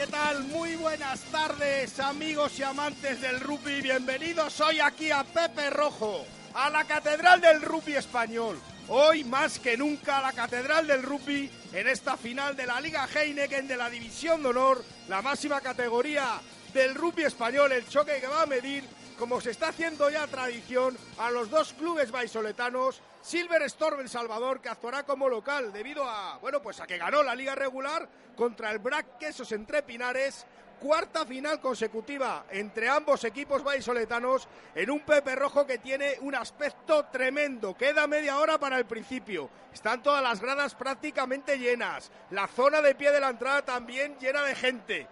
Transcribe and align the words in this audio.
¿qué 0.00 0.06
tal? 0.06 0.44
Muy 0.44 0.76
buenas 0.76 1.20
tardes, 1.24 2.00
amigos 2.00 2.58
y 2.58 2.62
amantes 2.62 3.20
del 3.20 3.38
rugby. 3.38 3.82
Bienvenidos 3.82 4.58
hoy 4.62 4.80
aquí 4.80 5.10
a 5.10 5.24
Pepe 5.24 5.68
Rojo, 5.68 6.24
a 6.54 6.70
la 6.70 6.84
Catedral 6.84 7.42
del 7.42 7.60
Rugby 7.60 7.96
Español. 7.96 8.58
Hoy 8.88 9.24
más 9.24 9.58
que 9.58 9.76
nunca 9.76 10.22
la 10.22 10.32
Catedral 10.32 10.86
del 10.86 11.02
Rugby 11.02 11.50
en 11.74 11.86
esta 11.86 12.16
final 12.16 12.56
de 12.56 12.64
la 12.64 12.80
Liga 12.80 13.06
Heineken 13.14 13.68
de 13.68 13.76
la 13.76 13.90
División 13.90 14.42
de 14.42 14.48
Honor, 14.48 14.82
la 15.06 15.20
máxima 15.20 15.60
categoría 15.60 16.40
del 16.72 16.94
rugby 16.94 17.24
español, 17.24 17.70
el 17.72 17.86
choque 17.86 18.20
que 18.20 18.26
va 18.26 18.42
a 18.42 18.46
medir, 18.46 18.84
como 19.20 19.38
se 19.38 19.50
está 19.50 19.68
haciendo 19.68 20.08
ya 20.08 20.26
tradición, 20.26 20.96
a 21.18 21.30
los 21.30 21.50
dos 21.50 21.74
clubes 21.74 22.10
vallisoletanos, 22.10 23.02
Silver 23.20 23.60
Storm 23.64 24.00
El 24.00 24.08
Salvador, 24.08 24.62
que 24.62 24.70
actuará 24.70 25.02
como 25.02 25.28
local 25.28 25.74
debido 25.74 26.08
a, 26.08 26.38
bueno, 26.38 26.62
pues 26.62 26.80
a 26.80 26.86
que 26.86 26.96
ganó 26.96 27.22
la 27.22 27.34
liga 27.34 27.54
regular 27.54 28.08
contra 28.34 28.70
el 28.70 28.78
Brac 28.78 29.18
Quesos 29.18 29.52
entre 29.52 29.82
Pinares, 29.82 30.46
cuarta 30.80 31.26
final 31.26 31.60
consecutiva 31.60 32.46
entre 32.50 32.88
ambos 32.88 33.22
equipos 33.24 33.62
vallisoletanos 33.62 34.48
en 34.74 34.90
un 34.90 35.00
Pepe 35.00 35.36
Rojo 35.36 35.66
que 35.66 35.76
tiene 35.76 36.16
un 36.22 36.34
aspecto 36.34 37.04
tremendo. 37.12 37.76
Queda 37.76 38.06
media 38.06 38.38
hora 38.38 38.58
para 38.58 38.78
el 38.78 38.86
principio. 38.86 39.50
Están 39.70 40.02
todas 40.02 40.22
las 40.22 40.40
gradas 40.40 40.74
prácticamente 40.74 41.58
llenas. 41.58 42.10
La 42.30 42.48
zona 42.48 42.80
de 42.80 42.94
pie 42.94 43.10
de 43.10 43.20
la 43.20 43.28
entrada 43.28 43.60
también 43.60 44.16
llena 44.18 44.42
de 44.44 44.54
gente. 44.54 45.06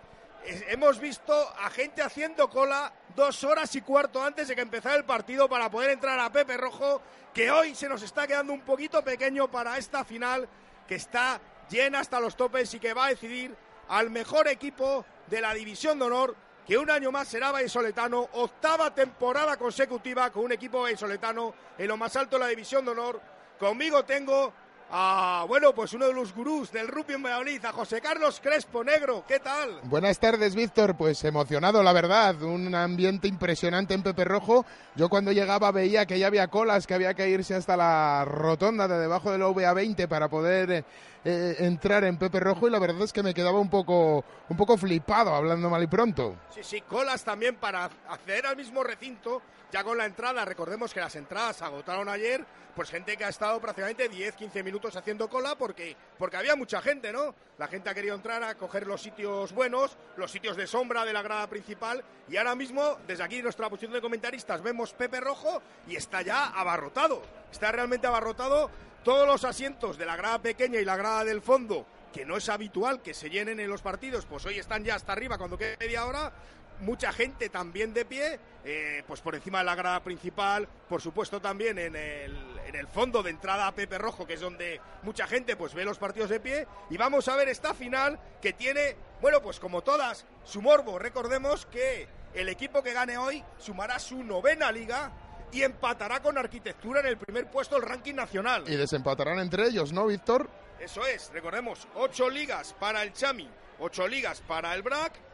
Hemos 0.44 0.98
visto 0.98 1.32
a 1.58 1.68
gente 1.70 2.02
haciendo 2.02 2.48
cola 2.48 2.92
dos 3.14 3.44
horas 3.44 3.74
y 3.74 3.82
cuarto 3.82 4.22
antes 4.22 4.48
de 4.48 4.54
que 4.54 4.62
empezara 4.62 4.96
el 4.96 5.04
partido 5.04 5.48
para 5.48 5.70
poder 5.70 5.90
entrar 5.90 6.18
a 6.18 6.30
Pepe 6.30 6.56
Rojo, 6.56 7.02
que 7.34 7.50
hoy 7.50 7.74
se 7.74 7.88
nos 7.88 8.02
está 8.02 8.26
quedando 8.26 8.52
un 8.52 8.62
poquito 8.62 9.02
pequeño 9.02 9.50
para 9.50 9.76
esta 9.76 10.04
final 10.04 10.48
que 10.86 10.94
está 10.94 11.40
llena 11.68 12.00
hasta 12.00 12.20
los 12.20 12.36
topes 12.36 12.72
y 12.74 12.80
que 12.80 12.94
va 12.94 13.06
a 13.06 13.08
decidir 13.10 13.54
al 13.88 14.10
mejor 14.10 14.48
equipo 14.48 15.04
de 15.26 15.40
la 15.40 15.52
División 15.52 15.98
de 15.98 16.06
Honor, 16.06 16.36
que 16.66 16.78
un 16.78 16.90
año 16.90 17.10
más 17.12 17.28
será 17.28 17.50
vallisoletano, 17.50 18.28
octava 18.32 18.94
temporada 18.94 19.56
consecutiva 19.56 20.30
con 20.30 20.44
un 20.44 20.52
equipo 20.52 20.82
vallisoletano 20.82 21.54
en 21.76 21.88
lo 21.88 21.96
más 21.96 22.16
alto 22.16 22.36
de 22.36 22.44
la 22.44 22.48
División 22.48 22.84
de 22.84 22.92
Honor. 22.92 23.20
Conmigo 23.58 24.04
tengo 24.04 24.52
a, 24.90 25.44
bueno, 25.48 25.74
pues 25.74 25.92
uno 25.92 26.06
de 26.06 26.14
los 26.14 26.34
gurús 26.34 26.72
del 26.72 26.88
rugby 26.88 27.14
en 27.14 27.22
Valladolid, 27.22 27.64
a 27.64 27.72
José 27.72 28.00
Carlos 28.00 28.40
Crespo 28.42 28.82
Negro. 28.82 29.24
¿Qué 29.26 29.38
tal? 29.38 29.80
Buenas 29.84 30.18
tardes, 30.18 30.54
Víctor. 30.54 30.96
Pues 30.96 31.22
emocionado, 31.24 31.82
la 31.82 31.92
verdad. 31.92 32.40
Un 32.42 32.74
ambiente 32.74 33.28
impresionante 33.28 33.94
en 33.94 34.02
Pepe 34.02 34.24
Rojo. 34.24 34.64
Yo 34.94 35.08
cuando 35.08 35.32
llegaba 35.32 35.70
veía 35.72 36.06
que 36.06 36.18
ya 36.18 36.26
había 36.26 36.48
colas, 36.48 36.86
que 36.86 36.94
había 36.94 37.14
que 37.14 37.28
irse 37.28 37.54
hasta 37.54 37.76
la 37.76 38.24
rotonda 38.24 38.88
de 38.88 38.98
debajo 38.98 39.30
del 39.30 39.42
OVA20 39.42 40.08
para 40.08 40.28
poder 40.28 40.70
eh, 40.70 40.84
eh, 41.24 41.56
entrar 41.58 42.04
en 42.04 42.16
Pepe 42.16 42.40
Rojo 42.40 42.68
y 42.68 42.70
la 42.70 42.78
verdad 42.78 43.02
es 43.02 43.12
que 43.12 43.22
me 43.22 43.34
quedaba 43.34 43.58
un 43.58 43.68
poco, 43.68 44.24
un 44.48 44.56
poco 44.56 44.78
flipado, 44.78 45.34
hablando 45.34 45.68
mal 45.68 45.82
y 45.82 45.86
pronto. 45.86 46.36
Sí, 46.54 46.60
sí, 46.62 46.80
colas 46.82 47.24
también 47.24 47.56
para 47.56 47.90
acceder 48.08 48.46
al 48.46 48.56
mismo 48.56 48.82
recinto, 48.82 49.42
ya 49.72 49.84
con 49.84 49.98
la 49.98 50.06
entrada. 50.06 50.44
Recordemos 50.44 50.92
que 50.92 51.00
las 51.00 51.16
entradas 51.16 51.56
se 51.56 51.64
agotaron 51.64 52.08
ayer, 52.08 52.44
pues 52.74 52.90
gente 52.90 53.16
que 53.16 53.24
ha 53.24 53.28
estado 53.28 53.60
prácticamente 53.60 54.08
10, 54.08 54.36
15 54.36 54.62
minutos 54.62 54.96
haciendo 54.96 55.28
cola 55.28 55.56
porque, 55.56 55.96
porque 56.18 56.36
había 56.36 56.56
mucha 56.56 56.80
gente, 56.80 57.12
¿no? 57.12 57.34
La 57.58 57.68
gente 57.68 57.90
ha 57.90 57.94
querido 57.94 58.14
entrar 58.14 58.42
a 58.42 58.54
coger 58.54 58.86
los 58.86 59.02
sitios 59.02 59.52
buenos, 59.52 59.96
los 60.16 60.30
sitios 60.30 60.56
de 60.56 60.66
sombra 60.66 61.04
de 61.04 61.12
la 61.12 61.22
grada 61.22 61.46
principal 61.48 62.04
y 62.28 62.36
ahora 62.36 62.54
mismo, 62.54 62.98
desde 63.06 63.24
aquí 63.24 63.42
nuestra 63.42 63.68
posición 63.68 63.92
de 63.92 64.00
comentaristas, 64.00 64.62
vemos 64.62 64.92
Pepe 64.92 65.20
Rojo 65.20 65.62
y 65.86 65.96
está 65.96 66.22
ya 66.22 66.46
abarrotado. 66.46 67.22
Está 67.50 67.72
realmente 67.72 68.06
abarrotado 68.06 68.70
todos 69.02 69.26
los 69.26 69.44
asientos 69.44 69.96
de 69.96 70.06
la 70.06 70.16
grada 70.16 70.38
pequeña 70.40 70.80
y 70.80 70.84
la 70.84 70.96
grada 70.96 71.24
del 71.24 71.40
fondo 71.40 71.86
que 72.12 72.24
no 72.24 72.36
es 72.36 72.48
habitual 72.48 73.02
que 73.02 73.14
se 73.14 73.30
llenen 73.30 73.60
en 73.60 73.70
los 73.70 73.82
partidos, 73.82 74.26
pues 74.26 74.44
hoy 74.46 74.58
están 74.58 74.84
ya 74.84 74.94
hasta 74.94 75.12
arriba 75.12 75.38
cuando 75.38 75.58
quede 75.58 75.76
media 75.78 76.06
hora. 76.06 76.32
Mucha 76.80 77.12
gente 77.12 77.48
también 77.48 77.92
de 77.92 78.04
pie, 78.04 78.38
eh, 78.64 79.02
pues 79.06 79.20
por 79.20 79.34
encima 79.34 79.58
de 79.58 79.64
la 79.64 79.74
grada 79.74 80.00
principal, 80.02 80.68
por 80.88 81.02
supuesto 81.02 81.40
también 81.40 81.78
en 81.78 81.96
el, 81.96 82.36
en 82.66 82.74
el 82.74 82.86
fondo 82.86 83.22
de 83.22 83.30
entrada 83.30 83.66
a 83.66 83.74
Pepe 83.74 83.98
Rojo, 83.98 84.26
que 84.26 84.34
es 84.34 84.40
donde 84.40 84.80
mucha 85.02 85.26
gente 85.26 85.56
pues 85.56 85.74
ve 85.74 85.84
los 85.84 85.98
partidos 85.98 86.30
de 86.30 86.40
pie. 86.40 86.66
Y 86.90 86.96
vamos 86.96 87.28
a 87.28 87.36
ver 87.36 87.48
esta 87.48 87.74
final 87.74 88.18
que 88.40 88.52
tiene, 88.52 88.96
bueno, 89.20 89.42
pues 89.42 89.58
como 89.58 89.82
todas, 89.82 90.24
su 90.44 90.62
morbo. 90.62 90.98
Recordemos 90.98 91.66
que 91.66 92.08
el 92.34 92.48
equipo 92.48 92.82
que 92.82 92.92
gane 92.92 93.18
hoy 93.18 93.42
sumará 93.58 93.98
su 93.98 94.22
novena 94.22 94.70
liga 94.70 95.10
y 95.50 95.62
empatará 95.62 96.20
con 96.20 96.36
arquitectura 96.38 97.00
en 97.00 97.06
el 97.06 97.16
primer 97.16 97.50
puesto 97.50 97.76
del 97.76 97.88
ranking 97.88 98.14
nacional. 98.14 98.64
Y 98.66 98.76
desempatarán 98.76 99.38
entre 99.38 99.66
ellos, 99.66 99.92
¿no, 99.92 100.06
Víctor? 100.06 100.48
Eso 100.78 101.04
es, 101.06 101.30
recordemos, 101.32 101.88
ocho 101.96 102.30
ligas 102.30 102.74
para 102.78 103.02
el 103.02 103.12
Chami, 103.12 103.48
ocho 103.80 104.06
ligas 104.06 104.40
para 104.42 104.74
el 104.74 104.82
BRAC. 104.82 105.27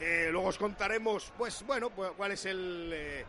Eh, 0.00 0.28
luego 0.30 0.48
os 0.48 0.58
contaremos, 0.58 1.32
pues 1.36 1.62
bueno, 1.66 1.90
pues, 1.90 2.12
cuál 2.16 2.32
es 2.32 2.46
el 2.46 2.90
eh, 2.92 3.24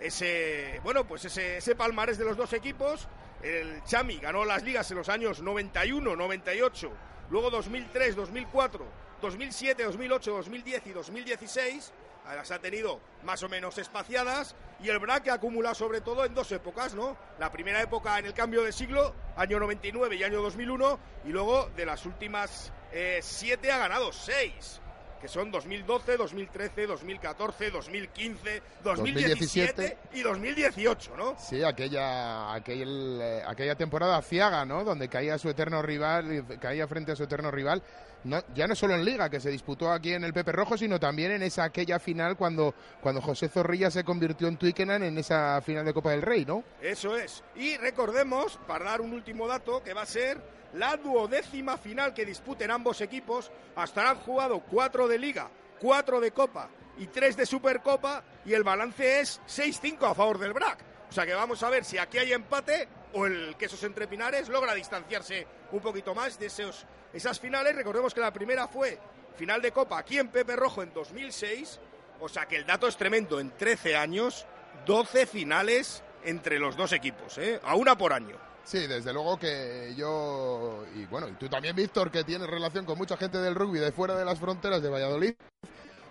ese 0.00 0.80
bueno, 0.82 1.06
pues 1.06 1.24
ese, 1.24 1.58
ese 1.58 1.76
palmarés 1.76 2.18
de 2.18 2.24
los 2.24 2.36
dos 2.36 2.52
equipos. 2.52 3.08
El 3.42 3.82
Chami 3.84 4.16
ganó 4.16 4.44
las 4.44 4.62
ligas 4.62 4.90
en 4.90 4.96
los 4.96 5.08
años 5.08 5.40
91, 5.40 6.16
98, 6.16 6.90
luego 7.30 7.50
2003, 7.50 8.16
2004, 8.16 8.84
2007, 9.20 9.84
2008, 9.84 10.32
2010 10.32 10.86
y 10.86 10.90
2016 10.90 11.92
las 12.34 12.50
ha 12.50 12.58
tenido 12.58 13.00
más 13.22 13.42
o 13.42 13.48
menos 13.48 13.78
espaciadas 13.78 14.56
y 14.82 14.88
el 14.88 14.98
BRAC 14.98 15.24
que 15.24 15.30
acumula 15.30 15.74
sobre 15.74 16.00
todo 16.00 16.24
en 16.24 16.34
dos 16.34 16.50
épocas, 16.50 16.94
¿no? 16.94 17.16
La 17.38 17.52
primera 17.52 17.80
época 17.80 18.18
en 18.18 18.26
el 18.26 18.34
cambio 18.34 18.62
de 18.62 18.72
siglo, 18.72 19.14
año 19.36 19.60
99 19.60 20.16
y 20.16 20.24
año 20.24 20.42
2001, 20.42 20.98
y 21.24 21.28
luego 21.28 21.70
de 21.76 21.86
las 21.86 22.04
últimas 22.04 22.72
eh, 22.92 23.20
siete 23.22 23.70
ha 23.70 23.78
ganado 23.78 24.12
seis, 24.12 24.80
que 25.26 25.32
son 25.32 25.50
2012, 25.50 26.16
2013, 26.18 26.86
2014, 26.86 27.70
2015, 27.72 28.62
2017, 28.84 29.98
y 30.14 30.22
2018, 30.22 31.16
¿no? 31.16 31.34
Sí, 31.36 31.64
aquella, 31.64 32.54
aquel, 32.54 33.18
eh, 33.20 33.42
aquella 33.44 33.74
temporada 33.74 34.22
ciaga, 34.22 34.64
¿no? 34.64 34.84
Donde 34.84 35.08
caía 35.08 35.36
su 35.36 35.48
eterno 35.48 35.82
rival, 35.82 36.32
y 36.32 36.58
caía 36.58 36.86
frente 36.86 37.10
a 37.10 37.16
su 37.16 37.24
eterno 37.24 37.50
rival. 37.50 37.82
No, 38.22 38.40
ya 38.54 38.68
no 38.68 38.76
solo 38.76 38.94
en 38.94 39.04
Liga, 39.04 39.28
que 39.28 39.40
se 39.40 39.50
disputó 39.50 39.90
aquí 39.90 40.12
en 40.12 40.22
el 40.22 40.32
Pepe 40.32 40.52
Rojo, 40.52 40.78
sino 40.78 41.00
también 41.00 41.32
en 41.32 41.42
esa 41.42 41.64
aquella 41.64 41.98
final 41.98 42.36
cuando, 42.36 42.74
cuando 43.00 43.20
José 43.20 43.48
Zorrilla 43.48 43.90
se 43.90 44.04
convirtió 44.04 44.46
en 44.46 44.58
Twickenham 44.58 45.02
en 45.02 45.18
esa 45.18 45.60
final 45.60 45.84
de 45.84 45.92
Copa 45.92 46.12
del 46.12 46.22
Rey, 46.22 46.44
¿no? 46.44 46.62
Eso 46.80 47.16
es. 47.16 47.42
Y 47.56 47.76
recordemos, 47.78 48.60
para 48.68 48.84
dar 48.84 49.00
un 49.00 49.12
último 49.12 49.48
dato, 49.48 49.82
que 49.82 49.92
va 49.92 50.02
a 50.02 50.06
ser 50.06 50.40
la 50.76 50.96
duodécima 50.96 51.76
final 51.78 52.14
que 52.14 52.26
disputen 52.26 52.70
ambos 52.70 53.00
equipos. 53.00 53.50
Hasta 53.74 54.10
han 54.10 54.18
jugado 54.18 54.60
cuatro 54.60 55.08
de 55.08 55.18
Liga, 55.18 55.50
cuatro 55.80 56.20
de 56.20 56.32
Copa 56.32 56.68
y 56.98 57.06
tres 57.08 57.36
de 57.36 57.46
Supercopa 57.46 58.22
y 58.44 58.54
el 58.54 58.62
balance 58.62 59.20
es 59.20 59.40
6-5 59.46 60.10
a 60.10 60.14
favor 60.14 60.38
del 60.38 60.52
BRAC. 60.52 60.78
O 61.08 61.12
sea 61.12 61.26
que 61.26 61.34
vamos 61.34 61.62
a 61.62 61.70
ver 61.70 61.84
si 61.84 61.98
aquí 61.98 62.18
hay 62.18 62.32
empate 62.32 62.88
o 63.12 63.26
el 63.26 63.56
Quesos 63.56 63.82
Entre 63.84 64.08
Pinares 64.08 64.48
logra 64.48 64.74
distanciarse 64.74 65.46
un 65.72 65.80
poquito 65.80 66.14
más 66.14 66.38
de 66.38 66.46
esos, 66.46 66.84
esas 67.12 67.40
finales. 67.40 67.74
Recordemos 67.74 68.12
que 68.12 68.20
la 68.20 68.32
primera 68.32 68.68
fue 68.68 68.98
final 69.36 69.62
de 69.62 69.72
Copa 69.72 69.98
aquí 69.98 70.18
en 70.18 70.28
Pepe 70.28 70.56
Rojo 70.56 70.82
en 70.82 70.92
2006. 70.92 71.80
O 72.20 72.28
sea 72.28 72.46
que 72.46 72.56
el 72.56 72.66
dato 72.66 72.88
es 72.88 72.96
tremendo. 72.96 73.38
En 73.40 73.50
13 73.50 73.96
años, 73.96 74.46
12 74.86 75.26
finales 75.26 76.02
entre 76.24 76.58
los 76.58 76.76
dos 76.76 76.92
equipos, 76.92 77.38
¿eh? 77.38 77.60
a 77.62 77.76
una 77.76 77.96
por 77.96 78.12
año. 78.12 78.36
Sí, 78.66 78.88
desde 78.88 79.12
luego 79.12 79.38
que 79.38 79.94
yo, 79.96 80.84
y 80.96 81.06
bueno, 81.06 81.28
y 81.28 81.34
tú 81.34 81.48
también, 81.48 81.76
Víctor, 81.76 82.10
que 82.10 82.24
tienes 82.24 82.50
relación 82.50 82.84
con 82.84 82.98
mucha 82.98 83.16
gente 83.16 83.38
del 83.38 83.54
rugby 83.54 83.78
de 83.78 83.92
fuera 83.92 84.16
de 84.16 84.24
las 84.24 84.40
fronteras 84.40 84.82
de 84.82 84.90
Valladolid. 84.90 85.34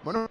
Bueno, 0.06 0.30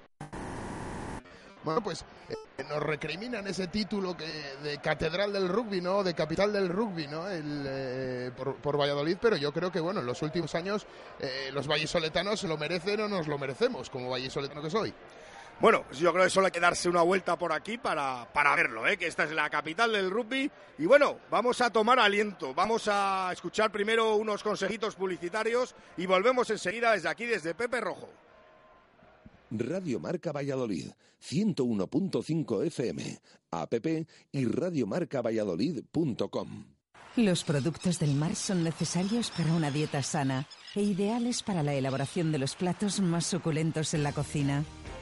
bueno 1.63 1.83
pues 1.83 2.03
eh, 2.31 2.65
nos 2.67 2.83
recriminan 2.83 3.47
ese 3.47 3.67
título 3.67 4.17
que, 4.17 4.25
de 4.63 4.79
catedral 4.79 5.35
del 5.35 5.51
rugby, 5.51 5.83
¿no? 5.83 6.03
De 6.03 6.15
capital 6.15 6.51
del 6.51 6.71
rugby, 6.71 7.09
¿no? 7.09 7.29
El, 7.29 7.63
eh, 7.67 8.31
por, 8.35 8.57
por, 8.57 8.81
Valladolid, 8.81 9.19
pero 9.21 9.37
yo 9.37 9.53
creo 9.53 9.71
que, 9.71 9.81
bueno, 9.81 10.01
en 10.01 10.07
los 10.07 10.23
últimos 10.23 10.55
años 10.55 10.87
eh, 11.21 11.51
los 11.53 11.67
vallisoletanos 11.67 12.43
lo 12.45 12.57
merecen 12.57 13.01
o 13.03 13.09
nos 13.09 13.29
lo 13.29 13.37
merecemos, 13.37 13.91
como 13.91 14.09
vallisoletano 14.09 14.63
que 14.63 14.71
soy. 14.71 14.95
Bueno, 15.61 15.85
pues 15.87 15.99
yo 15.99 16.13
creo 16.13 16.25
que 16.25 16.31
solo 16.31 16.47
hay 16.47 16.53
que 16.53 16.61
darse 16.61 16.89
una 16.89 17.03
vuelta 17.03 17.39
por 17.39 17.53
aquí 17.53 17.79
para, 17.79 18.29
para 18.33 18.57
verlo, 18.57 18.87
¿eh? 18.87 18.97
que 18.97 19.07
esta 19.07 19.25
es 19.25 19.33
la 19.33 19.49
capital 19.49 19.93
del 19.93 20.11
rugby. 20.11 20.51
Y 20.79 20.87
bueno, 20.87 21.19
vamos 21.31 21.61
a 21.61 21.71
tomar 21.71 21.99
aliento, 21.99 22.55
vamos 22.55 22.89
a 22.89 23.31
escuchar 23.33 23.73
primero 23.73 24.17
unos 24.17 24.43
consejitos 24.43 24.97
publicitarios 24.97 25.75
y 25.97 26.07
volvemos 26.07 26.51
enseguida 26.51 26.93
desde 26.93 27.09
aquí, 27.09 27.25
desde 27.25 27.55
Pepe 27.55 27.81
Rojo. 27.81 28.11
Radio 29.51 30.01
Marca 30.01 30.33
Valladolid, 30.33 30.91
101.5 31.23 32.67
FM, 32.67 33.21
app 33.53 33.75
y 34.33 34.45
radiomarcavalladolid.com. 34.47 36.65
Los 37.17 37.45
productos 37.45 38.01
del 38.01 38.17
mar 38.17 38.35
son 38.35 38.65
necesarios 38.65 39.31
para 39.31 39.53
una 39.53 39.71
dieta 39.71 40.03
sana 40.03 40.49
e 40.75 40.83
ideales 40.83 41.45
para 41.45 41.63
la 41.63 41.75
elaboración 41.75 42.33
de 42.33 42.39
los 42.39 42.57
platos 42.57 42.99
más 42.99 43.27
suculentos 43.27 43.95
en 43.95 44.03
la 44.03 44.13
cocina. 44.13 44.65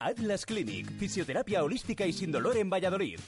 Atlas 0.00 0.46
Clinic, 0.46 0.88
fisioterapia 0.96 1.64
holística 1.64 2.06
y 2.06 2.12
sin 2.12 2.30
dolor 2.30 2.56
en 2.56 2.70
Valladolid. 2.70 3.18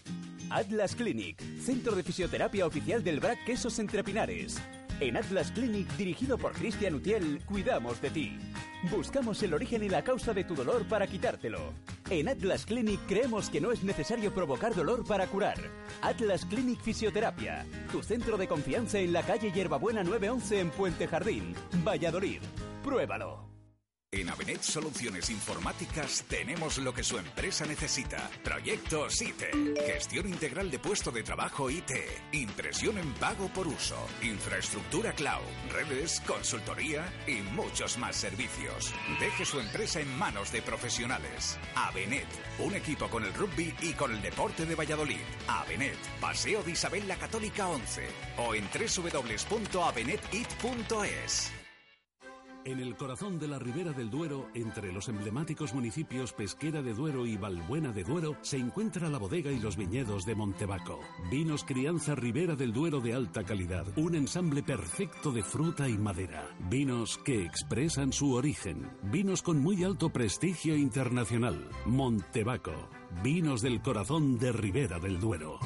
Atlas 0.50 0.94
Clinic, 0.94 1.42
centro 1.60 1.96
de 1.96 2.04
fisioterapia 2.04 2.64
oficial 2.64 3.02
del 3.02 3.18
BRAC 3.18 3.44
Quesos 3.44 3.80
Entre 3.80 4.04
Pinares. 4.04 4.56
En 5.00 5.16
Atlas 5.16 5.50
Clinic, 5.50 5.88
dirigido 5.96 6.38
por 6.38 6.52
Cristian 6.52 6.94
Utiel, 6.94 7.42
cuidamos 7.44 8.00
de 8.00 8.10
ti. 8.10 8.38
Buscamos 8.88 9.42
el 9.42 9.52
origen 9.52 9.82
y 9.82 9.88
la 9.88 10.04
causa 10.04 10.32
de 10.32 10.44
tu 10.44 10.54
dolor 10.54 10.86
para 10.86 11.08
quitártelo. 11.08 11.72
En 12.08 12.28
Atlas 12.28 12.64
Clinic 12.66 13.00
creemos 13.08 13.50
que 13.50 13.60
no 13.60 13.72
es 13.72 13.82
necesario 13.82 14.32
provocar 14.32 14.72
dolor 14.72 15.04
para 15.04 15.26
curar. 15.26 15.58
Atlas 16.02 16.44
Clinic 16.44 16.80
Fisioterapia, 16.82 17.66
tu 17.90 18.00
centro 18.00 18.36
de 18.36 18.46
confianza 18.46 19.00
en 19.00 19.12
la 19.12 19.24
calle 19.24 19.50
Hierbabuena 19.50 20.04
911 20.04 20.60
en 20.60 20.70
Puente 20.70 21.08
Jardín, 21.08 21.52
Valladolid. 21.84 22.40
Pruébalo. 22.84 23.59
En 24.12 24.28
Avenet 24.28 24.60
Soluciones 24.60 25.30
Informáticas 25.30 26.24
tenemos 26.28 26.78
lo 26.78 26.92
que 26.92 27.04
su 27.04 27.16
empresa 27.16 27.64
necesita. 27.64 28.28
Proyectos 28.42 29.22
IT, 29.22 29.44
gestión 29.86 30.28
integral 30.28 30.68
de 30.68 30.80
puesto 30.80 31.12
de 31.12 31.22
trabajo 31.22 31.70
IT, 31.70 31.92
impresión 32.32 32.98
en 32.98 33.14
pago 33.14 33.46
por 33.50 33.68
uso, 33.68 33.94
infraestructura 34.20 35.12
cloud, 35.12 35.44
redes, 35.70 36.20
consultoría 36.26 37.06
y 37.28 37.34
muchos 37.54 37.98
más 37.98 38.16
servicios. 38.16 38.92
Deje 39.20 39.44
su 39.44 39.60
empresa 39.60 40.00
en 40.00 40.12
manos 40.18 40.50
de 40.50 40.60
profesionales. 40.60 41.56
Avenet, 41.76 42.26
un 42.58 42.74
equipo 42.74 43.08
con 43.08 43.22
el 43.22 43.32
rugby 43.32 43.72
y 43.80 43.92
con 43.92 44.10
el 44.10 44.20
deporte 44.20 44.66
de 44.66 44.74
Valladolid. 44.74 45.22
Avenet, 45.46 45.96
Paseo 46.20 46.64
de 46.64 46.72
Isabel 46.72 47.06
la 47.06 47.14
Católica 47.14 47.68
11 47.68 48.08
o 48.38 48.56
en 48.56 48.68
www.avenetit.es. 48.72 51.59
En 52.64 52.78
el 52.78 52.94
corazón 52.94 53.38
de 53.38 53.48
la 53.48 53.58
Ribera 53.58 53.92
del 53.92 54.10
Duero, 54.10 54.48
entre 54.52 54.92
los 54.92 55.08
emblemáticos 55.08 55.72
municipios 55.72 56.34
Pesquera 56.34 56.82
de 56.82 56.92
Duero 56.92 57.24
y 57.24 57.38
Valbuena 57.38 57.90
de 57.90 58.04
Duero, 58.04 58.36
se 58.42 58.58
encuentra 58.58 59.08
la 59.08 59.16
bodega 59.16 59.50
y 59.50 59.58
los 59.58 59.76
viñedos 59.76 60.26
de 60.26 60.34
Montebaco. 60.34 61.00
Vinos 61.30 61.64
Crianza 61.64 62.14
Ribera 62.14 62.56
del 62.56 62.74
Duero 62.74 63.00
de 63.00 63.14
alta 63.14 63.44
calidad, 63.44 63.86
un 63.96 64.14
ensamble 64.14 64.62
perfecto 64.62 65.32
de 65.32 65.42
fruta 65.42 65.88
y 65.88 65.96
madera. 65.96 66.54
Vinos 66.68 67.18
que 67.24 67.44
expresan 67.44 68.12
su 68.12 68.34
origen. 68.34 68.90
Vinos 69.04 69.40
con 69.40 69.58
muy 69.58 69.82
alto 69.82 70.10
prestigio 70.10 70.76
internacional. 70.76 71.66
Montebaco. 71.86 72.90
Vinos 73.22 73.62
del 73.62 73.80
corazón 73.80 74.38
de 74.38 74.52
Ribera 74.52 74.98
del 74.98 75.18
Duero. 75.18 75.58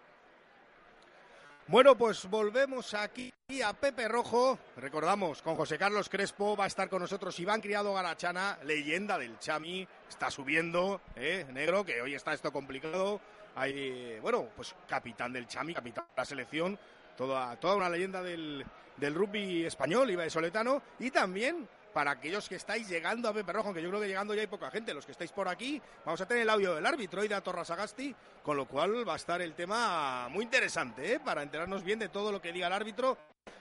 Bueno, 1.72 1.96
pues 1.96 2.28
volvemos 2.28 2.92
aquí 2.92 3.32
a 3.64 3.72
Pepe 3.72 4.06
Rojo. 4.06 4.58
Recordamos, 4.76 5.40
con 5.40 5.56
José 5.56 5.78
Carlos 5.78 6.10
Crespo 6.10 6.54
va 6.54 6.64
a 6.64 6.66
estar 6.66 6.90
con 6.90 7.00
nosotros 7.00 7.40
Iván 7.40 7.62
Criado 7.62 7.94
Garachana, 7.94 8.58
leyenda 8.64 9.16
del 9.16 9.38
Chami. 9.38 9.88
Está 10.06 10.30
subiendo, 10.30 11.00
¿eh? 11.16 11.46
negro, 11.50 11.82
que 11.82 12.02
hoy 12.02 12.12
está 12.12 12.34
esto 12.34 12.52
complicado. 12.52 13.22
Hay, 13.54 14.18
bueno, 14.20 14.50
pues 14.54 14.74
capitán 14.86 15.32
del 15.32 15.46
Chami, 15.46 15.72
capitán 15.72 16.04
de 16.04 16.12
la 16.14 16.26
selección. 16.26 16.78
Toda, 17.16 17.56
toda 17.56 17.76
una 17.76 17.88
leyenda 17.88 18.22
del, 18.22 18.66
del 18.98 19.14
rugby 19.14 19.64
español, 19.64 20.10
Iba 20.10 20.24
de 20.24 20.30
Soletano. 20.30 20.82
Y 20.98 21.10
también 21.10 21.66
para 21.92 22.12
aquellos 22.12 22.48
que 22.48 22.56
estáis 22.56 22.88
llegando 22.88 23.28
a 23.28 23.34
Pepe 23.34 23.52
Rojo, 23.52 23.68
aunque 23.68 23.82
yo 23.82 23.88
creo 23.88 24.00
que 24.00 24.08
llegando 24.08 24.34
ya 24.34 24.40
hay 24.40 24.46
poca 24.46 24.70
gente, 24.70 24.94
los 24.94 25.06
que 25.06 25.12
estáis 25.12 25.32
por 25.32 25.48
aquí, 25.48 25.80
vamos 26.04 26.20
a 26.20 26.26
tener 26.26 26.42
el 26.42 26.50
audio 26.50 26.74
del 26.74 26.86
árbitro, 26.86 27.24
Ida 27.24 27.40
Torrasagasti, 27.40 28.14
con 28.42 28.56
lo 28.56 28.66
cual 28.66 29.06
va 29.08 29.14
a 29.14 29.16
estar 29.16 29.40
el 29.42 29.54
tema 29.54 30.28
muy 30.28 30.44
interesante, 30.44 31.14
¿eh? 31.14 31.20
para 31.20 31.42
enterarnos 31.42 31.82
bien 31.82 31.98
de 31.98 32.08
todo 32.08 32.32
lo 32.32 32.40
que 32.40 32.52
diga 32.52 32.66
el 32.66 32.72
árbitro, 32.72 33.18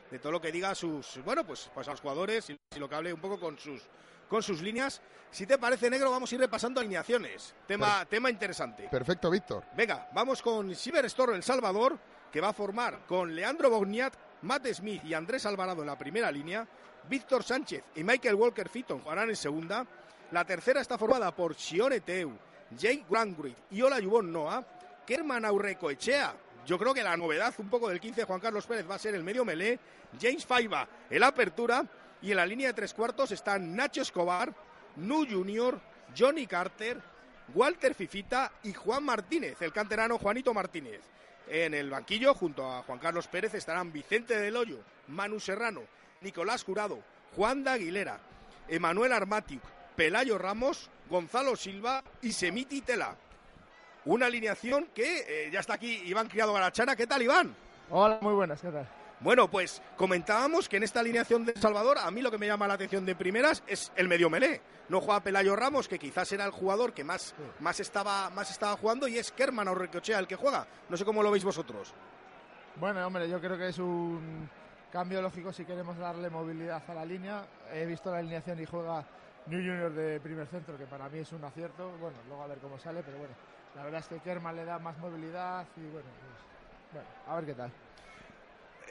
de 0.09 0.19
todo 0.19 0.31
lo 0.31 0.41
que 0.41 0.51
diga 0.51 0.75
sus, 0.75 1.19
bueno, 1.23 1.45
pues, 1.45 1.69
pues 1.73 1.87
a 1.87 1.91
los 1.91 2.01
jugadores 2.01 2.49
y, 2.49 2.59
lo 2.77 2.89
que 2.89 2.95
hable 2.95 3.13
un 3.13 3.21
poco 3.21 3.39
con 3.39 3.57
sus 3.57 3.81
con 4.27 4.41
sus 4.41 4.61
líneas. 4.61 5.01
Si 5.29 5.45
te 5.45 5.57
parece 5.57 5.89
negro, 5.89 6.09
vamos 6.09 6.31
a 6.31 6.35
ir 6.35 6.39
repasando 6.39 6.79
alineaciones. 6.79 7.53
Tema, 7.67 8.05
tema 8.05 8.29
interesante. 8.29 8.87
Perfecto, 8.89 9.29
Víctor. 9.29 9.65
Venga, 9.75 10.09
vamos 10.13 10.41
con 10.41 10.73
Siber 10.73 11.09
Storro 11.09 11.35
El 11.35 11.43
Salvador, 11.43 11.99
que 12.31 12.39
va 12.39 12.49
a 12.49 12.53
formar 12.53 13.05
con 13.05 13.35
Leandro 13.35 13.69
Bogniat, 13.69 14.13
Matt 14.43 14.67
Smith 14.67 15.03
y 15.03 15.13
Andrés 15.13 15.45
Alvarado 15.45 15.81
en 15.81 15.87
la 15.87 15.97
primera 15.97 16.31
línea. 16.31 16.65
Víctor 17.09 17.43
Sánchez 17.43 17.83
y 17.95 18.03
Michael 18.03 18.35
Walker 18.35 18.69
Fitton 18.69 18.99
jugarán 18.99 19.29
en 19.29 19.35
segunda. 19.35 19.85
La 20.31 20.45
tercera 20.45 20.81
está 20.81 20.97
formada 20.97 21.35
por 21.35 21.55
Sione 21.55 21.99
Teu, 22.01 22.31
Jake 22.77 23.05
Grangruit 23.09 23.57
y 23.69 23.81
Ola 23.81 23.99
Yubon 23.99 24.31
Noah. 24.31 24.65
Kerman 25.05 25.45
Echea. 25.89 26.33
Yo 26.65 26.77
creo 26.77 26.93
que 26.93 27.03
la 27.03 27.17
novedad 27.17 27.53
un 27.57 27.69
poco 27.69 27.89
del 27.89 27.99
15 27.99 28.23
Juan 28.23 28.39
Carlos 28.39 28.65
Pérez 28.65 28.89
va 28.89 28.95
a 28.95 28.99
ser 28.99 29.15
el 29.15 29.23
medio 29.23 29.43
melé. 29.43 29.79
James 30.19 30.45
Faiba, 30.45 30.87
el 31.09 31.23
apertura. 31.23 31.85
Y 32.21 32.31
en 32.31 32.37
la 32.37 32.45
línea 32.45 32.67
de 32.67 32.73
tres 32.73 32.93
cuartos 32.93 33.31
están 33.31 33.75
Nacho 33.75 34.03
Escobar, 34.03 34.53
Nu 34.95 35.25
Junior, 35.27 35.81
Johnny 36.15 36.45
Carter, 36.45 37.01
Walter 37.53 37.95
Fifita 37.95 38.51
y 38.63 38.73
Juan 38.73 39.03
Martínez, 39.03 39.59
el 39.61 39.73
canterano 39.73 40.19
Juanito 40.19 40.53
Martínez. 40.53 41.01
En 41.47 41.73
el 41.73 41.89
banquillo, 41.89 42.35
junto 42.35 42.71
a 42.71 42.83
Juan 42.83 42.99
Carlos 42.99 43.27
Pérez, 43.27 43.55
estarán 43.55 43.91
Vicente 43.91 44.37
del 44.37 44.55
Hoyo, 44.55 44.79
Manu 45.07 45.39
Serrano, 45.39 45.81
Nicolás 46.21 46.63
Jurado, 46.63 46.99
Juan 47.35 47.63
de 47.63 47.71
Aguilera, 47.71 48.19
Emanuel 48.67 49.11
Armatiuk, 49.11 49.63
Pelayo 49.95 50.37
Ramos, 50.37 50.89
Gonzalo 51.09 51.55
Silva 51.55 52.03
y 52.21 52.31
Semiti 52.31 52.81
Tela. 52.81 53.15
Una 54.05 54.27
alineación 54.27 54.87
que 54.93 55.25
eh, 55.27 55.51
ya 55.51 55.59
está 55.59 55.73
aquí 55.73 56.01
Iván 56.05 56.27
Criado 56.27 56.53
Garachana. 56.53 56.95
¿Qué 56.95 57.07
tal, 57.07 57.21
Iván? 57.21 57.55
Hola, 57.89 58.19
muy 58.21 58.33
buenas, 58.33 58.61
¿qué 58.61 58.69
tal? 58.69 58.87
Bueno, 59.19 59.49
pues 59.49 59.81
comentábamos 59.97 60.67
que 60.67 60.77
en 60.77 60.83
esta 60.83 60.99
alineación 60.99 61.45
de 61.45 61.53
Salvador, 61.53 61.97
a 61.99 62.09
mí 62.09 62.21
lo 62.21 62.31
que 62.31 62.39
me 62.39 62.47
llama 62.47 62.67
la 62.67 62.73
atención 62.75 63.05
de 63.05 63.15
primeras 63.15 63.63
es 63.67 63.91
el 63.95 64.07
medio 64.07 64.29
melé. 64.29 64.61
No 64.89 65.01
juega 65.01 65.21
Pelayo 65.21 65.55
Ramos, 65.55 65.87
que 65.87 65.99
quizás 65.99 66.31
era 66.31 66.45
el 66.45 66.51
jugador 66.51 66.93
que 66.93 67.03
más, 67.03 67.35
más, 67.59 67.79
estaba, 67.79 68.29
más 68.31 68.49
estaba 68.49 68.75
jugando, 68.77 69.07
y 69.07 69.17
es 69.17 69.31
Kerman 69.31 69.67
o 69.67 69.75
Recochea 69.75 70.17
el 70.17 70.27
que 70.27 70.35
juega. 70.35 70.65
No 70.89 70.97
sé 70.97 71.05
cómo 71.05 71.21
lo 71.21 71.29
veis 71.29 71.43
vosotros. 71.43 71.93
Bueno, 72.77 73.05
hombre, 73.05 73.29
yo 73.29 73.39
creo 73.39 73.57
que 73.57 73.67
es 73.67 73.77
un 73.77 74.49
cambio 74.91 75.21
lógico 75.21 75.53
si 75.53 75.65
queremos 75.65 75.97
darle 75.97 76.29
movilidad 76.29 76.83
a 76.87 76.93
la 76.93 77.05
línea. 77.05 77.45
He 77.73 77.85
visto 77.85 78.11
la 78.11 78.17
alineación 78.17 78.59
y 78.59 78.65
juega 78.65 79.05
New 79.47 79.59
Junior 79.59 79.91
de 79.91 80.19
primer 80.19 80.47
centro, 80.47 80.77
que 80.77 80.85
para 80.85 81.09
mí 81.09 81.19
es 81.19 81.31
un 81.31 81.43
acierto. 81.43 81.89
Bueno, 81.99 82.17
luego 82.27 82.43
a 82.43 82.47
ver 82.47 82.59
cómo 82.59 82.77
sale, 82.77 83.01
pero 83.01 83.17
bueno, 83.17 83.33
la 83.75 83.83
verdad 83.85 84.01
es 84.01 84.07
que 84.07 84.19
Kerman 84.19 84.55
le 84.55 84.65
da 84.65 84.77
más 84.79 84.97
movilidad 84.99 85.65
y 85.77 85.81
bueno, 85.81 86.09
pues, 86.19 86.93
bueno 86.93 87.07
a 87.27 87.35
ver 87.37 87.45
qué 87.45 87.53
tal. 87.53 87.71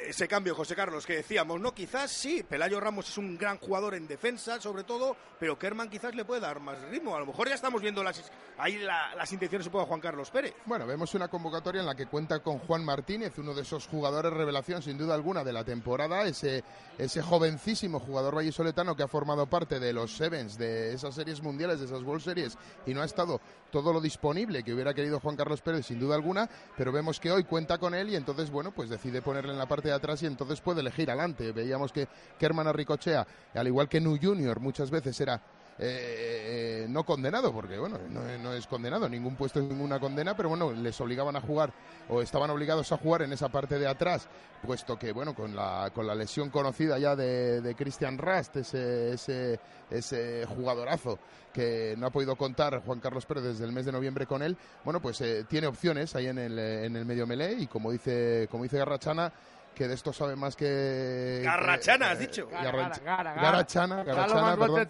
Ese 0.07 0.28
cambio, 0.28 0.54
José 0.54 0.75
Carlos, 0.75 1.07
que 1.07 1.16
decíamos, 1.16 1.61
¿no? 1.61 1.75
Quizás 1.75 2.11
sí, 2.11 2.42
Pelayo 2.42 2.80
Ramos 2.80 3.09
es 3.09 3.19
un 3.19 3.37
gran 3.37 3.59
jugador 3.59 3.95
en 3.95 4.07
defensa, 4.07 4.61
sobre 4.61 4.85
todo, 4.85 5.16
pero 5.38 5.59
Kerman 5.59 5.88
quizás 5.88 6.14
le 6.14 6.25
puede 6.25 6.40
dar 6.40 6.61
más 6.61 6.80
ritmo. 6.90 7.16
A 7.16 7.21
lo 7.21 7.26
mejor 7.26 7.49
ya 7.49 7.54
estamos 7.54 7.83
viendo 7.83 8.02
las, 8.02 8.30
ahí 8.59 8.78
las 8.78 9.33
intenciones 9.33 9.71
de 9.71 9.78
Juan 9.78 10.00
Carlos 10.00 10.30
Pérez. 10.30 10.54
Bueno, 10.66 10.87
vemos 10.87 11.14
una 11.14 11.28
convocatoria 11.28 11.80
en 11.80 11.87
la 11.87 11.95
que 11.95 12.07
cuenta 12.07 12.40
con 12.40 12.59
Juan 12.59 12.85
Martínez, 12.85 13.38
uno 13.38 13.54
de 13.54 13.62
esos 13.62 13.87
jugadores 13.87 14.33
revelación, 14.33 14.83
sin 14.83 14.99
duda 14.99 15.14
alguna, 15.14 15.45
de 15.45 15.52
la 15.52 15.64
temporada, 15.64 16.25
ese, 16.25 16.64
ese 16.99 17.23
jovencísimo 17.23 18.00
jugador 18.00 18.35
vallisoletano 18.35 18.97
que 18.97 19.02
ha 19.02 19.09
formado 19.09 19.47
parte 19.47 19.80
de 19.80 19.92
los 19.92 20.16
Sevens, 20.16 20.59
de 20.59 20.92
esas 20.92 21.14
series 21.14 21.42
mundiales, 21.42 21.80
de 21.80 21.87
esas 21.87 22.02
World 22.02 22.23
Series, 22.23 22.59
y 22.87 22.95
no 22.95 23.02
ha 23.02 23.07
estado 23.07 23.40
todo 23.71 23.92
lo 23.92 24.00
disponible 24.00 24.62
que 24.62 24.75
hubiera 24.75 24.95
querido 24.95 25.21
Juan 25.21 25.37
Carlos 25.37 25.62
Pérez, 25.62 25.87
sin 25.87 26.00
duda 26.00 26.16
alguna, 26.16 26.49
pero 26.76 26.92
vemos 26.92 27.21
que 27.21 27.30
hoy 27.30 27.45
cuenta 27.45 27.78
con 27.78 27.95
él 27.95 28.11
y 28.11 28.16
entonces, 28.16 28.50
bueno, 28.50 28.73
pues 28.73 28.90
decide 28.90 29.23
ponerle 29.23 29.52
en 29.52 29.59
la 29.59 29.69
parte 29.69 29.89
de 29.90 29.97
atrás 29.97 30.23
y 30.23 30.26
entonces 30.26 30.61
puede 30.61 30.80
elegir 30.80 31.11
adelante. 31.11 31.52
Veíamos 31.52 31.92
que 31.92 32.09
Kerman 32.38 32.66
Arricochea, 32.66 33.26
al 33.54 33.66
igual 33.66 33.88
que 33.88 34.00
Nu 34.00 34.18
Junior, 34.20 34.61
muchas 34.61 34.90
veces 34.90 35.20
era 35.20 35.40
eh, 35.82 36.87
no 36.90 37.04
condenado, 37.04 37.54
porque 37.54 37.78
bueno, 37.78 37.99
no, 38.11 38.52
es 38.52 38.66
condenado, 38.66 39.09
ningún 39.09 39.35
puesto 39.35 39.61
es 39.61 39.66
ninguna 39.66 39.99
condena, 39.99 40.37
pero 40.37 40.50
bueno, 40.50 40.73
les 40.73 41.00
obligaban 41.00 41.37
a 41.37 41.40
jugar 41.40 41.73
o 42.11 42.20
estaban 42.20 42.50
obligados 42.50 42.92
a 42.92 42.99
jugar 42.99 43.23
en 43.23 43.32
esa 43.32 43.49
parte 43.49 43.78
de 43.78 43.87
atrás, 43.87 44.28
puesto 44.62 44.99
que 44.99 45.12
bueno, 45.12 45.35
con 45.35 45.56
la, 45.56 45.90
con 45.94 46.06
la 46.06 46.14
lesión 46.14 46.50
conocida 46.50 46.99
ya 46.99 47.16
de, 47.16 47.75
Christian 47.78 48.18
Rast, 48.18 48.56
ese, 48.56 49.14
ese, 49.14 49.59
ese 49.90 50.44
jugadorazo 50.54 51.18
que 51.50 51.94
no 51.97 52.06
ha 52.06 52.11
podido 52.11 52.37
contar 52.37 52.82
Juan 52.85 53.00
Carlos 53.00 53.25
Pérez 53.25 53.44
desde 53.44 53.64
el 53.64 53.73
mes 53.73 53.87
de 53.87 53.92
noviembre 53.92 54.26
con 54.26 54.42
él, 54.42 54.59
bueno, 54.85 55.00
pues 55.00 55.18
eh, 55.23 55.47
tiene 55.49 55.66
opciones 55.66 56.14
ahí 56.14 56.26
en 56.26 56.38
el, 56.38 56.59
en 56.59 56.94
el 56.94 57.06
medio 57.06 57.26
melee 57.26 57.54
y 57.59 57.66
como 57.66 57.90
dice, 57.90 58.49
como 58.50 58.64
dice 58.64 58.76
Garrachana, 58.76 59.32
que 59.74 59.88
de 59.88 59.94
esto 59.94 60.12
sabe 60.12 60.36
más 60.36 60.56
que... 60.56 61.42
Garrachana, 61.44 62.10
has 62.10 62.18
dicho. 62.18 62.48
Garrachana, 62.48 63.34
Garrachana, 63.34 64.56
perdón. 64.56 64.88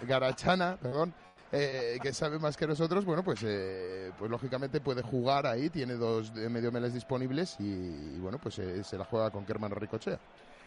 Garachana, 0.02 0.78
perdón. 0.80 1.14
Eh, 1.52 1.98
que 2.00 2.12
sabe 2.12 2.38
más 2.38 2.56
que 2.56 2.64
nosotros, 2.64 3.04
bueno, 3.04 3.24
pues, 3.24 3.40
eh, 3.42 4.12
pues 4.16 4.30
lógicamente 4.30 4.80
puede 4.80 5.02
jugar 5.02 5.46
ahí, 5.46 5.68
tiene 5.68 5.94
dos 5.94 6.32
medio 6.32 6.70
meles 6.70 6.94
disponibles 6.94 7.56
y, 7.58 8.18
bueno, 8.18 8.38
pues 8.38 8.60
eh, 8.60 8.84
se 8.84 8.96
la 8.96 9.04
juega 9.04 9.30
con 9.30 9.44
Kerman 9.44 9.72
Ricochea. 9.72 10.18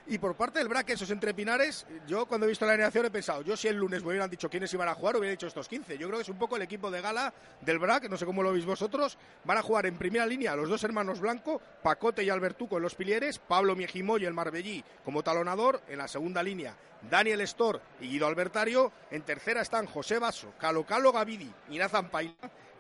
Y 0.06 0.18
por 0.18 0.36
parte 0.36 0.60
del 0.60 0.68
BRAC, 0.68 0.90
esos 0.90 1.10
entrepinares, 1.12 1.86
yo 2.08 2.26
cuando 2.26 2.46
he 2.46 2.50
visto 2.50 2.66
la 2.66 2.74
alineación 2.74 3.06
he 3.06 3.10
pensado, 3.10 3.42
yo 3.42 3.56
si 3.56 3.70
el 3.70 3.78
lunes 3.78 4.02
me 4.04 4.10
hubieran 4.10 4.30
dicho 4.30 4.50
quiénes 4.50 4.74
iban 4.74 4.90
a 4.90 4.96
jugar, 4.96 5.16
hubiera 5.16 5.32
dicho 5.32 5.48
estos 5.48 5.70
15. 5.70 5.98
Yo 5.98 6.08
creo 6.08 6.18
que 6.20 6.24
es 6.24 6.30
un 6.30 6.38
poco 6.38 6.58
el 6.58 6.62
equipo 6.62 6.92
de 6.92 7.00
gala 7.00 7.34
del 7.62 7.80
BRAC, 7.80 8.10
no 8.10 8.18
sé 8.18 8.26
cómo 8.26 8.44
lo 8.44 8.52
veis 8.52 8.66
vosotros. 8.66 9.18
Van 9.46 9.58
a 9.58 9.62
jugar 9.62 9.86
en 9.86 9.98
primera 9.98 10.26
línea 10.26 10.58
los 10.58 10.68
dos 10.68 10.84
hermanos 10.84 11.22
Blanco, 11.22 11.62
Pacote 11.82 12.22
y 12.22 12.30
Albertuco 12.30 12.76
en 12.76 12.84
los 12.84 12.96
pilieres, 12.96 13.40
Pablo 13.40 13.78
Miejimo 13.78 14.18
y 14.18 14.26
el 14.26 14.34
Marbellí 14.34 14.84
como 15.06 15.24
talonador. 15.24 15.82
En 15.88 16.00
la 16.00 16.10
segunda 16.10 16.44
línea, 16.44 16.76
Daniel 17.10 17.40
Estor 17.40 17.80
y 18.02 18.10
Guido 18.10 18.28
Albertario. 18.28 18.92
En 19.10 19.22
tercera 19.22 19.62
están 19.62 19.86
José 19.86 20.20
Basso, 20.20 20.54
Calo 20.60 20.86
Calo 20.86 21.14
Gavidi 21.14 21.50
y 21.70 21.78
Nathan 21.78 22.10
Paila. 22.10 22.34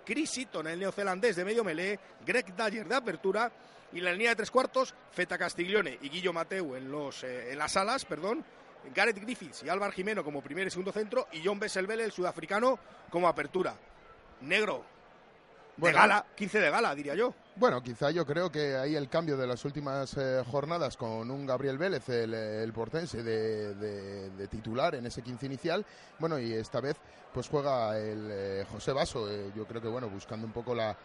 Chris 0.06 0.38
Eaton, 0.38 0.68
el 0.68 0.80
neozelandés 0.80 1.38
de 1.38 1.46
medio 1.46 1.63
melee, 1.63 1.98
Greg 2.25 2.53
Dyer 2.53 2.86
de 2.86 2.96
apertura 2.96 3.50
y 3.94 4.00
en 4.00 4.06
la 4.06 4.12
línea 4.12 4.30
de 4.32 4.36
tres 4.36 4.52
cuartos, 4.52 4.94
Feta 5.12 5.38
Castiglione 5.38 6.00
y 6.02 6.10
Guillo 6.10 6.34
Mateu 6.34 6.76
en, 6.76 6.92
los, 6.92 7.24
eh, 7.24 7.52
en 7.52 7.58
las 7.58 7.78
alas, 7.78 8.06
perdón. 8.06 8.44
Gareth 8.94 9.18
Griffiths 9.18 9.64
y 9.64 9.70
Álvaro 9.70 9.94
Jimeno 9.94 10.24
como 10.24 10.42
primer 10.42 10.68
y 10.68 10.70
segundo 10.70 10.92
centro 10.92 11.28
y 11.32 11.42
John 11.44 11.60
Besselbele, 11.60 12.04
el 12.04 12.12
sudafricano, 12.12 12.78
como 13.10 13.28
apertura. 13.28 13.76
Negro, 14.42 14.84
de 15.77 15.92
gala, 15.92 16.25
15 16.36 16.60
de 16.60 16.70
gala, 16.70 16.96
diría 16.96 17.15
yo. 17.15 17.34
Bueno, 17.56 17.82
quizá 17.84 18.10
yo 18.12 18.25
creo 18.25 18.51
que 18.51 18.75
ahí 18.75 18.96
el 18.96 19.10
cambio 19.10 19.38
de 19.38 19.46
las 19.46 19.63
últimas 19.65 20.15
eh, 20.18 20.44
jornadas 20.50 20.98
con 20.98 21.30
un 21.30 21.46
Gabriel 21.46 21.77
Vélez, 21.77 22.10
el, 22.10 22.74
portense, 22.74 23.22
de, 23.22 24.48
titular 24.48 24.96
en 24.96 25.06
ese 25.06 25.22
15 25.22 25.46
inicial. 25.46 25.86
Bueno, 26.20 26.39
y 26.39 26.53
esta 26.53 26.82
vez 26.82 26.98
pues 27.34 27.48
juega 27.48 27.98
el 27.98 28.30
eh, 28.32 28.65
José 28.72 28.92
Vaso. 28.92 29.27
yo 29.56 29.65
creo 29.65 29.82
que, 29.82 29.88
bueno, 29.88 30.10
buscando 30.10 30.46
un 30.46 30.53
poco 30.53 30.75
la, 30.75 30.96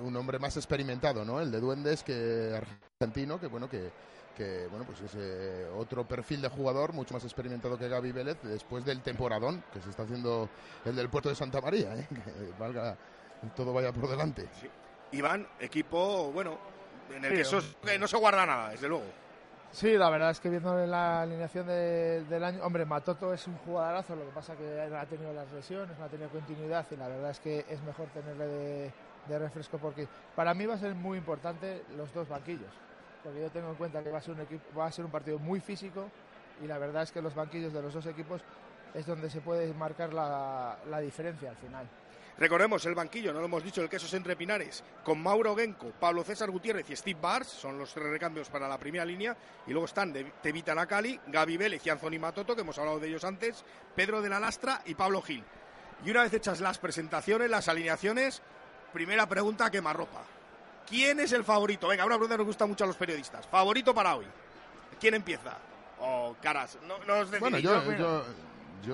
un 0.00 0.16
hombre 0.16 0.38
más 0.38 0.56
experimentado, 0.56 1.24
¿no? 1.24 1.40
El 1.40 1.50
de 1.50 1.60
Duendes, 1.60 2.02
que 2.02 2.60
argentino, 3.00 3.40
que 3.40 3.46
bueno, 3.46 3.68
que, 3.68 3.90
que 4.36 4.66
bueno 4.68 4.84
pues 4.84 5.00
es 5.00 5.12
eh, 5.16 5.66
otro 5.76 6.06
perfil 6.06 6.42
de 6.42 6.48
jugador 6.48 6.92
mucho 6.92 7.14
más 7.14 7.24
experimentado 7.24 7.78
que 7.78 7.88
Gaby 7.88 8.12
Vélez 8.12 8.38
después 8.42 8.84
del 8.84 9.00
temporadón 9.00 9.62
que 9.72 9.80
se 9.80 9.90
está 9.90 10.02
haciendo 10.02 10.48
el 10.84 10.96
del 10.96 11.08
puerto 11.08 11.28
de 11.28 11.34
Santa 11.34 11.60
María 11.60 11.94
¿eh? 11.94 12.06
que 12.08 12.52
valga 12.58 12.96
todo 13.50 13.72
vaya 13.72 13.92
por 13.92 14.08
delante. 14.08 14.48
Iván 15.12 15.46
equipo 15.60 16.30
bueno 16.32 16.58
en 17.14 17.24
el 17.24 17.32
que, 17.32 17.98
no 17.98 18.06
se 18.06 18.16
guarda 18.16 18.46
nada 18.46 18.70
desde 18.70 18.88
luego. 18.88 19.04
Sí, 19.70 19.98
la 19.98 20.08
verdad 20.08 20.30
es 20.30 20.38
que 20.38 20.48
viendo 20.48 20.86
la 20.86 21.22
alineación 21.22 21.66
del 21.66 22.44
año, 22.44 22.62
hombre, 22.62 22.84
Matoto 22.84 23.34
es 23.34 23.46
un 23.48 23.56
jugadorazo, 23.58 24.14
lo 24.14 24.24
que 24.24 24.30
pasa 24.30 24.54
que 24.54 24.80
ha 24.80 25.06
tenido 25.06 25.32
las 25.32 25.50
lesiones, 25.52 25.98
no 25.98 26.04
ha 26.04 26.08
tenido 26.08 26.30
continuidad 26.30 26.86
y 26.92 26.96
la 26.96 27.08
verdad 27.08 27.30
es 27.30 27.40
que 27.40 27.66
es 27.68 27.82
mejor 27.82 28.06
tenerle 28.10 28.46
de, 28.46 28.92
de 29.26 29.38
refresco 29.38 29.78
porque 29.78 30.06
para 30.36 30.54
mí 30.54 30.64
va 30.64 30.74
a 30.74 30.78
ser 30.78 30.94
muy 30.94 31.18
importante 31.18 31.82
los 31.96 32.14
dos 32.14 32.28
banquillos, 32.28 32.70
porque 33.24 33.40
yo 33.40 33.50
tengo 33.50 33.70
en 33.70 33.74
cuenta 33.74 34.00
que 34.04 34.10
va 34.10 34.18
a 34.18 34.20
ser 34.20 34.34
un 34.34 34.42
equipo, 34.42 34.78
va 34.78 34.86
a 34.86 34.92
ser 34.92 35.04
un 35.04 35.10
partido 35.10 35.40
muy 35.40 35.58
físico 35.58 36.08
y 36.62 36.68
la 36.68 36.78
verdad 36.78 37.02
es 37.02 37.10
que 37.10 37.20
los 37.20 37.34
banquillos 37.34 37.72
de 37.72 37.82
los 37.82 37.92
dos 37.92 38.06
equipos 38.06 38.42
es 38.94 39.04
donde 39.06 39.28
se 39.28 39.40
puede 39.40 39.74
marcar 39.74 40.12
la, 40.14 40.78
la 40.88 41.00
diferencia 41.00 41.50
al 41.50 41.56
final. 41.56 41.88
Recordemos 42.36 42.84
el 42.86 42.96
banquillo, 42.96 43.32
no 43.32 43.38
lo 43.38 43.44
hemos 43.44 43.62
dicho, 43.62 43.80
el 43.80 43.88
Quesos 43.88 44.12
Entre 44.14 44.34
Pinares, 44.34 44.82
con 45.04 45.22
Mauro 45.22 45.54
Genco, 45.54 45.92
Pablo 45.92 46.24
César 46.24 46.50
Gutiérrez 46.50 46.90
y 46.90 46.96
Steve 46.96 47.18
Bars, 47.20 47.46
son 47.46 47.78
los 47.78 47.94
tres 47.94 48.08
recambios 48.08 48.48
para 48.48 48.66
la 48.66 48.76
primera 48.76 49.04
línea, 49.04 49.36
y 49.68 49.70
luego 49.70 49.86
están 49.86 50.12
de 50.12 50.24
Tevita 50.42 50.74
Nakali, 50.74 51.20
Gaby 51.28 51.56
Vélez 51.56 51.86
y 51.86 51.90
Anthony 51.90 52.18
Matoto, 52.18 52.56
que 52.56 52.62
hemos 52.62 52.76
hablado 52.78 52.98
de 52.98 53.06
ellos 53.06 53.22
antes, 53.22 53.64
Pedro 53.94 54.20
de 54.20 54.28
la 54.28 54.40
Lastra 54.40 54.82
y 54.84 54.96
Pablo 54.96 55.22
Gil. 55.22 55.44
Y 56.04 56.10
una 56.10 56.24
vez 56.24 56.34
hechas 56.34 56.60
las 56.60 56.78
presentaciones, 56.78 57.48
las 57.48 57.68
alineaciones, 57.68 58.42
primera 58.92 59.28
pregunta 59.28 59.70
que 59.70 59.80
ropa. 59.80 60.22
¿Quién 60.88 61.20
es 61.20 61.32
el 61.32 61.44
favorito? 61.44 61.88
Venga, 61.88 62.04
una 62.04 62.16
pregunta 62.16 62.34
que 62.34 62.38
nos 62.38 62.46
gusta 62.48 62.66
mucho 62.66 62.84
a 62.84 62.86
los 62.88 62.96
periodistas. 62.96 63.46
¿Favorito 63.46 63.94
para 63.94 64.16
hoy? 64.16 64.26
¿Quién 65.00 65.14
empieza? 65.14 65.56
O 66.00 66.30
oh, 66.30 66.36
caras, 66.42 66.78
no, 66.86 66.96
os 67.14 67.38
Bueno, 67.38 67.58
yo, 67.58 67.92
yo, 67.94 68.24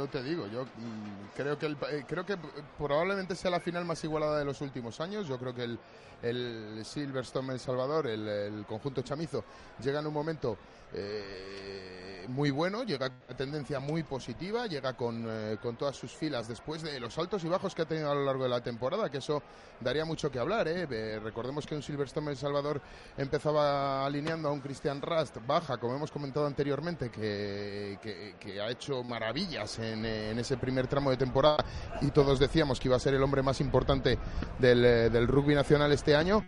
te 0.08 0.22
digo, 0.22 0.46
yo 0.46 0.64
mm, 0.64 1.34
creo 1.36 1.58
que 1.58 1.66
eh, 1.66 2.04
creo 2.06 2.24
que 2.24 2.36
probablemente 2.78 3.34
sea 3.34 3.50
la 3.50 3.60
final 3.60 3.84
más 3.84 4.02
igualada 4.04 4.38
de 4.38 4.44
los 4.44 4.60
últimos 4.60 5.00
años. 5.00 5.26
Yo 5.26 5.38
creo 5.38 5.54
que 5.54 5.64
el, 5.64 5.78
el 6.22 6.84
Silverstone 6.84 7.52
El 7.52 7.60
Salvador, 7.60 8.06
el, 8.06 8.64
conjunto 8.66 9.02
chamizo, 9.02 9.44
llega 9.82 10.00
en 10.00 10.06
un 10.06 10.14
momento 10.14 10.56
eh, 10.92 12.24
muy 12.28 12.50
bueno, 12.50 12.84
llega 12.84 13.06
a 13.06 13.34
tendencia 13.34 13.80
muy 13.80 14.02
positiva, 14.02 14.66
llega 14.66 14.92
con, 14.94 15.24
eh, 15.28 15.56
con, 15.60 15.76
todas 15.76 15.96
sus 15.96 16.12
filas 16.12 16.46
después 16.48 16.82
de 16.82 17.00
los 17.00 17.16
altos 17.18 17.42
y 17.44 17.48
bajos 17.48 17.74
que 17.74 17.82
ha 17.82 17.86
tenido 17.86 18.10
a 18.10 18.14
lo 18.14 18.24
largo 18.24 18.44
de 18.44 18.50
la 18.50 18.60
temporada, 18.60 19.10
que 19.10 19.18
eso 19.18 19.42
daría 19.80 20.04
mucho 20.04 20.30
que 20.30 20.38
hablar. 20.38 20.68
¿eh? 20.68 21.18
recordemos 21.20 21.66
que 21.66 21.74
un 21.74 21.82
Silverstone 21.82 22.30
El 22.30 22.36
Salvador 22.36 22.80
empezaba 23.16 24.04
alineando 24.04 24.48
a 24.48 24.52
un 24.52 24.60
Christian 24.60 25.00
Rust 25.00 25.38
baja, 25.46 25.78
como 25.78 25.96
hemos 25.96 26.10
comentado 26.10 26.46
anteriormente, 26.46 27.10
que, 27.10 27.98
que, 28.38 28.60
ha 28.60 28.70
hecho 28.70 29.02
maravillas 29.02 29.78
en, 29.80 30.04
en, 30.04 30.38
ese 30.38 30.56
primer 30.56 30.86
tramo 30.86 31.10
de 31.10 31.16
temporada 31.16 31.64
y 32.00 32.10
todos 32.10 32.38
decíamos 32.38 32.80
que 32.80 32.88
iba 32.88 32.96
a 32.96 33.00
ser 33.00 33.14
el 33.14 33.22
hombre 33.22 33.42
más 33.42 33.60
importante 33.60 34.18
del, 34.58 34.82
del 34.82 35.26
rugby 35.26 35.54
nacional 35.54 35.92
este 35.92 36.14
año. 36.14 36.46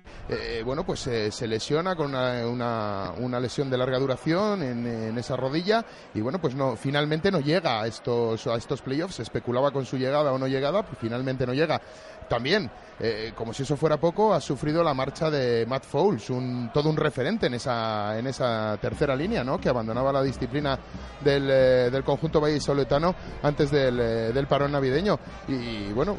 bueno, 0.64 0.84
pues 0.84 1.00
se 1.00 1.46
lesiona 1.46 1.94
con 1.96 2.14
una, 2.14 3.12
una, 3.18 3.40
lesión 3.40 3.70
de 3.70 3.78
larga 3.78 3.98
duración 3.98 4.62
en, 4.62 5.18
esa 5.18 5.36
rodilla 5.36 5.84
y 6.14 6.20
bueno, 6.20 6.40
pues 6.40 6.54
no, 6.54 6.76
finalmente 6.76 7.30
no 7.30 7.40
llega 7.40 7.82
a 7.82 7.86
estos, 7.86 8.46
a 8.46 8.56
estos 8.56 8.82
playoffs. 8.82 9.20
Especulaba 9.20 9.70
con 9.70 9.84
su 9.84 9.96
llegada 9.96 10.32
o 10.32 10.38
no 10.38 10.46
llegada, 10.46 10.82
pues 10.82 10.98
finalmente 10.98 11.46
no 11.46 11.54
llega. 11.54 11.80
También, 12.28 12.70
eh, 12.98 13.32
como 13.34 13.52
si 13.52 13.62
eso 13.62 13.76
fuera 13.76 13.98
poco, 13.98 14.32
ha 14.32 14.40
sufrido 14.40 14.82
la 14.82 14.94
marcha 14.94 15.30
de 15.30 15.66
Matt 15.66 15.84
Fowles, 15.84 16.30
un, 16.30 16.70
todo 16.72 16.88
un 16.88 16.96
referente 16.96 17.46
en 17.46 17.54
esa, 17.54 18.18
en 18.18 18.26
esa 18.26 18.78
tercera 18.80 19.14
línea, 19.14 19.44
¿no? 19.44 19.60
que 19.60 19.68
abandonaba 19.68 20.12
la 20.12 20.22
disciplina 20.22 20.78
del, 21.20 21.50
eh, 21.50 21.90
del 21.90 22.04
conjunto 22.04 22.40
vallisoletano 22.40 23.14
antes 23.42 23.70
del, 23.70 23.98
eh, 24.00 24.32
del, 24.32 24.46
parón 24.46 24.72
navideño. 24.72 25.18
Y, 25.48 25.92
bueno, 25.92 26.16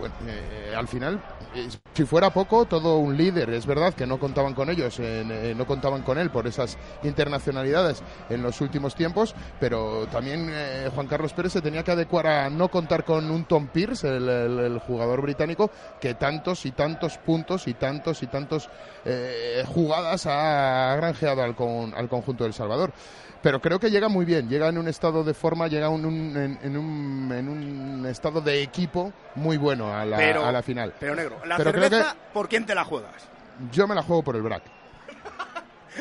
al 0.75 0.87
final, 0.87 1.21
si 1.93 2.05
fuera 2.05 2.31
poco, 2.31 2.65
todo 2.65 2.97
un 2.97 3.15
líder. 3.15 3.49
Es 3.51 3.65
verdad 3.65 3.93
que 3.93 4.05
no 4.05 4.19
contaban 4.19 4.53
con 4.53 4.69
ellos, 4.69 4.99
no 4.99 5.65
contaban 5.65 6.01
con 6.01 6.17
él 6.17 6.29
por 6.29 6.47
esas 6.47 6.77
internacionalidades 7.03 8.03
en 8.29 8.41
los 8.41 8.59
últimos 8.61 8.95
tiempos, 8.95 9.35
pero 9.59 10.07
también 10.07 10.51
Juan 10.93 11.07
Carlos 11.07 11.33
Pérez 11.33 11.53
se 11.53 11.61
tenía 11.61 11.83
que 11.83 11.91
adecuar 11.91 12.27
a 12.27 12.49
no 12.49 12.69
contar 12.69 13.03
con 13.05 13.29
un 13.29 13.45
Tom 13.45 13.67
Pierce, 13.67 14.07
el 14.07 14.79
jugador 14.79 15.21
británico, 15.21 15.69
que 15.99 16.15
tantos 16.15 16.65
y 16.65 16.71
tantos 16.71 17.17
puntos 17.17 17.67
y 17.67 17.73
tantos 17.73 18.23
y 18.23 18.27
tantos 18.27 18.69
eh, 19.05 19.63
jugadas 19.67 20.25
ha 20.25 20.95
granjeado 20.95 21.41
al, 21.43 21.55
al 21.95 22.09
conjunto 22.09 22.43
del 22.43 22.53
Salvador 22.53 22.93
pero 23.43 23.59
creo 23.59 23.77
que 23.77 23.91
llega 23.91 24.07
muy 24.07 24.23
bien, 24.23 24.47
llega 24.47 24.69
en 24.69 24.77
un 24.77 24.87
estado 24.87 25.23
de 25.23 25.33
forma, 25.33 25.67
llega 25.67 25.87
en, 25.87 26.05
un, 26.05 26.57
en, 26.63 26.77
un, 26.77 27.31
en 27.31 27.49
un, 27.49 28.05
estado 28.05 28.39
de 28.39 28.63
equipo 28.63 29.11
muy 29.35 29.57
bueno 29.57 29.93
a 29.93 30.05
la, 30.05 30.17
a 30.47 30.51
la 30.51 30.63
final. 30.63 30.93
Pero 30.97 31.13
negro, 31.13 31.37
la 31.45 31.57
cerveza, 31.57 32.15
¿por 32.33 32.47
quién 32.47 32.65
te 32.65 32.73
la 32.73 32.85
juegas? 32.85 33.27
Yo 33.71 33.85
me 33.85 33.95
la 33.95 34.01
juego 34.01 34.23
por 34.23 34.37
el 34.37 34.41
BRAC. 34.41 34.63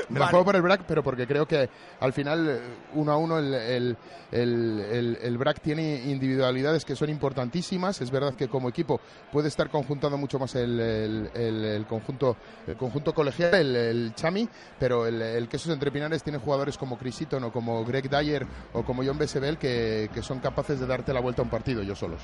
Me 0.08 0.20
la 0.20 0.28
juego 0.28 0.44
por 0.44 0.56
el 0.56 0.62
BRAC, 0.62 0.82
pero 0.86 1.02
porque 1.02 1.26
creo 1.26 1.46
que 1.46 1.68
al 2.00 2.12
final, 2.12 2.48
eh, 2.48 2.60
uno 2.94 3.12
a 3.12 3.16
uno, 3.16 3.38
el, 3.38 3.54
el, 3.54 3.96
el, 4.30 5.18
el, 5.20 5.38
BRAC 5.38 5.60
tiene 5.60 6.02
individualidades 6.06 6.84
que 6.84 6.96
son 6.96 7.10
importantísimas. 7.10 8.00
Es 8.00 8.10
verdad 8.10 8.34
que 8.34 8.48
como 8.48 8.68
equipo 8.68 9.00
puede 9.30 9.48
estar 9.48 9.70
conjuntando 9.70 10.16
mucho 10.16 10.38
más 10.38 10.54
el, 10.54 11.84
conjunto, 11.88 12.36
el 12.66 12.76
conjunto 12.76 13.14
colegial, 13.14 13.76
el, 13.76 14.14
Chami, 14.14 14.48
pero 14.78 15.06
el, 15.06 15.48
Quesos 15.48 15.72
Entre 15.72 15.90
Pinares 15.90 16.22
tiene 16.22 16.38
jugadores 16.38 16.78
como 16.78 16.98
Chris 16.98 17.20
Eaton 17.22 17.44
o 17.44 17.52
como 17.52 17.84
Greg 17.84 18.08
Dyer 18.08 18.46
o 18.72 18.82
como 18.82 19.04
John 19.04 19.18
Besebel 19.18 19.58
que, 19.58 20.10
que 20.12 20.22
son 20.22 20.40
capaces 20.40 20.80
de 20.80 20.86
darte 20.86 21.12
la 21.12 21.20
vuelta 21.20 21.42
a 21.42 21.44
un 21.44 21.50
partido 21.50 21.82
ellos 21.82 21.98
solos. 21.98 22.20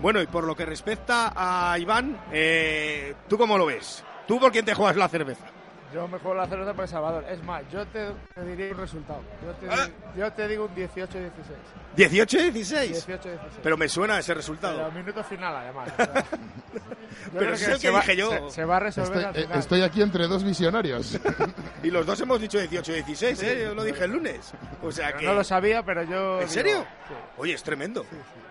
Bueno, 0.00 0.20
y 0.20 0.26
por 0.26 0.44
lo 0.44 0.56
que 0.56 0.66
respecta 0.66 1.32
a 1.34 1.78
Iván, 1.78 2.18
eh, 2.32 3.14
¿tú 3.28 3.38
cómo 3.38 3.56
lo 3.56 3.66
ves? 3.66 4.04
¿Tú 4.26 4.40
por 4.40 4.52
quién 4.52 4.64
te 4.64 4.74
juegas 4.74 4.96
la 4.96 5.08
cerveza? 5.08 5.46
Yo 5.92 6.08
me 6.08 6.18
juego 6.18 6.34
la 6.34 6.46
cerveza 6.46 6.72
por 6.74 6.82
El 6.82 6.88
Salvador. 6.88 7.24
Es 7.28 7.42
más, 7.44 7.62
yo 7.70 7.86
te, 7.86 8.12
diría 8.44 8.72
un 8.72 8.78
resultado. 8.78 9.20
Yo 9.44 9.52
te, 9.52 9.68
ah. 9.70 9.88
yo 10.16 10.32
te 10.32 10.48
digo 10.48 10.64
un 10.64 10.74
18-16. 10.74 11.30
¿18-16? 11.96 13.04
Pero 13.62 13.76
me 13.76 13.88
suena 13.88 14.18
ese 14.18 14.34
resultado. 14.34 14.78
Pero 14.78 14.92
minuto 14.92 15.22
final, 15.22 15.54
además. 15.56 15.88
Pero 17.32 17.54
es 17.54 17.78
que 17.78 17.90
dije 17.90 18.16
yo. 18.16 18.50
Se, 18.50 18.64
va 18.64 18.76
a 18.76 18.80
resolver 18.80 19.18
estoy, 19.18 19.24
al 19.24 19.34
final. 19.34 19.58
estoy 19.58 19.82
aquí 19.82 20.02
entre 20.02 20.26
dos 20.26 20.42
visionarios. 20.42 21.18
y 21.82 21.90
los 21.90 22.04
dos 22.04 22.20
hemos 22.20 22.40
dicho 22.40 22.58
18-16, 22.58 23.42
¿eh? 23.42 23.62
Yo 23.64 23.74
lo 23.74 23.84
dije 23.84 24.04
el 24.04 24.12
lunes. 24.12 24.52
O 24.82 24.90
sea 24.90 25.12
que... 25.12 25.24
No 25.24 25.34
lo 25.34 25.44
sabía, 25.44 25.82
pero 25.84 26.02
yo... 26.02 26.40
¿En 26.40 26.48
serio? 26.48 26.84
Oye, 27.36 27.54
es 27.54 27.62
tremendo. 27.62 28.04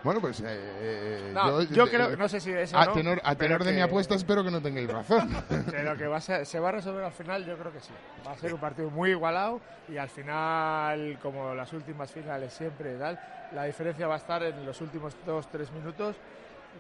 Bueno, 0.04 0.20
pues 0.20 0.42
eh, 0.42 0.46
eh 0.48 1.32
no, 1.34 1.64
yo, 1.64 1.88
creo, 1.88 2.18
no 2.18 2.28
sé 2.28 2.42
si 2.42 2.52
es 2.52 2.74
a 2.74 2.92
tenor, 2.92 3.22
a 3.24 3.36
tenor 3.36 3.64
de 3.64 3.72
mi 3.72 3.80
apuesta 3.80 4.16
espero 4.16 4.44
que 4.44 4.52
no 4.52 4.62
tengáis 4.62 4.90
razón. 4.90 5.30
Pero 5.72 5.96
que 5.96 6.08
va 6.08 6.18
a 6.18 6.22
se 6.22 6.60
va 6.60 6.70
a 6.70 6.72
resolver 6.74 7.06
al 7.06 7.14
final, 7.14 7.33
yo 7.42 7.58
creo 7.58 7.72
que 7.72 7.80
sí. 7.80 7.94
Va 8.26 8.32
a 8.32 8.38
ser 8.38 8.54
un 8.54 8.60
partido 8.60 8.90
muy 8.90 9.12
igualado 9.12 9.60
y 9.90 9.98
al 9.98 10.10
final, 10.10 11.18
como 11.22 11.54
las 11.56 11.74
últimas 11.74 12.12
finales 12.12 12.54
siempre, 12.54 12.96
tal, 12.98 13.20
la 13.54 13.66
diferencia 13.66 14.08
va 14.08 14.16
a 14.16 14.18
estar 14.18 14.44
en 14.44 14.66
los 14.66 14.80
últimos 14.82 15.16
dos, 15.26 15.48
tres 15.50 15.72
minutos 15.72 16.16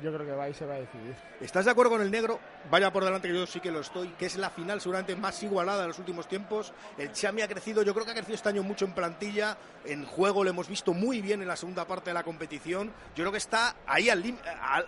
yo 0.01 0.13
creo 0.13 0.25
que 0.25 0.33
va 0.33 0.49
y 0.49 0.53
se 0.53 0.65
va 0.65 0.75
a 0.75 0.79
decidir. 0.79 1.15
¿Estás 1.39 1.65
de 1.65 1.71
acuerdo 1.71 1.91
con 1.91 2.01
el 2.01 2.11
negro? 2.11 2.39
Vaya 2.69 2.91
por 2.91 3.03
delante 3.03 3.27
que 3.27 3.33
yo 3.33 3.45
sí 3.45 3.59
que 3.59 3.71
lo 3.71 3.81
estoy, 3.81 4.09
que 4.09 4.25
es 4.25 4.37
la 4.37 4.49
final 4.49 4.81
seguramente 4.81 5.15
más 5.15 5.41
igualada 5.43 5.83
de 5.83 5.87
los 5.89 5.99
últimos 5.99 6.27
tiempos. 6.27 6.73
El 6.97 7.11
Chami 7.11 7.41
ha 7.41 7.47
crecido, 7.47 7.83
yo 7.83 7.93
creo 7.93 8.05
que 8.05 8.11
ha 8.11 8.15
crecido 8.15 8.35
este 8.35 8.49
año 8.49 8.63
mucho 8.63 8.85
en 8.85 8.93
plantilla, 8.93 9.57
en 9.85 10.05
juego 10.05 10.43
lo 10.43 10.49
hemos 10.49 10.67
visto 10.67 10.93
muy 10.93 11.21
bien 11.21 11.41
en 11.41 11.47
la 11.47 11.55
segunda 11.55 11.85
parte 11.85 12.09
de 12.09 12.13
la 12.13 12.23
competición. 12.23 12.91
Yo 13.15 13.23
creo 13.23 13.31
que 13.31 13.37
está 13.37 13.75
ahí 13.85 14.09
al, 14.09 14.23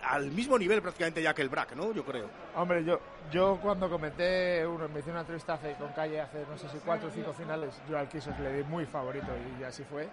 al, 0.02 0.30
mismo 0.30 0.58
nivel 0.58 0.82
prácticamente 0.82 1.22
ya 1.22 1.34
que 1.34 1.42
el 1.42 1.48
BRAC, 1.48 1.76
¿no? 1.76 1.92
Yo 1.92 2.04
creo. 2.04 2.28
Hombre, 2.54 2.84
yo, 2.84 3.00
yo 3.30 3.58
cuando 3.62 3.88
comenté, 3.88 4.66
uno, 4.66 4.88
me 4.88 5.00
hice 5.00 5.10
una 5.10 5.20
entrevista 5.20 5.54
hace, 5.54 5.74
con 5.74 5.88
Calle 5.92 6.20
hace 6.20 6.44
no 6.48 6.58
sé 6.58 6.68
si 6.68 6.78
cuatro 6.78 7.08
o 7.08 7.10
cinco 7.10 7.32
finales, 7.32 7.74
yo 7.88 7.98
al 7.98 8.08
Kisos 8.08 8.38
le 8.40 8.52
di 8.52 8.64
muy 8.64 8.86
favorito 8.86 9.28
y 9.60 9.64
así 9.64 9.84
fue. 9.84 10.08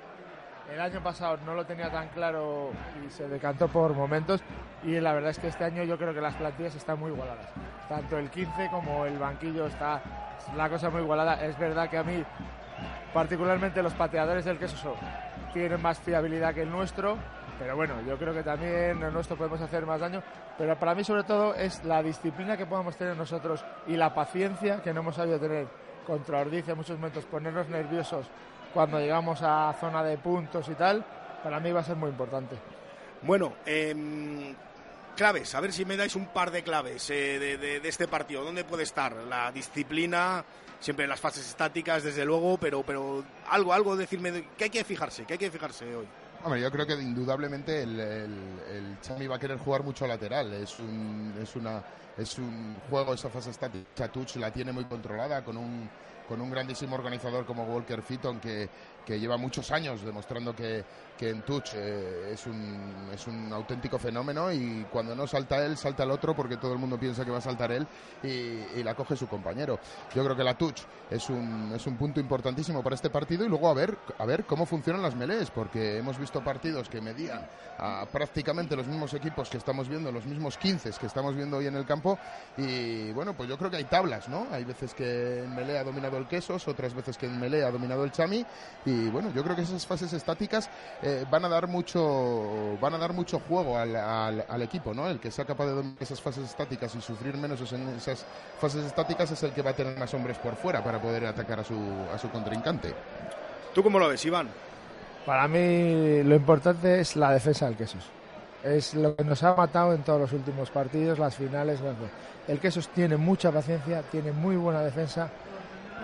El 0.72 0.79
año 0.79 1.01
pasado 1.03 1.38
no 1.46 1.53
lo 1.53 1.65
tenía 1.65 1.91
tan 1.91 2.08
claro 2.10 2.72
y 3.05 3.10
se 3.10 3.27
decantó 3.27 3.67
por 3.67 3.93
momentos 3.93 4.41
y 4.82 5.00
la 5.00 5.13
verdad 5.13 5.32
es 5.32 5.39
que 5.39 5.48
este 5.48 5.65
año 5.65 5.84
yo 5.84 5.98
creo 5.98 6.13
que 6.13 6.22
las 6.22 6.36
plantillas 6.36 6.75
están 6.75 7.00
muy 7.00 7.12
igualadas. 7.12 7.48
Tanto 7.89 8.17
el 8.17 8.29
15 8.29 8.70
como 8.72 9.05
el 9.05 9.17
banquillo 9.17 9.67
está 9.67 10.01
la 10.55 10.70
cosa 10.70 10.89
muy 10.89 11.01
igualada. 11.01 11.43
Es 11.46 11.58
verdad 11.60 11.89
que 11.89 11.98
a 11.98 12.03
mí 12.03 12.24
particularmente 13.13 13.84
los 13.84 13.93
pateadores 13.93 14.46
del 14.46 14.58
queso 14.58 14.96
tienen 15.53 15.82
más 15.82 16.00
fiabilidad 16.00 16.53
que 16.53 16.63
el 16.63 16.72
nuestro, 16.72 17.17
pero 17.60 17.75
bueno, 17.75 17.96
yo 18.08 18.17
creo 18.17 18.34
que 18.34 18.41
también 18.41 19.03
en 19.03 19.13
nuestro 19.13 19.36
podemos 19.36 19.62
hacer 19.62 19.86
más 19.86 20.00
daño, 20.00 20.24
pero 20.58 20.77
para 20.79 20.96
mí 20.96 21.03
sobre 21.03 21.24
todo 21.24 21.53
es 21.53 21.84
la 21.84 22.01
disciplina 22.01 22.58
que 22.58 22.65
podamos 22.65 22.96
tener 22.98 23.15
nosotros 23.15 23.63
y 23.86 23.96
la 23.96 24.13
paciencia 24.13 24.82
que 24.82 24.93
no 24.93 25.01
hemos 25.01 25.15
sabido 25.15 25.39
tener 25.39 25.67
contra 26.08 26.39
Ordiz 26.39 26.67
en 26.67 26.77
muchos 26.77 26.98
momentos, 26.98 27.25
ponernos 27.25 27.70
nerviosos 27.70 28.29
cuando 28.74 29.00
llegamos 29.00 29.39
a 29.42 29.75
zona 29.80 30.03
de 30.03 30.18
puntos 30.18 30.68
y 30.70 30.75
tal, 30.75 31.06
para 31.44 31.60
mí 31.60 31.72
va 31.72 31.82
a 31.82 31.84
ser 31.84 31.96
muy 31.96 32.10
importante. 32.10 32.56
Bueno, 33.22 33.53
em, 33.65 34.56
claves, 35.15 35.53
a 35.56 35.62
ver 35.62 35.72
si 35.72 35.86
me 35.86 35.96
dais 35.96 36.15
un 36.15 36.27
par 36.27 36.51
de 36.51 36.63
claves 36.63 37.10
eh, 37.10 37.58
de, 37.58 37.88
este 37.88 38.08
partido. 38.08 38.44
¿Dónde 38.44 38.63
puede 38.63 38.84
estar? 38.84 39.13
La 39.30 39.51
disciplina, 39.51 40.44
siempre 40.80 41.06
en 41.06 41.10
las 41.10 41.20
fases 41.20 41.48
estáticas, 41.48 42.03
desde 42.03 42.25
luego, 42.25 42.58
pero, 42.58 42.84
pero 42.84 43.24
algo, 43.50 43.74
algo 43.74 43.96
decirme, 43.96 44.50
¿qué 44.58 44.65
hay 44.65 44.70
que 44.70 44.84
fijarse? 44.84 45.25
¿Qué 45.25 45.34
hay 45.34 45.39
que 45.39 45.51
fijarse 45.51 45.96
hoy? 45.96 46.08
Hombre, 46.44 46.60
yo 46.60 46.70
creo 46.72 46.86
que 46.86 46.94
indudablemente 46.94 47.84
el, 47.84 47.98
el, 48.00 48.98
Chami 49.01 49.27
va 49.27 49.38
a 49.38 49.39
querer 49.39 49.58
jugar 49.58 49.84
mucho 49.84 50.06
lateral. 50.06 50.52
Es 50.54 50.78
un, 50.80 51.34
es 51.41 51.56
una, 51.56 51.82
es 52.17 52.38
un 52.38 52.76
juego, 52.89 53.13
esa 53.13 53.30
fase 53.30 53.52
estática. 53.52 53.88
Chatuch 53.95 54.36
la 54.36 54.52
tiene 54.52 54.74
muy 54.74 54.84
controlada 54.84 55.41
con 55.45 55.56
un 55.56 55.89
con 56.28 56.42
un 56.42 56.50
grandísimo 56.50 56.96
organizador 56.96 57.46
como 57.46 57.64
Walker 57.64 58.02
Fitton 58.02 58.40
que, 58.40 58.70
que 59.06 59.20
lleva 59.20 59.38
muchos 59.38 59.72
años 59.72 60.02
demostrando 60.04 60.56
que, 60.56 60.84
que 61.17 61.30
en 61.30 61.41
touch 61.41 61.71
eh, 61.76 62.32
es, 62.34 62.45
un, 62.45 63.10
es 63.13 63.28
un 63.28 63.52
auténtico 63.52 63.97
fenómeno 63.97 64.52
y 64.52 64.86
cuando 64.91 65.15
no 65.15 65.28
salta 65.28 65.65
él, 65.65 65.78
salta 65.78 66.04
el 66.04 66.12
otro 66.12 66.36
porque 66.36 66.58
todo 66.58 66.73
el 66.73 66.80
mundo 66.80 66.99
piensa 66.99 67.26
que 67.26 67.32
va 67.32 67.38
a 67.38 67.41
saltar 67.41 67.71
él 67.71 67.88
y, 68.23 68.84
la 68.84 68.95
coge 68.95 69.15
su 69.15 69.28
compañero. 69.28 69.80
Yo 70.13 70.23
creo 70.23 70.36
que 70.36 70.43
la 70.43 70.58
touch 70.58 70.82
es 71.10 71.30
un, 71.30 71.71
es 71.73 71.88
un 71.88 71.95
punto 71.95 72.19
importantísimo 72.19 72.84
para 72.84 72.95
este 72.95 73.10
partido 73.10 73.45
y 73.45 73.49
luego 73.49 73.69
a 73.69 73.73
ver, 73.73 73.97
a 74.17 74.26
ver 74.26 74.43
cómo 74.43 74.65
funcionan 74.65 75.02
las 75.02 75.15
melees 75.15 75.49
porque 75.52 75.97
hemos 75.97 76.17
visto 76.17 76.43
partidos 76.43 76.89
que 76.89 76.99
medían 76.99 77.47
a 77.78 78.06
prácticamente 78.12 78.76
los 78.76 78.88
mismos 78.88 79.13
equipos 79.13 79.49
que 79.49 79.58
estamos 79.58 79.88
viendo, 79.88 80.12
los 80.12 80.26
mismos 80.26 80.58
15 80.58 80.84
que 80.99 81.06
estamos 81.06 81.36
viendo 81.36 81.58
hoy 81.58 81.67
en 81.67 81.76
el 81.76 81.86
campo 81.86 82.19
y 82.58 83.12
bueno, 83.13 83.34
pues 83.34 83.47
yo 83.47 83.58
creo 83.58 83.71
que 83.71 83.78
hay 83.78 83.86
tablas, 83.86 84.28
¿no? 84.28 84.47
Hay 84.52 84.65
veces 84.65 84.93
que 84.93 85.43
en 85.43 85.56
melee 85.56 85.78
ha 85.78 85.84
dominado 85.84 86.17
el 86.17 86.28
Quesos, 86.28 86.67
otras 86.67 86.93
veces 86.93 87.17
que 87.17 87.26
en 87.26 87.39
melee 87.39 87.63
ha 87.63 87.71
dominado 87.71 88.04
el 88.04 88.12
Chami 88.12 88.45
y 88.86 89.10
bueno, 89.10 89.32
yo 89.34 89.43
creo 89.43 89.56
que 89.56 89.62
esas 89.62 89.86
fases 89.86 90.12
estáticas 90.13 90.69
eh, 91.02 91.12
van 91.30 91.45
a 91.45 91.49
dar 91.49 91.67
mucho 91.67 92.78
van 92.80 92.93
a 92.93 92.97
dar 92.97 93.13
mucho 93.13 93.39
juego 93.39 93.78
al, 93.78 93.95
al, 93.95 94.62
equipo, 94.62 94.93
¿no? 94.93 95.08
El 95.10 95.19
que 95.19 95.32
sea 95.32 95.45
capaz 95.45 95.65
de 95.65 95.71
dominar 95.71 95.97
esas 95.99 96.21
fases 96.21 96.45
estáticas 96.45 96.93
y 96.95 97.02
sufrir 97.02 97.36
menos 97.38 97.71
en 97.71 97.89
esas 97.89 98.26
fases 98.60 98.86
estáticas 98.86 99.32
es 99.32 99.43
el 99.43 99.52
que 99.52 99.62
va 99.62 99.71
a 99.71 99.76
tener 99.76 99.97
más 99.97 100.13
hombres 100.13 100.38
por 100.38 100.56
fuera 100.56 100.84
para 100.84 101.02
poder 101.02 101.26
atacar 101.26 101.60
a 101.60 101.63
su, 101.63 101.76
a 102.13 102.17
su 102.17 102.30
contrincante. 102.30 102.93
¿Tú 103.73 103.82
cómo 103.82 103.99
lo 103.99 104.08
ves, 104.08 104.23
Iván? 104.26 104.49
Para 105.26 105.47
mí 105.47 106.21
lo 106.23 106.36
importante 106.36 106.99
es 106.99 107.15
la 107.15 107.32
defensa 107.32 107.65
del 107.65 107.76
Quesos. 107.76 108.04
Es 108.63 108.93
lo 108.93 109.15
que 109.15 109.23
nos 109.23 109.43
ha 109.43 109.56
matado 109.56 109.93
en 109.93 110.04
todos 110.04 110.21
los 110.21 110.34
últimos 110.34 110.69
partidos, 110.69 111.19
las 111.19 111.36
finales. 111.36 111.80
El 112.47 112.60
Quesos 112.60 112.89
tiene 112.89 113.17
mucha 113.17 113.52
paciencia, 113.52 114.04
tiene 114.04 114.32
muy 114.32 114.56
buena 114.56 114.82
defensa 114.82 115.30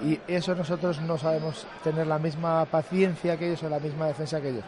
y 0.04 0.20
eso 0.28 0.56
nosotros 0.56 1.02
no 1.02 1.18
sabemos 1.18 1.68
tener 1.84 2.08
la 2.08 2.20
misma 2.20 2.66
paciencia 2.66 3.38
que 3.38 3.48
ellos 3.48 3.64
o 3.64 3.70
la 3.70 3.80
misma 3.80 4.08
defensa 4.08 4.40
que 4.40 4.50
ellos 4.50 4.64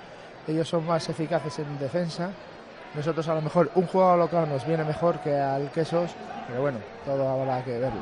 ellos 0.48 0.68
son 0.68 0.86
más 0.86 1.08
eficaces 1.10 1.60
en 1.60 1.80
defensa. 1.80 2.32
Nosotros 2.94 3.28
a 3.28 3.36
lo 3.36 3.42
mejor 3.42 3.72
un 3.76 3.88
jugador 3.88 4.20
local 4.20 4.50
nos 4.50 4.66
viene 4.66 4.84
mejor 4.84 5.20
que 5.22 5.34
al 5.34 5.72
Quesos, 5.72 6.12
pero 6.48 6.62
bueno, 6.62 6.80
todo 7.06 7.28
habrá 7.28 7.64
que 7.64 7.78
verlo. 7.78 8.02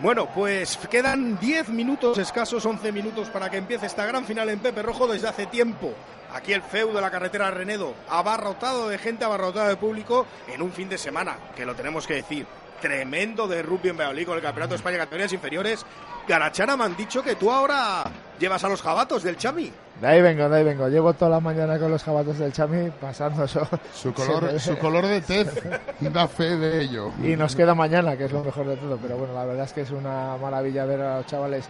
Bueno, 0.00 0.26
pues 0.34 0.78
quedan 0.90 1.38
10 1.38 1.68
minutos 1.70 2.16
escasos, 2.16 2.64
11 2.64 2.90
minutos 2.90 3.28
para 3.28 3.50
que 3.50 3.58
empiece 3.58 3.84
esta 3.84 4.06
gran 4.06 4.24
final 4.24 4.48
en 4.48 4.58
Pepe 4.58 4.82
Rojo 4.82 5.06
desde 5.06 5.28
hace 5.28 5.46
tiempo. 5.46 5.92
Aquí 6.32 6.52
el 6.52 6.62
feudo 6.62 6.94
de 6.94 7.00
la 7.00 7.10
carretera 7.10 7.50
Renedo, 7.50 7.92
abarrotado 8.08 8.88
de 8.88 8.98
gente, 8.98 9.24
abarrotado 9.24 9.68
de 9.68 9.76
público 9.76 10.26
en 10.48 10.62
un 10.62 10.72
fin 10.72 10.88
de 10.88 10.96
semana, 10.96 11.36
que 11.54 11.66
lo 11.66 11.74
tenemos 11.74 12.06
que 12.06 12.14
decir. 12.14 12.46
Tremendo 12.80 13.46
de 13.46 13.62
rugby 13.62 13.90
en 13.90 13.98
Valladolid 13.98 14.26
con 14.26 14.36
el 14.36 14.42
Campeonato 14.42 14.70
de 14.70 14.76
España 14.76 14.94
de 14.94 15.00
categorías 15.00 15.32
inferiores. 15.34 15.84
Garachana 16.26 16.78
me 16.78 16.84
han 16.84 16.96
dicho 16.96 17.22
que 17.22 17.34
tú 17.34 17.50
ahora 17.50 18.04
llevas 18.38 18.64
a 18.64 18.68
los 18.70 18.80
jabatos 18.80 19.22
del 19.22 19.36
Chami. 19.36 19.70
De 20.00 20.06
ahí 20.06 20.22
vengo, 20.22 20.48
de 20.48 20.56
ahí 20.56 20.64
vengo. 20.64 20.88
Llevo 20.88 21.12
toda 21.12 21.30
la 21.30 21.40
mañana 21.40 21.78
con 21.78 21.90
los 21.90 22.02
jabatos 22.02 22.38
del 22.38 22.52
Chami 22.52 22.90
pasando 22.90 23.44
eso. 23.44 23.68
Su 23.92 24.14
color, 24.14 24.58
su 24.60 24.78
color 24.78 25.06
de 25.06 25.20
tez 25.20 25.62
da 26.00 26.26
fe 26.26 26.56
de 26.56 26.80
ello. 26.80 27.12
Y 27.22 27.36
nos 27.36 27.54
queda 27.54 27.74
mañana, 27.74 28.16
que 28.16 28.24
es 28.24 28.32
lo 28.32 28.42
mejor 28.42 28.66
de 28.66 28.76
todo. 28.76 28.96
Pero 28.96 29.18
bueno, 29.18 29.34
la 29.34 29.44
verdad 29.44 29.66
es 29.66 29.74
que 29.74 29.82
es 29.82 29.90
una 29.90 30.38
maravilla 30.40 30.86
ver 30.86 31.02
a 31.02 31.18
los 31.18 31.26
chavales 31.26 31.68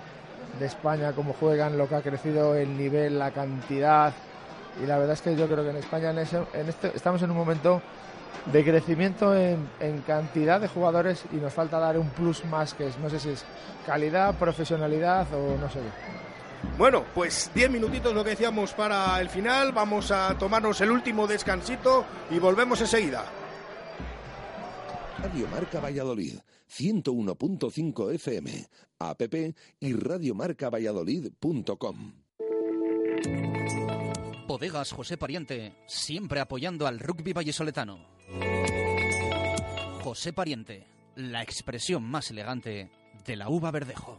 de 0.60 0.66
España 0.66 1.12
cómo 1.12 1.32
juegan, 1.32 1.76
lo 1.76 1.88
que 1.88 1.96
ha 1.96 2.02
crecido 2.02 2.54
el 2.54 2.76
nivel, 2.76 3.18
la 3.18 3.32
cantidad. 3.32 4.12
Y 4.80 4.86
la 4.86 4.98
verdad 4.98 5.14
es 5.14 5.22
que 5.22 5.34
yo 5.34 5.48
creo 5.48 5.64
que 5.64 5.70
en 5.70 5.76
España 5.78 6.10
en, 6.10 6.18
en 6.18 6.68
este, 6.68 6.92
estamos 6.94 7.20
en 7.22 7.32
un 7.32 7.36
momento 7.36 7.82
de 8.46 8.64
crecimiento 8.64 9.34
en, 9.34 9.68
en, 9.80 10.02
cantidad 10.02 10.60
de 10.60 10.68
jugadores 10.68 11.24
y 11.32 11.36
nos 11.36 11.52
falta 11.52 11.80
dar 11.80 11.98
un 11.98 12.08
plus 12.10 12.44
más 12.44 12.74
que 12.74 12.86
es, 12.86 12.96
no 12.98 13.10
sé 13.10 13.18
si 13.18 13.30
es 13.30 13.44
calidad, 13.84 14.34
profesionalidad 14.36 15.26
o 15.34 15.58
no 15.58 15.68
sé 15.68 15.80
qué. 15.80 16.29
Bueno, 16.76 17.04
pues 17.14 17.50
10 17.54 17.70
minutitos 17.70 18.12
lo 18.14 18.24
que 18.24 18.30
decíamos 18.30 18.72
para 18.72 19.20
el 19.20 19.28
final. 19.28 19.72
Vamos 19.72 20.10
a 20.10 20.36
tomarnos 20.38 20.80
el 20.80 20.90
último 20.90 21.26
descansito 21.26 22.06
y 22.30 22.38
volvemos 22.38 22.80
enseguida. 22.80 23.26
Radio 25.22 25.46
Marca 25.48 25.80
Valladolid, 25.80 26.38
101.5 26.70 28.14
FM, 28.14 28.66
app 28.98 29.22
y 29.80 29.92
radiomarcavalladolid.com. 29.92 32.12
Bodegas 34.46 34.92
José 34.92 35.16
Pariente, 35.16 35.74
siempre 35.86 36.40
apoyando 36.40 36.86
al 36.86 36.98
rugby 36.98 37.32
vallesoletano. 37.32 38.06
José 40.02 40.32
Pariente, 40.32 40.86
la 41.14 41.42
expresión 41.42 42.02
más 42.02 42.30
elegante 42.30 42.90
de 43.24 43.36
la 43.36 43.48
uva 43.48 43.70
verdejo. 43.70 44.18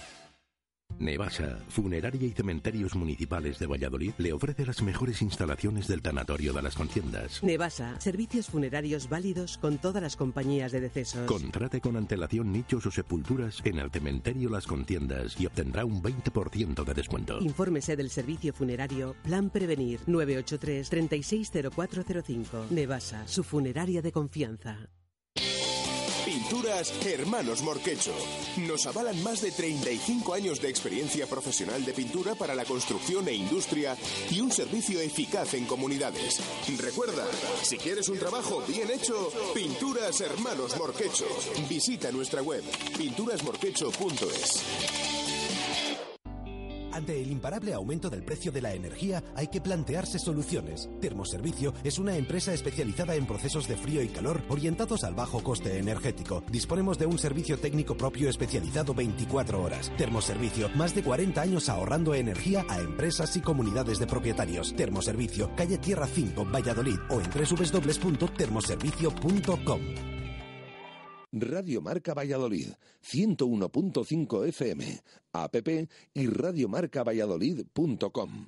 Nevasa, 1.01 1.57
Funeraria 1.67 2.27
y 2.27 2.31
Cementerios 2.31 2.95
Municipales 2.95 3.57
de 3.57 3.65
Valladolid, 3.65 4.13
le 4.19 4.33
ofrece 4.33 4.65
las 4.65 4.83
mejores 4.83 5.21
instalaciones 5.23 5.87
del 5.87 6.01
tanatorio 6.01 6.53
de 6.53 6.61
las 6.61 6.75
Contiendas. 6.75 7.41
Nevasa, 7.43 7.99
servicios 7.99 8.47
funerarios 8.47 9.09
válidos 9.09 9.57
con 9.57 9.79
todas 9.79 10.03
las 10.03 10.15
compañías 10.15 10.71
de 10.71 10.79
decesos. 10.79 11.25
Contrate 11.25 11.81
con 11.81 11.97
antelación 11.97 12.51
nichos 12.51 12.85
o 12.85 12.91
sepulturas 12.91 13.61
en 13.63 13.79
el 13.79 13.89
cementerio 13.89 14.49
Las 14.49 14.67
Contiendas 14.67 15.39
y 15.39 15.47
obtendrá 15.47 15.85
un 15.85 16.03
20% 16.03 16.83
de 16.83 16.93
descuento. 16.93 17.39
Infórmese 17.41 17.95
del 17.95 18.11
servicio 18.11 18.53
funerario 18.53 19.15
Plan 19.23 19.49
Prevenir 19.49 20.01
983 20.05 20.89
360405. 20.89 22.67
Nevasa, 22.69 23.27
su 23.27 23.43
funeraria 23.43 24.03
de 24.03 24.11
confianza. 24.11 24.77
Pinturas 26.51 26.93
Hermanos 27.05 27.61
Morquecho. 27.61 28.11
Nos 28.67 28.85
avalan 28.85 29.23
más 29.23 29.41
de 29.41 29.51
35 29.51 30.33
años 30.33 30.59
de 30.59 30.67
experiencia 30.67 31.25
profesional 31.25 31.85
de 31.85 31.93
pintura 31.93 32.35
para 32.35 32.53
la 32.53 32.65
construcción 32.65 33.25
e 33.29 33.33
industria 33.33 33.95
y 34.29 34.41
un 34.41 34.51
servicio 34.51 34.99
eficaz 34.99 35.53
en 35.53 35.65
comunidades. 35.65 36.41
Recuerda, 36.77 37.25
si 37.63 37.77
quieres 37.77 38.09
un 38.09 38.19
trabajo 38.19 38.61
bien 38.67 38.91
hecho, 38.91 39.31
Pinturas 39.53 40.19
Hermanos 40.19 40.75
Morquecho. 40.75 41.25
Visita 41.69 42.11
nuestra 42.11 42.41
web 42.41 42.63
pinturasmorquecho.es. 42.97 45.30
Ante 46.91 47.21
el 47.21 47.31
imparable 47.31 47.73
aumento 47.73 48.09
del 48.09 48.23
precio 48.23 48.51
de 48.51 48.61
la 48.61 48.73
energía 48.73 49.23
hay 49.35 49.47
que 49.47 49.61
plantearse 49.61 50.19
soluciones. 50.19 50.89
Termoservicio 50.99 51.73
es 51.83 51.99
una 51.99 52.17
empresa 52.17 52.53
especializada 52.53 53.15
en 53.15 53.25
procesos 53.25 53.67
de 53.67 53.77
frío 53.77 54.01
y 54.01 54.09
calor 54.09 54.41
orientados 54.49 55.03
al 55.03 55.13
bajo 55.13 55.43
coste 55.43 55.77
energético. 55.77 56.43
Disponemos 56.49 56.97
de 56.97 57.05
un 57.05 57.17
servicio 57.17 57.57
técnico 57.57 57.95
propio 57.95 58.29
especializado 58.29 58.93
24 58.93 59.61
horas. 59.61 59.91
Termoservicio, 59.97 60.69
más 60.75 60.95
de 60.95 61.03
40 61.03 61.41
años 61.41 61.69
ahorrando 61.69 62.13
energía 62.13 62.65
a 62.69 62.79
empresas 62.79 63.35
y 63.35 63.41
comunidades 63.41 63.99
de 63.99 64.07
propietarios. 64.07 64.73
Termoservicio, 64.75 65.51
calle 65.55 65.77
Tierra 65.77 66.07
5, 66.07 66.45
Valladolid 66.45 66.97
o 67.09 67.21
en 67.21 67.29
www.termoservicio.com. 67.29 70.20
Radio 71.31 71.81
Marca 71.81 72.13
Valladolid, 72.13 72.67
101.5 73.03 74.47
FM, 74.47 75.01
app 75.33 75.55
y 76.13 76.27
radiomarcavalladolid.com. 76.27 78.47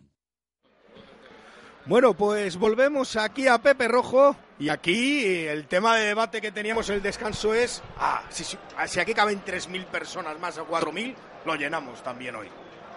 Bueno, 1.86 2.14
pues 2.14 2.58
volvemos 2.58 3.18
aquí 3.18 3.48
a 3.48 3.58
Pepe 3.58 3.90
Rojo 3.90 4.38
y 4.58 4.70
aquí 4.70 5.26
el 5.26 5.68
tema 5.68 5.98
de 5.98 6.08
debate 6.08 6.40
que 6.40 6.52
teníamos 6.52 6.90
el 6.90 7.02
descanso 7.02 7.54
es, 7.54 7.82
ah, 7.98 8.24
si, 8.30 8.46
si, 8.46 8.58
si 8.88 9.00
aquí 9.02 9.14
caben 9.14 9.44
3.000 9.44 9.86
personas 9.88 10.40
más 10.40 10.58
o 10.58 10.66
4.000, 10.66 11.14
lo 11.46 11.56
llenamos 11.56 12.02
también 12.02 12.36
hoy. 12.36 12.48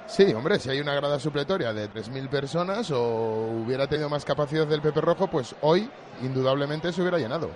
Sí, 0.06 0.32
hombre, 0.32 0.60
si 0.60 0.70
hay 0.70 0.80
una 0.80 0.94
grada 0.94 1.18
supletoria 1.18 1.72
de 1.72 1.90
3.000 1.90 2.28
personas 2.28 2.90
o 2.92 3.62
hubiera 3.64 3.88
tenido 3.88 4.08
más 4.08 4.24
capacidad 4.24 4.66
del 4.66 4.80
Pepe 4.80 5.00
Rojo, 5.00 5.28
pues 5.28 5.56
hoy 5.62 5.90
indudablemente 6.22 6.92
se 6.92 7.00
hubiera 7.00 7.18
llenado. 7.18 7.50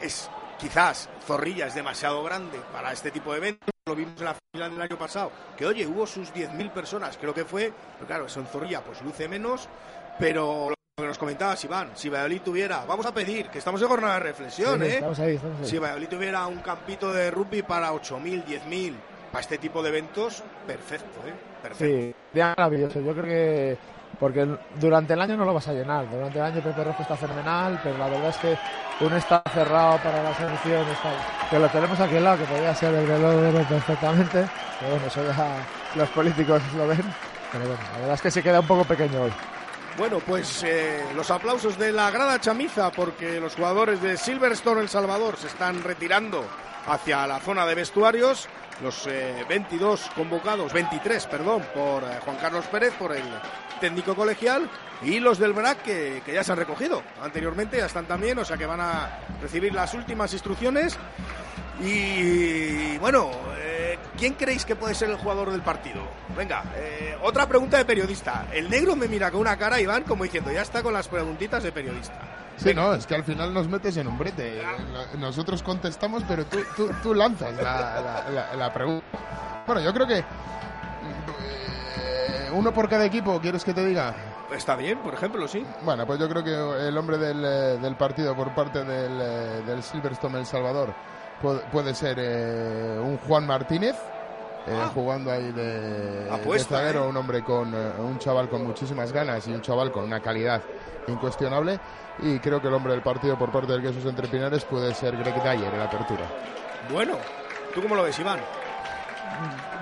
Es 0.00 0.30
quizás 0.58 1.08
Zorrilla 1.26 1.66
es 1.66 1.74
demasiado 1.74 2.22
grande 2.22 2.60
para 2.72 2.92
este 2.92 3.10
tipo 3.10 3.32
de 3.32 3.38
eventos. 3.38 3.70
Lo 3.86 3.94
vimos 3.94 4.14
en 4.18 4.24
la 4.26 4.36
final 4.52 4.70
del 4.72 4.82
año 4.82 4.98
pasado, 4.98 5.32
que 5.56 5.64
oye, 5.64 5.86
hubo 5.86 6.06
sus 6.06 6.32
10.000 6.34 6.70
personas, 6.72 7.16
creo 7.16 7.32
que 7.32 7.44
fue, 7.44 7.72
pero 7.94 8.06
claro, 8.06 8.26
eso 8.26 8.40
en 8.40 8.46
Zorrilla 8.46 8.82
pues 8.82 9.00
luce 9.02 9.28
menos, 9.28 9.66
pero 10.18 10.68
lo 10.68 10.74
que 11.02 11.06
nos 11.06 11.16
comentabas, 11.16 11.64
Iván, 11.64 11.92
si 11.94 12.10
Valladolid 12.10 12.42
tuviera, 12.42 12.84
vamos 12.84 13.06
a 13.06 13.14
pedir, 13.14 13.48
que 13.48 13.58
estamos 13.58 13.80
en 13.80 13.88
jornada 13.88 14.14
de 14.14 14.20
reflexión, 14.20 14.80
Sí, 14.80 14.86
¿eh? 14.86 14.94
estamos 14.96 15.18
ahí, 15.20 15.36
estamos 15.36 15.60
ahí. 15.60 15.66
Si 15.66 15.78
Valladolid 15.78 16.08
tuviera 16.08 16.46
un 16.46 16.58
campito 16.58 17.12
de 17.12 17.30
rugby 17.30 17.62
para 17.62 17.92
8.000, 17.92 18.44
10.000, 18.44 18.94
para 19.32 19.40
este 19.40 19.56
tipo 19.58 19.82
de 19.82 19.88
eventos, 19.88 20.42
perfecto, 20.66 21.20
¿eh? 21.26 21.34
Perfecto. 21.62 22.14
Sí, 22.34 22.38
maravilloso. 22.38 23.00
Yo 23.00 23.12
creo 23.12 23.24
que 23.24 23.78
porque 24.18 24.46
durante 24.80 25.14
el 25.14 25.20
año 25.20 25.36
no 25.36 25.44
lo 25.44 25.54
vas 25.54 25.68
a 25.68 25.72
llenar. 25.72 26.10
Durante 26.10 26.38
el 26.38 26.44
año 26.44 26.60
Pepe 26.60 26.84
Rojo 26.84 27.02
está 27.02 27.16
fenomenal, 27.16 27.80
pero 27.82 27.98
la 27.98 28.08
verdad 28.08 28.30
es 28.30 28.36
que 28.36 28.58
un 29.04 29.12
está 29.12 29.42
cerrado 29.52 29.98
para 29.98 30.22
las 30.22 30.38
elecciones, 30.40 30.98
tal, 31.02 31.14
que 31.50 31.58
lo 31.58 31.68
tenemos 31.68 32.00
aquí 32.00 32.16
al 32.16 32.24
lado, 32.24 32.38
que 32.38 32.44
podría 32.44 32.74
ser 32.74 32.94
el 32.94 33.06
reloj 33.06 33.66
perfectamente. 33.68 34.48
Pero 34.80 34.92
bueno, 34.92 35.06
eso 35.06 35.24
ya 35.24 35.66
los 35.94 36.08
políticos 36.10 36.62
lo 36.76 36.88
ven. 36.88 37.04
Pero 37.52 37.64
bueno, 37.66 37.82
la 37.92 37.98
verdad 37.98 38.14
es 38.14 38.22
que 38.22 38.30
se 38.30 38.42
queda 38.42 38.60
un 38.60 38.66
poco 38.66 38.84
pequeño 38.84 39.22
hoy. 39.22 39.32
Bueno, 39.96 40.20
pues 40.24 40.62
eh, 40.62 41.04
los 41.16 41.30
aplausos 41.30 41.76
de 41.76 41.92
la 41.92 42.10
grada 42.10 42.40
chamiza 42.40 42.90
porque 42.90 43.40
los 43.40 43.56
jugadores 43.56 44.00
de 44.00 44.16
Silverstone 44.16 44.80
El 44.82 44.88
Salvador 44.88 45.36
se 45.36 45.48
están 45.48 45.82
retirando 45.82 46.44
hacia 46.88 47.26
la 47.26 47.40
zona 47.40 47.66
de 47.66 47.74
vestuarios. 47.74 48.48
Los 48.82 49.06
eh, 49.08 49.44
22 49.48 50.10
convocados, 50.14 50.72
23, 50.72 51.26
perdón, 51.26 51.64
por 51.74 52.04
eh, 52.04 52.20
Juan 52.24 52.36
Carlos 52.36 52.64
Pérez, 52.66 52.94
por 52.94 53.12
el 53.12 53.24
técnico 53.80 54.14
colegial, 54.14 54.70
y 55.02 55.18
los 55.18 55.38
del 55.38 55.52
BRAC 55.52 55.82
que, 55.82 56.22
que 56.24 56.32
ya 56.32 56.44
se 56.44 56.52
han 56.52 56.58
recogido 56.58 57.02
anteriormente, 57.20 57.76
ya 57.76 57.86
están 57.86 58.06
también, 58.06 58.38
o 58.38 58.44
sea 58.44 58.56
que 58.56 58.66
van 58.66 58.80
a 58.80 59.18
recibir 59.42 59.74
las 59.74 59.94
últimas 59.94 60.32
instrucciones. 60.32 60.96
Y 61.80 62.98
bueno, 62.98 63.30
eh, 63.56 63.98
¿quién 64.16 64.34
creéis 64.34 64.64
que 64.64 64.74
puede 64.74 64.94
ser 64.94 65.10
el 65.10 65.16
jugador 65.16 65.52
del 65.52 65.62
partido? 65.62 66.02
Venga, 66.36 66.64
eh, 66.76 67.16
otra 67.22 67.46
pregunta 67.46 67.78
de 67.78 67.84
periodista. 67.84 68.48
El 68.52 68.68
negro 68.68 68.96
me 68.96 69.06
mira 69.06 69.30
con 69.30 69.40
una 69.40 69.56
cara, 69.56 69.80
Iván, 69.80 70.02
como 70.02 70.24
diciendo, 70.24 70.50
ya 70.50 70.62
está 70.62 70.82
con 70.82 70.92
las 70.92 71.06
preguntitas 71.06 71.62
de 71.62 71.70
periodista. 71.70 72.47
Sí, 72.58 72.74
no, 72.74 72.92
es 72.94 73.06
que 73.06 73.14
al 73.14 73.24
final 73.24 73.54
nos 73.54 73.68
metes 73.68 73.96
en 73.96 74.08
un 74.08 74.18
brete. 74.18 74.62
No- 74.92 75.18
Nosotros 75.20 75.62
contestamos, 75.62 76.24
pero 76.26 76.44
tú, 76.46 76.58
tú, 76.76 76.90
tú 77.02 77.14
lanzas 77.14 77.54
la, 77.54 78.00
la- 78.00 78.30
la- 78.30 78.54
la 78.56 78.72
pregunta. 78.72 79.06
Bueno, 79.66 79.80
yo 79.80 79.92
creo 79.94 80.06
que 80.06 80.18
eh, 80.18 80.24
uno 82.52 82.72
por 82.72 82.88
cada 82.88 83.04
equipo, 83.04 83.40
¿quieres 83.40 83.64
que 83.64 83.74
te 83.74 83.84
diga? 83.84 84.14
Está 84.54 84.76
bien, 84.76 84.98
por 84.98 85.14
ejemplo, 85.14 85.46
sí. 85.46 85.64
Bueno, 85.82 86.06
pues 86.06 86.18
yo 86.18 86.28
creo 86.28 86.42
que 86.42 86.88
el 86.88 86.96
hombre 86.96 87.18
del, 87.18 87.44
eh, 87.44 87.78
del 87.80 87.96
partido 87.96 88.34
por 88.34 88.54
parte 88.54 88.82
del, 88.84 89.18
eh, 89.20 89.62
del 89.66 89.82
Silverstone 89.82 90.38
El 90.38 90.46
Salvador 90.46 90.94
puede, 91.42 91.60
puede 91.70 91.94
ser 91.94 92.16
eh, 92.18 92.98
un 93.00 93.18
Juan 93.18 93.46
Martínez. 93.46 93.94
eh, 94.66 94.86
jugando 94.94 95.30
ahí 95.30 95.52
de, 95.52 96.24
de 96.24 96.30
Apuesta, 96.30 96.78
zaguero, 96.78 97.08
un 97.08 97.16
hombre 97.16 97.42
con 97.42 97.72
un 97.74 98.18
chaval 98.18 98.48
con 98.48 98.64
muchísimas 98.66 99.12
ganas 99.12 99.46
y 99.48 99.52
un 99.52 99.60
chaval 99.62 99.92
con 99.92 100.04
una 100.04 100.20
calidad 100.20 100.62
incuestionable 101.06 101.78
y 102.22 102.38
creo 102.38 102.60
que 102.60 102.68
el 102.68 102.74
hombre 102.74 102.92
del 102.92 103.02
partido 103.02 103.38
por 103.38 103.50
parte 103.50 103.72
del 103.72 103.82
Quesos 103.82 104.04
Entre 104.04 104.28
Pinares 104.28 104.64
puede 104.64 104.94
ser 104.94 105.16
Greg 105.16 105.34
Dyer 105.42 105.72
en 105.72 105.78
la 105.78 105.84
apertura. 105.86 106.24
Bueno, 106.92 107.14
¿tú 107.74 107.82
cómo 107.82 107.94
lo 107.94 108.02
ves, 108.02 108.18
Iván? 108.18 108.40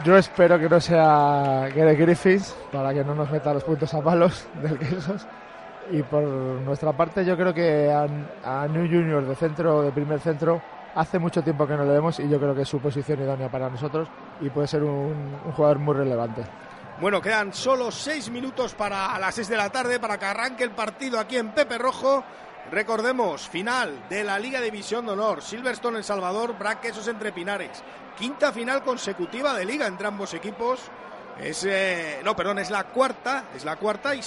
Yo 0.05 0.17
espero 0.17 0.59
que 0.59 0.69
no 0.69 0.81
sea 0.81 1.69
Gary 1.75 1.97
Griffiths 1.97 2.55
para 2.73 2.93
que 2.93 3.05
no 3.05 3.15
nos 3.15 3.31
meta 3.31 3.55
los 3.55 3.65
puntos 3.65 3.93
a 3.95 4.03
palos 4.03 4.47
del 4.63 4.79
Quesos. 4.79 5.27
Y 5.91 6.03
por 6.03 6.23
nuestra 6.23 6.93
parte, 6.93 7.25
yo 7.25 7.37
creo 7.37 7.55
que 7.55 7.91
a, 7.91 8.07
a 8.45 8.67
New 8.67 8.87
Junior 8.89 9.25
de 9.25 9.35
centro, 9.37 9.83
de 9.83 9.93
primer 9.93 10.21
centro, 10.21 10.61
hace 10.95 11.19
mucho 11.19 11.43
tiempo 11.43 11.67
que 11.67 11.77
no 11.77 11.85
le 11.85 11.93
vemos 11.93 12.19
y 12.19 12.29
yo 12.29 12.39
creo 12.39 12.55
que 12.55 12.63
es 12.63 12.69
su 12.69 12.81
posición 12.81 13.21
idónea 13.21 13.49
para 13.49 13.71
nosotros 13.71 14.09
y 14.41 14.51
puede 14.51 14.67
ser 14.67 14.83
un, 14.83 15.39
un 15.45 15.53
jugador 15.53 15.79
muy 15.79 15.95
relevante. 15.95 16.43
Bueno, 16.99 17.21
quedan 17.21 17.53
solo 17.53 17.91
seis 17.91 18.31
minutos 18.31 18.73
para 18.73 19.19
las 19.19 19.35
seis 19.35 19.49
de 19.49 19.57
la 19.57 19.69
tarde 19.69 20.01
para 20.01 20.19
que 20.19 20.25
arranque 20.25 20.65
el 20.65 20.71
partido 20.71 21.21
aquí 21.21 21.37
en 21.37 21.53
Pepe 21.53 21.77
Rojo. 21.77 22.25
Recordemos, 22.71 23.47
final 23.47 24.09
de 24.09 24.25
la 24.25 24.39
Liga 24.39 24.63
División 24.63 25.05
de 25.05 25.13
Honor, 25.13 25.43
Silverstone 25.43 25.99
El 25.99 26.05
Salvador, 26.05 26.59
Braquesos 26.59 27.07
entre 27.09 27.33
Pinares. 27.33 27.83
Quinta 28.17 28.51
final 28.51 28.83
consecutiva 28.83 29.53
de 29.53 29.67
liga 29.67 29.87
entre 29.87 30.07
ambos 30.07 30.33
equipos. 30.33 30.81
Es, 31.39 31.65
eh, 31.69 32.23
no, 32.25 32.35
perdón, 32.35 32.61
es 32.61 32.71
la 32.71 32.85
cuarta, 32.85 33.45
es 33.55 33.67
la 33.67 33.77
cuarta 33.77 34.15
y 34.15 34.23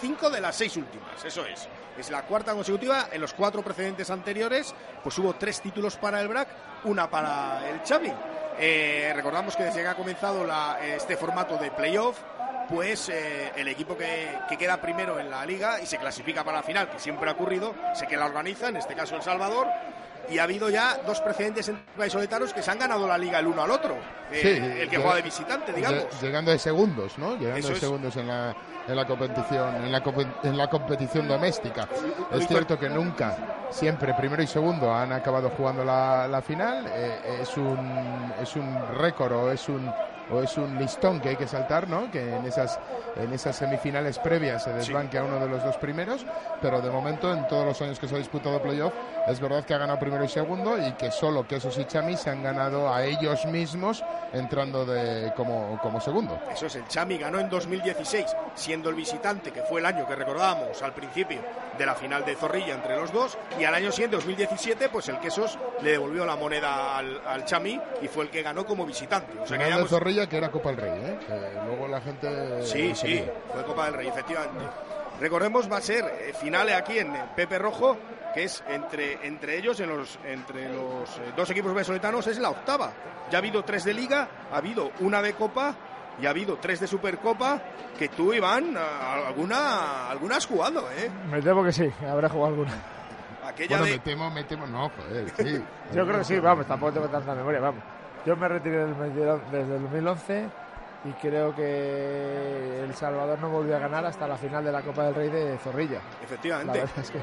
cinco 0.00 0.28
de 0.30 0.40
las 0.40 0.56
seis 0.56 0.76
últimas, 0.76 1.24
eso 1.24 1.46
es. 1.46 1.68
Es 1.96 2.10
la 2.10 2.22
cuarta 2.22 2.54
consecutiva. 2.54 3.06
En 3.12 3.20
los 3.20 3.34
cuatro 3.34 3.62
precedentes 3.62 4.10
anteriores, 4.10 4.74
pues 5.04 5.16
hubo 5.20 5.34
tres 5.34 5.60
títulos 5.60 5.96
para 5.96 6.20
el 6.20 6.26
BRAC, 6.26 6.48
una 6.84 7.08
para 7.08 7.70
el 7.70 7.80
Xavi. 7.82 8.12
Eh, 8.62 9.10
recordamos 9.14 9.56
que 9.56 9.64
desde 9.64 9.80
que 9.80 9.88
ha 9.88 9.94
comenzado 9.94 10.46
este 10.82 11.16
formato 11.16 11.56
de 11.56 11.70
playoff, 11.70 12.18
pues 12.68 13.08
eh, 13.08 13.50
el 13.56 13.68
equipo 13.68 13.96
que, 13.96 14.38
que 14.50 14.58
queda 14.58 14.76
primero 14.76 15.18
en 15.18 15.30
la 15.30 15.46
liga 15.46 15.80
y 15.80 15.86
se 15.86 15.96
clasifica 15.96 16.44
para 16.44 16.58
la 16.58 16.62
final, 16.62 16.90
que 16.90 16.98
siempre 16.98 17.30
ha 17.30 17.32
ocurrido, 17.32 17.74
sé 17.94 18.06
que 18.06 18.18
la 18.18 18.26
organiza, 18.26 18.68
en 18.68 18.76
este 18.76 18.94
caso 18.94 19.16
El 19.16 19.22
Salvador, 19.22 19.66
y 20.30 20.38
ha 20.38 20.44
habido 20.44 20.70
ya 20.70 20.98
dos 21.06 21.20
precedentes 21.20 21.68
entre 21.68 21.84
vallisoletanos 21.96 22.52
que 22.52 22.62
se 22.62 22.70
han 22.70 22.78
ganado 22.78 23.06
la 23.06 23.18
liga 23.18 23.38
el 23.38 23.46
uno 23.48 23.62
al 23.62 23.70
otro. 23.70 23.96
Eh, 24.32 24.82
el 24.82 24.88
que 24.88 24.96
juega 24.96 25.16
de 25.16 25.22
visitante, 25.22 25.72
digamos. 25.72 26.04
Llegando 26.22 26.50
de 26.52 26.58
segundos, 26.58 27.18
¿no? 27.18 27.32
Llegando 27.36 27.58
Eso 27.58 27.68
de 27.68 27.74
es. 27.74 27.80
segundos 27.80 28.16
en 28.16 28.28
la, 28.28 28.54
en 28.86 28.96
la 28.96 29.06
competición 29.06 29.76
en 29.84 29.92
la, 29.92 30.02
en 30.44 30.56
la 30.56 30.70
competición 30.70 31.26
doméstica. 31.28 31.88
Es 32.32 32.46
cierto 32.46 32.78
que 32.78 32.88
nunca, 32.88 33.36
siempre 33.70 34.14
primero 34.14 34.42
y 34.42 34.46
segundo 34.46 34.94
han 34.94 35.12
acabado 35.12 35.50
jugando 35.50 35.84
la, 35.84 36.28
la 36.28 36.40
final. 36.42 36.86
Eh, 36.88 37.38
es 37.42 37.56
un 37.56 38.32
es 38.40 38.54
un 38.54 38.78
récord 38.98 39.32
o 39.32 39.50
es 39.50 39.68
un 39.68 39.92
o 40.32 40.40
es 40.42 40.56
un 40.56 40.78
listón 40.78 41.20
que 41.20 41.30
hay 41.30 41.36
que 41.36 41.46
saltar, 41.46 41.88
¿no? 41.88 42.10
Que 42.10 42.36
en 42.36 42.44
esas 42.46 42.78
en 43.16 43.32
esas 43.32 43.56
semifinales 43.56 44.18
previas 44.18 44.64
se 44.64 44.72
desbanque 44.72 45.18
a 45.18 45.24
uno 45.24 45.40
de 45.40 45.48
los 45.48 45.62
dos 45.64 45.76
primeros, 45.76 46.24
pero 46.60 46.80
de 46.80 46.90
momento 46.90 47.32
en 47.32 47.46
todos 47.48 47.66
los 47.66 47.82
años 47.82 47.98
que 47.98 48.08
se 48.08 48.14
ha 48.14 48.18
disputado 48.18 48.62
playoff 48.62 48.92
es 49.26 49.40
verdad 49.40 49.64
que 49.64 49.74
ha 49.74 49.78
ganado 49.78 49.98
primero 49.98 50.24
y 50.24 50.28
segundo 50.28 50.78
y 50.78 50.92
que 50.92 51.10
solo 51.10 51.46
Quesos 51.46 51.76
y 51.78 51.84
Chami 51.84 52.16
se 52.16 52.30
han 52.30 52.42
ganado 52.42 52.92
a 52.92 53.04
ellos 53.04 53.44
mismos 53.46 54.02
entrando 54.32 54.84
de 54.84 55.32
como, 55.36 55.78
como 55.82 56.00
segundo. 56.00 56.38
Eso 56.52 56.66
es, 56.66 56.76
el 56.76 56.86
Chami 56.86 57.18
ganó 57.18 57.38
en 57.38 57.48
2016, 57.48 58.26
siendo 58.54 58.88
el 58.90 58.94
visitante, 58.94 59.50
que 59.52 59.62
fue 59.62 59.80
el 59.80 59.86
año 59.86 60.06
que 60.06 60.14
recordábamos 60.14 60.82
al 60.82 60.94
principio 60.94 61.40
de 61.76 61.86
la 61.86 61.94
final 61.94 62.24
de 62.24 62.34
Zorrilla 62.34 62.74
entre 62.74 62.96
los 62.96 63.12
dos, 63.12 63.38
y 63.58 63.64
al 63.64 63.74
año 63.74 63.90
siguiente, 63.90 64.16
2017, 64.16 64.88
pues 64.90 65.08
el 65.08 65.18
Quesos 65.18 65.58
le 65.82 65.92
devolvió 65.92 66.26
la 66.26 66.36
moneda 66.36 66.96
al, 66.96 67.20
al 67.26 67.44
Chami 67.44 67.80
y 68.02 68.08
fue 68.08 68.24
el 68.24 68.30
que 68.30 68.42
ganó 68.42 68.66
como 68.66 68.86
visitante. 68.86 69.32
O 69.38 69.46
sea 69.46 69.58
que 69.58 69.64
Final 69.64 70.14
ya 70.14 70.19
que 70.28 70.36
era 70.36 70.50
Copa 70.50 70.70
del 70.70 70.78
Rey, 70.78 70.92
¿eh? 71.04 71.18
Que 71.26 71.60
luego 71.66 71.88
la 71.88 72.00
gente... 72.00 72.62
Sí, 72.64 72.94
sí, 72.94 73.24
fue 73.52 73.64
Copa 73.64 73.86
del 73.86 73.94
Rey, 73.94 74.08
efectivamente. 74.08 74.64
Recordemos, 75.20 75.70
va 75.70 75.76
a 75.78 75.80
ser 75.82 76.04
eh, 76.04 76.32
finales 76.32 76.74
aquí 76.76 76.98
en 76.98 77.12
Pepe 77.36 77.58
Rojo, 77.58 77.96
que 78.32 78.44
es 78.44 78.62
entre, 78.68 79.26
entre 79.26 79.58
ellos, 79.58 79.78
en 79.80 79.90
los, 79.90 80.18
entre 80.24 80.72
los 80.72 81.08
eh, 81.18 81.32
dos 81.36 81.50
equipos 81.50 81.74
venezolanos, 81.74 82.26
es 82.26 82.38
la 82.38 82.50
octava. 82.50 82.92
Ya 83.30 83.36
ha 83.38 83.40
habido 83.40 83.62
tres 83.64 83.84
de 83.84 83.92
Liga, 83.92 84.28
ha 84.50 84.56
habido 84.56 84.90
una 85.00 85.20
de 85.20 85.34
Copa 85.34 85.74
y 86.20 86.26
ha 86.26 86.30
habido 86.30 86.56
tres 86.56 86.80
de 86.80 86.86
Supercopa, 86.86 87.60
que 87.98 88.08
tú, 88.08 88.32
Iván, 88.32 88.76
a- 88.78 89.26
alguna, 89.28 90.08
alguna 90.10 90.36
has 90.36 90.46
jugado, 90.46 90.90
¿eh? 90.92 91.10
Me 91.30 91.42
temo 91.42 91.62
que 91.64 91.72
sí, 91.72 91.90
habrá 92.08 92.28
jugado 92.28 92.48
alguna. 92.54 92.72
Aquella 93.46 93.78
Bueno, 93.78 93.84
de... 93.86 93.92
me 93.92 93.98
temo, 93.98 94.30
me 94.30 94.44
temo, 94.44 94.66
no, 94.66 94.90
joder, 94.90 95.28
sí. 95.36 95.62
Yo 95.94 96.06
creo 96.06 96.18
que 96.18 96.24
sí, 96.24 96.38
vamos, 96.38 96.66
tampoco 96.66 96.92
tengo 96.92 97.08
tanta 97.08 97.34
memoria, 97.34 97.60
vamos. 97.60 97.82
Yo 98.26 98.36
me 98.36 98.48
retiré 98.48 98.84
desde 98.86 99.60
el 99.62 99.82
2011 99.82 100.44
y 101.04 101.12
creo 101.12 101.54
que 101.54 102.82
El 102.84 102.94
Salvador 102.94 103.38
no 103.38 103.48
volvió 103.48 103.76
a 103.76 103.78
ganar 103.78 104.04
hasta 104.04 104.28
la 104.28 104.36
final 104.36 104.62
de 104.64 104.72
la 104.72 104.82
Copa 104.82 105.04
del 105.04 105.14
Rey 105.14 105.28
de 105.30 105.56
Zorrilla. 105.58 106.00
Efectivamente. 106.22 106.78
La 106.78 106.84
verdad 106.84 106.98
es 107.02 107.10
que 107.10 107.18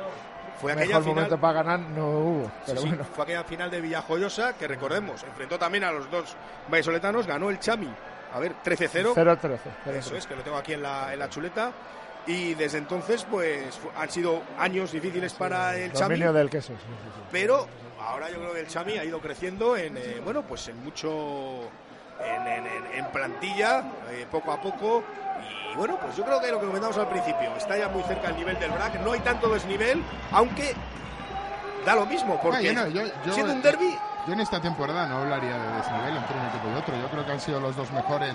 Fue 0.60 0.74
mejor 0.74 0.82
aquella 0.84 1.00
final- 1.02 1.16
momento 1.16 1.38
para 1.40 1.54
ganar 1.64 1.80
no 1.82 2.08
hubo, 2.10 2.52
pero 2.66 2.78
Sí, 2.82 2.84
sí, 2.84 2.90
bueno. 2.90 3.04
fue 3.14 3.24
aquella 3.26 3.44
final 3.44 3.70
de 3.70 3.82
Villajoyosa 3.82 4.54
que 4.54 4.68
recordemos, 4.68 5.24
enfrentó 5.24 5.60
también 5.60 5.84
a 5.84 5.92
los 5.92 6.10
dos 6.10 6.36
vallisoletanos, 6.72 7.28
ganó 7.28 7.52
el 7.52 7.60
Chami, 7.60 7.94
a 8.34 8.40
ver, 8.40 8.54
13-0. 8.64 9.14
0-13. 9.14 9.60
Eso 9.96 10.16
es, 10.16 10.26
que 10.26 10.36
lo 10.36 10.42
tengo 10.42 10.58
aquí 10.58 10.74
en 10.74 10.82
la, 10.82 11.14
en 11.14 11.20
la 11.20 11.30
chuleta. 11.30 11.72
Y 12.26 12.56
desde 12.56 12.80
entonces, 12.80 13.24
pues 13.30 13.80
han 13.96 14.10
sido 14.10 14.42
años 14.58 14.92
difíciles 14.92 15.32
para 15.34 15.78
el 15.78 15.94
Chami. 15.94 16.20
Del 16.20 16.50
queso. 16.50 16.74
sí, 16.74 16.80
sí, 16.80 17.10
sí. 17.16 17.22
Pero 17.32 17.68
ahora 18.02 18.30
yo 18.30 18.38
creo 18.40 18.54
que 18.54 18.60
el 18.62 18.68
Chami 18.68 18.98
ha 18.98 19.04
ido 19.06 19.20
creciendo 19.20 19.76
en, 19.78 19.98
eh, 19.98 20.22
bueno, 20.24 20.44
pues 20.44 20.68
en 20.68 20.84
mucho. 20.84 21.70
En, 22.20 22.48
en- 22.48 22.66
en- 22.66 22.94
en 22.96 23.06
plantilla, 23.12 23.84
eh, 24.10 24.26
poco 24.32 24.52
a 24.52 24.60
poco. 24.60 25.04
Y 25.72 25.78
bueno, 25.78 26.00
pues 26.00 26.16
yo 26.16 26.26
creo 26.26 26.40
que 26.42 26.52
lo 26.52 26.60
que 26.60 26.66
comentamos 26.66 26.98
al 26.98 27.08
principio, 27.10 27.56
está 27.56 27.78
ya 27.78 27.90
muy 27.90 28.02
cerca 28.04 28.30
el 28.30 28.36
nivel 28.38 28.58
del 28.60 28.72
BRAC. 28.72 28.96
No 29.02 29.12
hay 29.12 29.20
tanto 29.20 29.48
desnivel, 29.50 30.02
aunque 30.32 30.74
da 31.86 31.96
lo 31.96 32.08
mismo, 32.08 32.40
porque 32.42 32.58
Ah, 32.58 32.62
yo 32.62 32.74
no, 32.74 32.88
yo- 32.88 33.04
yo- 33.24 33.34
siendo 33.34 33.54
un 33.54 33.62
derby. 33.62 33.96
Yo 34.26 34.34
en 34.34 34.40
esta 34.40 34.60
temporada 34.60 35.06
no 35.08 35.18
hablaría 35.20 35.58
de 35.58 35.78
desnivel 35.78 36.18
entre 36.18 36.38
un 36.40 36.46
equipo 36.48 36.68
y 36.70 36.74
otro. 36.80 36.96
Yo 36.98 37.08
creo 37.10 37.26
que 37.26 37.32
han 37.32 37.40
sido 37.40 37.60
los 37.60 37.76
dos 37.76 37.92
mejores 37.92 38.34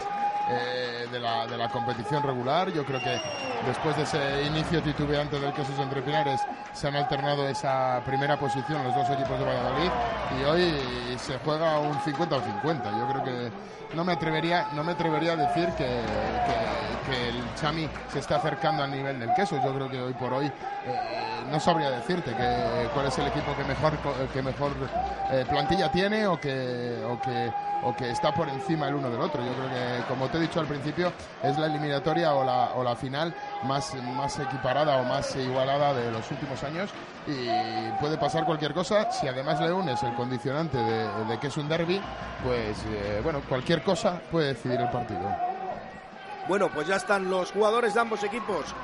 eh, 0.48 1.06
de, 1.10 1.20
la, 1.20 1.46
de 1.46 1.56
la 1.56 1.68
competición 1.68 2.22
regular. 2.22 2.72
Yo 2.72 2.84
creo 2.84 3.00
que 3.00 3.20
después 3.66 3.96
de 3.96 4.02
ese 4.02 4.42
inicio 4.44 4.82
titubeante 4.82 5.38
del 5.38 5.52
Quesos 5.52 5.78
entre 5.78 6.02
Pinares 6.02 6.40
se 6.72 6.88
han 6.88 6.96
alternado 6.96 7.46
esa 7.48 8.02
primera 8.04 8.38
posición 8.38 8.84
los 8.84 8.94
dos 8.94 9.08
equipos 9.10 9.38
de 9.38 9.44
Valladolid 9.44 9.90
y 10.40 10.44
hoy 10.44 11.18
se 11.18 11.38
juega 11.38 11.78
un 11.78 11.98
50 12.00 12.36
o 12.36 12.40
50. 12.40 12.90
Yo 12.90 13.08
creo 13.08 13.24
que 13.24 13.52
no 13.94 14.04
me 14.04 14.12
atrevería, 14.12 14.68
no 14.74 14.84
me 14.84 14.92
atrevería 14.92 15.32
a 15.32 15.36
decir 15.36 15.68
que, 15.76 16.02
el 17.12 17.54
Chami 17.56 17.88
se 18.10 18.20
está 18.20 18.36
acercando 18.36 18.82
al 18.82 18.90
nivel 18.90 19.18
del 19.20 19.34
Quesos. 19.34 19.62
Yo 19.62 19.74
creo 19.74 19.90
que 19.90 20.00
hoy 20.00 20.14
por 20.14 20.32
hoy 20.32 20.46
eh, 20.46 21.44
no 21.50 21.60
sabría 21.60 21.90
decirte 21.90 22.30
que, 22.34 22.88
cuál 22.94 23.06
es 23.06 23.18
el 23.18 23.26
equipo 23.26 23.54
que 23.54 23.64
mejor 23.64 23.92
que 24.32 24.42
mejor 24.42 24.70
eh, 25.30 25.44
plantilla 25.46 25.90
tiene 25.90 26.26
o 26.26 26.40
que, 26.40 27.02
o 27.04 27.20
que 27.20 27.52
o 27.82 27.94
que 27.94 28.10
está 28.10 28.32
por 28.32 28.48
encima 28.48 28.88
el 28.88 28.94
uno 28.94 29.10
del 29.10 29.20
otro. 29.20 29.44
Yo 29.44 29.52
creo 29.52 29.68
que, 29.68 30.04
como 30.08 30.28
te 30.28 30.38
he 30.38 30.40
dicho 30.40 30.60
al 30.60 30.66
principio, 30.66 31.12
es 31.42 31.58
la 31.58 31.66
eliminatoria 31.66 32.34
o 32.34 32.44
la, 32.44 32.72
o 32.74 32.82
la 32.82 32.96
final 32.96 33.34
más, 33.64 33.94
más 34.16 34.38
equiparada 34.38 34.96
o 34.98 35.04
más 35.04 35.34
igualada 35.36 35.92
de 35.94 36.10
los 36.10 36.30
últimos 36.30 36.62
años 36.62 36.90
y 37.26 37.90
puede 38.00 38.18
pasar 38.18 38.44
cualquier 38.44 38.72
cosa. 38.72 39.10
Si 39.10 39.26
además 39.28 39.60
le 39.60 39.72
unes 39.72 40.02
el 40.02 40.14
condicionante 40.14 40.78
de, 40.78 41.24
de 41.24 41.38
que 41.38 41.48
es 41.48 41.56
un 41.56 41.68
derby, 41.68 42.00
pues 42.44 42.78
eh, 42.88 43.20
bueno, 43.22 43.42
cualquier 43.48 43.81
cosa 43.82 44.20
puede 44.30 44.48
decidir 44.48 44.80
el 44.80 44.90
partido. 44.90 45.34
Bueno, 46.48 46.68
pues 46.68 46.88
ya 46.88 46.96
están 46.96 47.30
los 47.30 47.52
jugadores 47.52 47.94
de 47.94 48.00
ambos 48.00 48.22
equipos 48.24 48.74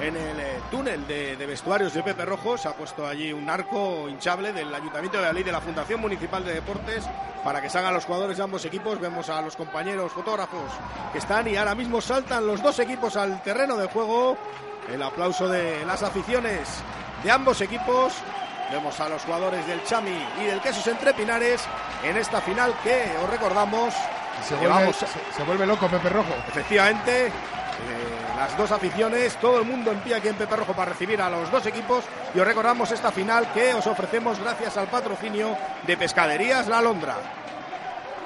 en 0.00 0.16
el 0.16 0.38
eh, 0.38 0.60
túnel 0.70 1.06
de, 1.06 1.34
vestuarios 1.46 1.92
de 1.92 2.02
Pepe 2.02 2.24
Rojo. 2.24 2.56
Se 2.56 2.68
ha 2.68 2.72
puesto 2.72 3.06
allí 3.06 3.32
un 3.32 3.48
arco 3.50 4.08
hinchable 4.08 4.52
del 4.52 4.72
Ayuntamiento 4.72 5.16
de 5.16 5.24
Valladolid, 5.24 5.44
de 5.44 5.52
la 5.52 5.60
Fundación 5.60 6.00
Municipal 6.00 6.44
de 6.44 6.54
Deportes, 6.54 7.08
para 7.42 7.60
que 7.60 7.68
salgan 7.68 7.94
los 7.94 8.04
jugadores 8.04 8.36
de 8.36 8.44
ambos 8.44 8.64
equipos. 8.64 9.00
Vemos 9.00 9.28
a 9.28 9.42
los 9.42 9.56
compañeros 9.56 10.12
fotógrafos 10.12 10.70
que 11.12 11.18
están 11.18 11.48
y 11.48 11.56
ahora 11.56 11.74
mismo 11.74 12.00
saltan 12.00 12.46
los 12.46 12.62
dos 12.62 12.78
equipos 12.78 13.16
al 13.16 13.42
terreno 13.42 13.76
de 13.76 13.88
juego. 13.88 14.36
El 14.92 15.02
aplauso 15.02 15.48
de 15.48 15.84
las 15.84 16.02
aficiones 16.02 16.68
de 17.22 17.30
ambos 17.30 17.60
equipos. 17.60 18.14
Vemos 18.70 18.98
a 19.00 19.08
los 19.08 19.22
jugadores 19.22 19.66
del 19.66 19.82
Chami 19.84 20.16
y 20.40 20.44
del 20.44 20.60
Quesos 20.60 20.86
Entre 20.86 21.14
Pinares 21.14 21.62
en 22.04 22.16
esta 22.16 22.40
final 22.40 22.74
que 22.84 23.04
os 23.22 23.30
recordamos. 23.30 23.94
Se 24.46 24.54
vuelve, 24.56 24.92
se, 24.92 25.06
se 25.36 25.42
vuelve 25.44 25.66
loco 25.66 25.88
Pepe 25.88 26.08
Rojo. 26.08 26.34
Efectivamente, 26.48 27.26
eh, 27.26 27.30
las 28.36 28.56
dos 28.56 28.70
aficiones, 28.70 29.36
todo 29.40 29.60
el 29.60 29.66
mundo 29.66 29.92
en 29.92 30.00
pie 30.00 30.14
aquí 30.14 30.28
en 30.28 30.36
Pepe 30.36 30.56
Rojo 30.56 30.72
para 30.72 30.92
recibir 30.92 31.20
a 31.20 31.28
los 31.28 31.50
dos 31.50 31.66
equipos 31.66 32.04
y 32.34 32.38
os 32.38 32.46
recordamos 32.46 32.90
esta 32.92 33.10
final 33.10 33.52
que 33.52 33.74
os 33.74 33.86
ofrecemos 33.86 34.38
gracias 34.38 34.76
al 34.76 34.88
patrocinio 34.88 35.56
de 35.86 35.96
Pescaderías 35.96 36.68
La 36.68 36.78
Alondra. 36.78 37.16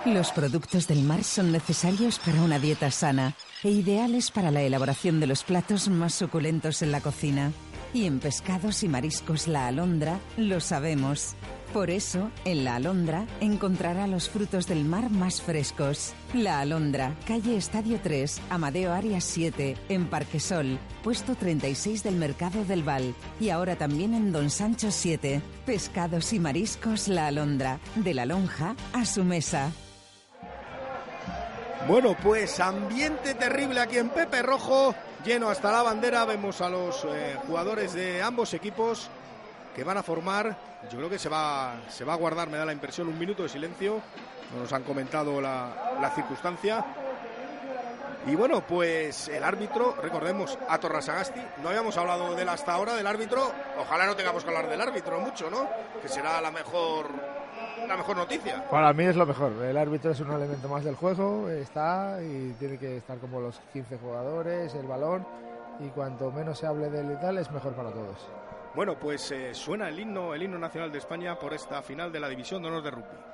Los 0.05 0.33
productos 0.33 0.89
del 0.89 1.03
mar 1.03 1.23
son 1.23 1.53
necesarios 1.53 2.19
para 2.19 2.43
una 2.43 2.59
dieta 2.59 2.91
sana 2.91 3.35
e 3.63 3.71
ideales 3.71 4.33
para 4.33 4.51
la 4.51 4.61
elaboración 4.63 5.21
de 5.21 5.29
los 5.29 5.45
platos 5.45 5.89
más 5.89 6.13
suculentos 6.13 6.83
en 6.83 6.91
la 6.91 7.01
cocina. 7.01 7.53
Y 7.95 8.07
en 8.07 8.19
pescados 8.19 8.83
y 8.83 8.89
mariscos 8.89 9.47
La 9.47 9.69
Alondra 9.69 10.19
lo 10.37 10.61
sabemos. 10.61 11.37
Por 11.73 11.89
eso, 11.89 12.31
en 12.45 12.65
La 12.65 12.75
Alondra 12.77 13.25
encontrará 13.41 14.07
los 14.07 14.29
frutos 14.29 14.67
del 14.67 14.85
mar 14.85 15.09
más 15.09 15.41
frescos. 15.41 16.13
La 16.35 16.61
Alondra, 16.61 17.15
calle 17.27 17.57
Estadio 17.57 17.99
3, 18.03 18.43
Amadeo 18.51 18.93
Arias 18.93 19.25
7, 19.25 19.77
en 19.89 20.07
Parquesol, 20.07 20.79
puesto 21.03 21.35
36 21.35 22.03
del 22.03 22.17
Mercado 22.17 22.67
del 22.67 22.83
Val. 22.83 23.15
Y 23.41 23.49
ahora 23.49 23.77
también 23.77 24.13
en 24.13 24.33
Don 24.33 24.51
Sancho 24.51 24.91
7. 24.91 25.41
Pescados 25.65 26.35
y 26.35 26.41
mariscos 26.41 27.09
La 27.09 27.29
Alondra, 27.29 27.79
de 27.95 28.13
la 28.13 28.27
lonja 28.27 28.77
a 28.93 29.07
su 29.07 29.25
mesa. 29.25 29.73
Bueno, 31.89 32.15
pues 32.23 32.61
ambiente 32.61 33.35
terrible 33.35 33.81
aquí 33.81 33.97
en 33.97 34.11
Pepe 34.11 34.43
Rojo, 34.43 34.95
lleno 35.25 35.49
hasta 35.49 35.73
la 35.73 35.81
bandera. 35.81 36.27
Vemos 36.27 36.61
a 36.61 36.69
los 36.69 37.03
eh, 37.07 37.39
jugadores 37.47 37.95
de 37.95 38.21
ambos 38.21 38.53
equipos 38.53 39.09
que 39.75 39.85
van 39.85 39.97
a 39.97 40.03
formar. 40.03 40.72
Yo 40.93 40.99
creo 40.99 41.09
que 41.09 41.19
se 41.19 41.31
va, 41.31 41.77
se 41.89 42.05
va 42.05 42.13
a 42.13 42.17
guardar, 42.17 42.51
me 42.51 42.59
da 42.59 42.67
la 42.67 42.73
impresión, 42.75 43.09
un 43.09 43.19
minuto 43.19 43.43
de 43.43 43.49
silencio. 43.49 43.99
No 44.53 44.61
nos 44.61 44.73
han 44.75 44.83
comentado 44.83 45.41
la, 45.41 45.97
la 45.99 46.11
circunstancia. 46.11 46.85
Y 48.27 48.35
bueno, 48.35 48.61
pues 48.61 49.29
el 49.29 49.43
árbitro, 49.43 49.97
recordemos, 50.03 50.59
a 50.69 50.79
Torrasagasti. 50.79 51.41
No 51.63 51.71
habíamos 51.71 51.97
hablado 51.97 52.35
de 52.35 52.43
él 52.43 52.49
hasta 52.51 52.75
ahora, 52.75 52.95
del 52.95 53.07
árbitro. 53.07 53.51
Ojalá 53.81 54.05
no 54.05 54.15
tengamos 54.15 54.45
que 54.45 54.51
hablar 54.51 54.69
del 54.69 54.83
árbitro 54.83 55.19
mucho, 55.19 55.51
¿no? 55.51 55.67
Que 56.03 56.09
será 56.09 56.43
la 56.43 56.51
mejor, 56.51 57.07
la 57.89 57.97
mejor 57.97 58.19
noticia. 58.19 58.69
Para 58.69 58.93
mí 58.93 59.05
es 59.05 59.17
lo 59.17 59.25
mejor. 59.25 59.53
El 59.63 59.79
árbitro 59.79 60.11
es 60.11 60.21
un 60.21 60.31
elemento 60.31 60.69
más 60.69 60.85
del 60.85 60.95
juego, 60.95 61.49
está 61.49 62.19
y 62.23 62.55
tiene 62.59 62.79
que 62.79 62.99
estar 62.99 63.17
como 63.17 63.41
los 63.41 63.59
15 63.73 63.97
jugadores, 63.97 64.75
el 64.75 64.87
balón. 64.87 65.27
Y 65.81 65.89
cuanto 65.89 66.31
menos 66.31 66.59
se 66.59 66.67
hable 66.67 66.91
de 66.91 67.01
él 67.01 67.17
y 67.17 67.21
tal, 67.21 67.39
es 67.39 67.51
mejor 67.51 67.73
para 67.73 67.91
todos. 67.91 68.29
Bueno, 68.75 68.99
pues 68.99 69.31
eh, 69.33 69.55
suena 69.55 69.89
el 69.89 69.99
himno, 69.99 70.33
el 70.35 70.43
himno 70.43 70.59
nacional 70.59 70.91
de 70.91 70.99
España 70.99 71.39
por 71.39 71.53
esta 71.53 71.83
final 71.83 72.11
de 72.11 72.21
la 72.21 72.29
División 72.29 72.63
de 72.63 72.69
Honor 72.69 72.83
de 72.83 72.91
Rugby. 72.91 73.32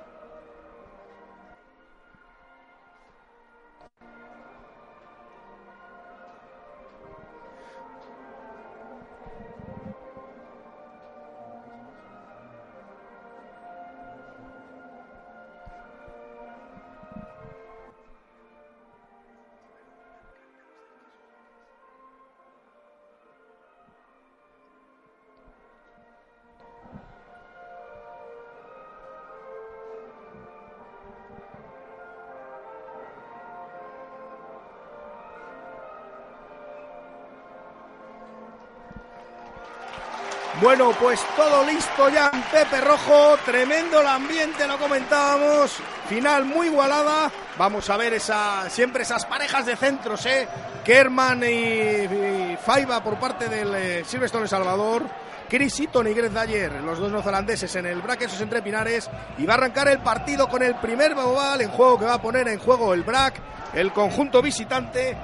Bueno, 40.61 40.91
pues 40.99 41.21
todo 41.37 41.65
listo 41.65 42.09
ya 42.09 42.29
en 42.33 42.41
Pepe 42.41 42.81
Rojo, 42.81 43.37
tremendo 43.45 44.01
el 44.01 44.07
ambiente, 44.07 44.67
lo 44.67 44.77
comentábamos, 44.77 45.77
final 46.09 46.43
muy 46.43 46.67
igualada, 46.67 47.31
vamos 47.57 47.89
a 47.89 47.95
ver 47.95 48.13
esa, 48.15 48.69
siempre 48.69 49.03
esas 49.03 49.25
parejas 49.25 49.65
de 49.65 49.77
centros, 49.77 50.25
¿eh? 50.25 50.49
Kerman 50.83 51.43
y, 51.43 52.57
Faiba 52.57 53.01
por 53.01 53.17
parte 53.17 53.47
del 53.47 53.73
eh, 53.73 54.03
Silverstone 54.03 54.43
El 54.43 54.49
Salvador, 54.49 55.03
Chris 55.47 55.79
Eaton 55.79 56.07
y 56.07 56.13
Greg 56.13 56.33
Dyer, 56.33 56.73
los 56.81 56.99
dos 56.99 57.09
neozelandeses 57.09 57.73
en 57.77 57.85
el 57.85 58.01
braque, 58.01 58.25
esos 58.25 58.41
entre 58.41 58.61
pinares, 58.61 59.09
y 59.37 59.45
va 59.45 59.53
a 59.53 59.57
arrancar 59.57 59.87
el 59.87 59.99
partido 59.99 60.49
con 60.49 60.61
el 60.61 60.75
primer 60.75 61.15
bobal 61.15 61.61
en 61.61 61.69
juego 61.69 61.97
que 61.97 62.05
va 62.05 62.15
a 62.15 62.21
poner 62.21 62.49
en 62.49 62.59
juego 62.59 62.93
el 62.93 63.03
BRAC, 63.03 63.35
el 63.75 63.93
conjunto 63.93 64.41
visitante, 64.41 65.15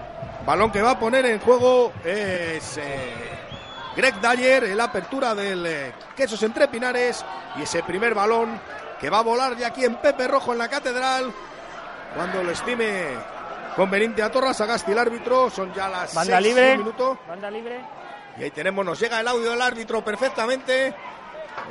balón 0.46 0.72
que 0.72 0.82
va 0.82 0.92
a 0.92 1.00
poner 1.00 1.26
en 1.26 1.40
juego 1.40 1.92
es... 2.06 2.78
eh, 2.78 3.45
Greg 3.96 4.20
Dyer 4.20 4.64
en 4.66 4.78
la 4.78 4.86
apertura 4.86 5.34
del 5.34 5.66
eh, 5.66 5.94
Quesos 6.16 6.42
entre 6.44 6.68
Pinares 6.68 7.24
y 7.58 7.62
ese 7.64 7.82
primer 7.84 8.14
balón 8.14 8.60
que 9.00 9.10
va 9.10 9.20
a 9.20 9.24
volar 9.24 9.56
ya 9.58 9.68
aquí 9.68 9.86
en 9.86 9.96
Pepe 9.96 10.28
Rojo 10.28 10.52
en 10.54 10.58
la 10.60 10.68
Catedral 10.68 11.32
cuando 12.16 12.44
lo 12.44 12.52
estime 12.52 13.10
conveniente 13.76 14.22
a 14.24 14.32
Torras 14.32 14.60
Agasti 14.62 14.92
el 14.92 15.00
árbitro 15.00 15.50
son 15.50 15.74
ya 15.74 15.88
las 15.90 16.14
Banda 16.14 16.38
seis 16.38 16.48
libre. 16.48 16.78
minuto. 16.78 17.18
Banda 17.28 17.50
libre. 17.52 17.82
y 18.38 18.44
ahí 18.44 18.52
tenemos 18.52 18.86
nos 18.86 19.00
llega 19.00 19.20
el 19.20 19.28
audio 19.28 19.52
del 19.52 19.62
árbitro 19.62 20.04
perfectamente. 20.04 20.94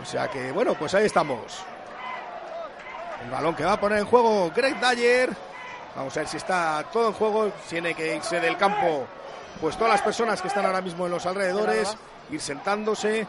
O 0.03 0.05
sea 0.05 0.29
que 0.29 0.51
bueno 0.53 0.75
pues 0.75 0.95
ahí 0.95 1.07
estamos. 1.07 1.63
El 3.25 3.31
balón 3.31 3.55
que 3.55 3.65
va 3.65 3.73
a 3.73 3.81
poner 3.81 3.99
en 3.99 4.07
juego 4.07 4.51
Greg 4.55 4.79
Dyer 4.81 5.31
vamos 5.97 6.17
a 6.17 6.21
ver 6.21 6.29
si 6.29 6.37
está 6.39 6.85
todo 6.93 7.09
en 7.09 7.15
juego 7.15 7.53
tiene 7.69 7.95
que 7.95 8.17
irse 8.17 8.41
del 8.41 8.57
campo 8.57 9.07
pues 9.61 9.77
todas 9.77 9.93
las 9.93 10.03
personas 10.03 10.43
que 10.43 10.49
están 10.49 10.67
ahora 10.67 10.81
mismo 10.83 11.07
en 11.07 11.13
los 11.13 11.25
alrededores 11.25 11.97
ir 12.31 12.41
sentándose 12.41 13.27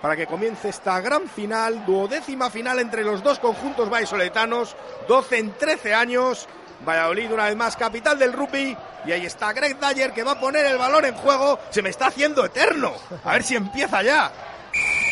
para 0.00 0.16
que 0.16 0.26
comience 0.26 0.68
esta 0.68 1.00
gran 1.00 1.28
final, 1.28 1.86
duodécima 1.86 2.50
final 2.50 2.80
entre 2.80 3.04
los 3.04 3.22
dos 3.22 3.38
conjuntos 3.38 3.88
vallisoletanos, 3.88 4.76
12 5.06 5.38
en 5.38 5.52
13 5.52 5.94
años. 5.94 6.48
Valladolid 6.84 7.30
una 7.30 7.44
vez 7.44 7.54
más 7.54 7.76
capital 7.76 8.18
del 8.18 8.32
rugby 8.32 8.76
y 9.04 9.12
ahí 9.12 9.24
está 9.24 9.52
Greg 9.52 9.78
Dyer 9.78 10.12
que 10.12 10.24
va 10.24 10.32
a 10.32 10.40
poner 10.40 10.66
el 10.66 10.78
balón 10.78 11.04
en 11.04 11.14
juego. 11.14 11.60
Se 11.70 11.82
me 11.82 11.90
está 11.90 12.08
haciendo 12.08 12.44
eterno. 12.44 12.92
A 13.24 13.34
ver 13.34 13.44
si 13.44 13.54
empieza 13.54 14.02
ya. 14.02 14.32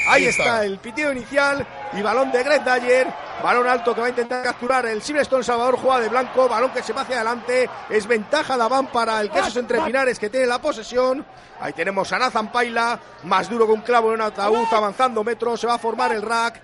Ahí 0.09 0.23
Ahí 0.23 0.27
está. 0.27 0.43
está 0.43 0.65
el 0.65 0.79
pitido 0.79 1.13
inicial 1.13 1.67
y 1.93 2.03
balón 2.03 2.33
de 2.33 2.43
Greg 2.43 2.65
Dyer. 2.65 3.07
Balón 3.43 3.67
alto 3.67 3.95
que 3.95 4.01
va 4.01 4.07
a 4.07 4.11
intentar 4.11 4.43
capturar 4.43 4.85
el 4.87 5.01
Silverstone 5.03 5.43
Salvador, 5.43 5.79
juega 5.81 6.01
de 6.01 6.09
blanco, 6.09 6.49
balón 6.49 6.71
que 6.73 6.83
se 6.83 6.93
va 6.93 7.03
hacia 7.03 7.17
adelante. 7.17 7.69
Es 7.89 8.07
ventaja 8.07 8.57
de 8.57 8.63
Aván 8.63 8.89
para 8.89 9.21
el 9.21 9.31
Quesos 9.31 9.57
entre 9.57 9.81
Pinares 9.81 10.19
que 10.19 10.29
tiene 10.29 10.47
la 10.47 10.61
posesión. 10.61 11.25
Ahí 11.61 11.73
tenemos 11.73 12.13
a 12.13 12.19
Nathan 12.19 12.53
Paila, 12.53 12.99
más 13.25 13.49
duro 13.49 13.67
que 13.67 13.73
un 13.73 13.81
clavo 13.83 14.09
en 14.09 14.15
un 14.15 14.21
ataúd, 14.23 14.67
avanzando 14.73 15.25
metros, 15.25 15.61
se 15.61 15.67
va 15.67 15.75
a 15.75 15.79
formar 15.79 16.13
el 16.13 16.23
rack. 16.23 16.61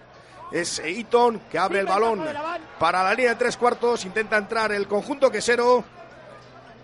Es 0.53 0.79
Eaton 0.79 1.41
que 1.51 1.59
abre 1.59 1.81
el 1.81 1.87
balón 1.87 2.25
para 2.79 3.03
la 3.03 3.15
línea 3.15 3.31
de 3.31 3.37
tres 3.37 3.57
cuartos, 3.57 4.05
intenta 4.05 4.37
entrar 4.37 4.71
el 4.73 4.87
conjunto 4.87 5.31
quesero. 5.31 5.83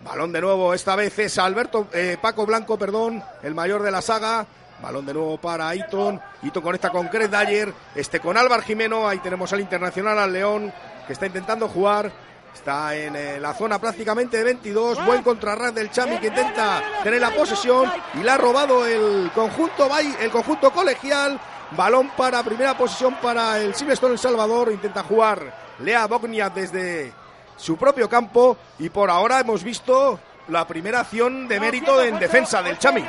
Balón 0.04 0.32
de 0.32 0.40
nuevo, 0.40 0.74
esta 0.74 0.96
vez 0.96 1.16
es 1.18 1.38
Alberto 1.38 1.86
eh, 1.92 2.16
Paco 2.20 2.44
Blanco, 2.44 2.76
perdón, 2.76 3.22
el 3.42 3.54
mayor 3.54 3.82
de 3.82 3.90
la 3.90 4.02
saga. 4.02 4.46
Balón 4.82 5.06
de 5.06 5.14
nuevo 5.14 5.38
para 5.38 5.72
Eaton. 5.74 6.20
Eaton 6.42 6.62
conecta 6.62 6.90
con 6.90 7.08
Greg 7.08 7.30
Dyer. 7.30 7.72
Este 7.94 8.18
con 8.18 8.36
Álvaro 8.36 8.62
Jimeno. 8.62 9.08
Ahí 9.08 9.18
tenemos 9.20 9.52
al 9.52 9.60
internacional, 9.60 10.18
al 10.18 10.32
León, 10.32 10.72
que 11.06 11.12
está 11.12 11.26
intentando 11.26 11.68
jugar. 11.68 12.10
Está 12.52 12.94
en 12.96 13.14
eh, 13.14 13.38
la 13.40 13.54
zona 13.54 13.78
prácticamente 13.78 14.36
de 14.36 14.44
22. 14.44 15.06
Buen 15.06 15.22
contrarrack 15.22 15.72
del 15.72 15.90
Chami 15.90 16.18
que 16.18 16.26
intenta 16.26 16.82
tener 17.04 17.20
la 17.20 17.30
posesión. 17.30 17.90
Y 18.14 18.24
le 18.24 18.30
ha 18.32 18.36
robado 18.36 18.84
el 18.84 19.30
conjunto, 19.32 19.88
el 20.20 20.30
conjunto 20.30 20.72
colegial. 20.72 21.40
Balón 21.76 22.10
para 22.16 22.42
primera 22.42 22.76
posición 22.76 23.14
para 23.22 23.58
el 23.60 23.76
Silverstone 23.76 24.14
El 24.14 24.18
Salvador. 24.18 24.72
Intenta 24.72 25.04
jugar 25.04 25.76
Lea 25.78 26.06
Bognia 26.06 26.50
desde 26.50 27.12
su 27.56 27.76
propio 27.76 28.08
campo. 28.08 28.56
Y 28.80 28.90
por 28.90 29.10
ahora 29.10 29.38
hemos 29.38 29.62
visto 29.62 30.18
la 30.48 30.66
primera 30.66 31.00
acción 31.00 31.46
de 31.46 31.60
mérito 31.60 32.02
en 32.02 32.18
defensa 32.18 32.60
del 32.62 32.78
Chami. 32.78 33.04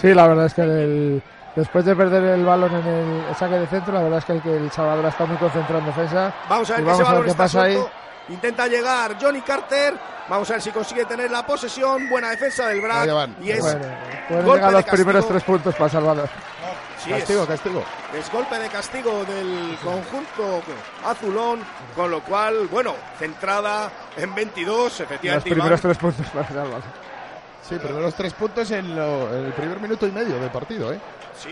Sí, 0.00 0.14
la 0.14 0.26
verdad 0.28 0.46
es 0.46 0.54
que 0.54 0.62
el- 0.62 1.22
después 1.56 1.84
de 1.84 1.94
perder 1.96 2.22
el 2.24 2.44
balón 2.44 2.74
en 2.74 2.86
el 3.28 3.36
saque 3.36 3.54
de 3.56 3.66
centro, 3.66 3.92
la 3.94 4.02
verdad 4.02 4.18
es 4.18 4.24
que 4.24 4.32
el, 4.32 4.42
que 4.42 4.56
el 4.56 4.70
Salvador 4.70 5.04
está 5.06 5.26
muy 5.26 5.36
concentrado 5.36 5.78
en 5.80 5.86
defensa. 5.86 6.32
Vamos 6.48 6.70
a 6.70 6.74
ver 6.74 6.82
Y 6.82 6.84
que 6.86 6.90
ese 6.92 7.02
vamos 7.02 7.08
a 7.08 7.12
balón 7.12 7.14
ver 7.20 7.24
qué 7.24 7.30
está 7.30 7.42
pasa 7.44 7.62
ahí. 7.62 7.78
Intenta 8.28 8.66
llegar 8.68 9.16
Johnny 9.20 9.40
Carter. 9.42 9.94
Vamos 10.28 10.48
a 10.50 10.52
ver 10.54 10.62
si 10.62 10.70
consigue 10.70 11.04
tener 11.04 11.30
la 11.30 11.44
posesión. 11.44 12.08
Buena 12.08 12.30
defensa 12.30 12.68
del 12.68 12.80
Brac. 12.80 13.08
Y 13.42 13.50
es 13.50 13.60
Bueno, 13.60 13.80
pueden 14.28 14.44
golpe 14.46 14.58
llegar 14.66 14.70
de 14.70 14.72
los 14.76 14.84
primeros 14.84 15.28
tres 15.28 15.42
puntos 15.42 15.74
para 15.74 15.90
Salvador. 15.90 16.28
Sí, 16.98 17.10
Castigo, 17.10 17.42
es, 17.42 17.48
castigo. 17.48 17.82
es 18.16 18.30
golpe 18.32 18.56
de 18.60 18.68
castigo 18.68 19.24
del 19.24 19.76
conjunto 19.82 20.62
azulón. 21.04 21.60
Con 21.96 22.12
lo 22.12 22.20
cual, 22.22 22.68
bueno, 22.68 22.94
centrada 23.18 23.90
en 24.16 24.32
22. 24.32 24.76
Los 24.84 25.00
Efectivamente, 25.00 25.50
primeros 25.50 25.80
Iván. 25.80 25.80
tres 25.80 25.98
puntos 25.98 26.26
para 26.32 26.46
Salvador. 26.46 26.82
Sí, 27.62 27.76
primeros 27.76 28.14
tres 28.14 28.32
puntos 28.34 28.70
en, 28.72 28.94
lo- 28.96 29.32
en 29.34 29.46
el 29.46 29.52
primer 29.52 29.80
minuto 29.80 30.06
y 30.06 30.12
medio 30.12 30.38
de 30.38 30.48
partido, 30.50 30.92
¿eh? 30.92 31.00
Sí. 31.36 31.50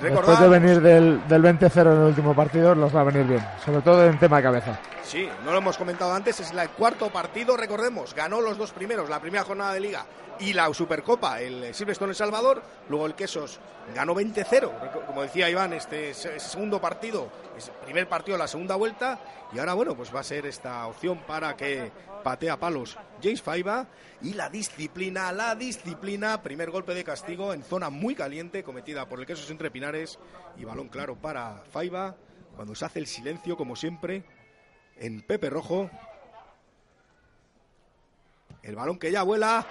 Después 0.00 0.26
Recordad- 0.26 0.40
de 0.40 0.48
venir 0.48 0.80
del, 0.80 1.26
del 1.28 1.42
20-0 1.42 1.80
en 1.92 1.98
el 2.00 2.04
último 2.08 2.34
partido, 2.34 2.74
los 2.74 2.94
va 2.94 3.00
a 3.00 3.04
venir 3.04 3.24
bien. 3.26 3.44
Sobre 3.64 3.80
todo 3.82 4.04
en 4.06 4.18
tema 4.18 4.36
de 4.38 4.42
cabeza. 4.44 4.78
Sí, 5.02 5.28
no 5.44 5.52
lo 5.52 5.58
hemos 5.58 5.76
comentado 5.76 6.12
antes, 6.12 6.38
es 6.40 6.50
el 6.52 6.68
cuarto 6.70 7.10
partido, 7.10 7.56
recordemos, 7.56 8.14
ganó 8.14 8.40
los 8.40 8.58
dos 8.58 8.72
primeros, 8.72 9.08
la 9.08 9.20
primera 9.20 9.42
jornada 9.44 9.72
de 9.72 9.80
liga 9.80 10.04
y 10.38 10.52
la 10.52 10.72
Supercopa, 10.72 11.40
el 11.40 11.74
Silverstone 11.74 12.10
El 12.10 12.16
Salvador, 12.16 12.62
luego 12.88 13.06
el 13.06 13.14
Quesos 13.14 13.58
ganó 13.94 14.14
20-0, 14.14 14.70
Reco- 14.80 15.04
como 15.06 15.22
decía 15.22 15.48
Iván, 15.50 15.72
este 15.72 16.10
es- 16.10 16.26
es 16.26 16.42
segundo 16.42 16.78
partido, 16.80 17.28
es 17.56 17.68
el 17.68 17.74
primer 17.86 18.06
partido 18.08 18.36
de 18.36 18.42
la 18.44 18.48
segunda 18.48 18.76
vuelta 18.76 19.18
y 19.52 19.58
ahora 19.58 19.72
bueno, 19.72 19.94
pues 19.94 20.14
va 20.14 20.20
a 20.20 20.24
ser 20.24 20.44
esta 20.46 20.86
opción 20.86 21.18
para 21.26 21.56
que 21.56 21.90
patea 22.28 22.60
palos 22.60 22.98
James 23.22 23.40
Faiba 23.40 23.86
y 24.20 24.34
la 24.34 24.50
disciplina, 24.50 25.32
la 25.32 25.54
disciplina, 25.54 26.42
primer 26.42 26.70
golpe 26.70 26.92
de 26.92 27.02
castigo 27.02 27.54
en 27.54 27.62
zona 27.62 27.88
muy 27.88 28.14
caliente 28.14 28.62
cometida 28.62 29.08
por 29.08 29.18
el 29.18 29.24
Quesos 29.24 29.50
entre 29.50 29.70
Pinares 29.70 30.18
y 30.58 30.64
balón 30.66 30.88
claro 30.88 31.16
para 31.16 31.62
Faiba 31.72 32.16
cuando 32.54 32.74
se 32.74 32.84
hace 32.84 32.98
el 32.98 33.06
silencio 33.06 33.56
como 33.56 33.76
siempre 33.76 34.24
en 34.98 35.22
Pepe 35.22 35.48
Rojo. 35.48 35.90
El 38.62 38.76
balón 38.76 38.98
que 38.98 39.10
ya 39.10 39.22
vuela 39.22 39.64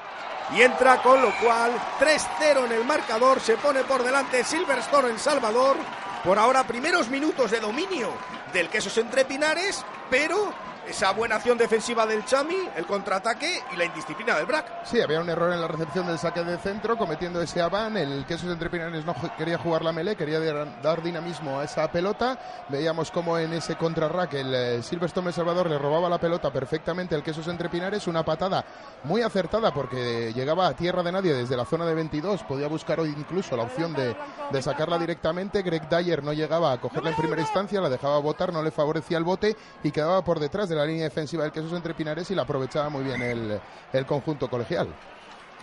y 0.58 0.63
entra, 0.63 1.04
con 1.04 1.22
lo 1.22 1.30
cual 1.39 1.74
3-0 2.00 2.65
en 2.65 2.72
el 2.72 2.86
marcador. 2.86 3.39
Se 3.39 3.58
pone 3.58 3.84
por 3.84 4.04
delante 4.04 4.43
Silverstone 4.43 5.10
en 5.10 5.20
Salvador. 5.20 5.78
Por 6.24 6.39
ahora, 6.39 6.65
primeros 6.65 7.08
minutos 7.10 7.52
de 7.52 7.60
dominio 7.60 8.10
del 8.52 8.67
Quesos 8.70 8.98
entre 8.98 9.26
Pinares, 9.26 9.86
pero 10.10 10.52
esa 10.89 11.12
buena 11.12 11.36
acción 11.36 11.58
defensiva 11.58 12.06
del 12.06 12.23
Chami, 12.26 12.69
el 12.76 12.86
contraataque 12.86 13.62
y 13.73 13.76
la 13.76 13.86
indisciplina 13.86 14.36
del 14.36 14.45
Brac. 14.45 14.86
Sí, 14.86 15.02
había 15.02 15.19
un 15.19 15.30
error 15.30 15.52
en 15.52 15.60
la 15.60 15.67
recepción 15.67 16.08
del 16.08 16.17
saque 16.17 16.43
de 16.43 16.58
centro, 16.58 16.97
cometiendo 16.97 17.41
ese 17.41 17.62
aván. 17.62 17.97
El 17.97 18.26
Quesos 18.26 18.50
entre 18.52 18.69
Pinares 18.69 19.06
no 19.06 19.13
quería 19.38 19.58
jugar 19.58 19.84
la 19.84 19.91
melee, 19.91 20.15
quería 20.15 20.39
dar 20.39 21.04
dinamismo 21.04 21.60
a 21.60 21.65
esa 21.65 21.91
pelota. 21.91 22.39
Veíamos 22.69 23.12
como 23.12 23.38
en 23.38 23.54
ese 23.54 23.76
contrarrack 23.76 24.34
el 24.36 24.56
eh, 24.56 24.82
Silverstone 24.82 25.32
Salvador 25.32 25.69
le 25.69 25.78
robaba 25.78 26.10
la 26.10 26.19
pelota 26.19 26.52
perfectamente 26.52 27.15
al 27.15 27.23
Quesos 27.23 27.47
entre 27.47 27.69
Pinares. 27.69 28.08
Una 28.08 28.23
patada 28.23 28.63
muy 29.04 29.21
acertada 29.21 29.73
porque 29.73 30.32
llegaba 30.34 30.67
a 30.67 30.76
tierra 30.76 31.04
de 31.04 31.12
nadie 31.12 31.34
desde 31.34 31.58
la 31.58 31.65
zona 31.65 31.86
de 31.86 31.95
22. 31.95 32.43
Podía 32.43 32.67
buscar 32.67 33.00
hoy 33.00 33.13
incluso 33.17 33.58
la 33.58 33.63
opción 33.63 33.93
de, 33.93 34.15
de 34.52 34.62
sacarla 34.62 34.97
directamente. 34.97 35.62
Greg 35.63 35.89
Dyer 35.89 36.23
no 36.23 36.32
llegaba 36.32 36.71
a 36.71 36.80
cogerla 36.80 37.10
en 37.10 37.15
primera 37.17 37.41
instancia, 37.41 37.82
la 37.82 37.89
dejaba 37.89 38.19
botar, 38.19 38.54
no 38.54 38.63
le 38.63 38.71
favorecía 38.71 39.17
el 39.17 39.23
bote 39.26 39.56
y 39.84 39.92
quedaba 39.92 40.23
por 40.23 40.40
detrás 40.40 40.69
de 40.69 40.77
la 40.78 40.86
línea 40.86 41.06
defensiva 41.06 41.44
del 41.44 41.52
Quesos 41.52 41.73
entre 41.73 41.94
Pinares 41.94 42.30
y 42.32 42.36
la 42.36 42.44
aprovechaba 42.44 42.90
muy 42.90 43.04
bien 43.04 43.21
el, 43.21 43.60
el 43.94 44.06
conjunto 44.06 44.50
colegial. 44.50 44.88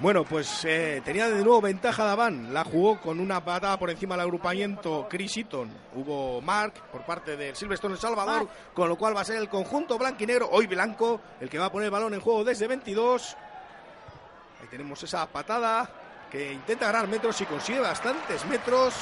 Bueno, 0.01 0.25
pues 0.25 0.65
eh, 0.65 1.01
tenía 1.05 1.29
de 1.29 1.45
nuevo 1.45 1.61
ventaja 1.61 2.05
Daván. 2.05 2.53
La 2.53 2.65
jugó 2.65 3.01
con 3.01 3.21
una 3.21 3.45
patada 3.45 3.79
por 3.79 3.91
encima 3.91 4.17
del 4.17 4.23
agrupamiento 4.23 5.07
Chris 5.09 5.37
Eaton. 5.37 5.71
Hubo 5.95 6.41
Mark 6.41 6.75
por 6.91 7.07
parte 7.07 7.37
del 7.37 7.55
Silverstone 7.55 7.95
El 7.95 8.01
Salvador, 8.01 8.49
con 8.75 8.89
lo 8.89 8.97
cual 8.97 9.17
va 9.17 9.21
a 9.21 9.25
ser 9.25 9.37
el 9.37 9.49
conjunto 9.49 9.97
blanco 9.97 10.25
y 10.25 10.27
negro, 10.27 10.49
hoy 10.51 10.67
blanco, 10.67 11.21
el 11.41 11.49
que 11.49 11.59
va 11.59 11.67
a 11.67 11.73
poner 11.73 11.87
el 11.87 11.91
balón 11.93 12.13
en 12.13 12.21
juego 12.21 12.43
desde 12.43 12.67
22. 12.67 13.37
Ahí 14.61 14.67
tenemos 14.69 15.01
esa 15.05 15.27
patada 15.27 15.89
que 16.35 16.53
intenta 16.53 16.87
ganar 16.87 17.07
metros 17.07 17.41
y 17.41 17.45
consigue 17.47 17.79
bastantes 17.79 18.45
metros. 18.47 18.93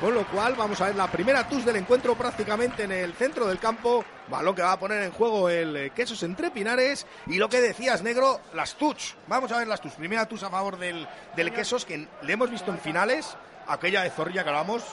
Con 0.00 0.14
lo 0.14 0.24
cual 0.26 0.54
vamos 0.54 0.80
a 0.80 0.86
ver 0.86 0.94
la 0.96 1.08
primera 1.08 1.48
tus 1.48 1.64
del 1.64 1.76
encuentro 1.76 2.14
prácticamente 2.14 2.84
en 2.84 2.92
el 2.92 3.12
centro 3.14 3.46
del 3.46 3.58
campo. 3.58 4.04
Balón 4.28 4.54
que 4.54 4.62
va 4.62 4.72
a 4.72 4.78
poner 4.78 5.02
en 5.02 5.10
juego 5.12 5.48
el 5.48 5.76
eh, 5.76 5.90
Quesos 5.90 6.22
entre 6.22 6.50
Pinares. 6.52 7.06
Y 7.26 7.38
lo 7.38 7.48
que 7.48 7.60
decías, 7.60 8.02
negro, 8.02 8.40
las 8.54 8.74
tuts. 8.74 9.16
Vamos 9.26 9.50
a 9.50 9.58
ver 9.58 9.66
las 9.66 9.80
tuts. 9.80 9.94
Primera 9.94 10.26
tus 10.26 10.42
a 10.44 10.50
favor 10.50 10.78
del, 10.78 11.08
del 11.34 11.52
Quesos, 11.52 11.84
que 11.84 12.06
le 12.22 12.32
hemos 12.32 12.50
visto 12.50 12.70
en 12.70 12.78
finales. 12.78 13.36
Aquella 13.66 14.02
de 14.02 14.10
Zorrilla 14.10 14.42
que 14.44 14.50
hablamos, 14.50 14.84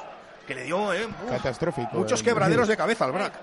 que 0.47 0.55
le 0.55 0.63
dio 0.63 0.93
eh, 0.93 1.05
uf, 1.05 1.29
Catastrófico. 1.29 1.89
muchos 1.93 2.21
El- 2.21 2.25
quebraderos 2.25 2.67
de 2.67 2.77
cabeza 2.77 3.05
al 3.05 3.11
Brac. 3.11 3.33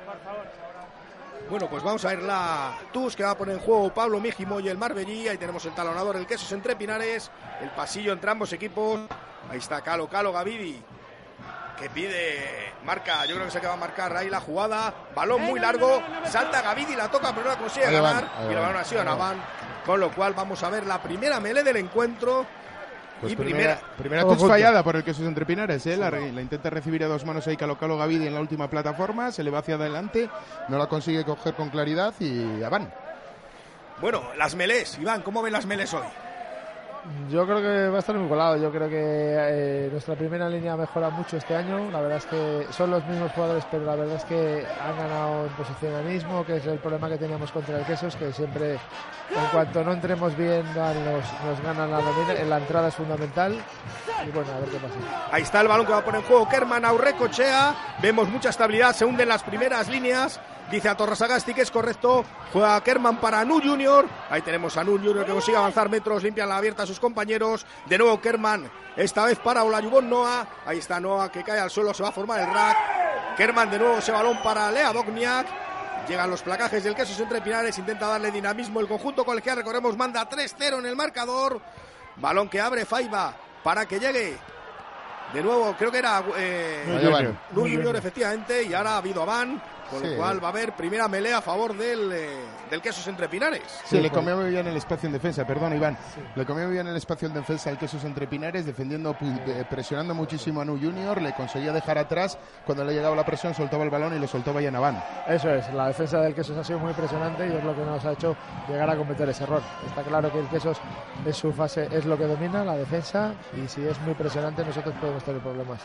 Bueno, 1.51 1.67
pues 1.71 1.83
vamos 1.83 2.05
a 2.05 2.09
ver 2.09 2.23
la 2.23 2.77
TUS 2.93 3.17
que 3.17 3.25
va 3.25 3.31
a 3.31 3.37
poner 3.39 3.57
en 3.57 3.61
juego 3.63 3.93
Pablo 3.93 4.21
Mijimo 4.21 4.61
y 4.61 4.69
el 4.69 4.77
Marbellí. 4.77 5.29
Ahí 5.29 5.39
tenemos 5.39 5.65
el 5.65 5.75
talonador, 5.75 6.17
el 6.17 6.27
Quesos 6.27 6.53
entre 6.53 6.77
Pinares. 6.77 7.31
El 7.63 7.71
pasillo 7.71 8.13
entre 8.13 8.31
ambos 8.31 8.53
equipos. 8.53 9.01
Ahí 9.51 9.59
está 9.59 9.81
Calo, 9.81 10.09
Calo, 10.09 10.31
Gavidi. 10.33 10.83
Que 11.79 11.89
pide, 11.89 12.75
marca, 12.85 13.25
yo 13.25 13.37
creo 13.37 13.47
que 13.47 13.53
se 13.53 13.59
acaba 13.59 13.75
de 13.75 13.81
marcar 13.81 14.15
ahí 14.15 14.29
la 14.29 14.41
jugada. 14.41 14.93
Balón 15.15 15.43
muy 15.43 15.59
largo, 15.59 16.03
salta 16.25 16.61
Gavidi, 16.61 16.97
la 16.97 17.09
toca, 17.09 17.31
pero 17.31 17.45
no 17.45 17.51
la 17.53 17.59
consigue 17.59 17.91
ganar. 17.91 18.25
y 18.43 18.47
van, 18.55 18.63
balón 18.63 18.77
ha 18.77 18.85
sido. 18.85 19.05
Naván. 19.05 19.43
Con 19.87 20.01
lo 20.01 20.11
cual 20.13 20.35
vamos 20.35 20.63
a 20.63 20.69
ver 20.69 20.87
la 20.87 21.01
primera 21.01 21.41
melee 21.41 21.63
del 21.63 21.77
encuentro. 21.77 22.45
Pues 23.21 23.33
y 23.33 23.37
primera, 23.37 23.77
primera, 23.77 23.97
primera 23.97 24.23
touch 24.25 24.49
fallada 24.49 24.83
por 24.85 24.95
el 24.95 25.03
que 25.03 25.11
entre 25.11 25.45
Pinares, 25.45 25.85
¿eh? 25.87 25.97
la, 25.97 26.11
la 26.11 26.41
intenta 26.41 26.71
recibir 26.71 27.03
a 27.03 27.09
dos 27.09 27.25
manos 27.25 27.47
ahí 27.49 27.57
Calo 27.57 27.77
Calo 27.77 27.99
Gavidi 27.99 28.27
en 28.27 28.35
la 28.35 28.41
última 28.41 28.71
plataforma, 28.71 29.33
se 29.33 29.43
le 29.43 29.51
va 29.51 29.59
hacia 29.59 29.75
adelante, 29.75 30.31
no 30.69 30.79
la 30.79 30.87
consigue 30.87 31.25
coger 31.25 31.55
con 31.55 31.71
claridad 31.71 32.15
y 32.21 32.61
ya 32.61 32.69
van. 32.69 32.93
Bueno, 34.01 34.23
las 34.37 34.55
melés, 34.55 34.97
Iván, 35.01 35.23
¿cómo 35.23 35.43
ven 35.43 35.53
las 35.53 35.67
melés 35.67 35.93
hoy? 35.95 36.07
Yo 37.31 37.45
creo 37.45 37.61
que 37.61 37.89
va 37.89 37.97
a 37.97 37.99
estar 38.01 38.17
muy 38.17 38.29
colado. 38.29 38.57
Yo 38.57 38.71
creo 38.71 38.89
que 38.89 38.97
eh, 38.97 39.89
nuestra 39.91 40.15
primera 40.15 40.49
línea 40.49 40.77
mejora 40.77 41.11
mucho 41.11 41.37
este 41.37 41.55
año. 41.55 41.91
La 41.91 42.01
verdad 42.01 42.19
es 42.19 42.27
que 42.27 42.67
son 42.71 42.91
los 42.91 43.05
mismos 43.07 43.33
jugadores, 43.33 43.65
pero 43.71 43.85
la 43.85 43.97
verdad 43.97 44.17
es 44.17 44.25
que 44.25 44.67
han 44.81 44.97
ganado 44.97 45.47
en 45.47 45.53
posicionalismo, 45.53 46.45
que 46.45 46.57
es 46.57 46.67
el 46.67 46.79
problema 46.79 47.09
que 47.09 47.19
teníamos 47.19 47.53
contra 47.53 47.79
el 47.79 47.85
Quesos, 47.85 48.17
que 48.17 48.33
siempre, 48.33 48.73
en 48.73 49.47
cuanto 49.53 49.85
no 49.85 49.93
entremos 49.93 50.37
bien, 50.37 50.65
nos, 50.75 51.45
nos 51.45 51.63
ganan 51.63 51.91
la 51.91 51.99
domina. 51.99 52.35
La 52.47 52.59
entrada 52.59 52.89
es 52.89 52.95
fundamental. 52.95 53.57
Y 54.27 54.31
bueno, 54.31 54.51
a 54.53 54.61
ver 54.61 54.69
qué 54.69 54.79
pasa. 54.79 55.29
Ahí 55.31 55.43
está 55.43 55.61
el 55.61 55.69
balón 55.69 55.87
que 55.87 55.93
va 55.93 55.99
a 55.99 56.05
poner 56.05 56.21
en 56.23 56.27
juego 56.27 56.49
Kerman 56.49 56.85
Aurrecochea. 56.85 57.75
Vemos 58.01 58.29
mucha 58.29 58.51
estabilidad, 58.51 58.95
se 58.95 59.05
hunden 59.05 59.29
las 59.29 59.43
primeras 59.43 59.89
líneas. 59.89 60.41
Dice 60.71 60.91
a 60.91 60.97
Torrasagasti 60.97 61.55
que 61.55 61.63
es 61.63 61.71
correcto. 61.71 62.25
Juega 62.53 62.83
Kerman 62.83 63.19
para 63.21 63.45
Nu 63.45 63.61
Junior. 63.61 64.07
Ahí 64.29 64.43
tenemos 64.43 64.77
a 64.77 64.85
Nu 64.85 64.99
Junior 64.99 65.25
que 65.25 65.33
consigue 65.33 65.57
avanzar 65.57 65.89
metros, 65.89 66.23
limpia 66.23 66.45
la 66.45 66.59
abierta 66.59 66.83
a 66.83 66.87
sus 66.87 67.01
compañeros. 67.01 67.65
De 67.87 67.97
nuevo 67.97 68.21
Kerman, 68.21 68.71
esta 68.95 69.25
vez 69.25 69.39
para 69.39 69.65
Olayubon 69.65 70.11
Noah. 70.11 70.47
Ahí 70.67 70.79
está 70.79 71.01
Noah 71.01 71.31
que 71.31 71.43
cae 71.43 71.59
al 71.59 71.71
suelo, 71.71 71.95
se 71.95 72.03
va 72.03 72.11
a 72.11 72.13
formar 72.13 72.41
el 72.41 72.53
rack. 72.53 72.77
Kerman 73.37 73.71
de 73.71 73.79
nuevo 73.79 73.99
ese 73.99 74.13
balón 74.13 74.43
para 74.43 74.71
Lea 74.71 74.93
Dogniak. 74.93 75.47
Llegan 76.07 76.31
los 76.31 76.43
placajes 76.43 76.85
del 76.85 76.95
queso 76.95 77.23
entre 77.23 77.41
Pinares, 77.41 77.79
intenta 77.79 78.07
darle 78.07 78.31
dinamismo. 78.31 78.81
El 78.81 78.89
conjunto 78.89 79.25
colegial, 79.25 79.57
recordemos, 79.57 79.97
manda 79.97 80.29
3-0 80.29 80.81
en 80.81 80.87
el 80.87 80.97
marcador. 80.97 81.61
Balón 82.17 82.49
que 82.49 82.61
abre 82.61 82.85
Faiba 82.85 83.35
para 83.63 83.87
que 83.87 83.99
llegue 83.99 84.37
de 85.33 85.43
nuevo, 85.43 85.75
creo 85.79 85.91
que 85.91 85.99
era 85.99 86.23
eh, 86.37 86.85
Nu 87.53 87.63
Junior. 87.63 87.97
Efectivamente, 87.97 88.63
y 88.63 88.75
ahora 88.75 88.93
ha 88.93 88.97
habido 88.99 89.23
a 89.23 89.27
Van, 89.27 89.63
con 89.91 90.01
Sí. 90.01 90.09
lo 90.11 90.17
cual 90.17 90.43
va 90.43 90.49
a 90.49 90.51
haber 90.51 90.73
primera 90.75 91.09
melea 91.09 91.39
a 91.39 91.43
favor 91.43 91.77
del, 91.77 92.13
eh, 92.13 92.31
del 92.71 92.81
Quesos 92.83 93.07
entre 93.09 93.29
Pinares. 93.29 93.63
Sí, 93.85 94.01
le 94.01 94.11
comió 94.11 94.37
muy 94.37 94.51
bien 94.51 94.67
el 94.67 94.77
espacio 94.77 95.07
en 95.07 95.13
defensa, 95.13 95.47
perdón 95.47 95.75
Iván. 95.75 95.97
Le 96.35 96.45
comió 96.45 96.65
muy 96.65 96.75
bien 96.75 96.87
el 96.87 96.97
espacio 96.97 97.29
en 97.29 97.35
defensa 97.35 97.71
el 97.71 97.79
Quesos 97.79 98.05
entre 98.05 98.27
Pinares, 98.27 98.67
defendiendo, 98.67 99.17
de- 99.21 99.65
presionando 99.65 100.15
muchísimo 100.15 100.61
a 100.61 100.65
Nu 100.65 100.79
Junior, 100.79 101.21
le 101.23 101.33
conseguía 101.35 101.73
dejar 101.73 101.99
atrás, 101.99 102.39
cuando 102.65 102.85
le 102.85 102.93
llegaba 102.95 103.15
la 103.17 103.25
presión 103.25 103.55
soltaba 103.55 103.85
el 103.85 103.91
balón 103.91 104.15
y 104.15 104.19
lo 104.19 104.27
soltaba 104.27 104.61
ya 104.61 104.71
Naván. 104.71 105.03
Eso 105.27 105.51
es, 105.51 105.73
la 105.73 105.89
defensa 105.89 106.21
del 106.21 106.35
Quesos 106.35 106.57
ha 106.57 106.65
sido 106.65 106.79
muy 106.79 106.91
impresionante 106.91 107.47
y 107.49 107.53
es 107.57 107.65
lo 107.65 107.75
que 107.75 107.83
nos 107.83 108.05
ha 108.05 108.13
hecho 108.13 108.37
llegar 108.69 108.91
a 108.91 108.97
cometer 108.97 109.29
ese 109.29 109.45
error. 109.45 109.63
Está 109.87 110.03
claro 110.03 110.31
que 110.33 110.39
el 110.41 110.49
Quesos 110.49 110.79
es 111.27 111.37
su 111.37 111.53
fase, 111.53 111.89
es 111.91 112.05
lo 112.05 112.17
que 112.17 112.25
domina, 112.27 112.65
la 112.65 112.77
defensa, 112.77 113.33
y 113.57 113.67
si 113.69 113.87
es 113.87 113.99
muy 114.01 114.11
impresionante 114.11 114.65
nosotros 114.65 114.95
podemos 115.01 115.23
tener 115.25 115.41
problemas. 115.41 115.81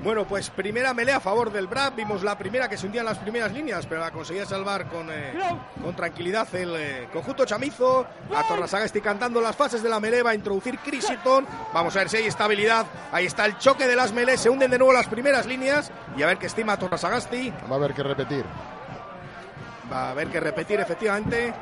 Bueno, 0.00 0.24
pues 0.26 0.48
primera 0.50 0.94
melea 0.94 1.16
a 1.16 1.20
favor 1.20 1.50
del 1.50 1.66
Brad. 1.66 1.92
Vimos 1.94 2.22
la 2.22 2.38
primera 2.38 2.68
que 2.68 2.76
se 2.76 2.86
hundía 2.86 3.00
en 3.00 3.06
las 3.06 3.18
primeras 3.18 3.52
líneas, 3.52 3.84
pero 3.86 4.00
la 4.00 4.12
conseguía 4.12 4.46
salvar 4.46 4.88
con, 4.88 5.10
eh, 5.10 5.32
con 5.82 5.94
tranquilidad 5.96 6.46
el 6.54 6.74
eh, 6.76 7.08
conjunto 7.12 7.44
chamizo. 7.44 8.06
A 8.34 8.46
Torrasagasti 8.46 9.00
cantando 9.00 9.40
las 9.40 9.56
fases 9.56 9.82
de 9.82 9.88
la 9.88 9.98
melee 9.98 10.22
va 10.22 10.30
a 10.30 10.34
introducir 10.34 10.78
Crisiton. 10.78 11.46
Vamos 11.72 11.96
a 11.96 12.00
ver 12.00 12.08
si 12.08 12.18
hay 12.18 12.26
estabilidad. 12.26 12.86
Ahí 13.10 13.26
está 13.26 13.44
el 13.44 13.58
choque 13.58 13.88
de 13.88 13.96
las 13.96 14.12
melees. 14.12 14.40
Se 14.40 14.48
hunden 14.48 14.70
de 14.70 14.78
nuevo 14.78 14.92
las 14.92 15.08
primeras 15.08 15.46
líneas. 15.46 15.90
Y 16.16 16.22
a 16.22 16.26
ver 16.26 16.38
qué 16.38 16.46
estima 16.46 16.76
Torrasagasti. 16.76 17.52
Va 17.68 17.74
a 17.74 17.78
haber 17.78 17.92
que 17.92 18.02
repetir. 18.04 18.44
Va 19.92 20.08
a 20.08 20.10
haber 20.10 20.28
que 20.28 20.38
repetir, 20.38 20.78
efectivamente. 20.78 21.52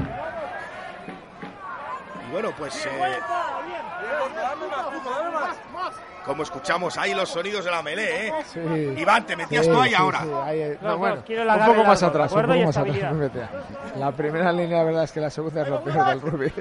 Y 2.28 2.32
bueno, 2.32 2.52
pues. 2.58 2.84
eh, 2.84 2.90
como 6.26 6.42
escuchamos 6.42 6.98
ahí 6.98 7.14
los 7.14 7.28
sonidos 7.30 7.64
de 7.64 7.70
la 7.70 7.82
melee, 7.82 8.26
¿eh? 8.28 8.32
Sí. 8.52 8.60
Iván, 9.00 9.24
te 9.24 9.36
metías 9.36 9.64
Sí, 9.64 9.70
tú 9.70 9.80
ahí 9.80 9.90
sí, 9.90 9.94
ahora. 9.94 10.20
sí, 10.22 10.28
ahí, 10.44 10.76
No, 10.82 10.88
no, 10.88 10.88
no, 10.94 10.98
bueno, 10.98 11.14
un 11.16 11.66
poco 11.66 11.84
más 11.84 12.02
atrás, 12.02 12.32
un 12.32 12.42
poco 12.42 12.48
más 12.48 12.58
atrás. 12.58 12.66
estabilidad. 12.68 13.10
me 13.12 13.18
metía. 13.24 13.50
La 13.96 14.12
primera 14.12 14.52
línea, 14.52 14.78
la 14.78 14.84
verdad 14.84 15.04
es 15.04 15.12
que 15.12 15.20
la 15.20 15.30
segunda 15.30 15.62
es 15.62 15.68
lo 15.68 15.80
peor 15.82 16.06
del 16.06 16.20
rugby. 16.20 16.52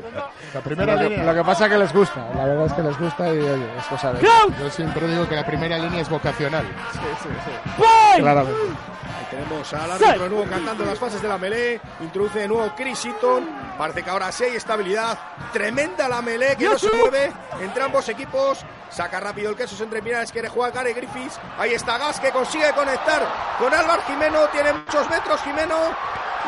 La 0.54 0.62
primera 0.62 0.94
lo, 0.94 1.00
que, 1.02 1.10
línea. 1.10 1.26
lo 1.26 1.34
que 1.34 1.44
pasa 1.44 1.66
es 1.66 1.72
que 1.72 1.78
les 1.80 1.94
gusta, 1.94 2.30
la 2.36 2.46
verdad 2.46 2.66
es 2.68 2.74
que 2.74 2.82
les 2.84 3.00
gusta 3.00 3.28
y 3.28 3.38
oye, 3.40 3.68
es 3.78 3.86
cosa 3.88 4.14
de... 4.14 4.22
Yo 4.22 4.70
siempre 4.70 5.08
digo 5.08 5.28
que 5.28 5.36
la 5.36 5.46
primera 5.46 5.78
línea 5.78 6.02
es 6.02 6.10
vocacional. 6.10 6.66
Sí, 6.94 7.00
sí, 7.24 7.30
sí. 7.46 7.84
Claramente. 8.18 8.60
Ahí 8.62 9.26
tenemos 9.30 9.74
al 9.74 9.92
árbitro 9.92 10.24
de 10.24 10.30
nuevo 10.30 10.50
cantando 10.50 10.86
las 10.86 11.00
fases 11.00 11.22
de 11.22 11.28
la 11.28 11.38
melee. 11.38 11.80
Introduce 12.02 12.40
de 12.40 12.48
nuevo 12.48 12.74
Chris 12.76 13.06
Eaton. 13.06 13.48
Parece 13.78 14.04
que 14.04 14.10
ahora 14.10 14.32
sí 14.32 14.44
hay 14.46 14.56
estabilidad. 14.56 15.18
Tremenda 15.54 16.08
la 16.08 16.22
melee 16.22 16.56
que 16.56 16.66
no 16.66 16.78
se 16.78 16.92
mueve 16.92 17.32
entre 17.62 17.84
ambos 17.84 18.08
equipos. 18.10 18.66
Saca 18.90 19.20
rápido 19.20 19.50
el 19.50 19.56
queso 19.56 19.82
entre 19.84 20.02
Pinares. 20.02 20.32
Quiere 20.32 20.50
jugar 20.50 20.72
Gary 20.72 20.94
Griffiths. 20.94 21.40
Ahí 21.58 21.74
está 21.74 21.98
Gas 21.98 22.20
que 22.20 22.32
consigue 22.32 22.72
conectar 22.74 23.22
con 23.60 23.74
Álvaro 23.74 24.02
Jimeno. 24.08 24.48
Tiene 24.52 24.74
muchos 24.74 25.10
metros 25.10 25.42
Jimeno. 25.42 25.76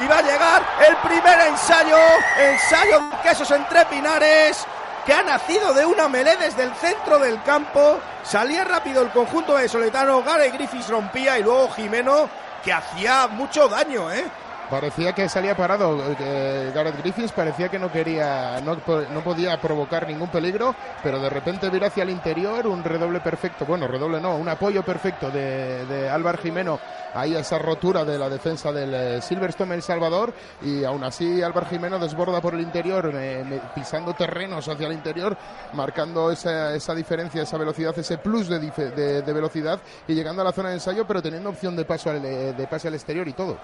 Y 0.01 0.07
va 0.07 0.19
a 0.19 0.21
llegar 0.21 0.61
el 0.87 0.95
primer 0.97 1.39
ensayo. 1.47 1.97
Ensayo 2.39 2.99
de 2.99 3.29
quesos 3.29 3.49
entre 3.51 3.85
Pinares 3.85 4.65
que 5.07 5.13
ha 5.13 5.23
nacido 5.23 5.73
de 5.73 5.85
una 5.85 6.09
melee 6.09 6.35
desde 6.35 6.63
el 6.63 6.75
centro 6.75 7.17
del 7.17 7.41
campo. 7.43 7.97
Salía 8.23 8.65
rápido 8.65 9.01
el 9.01 9.09
conjunto 9.09 9.55
de 9.55 9.69
Soletano, 9.69 10.21
Gary 10.21 10.49
Griffiths 10.49 10.89
rompía 10.89 11.39
y 11.39 11.43
luego 11.43 11.69
Jimeno, 11.69 12.29
que 12.61 12.73
hacía 12.73 13.27
mucho 13.27 13.69
daño, 13.69 14.11
¿eh? 14.11 14.25
Parecía 14.69 15.13
que 15.13 15.29
salía 15.29 15.55
parado 15.55 15.97
eh, 16.19 16.71
Gareth 16.75 16.97
Griffiths, 17.01 17.31
parecía 17.31 17.69
que 17.69 17.79
no 17.79 17.89
quería, 17.89 18.59
no, 18.59 18.75
no 19.13 19.21
podía 19.23 19.61
provocar 19.61 20.05
ningún 20.05 20.27
peligro, 20.29 20.75
pero 21.01 21.19
de 21.21 21.29
repente 21.29 21.69
vira 21.69 21.87
hacia 21.87 22.03
el 22.03 22.09
interior 22.09 22.67
un 22.67 22.83
redoble 22.83 23.21
perfecto, 23.21 23.65
bueno, 23.65 23.87
redoble 23.87 24.19
no, 24.19 24.35
un 24.35 24.49
apoyo 24.49 24.83
perfecto 24.83 25.31
de, 25.31 25.85
de 25.85 26.09
Álvaro 26.09 26.37
Jimeno 26.39 26.79
ahí 27.13 27.33
esa 27.33 27.57
rotura 27.59 28.03
de 28.03 28.17
la 28.19 28.27
defensa 28.29 28.73
del 28.73 28.93
eh, 28.93 29.21
Silverstone 29.21 29.73
El 29.73 29.81
Salvador 29.81 30.33
y 30.61 30.83
aún 30.83 31.01
así 31.05 31.41
Álvaro 31.41 31.67
Jimeno 31.67 31.97
desborda 31.97 32.41
por 32.41 32.53
el 32.53 32.59
interior, 32.59 33.09
eh, 33.15 33.61
pisando 33.73 34.15
terrenos 34.15 34.67
hacia 34.67 34.87
el 34.87 34.93
interior, 34.93 35.37
marcando 35.73 36.29
esa, 36.29 36.75
esa 36.75 36.93
diferencia, 36.93 37.43
esa 37.43 37.57
velocidad, 37.57 37.97
ese 37.97 38.17
plus 38.17 38.49
de, 38.49 38.59
de- 38.59 39.21
de 39.21 39.33
velocidad 39.33 39.79
y 40.09 40.13
llegando 40.13 40.41
a 40.41 40.45
la 40.45 40.51
zona 40.51 40.69
de 40.69 40.75
ensayo, 40.75 41.07
pero 41.07 41.21
teniendo 41.21 41.51
opción 41.51 41.73
de 41.77 41.85
paso 41.85 42.09
al, 42.09 42.21
de, 42.21 42.51
de 42.51 42.67
pase 42.67 42.89
al 42.89 42.95
exterior 42.95 43.25
y 43.29 43.33
todo. 43.33 43.57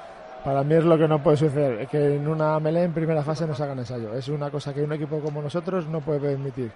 Para 0.43 0.63
mí 0.63 0.75
es 0.75 0.83
lo 0.83 0.97
que 0.97 1.07
no 1.07 1.23
puede 1.23 1.37
suceder, 1.37 1.87
que 1.87 2.15
en 2.15 2.27
una 2.27 2.59
melee 2.59 2.83
en 2.83 2.93
primera 2.93 3.23
fase 3.23 3.47
nos 3.47 3.61
hagan 3.61 3.79
ensayo. 3.79 4.13
Es 4.13 4.27
una 4.27 4.51
cosa 4.51 4.73
que 4.73 4.83
un 4.83 4.91
equipo 4.91 5.21
como 5.21 5.41
nosotros 5.41 5.87
no 5.87 6.01
puede 6.01 6.19
permitir. 6.19 6.69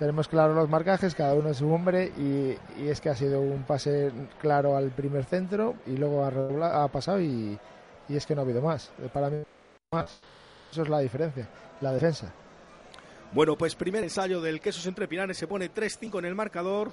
Tenemos 0.00 0.26
claros 0.26 0.56
los 0.56 0.68
marcajes, 0.68 1.14
cada 1.14 1.34
uno 1.34 1.50
es 1.50 1.58
su 1.58 1.72
hombre 1.72 2.12
y, 2.18 2.56
y 2.82 2.88
es 2.88 3.00
que 3.00 3.08
ha 3.08 3.14
sido 3.14 3.40
un 3.40 3.62
pase 3.62 4.10
claro 4.40 4.76
al 4.76 4.90
primer 4.90 5.24
centro 5.24 5.76
y 5.86 5.96
luego 5.96 6.24
ha, 6.24 6.88
pasado 6.88 7.20
y, 7.20 7.56
y 8.08 8.16
es 8.16 8.26
que 8.26 8.34
no 8.34 8.40
ha 8.40 8.44
habido 8.44 8.62
más. 8.62 8.90
Para 9.12 9.30
mí, 9.30 9.42
más. 9.92 10.20
Eso 10.70 10.82
es 10.82 10.88
la 10.88 10.98
diferencia, 10.98 11.48
la 11.80 11.92
defensa. 11.92 12.32
Bueno, 13.32 13.56
pues 13.56 13.74
primer 13.74 14.02
ensayo 14.02 14.40
del 14.40 14.60
Quesos 14.60 14.86
entre 14.86 15.06
Pinares 15.06 15.36
se 15.36 15.46
pone 15.46 15.72
3-5 15.72 16.18
en 16.18 16.24
el 16.24 16.34
marcador. 16.34 16.90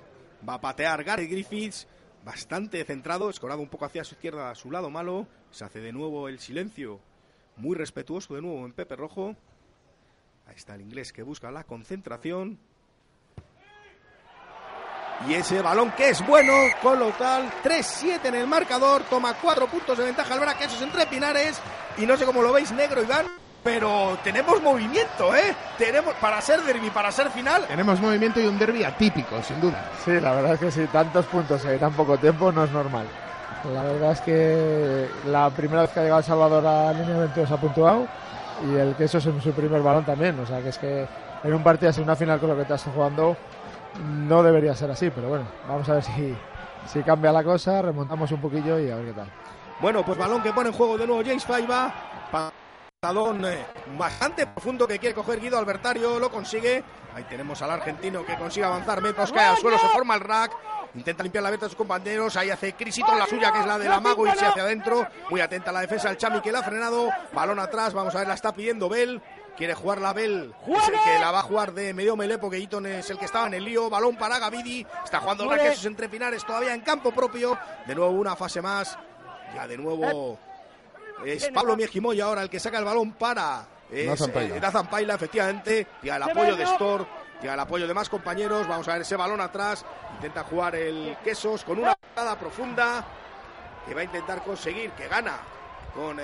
Va 0.47 0.56
a 0.56 0.62
patear 0.62 1.03
Gary 1.03 1.28
Griffiths, 1.28 1.88
bastante 2.26 2.84
centrado, 2.84 3.30
escorado 3.30 3.62
un 3.62 3.70
poco 3.70 3.86
hacia 3.86 4.04
su 4.04 4.16
izquierda, 4.16 4.50
a 4.50 4.56
su 4.56 4.72
lado 4.72 4.90
malo. 4.90 5.28
Se 5.52 5.64
hace 5.64 5.80
de 5.80 5.94
nuevo 5.94 6.28
el 6.28 6.40
silencio, 6.40 7.00
muy 7.56 7.76
respetuoso 7.78 8.34
de 8.34 8.42
nuevo 8.42 8.66
en 8.66 8.74
Pepe 8.74 8.96
Rojo. 8.96 9.36
Ahí 10.48 10.56
está 10.56 10.76
el 10.76 10.82
inglés 10.82 11.14
que 11.14 11.24
busca 11.24 11.52
la 11.52 11.64
concentración. 11.64 12.60
Y 15.28 15.34
ese 15.34 15.62
balón 15.62 15.92
que 15.92 16.10
es 16.10 16.26
bueno, 16.28 16.54
con 16.82 17.00
lo 17.00 17.12
tal 17.12 17.50
3-7 17.64 18.26
en 18.26 18.36
el 18.36 18.48
marcador, 18.48 19.04
toma 19.04 19.34
4 19.40 19.68
puntos 19.68 19.98
de 19.98 20.04
ventaja 20.04 20.34
el 20.34 20.42
Braque, 20.42 20.66
esos 20.66 20.82
entre 20.82 21.06
Pinares. 21.06 21.62
Y 21.98 22.06
no 22.06 22.18
sé 22.18 22.26
cómo 22.26 22.42
lo 22.42 22.52
veis 22.52 22.72
negro, 22.74 23.02
Iván, 23.02 23.28
pero 23.66 24.16
tenemos 24.24 24.61
movimiento, 24.61 25.36
¿eh? 25.36 25.55
Tenemos, 25.76 26.13
para 26.22 26.39
ser 26.39 26.61
derby, 26.61 26.91
para 26.91 27.11
ser 27.11 27.32
final, 27.32 27.63
Tenemos 27.63 27.99
movimiento 27.99 28.39
y 28.39 28.45
un 28.45 28.59
derby 28.59 28.84
atípico, 28.84 29.41
sin 29.41 29.59
duda. 29.59 29.89
Sí, 30.05 30.11
la 30.20 30.34
verdad 30.34 30.53
es 30.53 30.59
que 30.59 30.70
sí, 30.70 30.86
tantos 30.93 31.26
puntos 31.26 31.66
en 31.66 31.80
tan 31.80 31.91
poco 31.93 32.16
tiempo 32.16 32.51
no 32.51 32.63
es 32.63 32.70
normal. 32.70 33.07
La 33.74 33.82
verdad 33.82 34.11
es 34.11 34.22
que 34.22 35.09
la 35.26 35.49
primera 35.49 35.82
vez 35.82 35.89
que 35.89 35.99
ha 35.99 36.03
llegado 36.03 36.20
El 36.20 36.26
Salvador 36.26 36.68
a 36.68 36.93
línea 36.93 37.18
22 37.18 37.51
ha 37.51 37.57
puntuado 37.57 38.07
y 38.70 38.76
el 38.76 38.93
que 38.93 39.05
eso 39.05 39.18
es 39.18 39.26
en 39.26 39.41
su 39.41 39.51
primer 39.51 39.82
balón 39.82 40.05
también. 40.05 40.39
O 40.39 40.45
sea 40.45 40.61
que 40.61 40.70
es 40.70 40.78
que 40.78 41.07
en 41.43 41.53
un 41.53 41.63
partido 41.63 41.89
así, 41.89 42.01
una 42.01 42.16
final 42.16 42.39
con 42.39 42.49
lo 42.49 42.55
que 42.55 42.66
te 42.66 42.76
estás 42.76 42.93
jugando, 42.93 43.36
no 43.99 44.43
debería 44.43 44.76
ser 44.76 44.91
así. 44.91 45.09
Pero 45.09 45.30
bueno, 45.30 45.45
vamos 45.68 45.89
a 45.89 45.93
ver 45.93 46.03
si, 46.03 46.36
si 46.86 47.01
cambia 47.01 47.32
la 47.32 47.43
cosa, 47.43 47.82
remontamos 47.82 48.32
un 48.32 48.41
poquillo 48.41 48.78
y 48.78 48.91
a 48.91 48.95
ver 48.97 49.05
qué 49.05 49.13
tal. 49.13 49.32
Bueno, 49.82 50.05
pues 50.05 50.20
balón 50.20 50.43
que 50.43 50.53
pone 50.53 50.70
en 50.70 50.76
juego 50.76 50.99
de 50.99 51.07
nuevo 51.07 51.24
James 51.26 51.43
Faiba. 51.43 51.91
Eh, 53.06 53.66
bastante 53.99 54.47
profundo 54.47 54.88
que 54.88 54.97
quiere 54.97 55.14
coger 55.14 55.39
Guido 55.39 55.60
Albertario, 55.60 56.20
lo 56.20 56.32
consigue. 56.32 56.84
Ahí 57.14 57.24
tenemos 57.26 57.62
al 57.62 57.70
argentino 57.70 58.26
que 58.26 58.36
consigue 58.36 58.66
avanzar 58.66 58.99
metros, 58.99 59.32
cae 59.32 59.45
al 59.45 59.58
suelo, 59.58 59.78
se 59.78 59.88
forma 59.89 60.16
el 60.16 60.22
rack. 60.22 60.51
Intenta 60.95 61.22
limpiar 61.22 61.43
la 61.43 61.51
veta 61.51 61.66
de 61.66 61.70
sus 61.70 61.78
compañeros. 61.78 62.36
Ahí 62.36 62.49
hace 62.49 62.74
Crisito 62.74 63.14
la 63.16 63.28
suya, 63.28 63.51
que 63.51 63.60
es 63.60 63.66
la 63.68 63.78
del 63.78 63.91
amago, 63.91 64.26
irse 64.26 64.43
hacia 64.43 64.64
adentro. 64.64 65.08
Muy 65.30 65.39
atenta 65.39 65.72
la 65.72 65.82
defensa 65.82 66.08
del 66.08 66.18
Chami, 66.18 66.41
que 66.41 66.51
la 66.51 66.60
ha 66.60 66.64
frenado. 66.64 67.10
Balón 67.32 67.60
atrás, 67.60 67.93
vamos 67.93 68.16
a 68.16 68.20
ver, 68.20 68.28
la 68.28 68.34
está 68.34 68.51
pidiendo 68.53 68.89
Bell. 68.89 69.22
Quiere 69.56 69.76
jugar 69.76 70.01
la 70.01 70.12
Bell, 70.12 70.56
el 70.66 70.99
que 71.03 71.20
la 71.20 71.32
va 71.32 71.39
a 71.39 71.43
jugar 71.43 71.74
de 71.74 71.93
medio 71.93 72.16
melee, 72.16 72.39
porque 72.39 72.58
Eaton 72.58 72.88
es 72.88 73.10
el 73.12 73.20
que 73.20 73.26
estaba 73.26 73.45
en 73.47 73.53
el 73.53 73.66
lío. 73.66 73.88
Balón 73.88 74.16
para 74.16 74.39
Gavidi. 74.39 74.86
Está 75.03 75.20
jugando 75.20 75.53
el 75.53 75.60
Quesos 75.60 75.86
entre 75.86 76.10
Pinares 76.10 76.43
todavía 76.43 76.74
en 76.74 76.82
campo 76.82 77.12
propio. 77.12 77.56
De 77.86 77.93
nuevo 77.93 78.12
una 78.12 78.36
fase 78.36 78.62
más. 78.64 78.97
Ya 79.53 79.68
de 79.68 79.78
nuevo 79.78 80.39
es 81.26 81.49
Pablo 81.49 81.76
Miejimoy 81.76 82.20
ahora 82.22 82.41
el 82.41 82.49
que 82.49 82.59
saca 82.59 82.80
el 82.80 82.86
balón 82.86 83.13
para 83.13 83.66
Nathan 83.91 84.32
Paila. 84.32 84.55
eh, 84.55 84.59
Nathan 84.59 84.88
Paila, 84.89 85.16
efectivamente. 85.16 85.88
Llega 86.01 86.18
el 86.18 86.24
apoyo 86.24 86.55
de 86.55 86.63
Stor, 86.66 87.07
llega 87.41 87.53
el 87.53 87.59
apoyo 87.59 87.88
de 87.88 87.93
más 87.93 88.09
compañeros. 88.09 88.68
Vamos 88.68 88.88
a 88.88 88.93
ver 88.93 89.01
ese 89.03 89.16
balón 89.16 89.41
atrás. 89.41 89.86
Intenta 90.16 90.43
jugar 90.43 90.76
el 90.76 91.18
Quesos 91.24 91.63
con 91.63 91.80
una 91.80 91.95
patada 91.95 92.38
profunda 92.38 93.05
que 93.88 93.93
va 93.93 94.01
a 94.01 94.03
intentar 94.03 94.43
conseguir 94.43 94.91
que 94.91 95.07
gana 95.07 95.38
con 95.93 96.20
eh, 96.20 96.24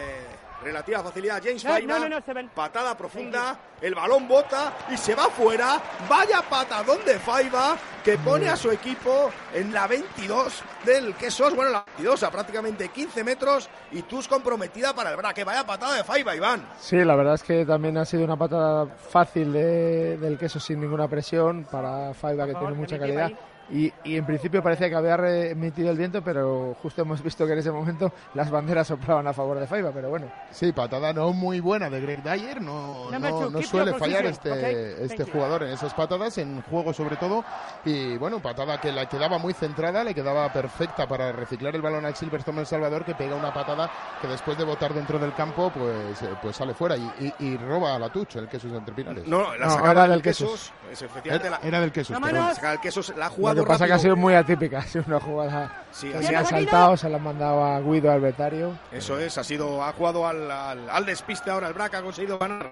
relativa 0.63 1.01
facilidad 1.03 1.41
James 1.43 1.63
No, 1.65 1.71
Paila. 1.71 1.93
no, 1.99 2.09
no, 2.09 2.19
no, 2.19 2.25
se 2.25 2.33
ven. 2.33 2.49
Patada 2.49 2.97
profunda, 2.97 3.57
el 3.81 3.95
balón 3.95 4.27
bota 4.27 4.73
y 4.91 4.97
se 4.97 5.15
va 5.15 5.23
fuera. 5.29 5.81
Vaya 6.09 6.41
patadón 6.49 6.99
de 7.05 7.19
Faiba 7.19 7.75
que 8.03 8.17
pone 8.17 8.49
a 8.49 8.55
su 8.55 8.71
equipo 8.71 9.31
en 9.53 9.73
la 9.73 9.87
22 9.87 10.63
del 10.85 11.13
Quesos. 11.15 11.55
Bueno, 11.55 11.71
la 11.71 11.83
22 11.85 12.23
a 12.23 12.31
prácticamente 12.31 12.89
15 12.89 13.23
metros 13.23 13.69
y 13.91 14.01
Tus 14.03 14.27
comprometida 14.27 14.93
para 14.93 15.11
el 15.11 15.17
braque. 15.17 15.43
Vaya 15.43 15.65
patada 15.65 15.95
de 15.95 16.03
Faiba, 16.03 16.35
Iván. 16.35 16.65
Sí, 16.79 16.97
la 16.97 17.15
verdad 17.15 17.35
es 17.35 17.43
que 17.43 17.65
también 17.65 17.97
ha 17.97 18.05
sido 18.05 18.23
una 18.23 18.37
patada 18.37 18.85
fácil 18.87 19.53
de- 19.53 20.17
del 20.17 20.37
queso 20.37 20.59
sin 20.59 20.79
ninguna 20.81 21.07
presión 21.07 21.65
para 21.69 22.13
Faiba 22.13 22.45
que 22.47 22.53
tiene 22.55 22.73
mucha 22.73 22.97
calidad. 22.99 23.31
Y, 23.71 23.91
y 24.03 24.17
en 24.17 24.25
principio 24.25 24.61
parecía 24.61 24.89
que 24.89 24.95
había 24.95 25.15
remitido 25.15 25.89
el 25.91 25.97
viento, 25.97 26.21
pero 26.21 26.75
justo 26.81 27.03
hemos 27.03 27.23
visto 27.23 27.45
que 27.47 27.53
en 27.53 27.59
ese 27.59 27.71
momento 27.71 28.11
las 28.33 28.51
banderas 28.51 28.87
soplaban 28.87 29.25
a 29.27 29.33
favor 29.33 29.59
de 29.59 29.65
Faiba, 29.67 29.91
pero 29.91 30.09
bueno. 30.09 30.27
Sí, 30.51 30.73
patada 30.73 31.13
no 31.13 31.31
muy 31.31 31.61
buena 31.61 31.89
de 31.89 32.01
Greg 32.01 32.21
Dyer, 32.21 32.61
no, 32.61 33.09
no, 33.11 33.49
no 33.49 33.61
suele 33.61 33.93
fallar 33.93 34.25
este, 34.25 34.51
okay? 34.51 34.95
este 35.05 35.23
jugador 35.23 35.63
en 35.63 35.69
esas 35.69 35.93
patadas, 35.93 36.37
en 36.37 36.61
juego 36.63 36.91
sobre 36.91 37.15
todo, 37.15 37.45
y 37.85 38.17
bueno, 38.17 38.39
patada 38.41 38.79
que 38.81 38.91
le 38.91 39.07
quedaba 39.07 39.37
muy 39.37 39.53
centrada, 39.53 40.03
le 40.03 40.13
quedaba 40.13 40.51
perfecta 40.51 41.07
para 41.07 41.31
reciclar 41.31 41.73
el 41.75 41.81
balón 41.81 42.05
al 42.05 42.15
Silverstone 42.15 42.59
El 42.59 42.65
Salvador, 42.67 43.05
que 43.05 43.15
pega 43.15 43.35
una 43.35 43.53
patada 43.53 43.89
que 44.21 44.27
después 44.27 44.57
de 44.57 44.65
botar 44.65 44.93
dentro 44.93 45.17
del 45.17 45.33
campo, 45.33 45.71
pues, 45.73 46.21
eh, 46.23 46.29
pues 46.41 46.57
sale 46.57 46.73
fuera 46.73 46.97
y, 46.97 47.09
y- 47.39 47.45
y 47.45 47.57
roba 47.57 47.95
a 47.95 47.99
la 47.99 48.09
Tuch, 48.09 48.35
el 48.35 48.49
queso 48.49 48.67
entre 48.67 48.93
Pinares. 48.93 49.25
No, 49.27 49.55
la 49.55 49.69
sacaba 49.69 49.91
era 49.91 50.07
del 50.09 50.21
Quesos. 50.21 50.73
Quesos. 50.89 51.09
Era- 51.23 51.49
la- 51.49 51.59
era 51.63 51.79
del 51.79 51.91
Quesos, 51.93 52.19
La 52.61 52.77
Quesos, 52.81 53.13
la 53.15 53.27
ha 53.27 53.29
Lo 53.61 53.65
que 53.65 53.69
pasa 53.69 53.87
que 53.87 53.93
ha 53.93 53.99
sido 53.99 54.15
muy 54.15 54.33
atípica, 54.33 54.79
ha 54.79 54.83
sido 54.83 55.03
una 55.07 55.19
jugada 55.19 55.83
Sí, 55.91 56.09
que 56.09 56.17
ha 56.17 56.23
se 56.23 56.35
ha 56.35 56.45
saltado, 56.45 56.97
se 56.97 57.09
la 57.09 57.17
han 57.17 57.23
mandado 57.23 57.63
a 57.63 57.79
Guido 57.79 58.11
Albertario. 58.11 58.77
Eso 58.91 59.19
es, 59.19 59.37
ha 59.37 59.43
sido, 59.43 59.83
ha 59.83 59.91
jugado 59.93 60.27
al, 60.27 60.49
al, 60.49 60.89
al 60.89 61.05
despiste 61.05 61.49
ahora 61.49 61.67
el 61.67 61.73
Braca, 61.73 61.99
ha 61.99 62.01
conseguido 62.01 62.37
ganar 62.37 62.71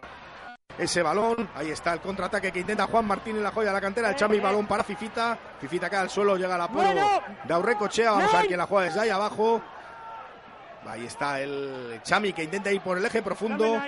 ese 0.78 1.02
balón. 1.02 1.50
Ahí 1.56 1.70
está 1.72 1.94
el 1.94 2.00
contraataque 2.00 2.52
que 2.52 2.60
intenta 2.60 2.88
Juan 2.88 3.06
Martín 3.06 3.36
en 3.36 3.44
la 3.44 3.52
joya 3.52 3.70
de 3.70 3.74
la 3.74 3.82
cantera. 3.82 4.10
El 4.10 4.16
Chami, 4.16 4.40
balón 4.40 4.66
para 4.66 4.84
Fifita. 4.84 5.38
Fifita 5.60 5.90
cae 5.90 6.00
al 6.02 6.10
suelo, 6.10 6.38
llega 6.38 6.56
apoyo 6.56 6.86
Bueno. 6.86 7.08
de 7.44 7.54
Aurrecochea. 7.54 8.12
Vamos 8.12 8.34
a 8.34 8.38
ver 8.38 8.48
quién 8.48 8.60
la 8.60 8.66
juega 8.66 8.86
desde 8.86 9.02
ahí 9.02 9.10
abajo. 9.10 9.62
Ahí 10.88 11.06
está 11.06 11.42
el 11.42 12.00
Chami 12.04 12.32
que 12.34 12.44
intenta 12.44 12.72
ir 12.72 12.82
por 12.82 12.98
el 12.98 13.06
eje 13.06 13.22
profundo. 13.22 13.82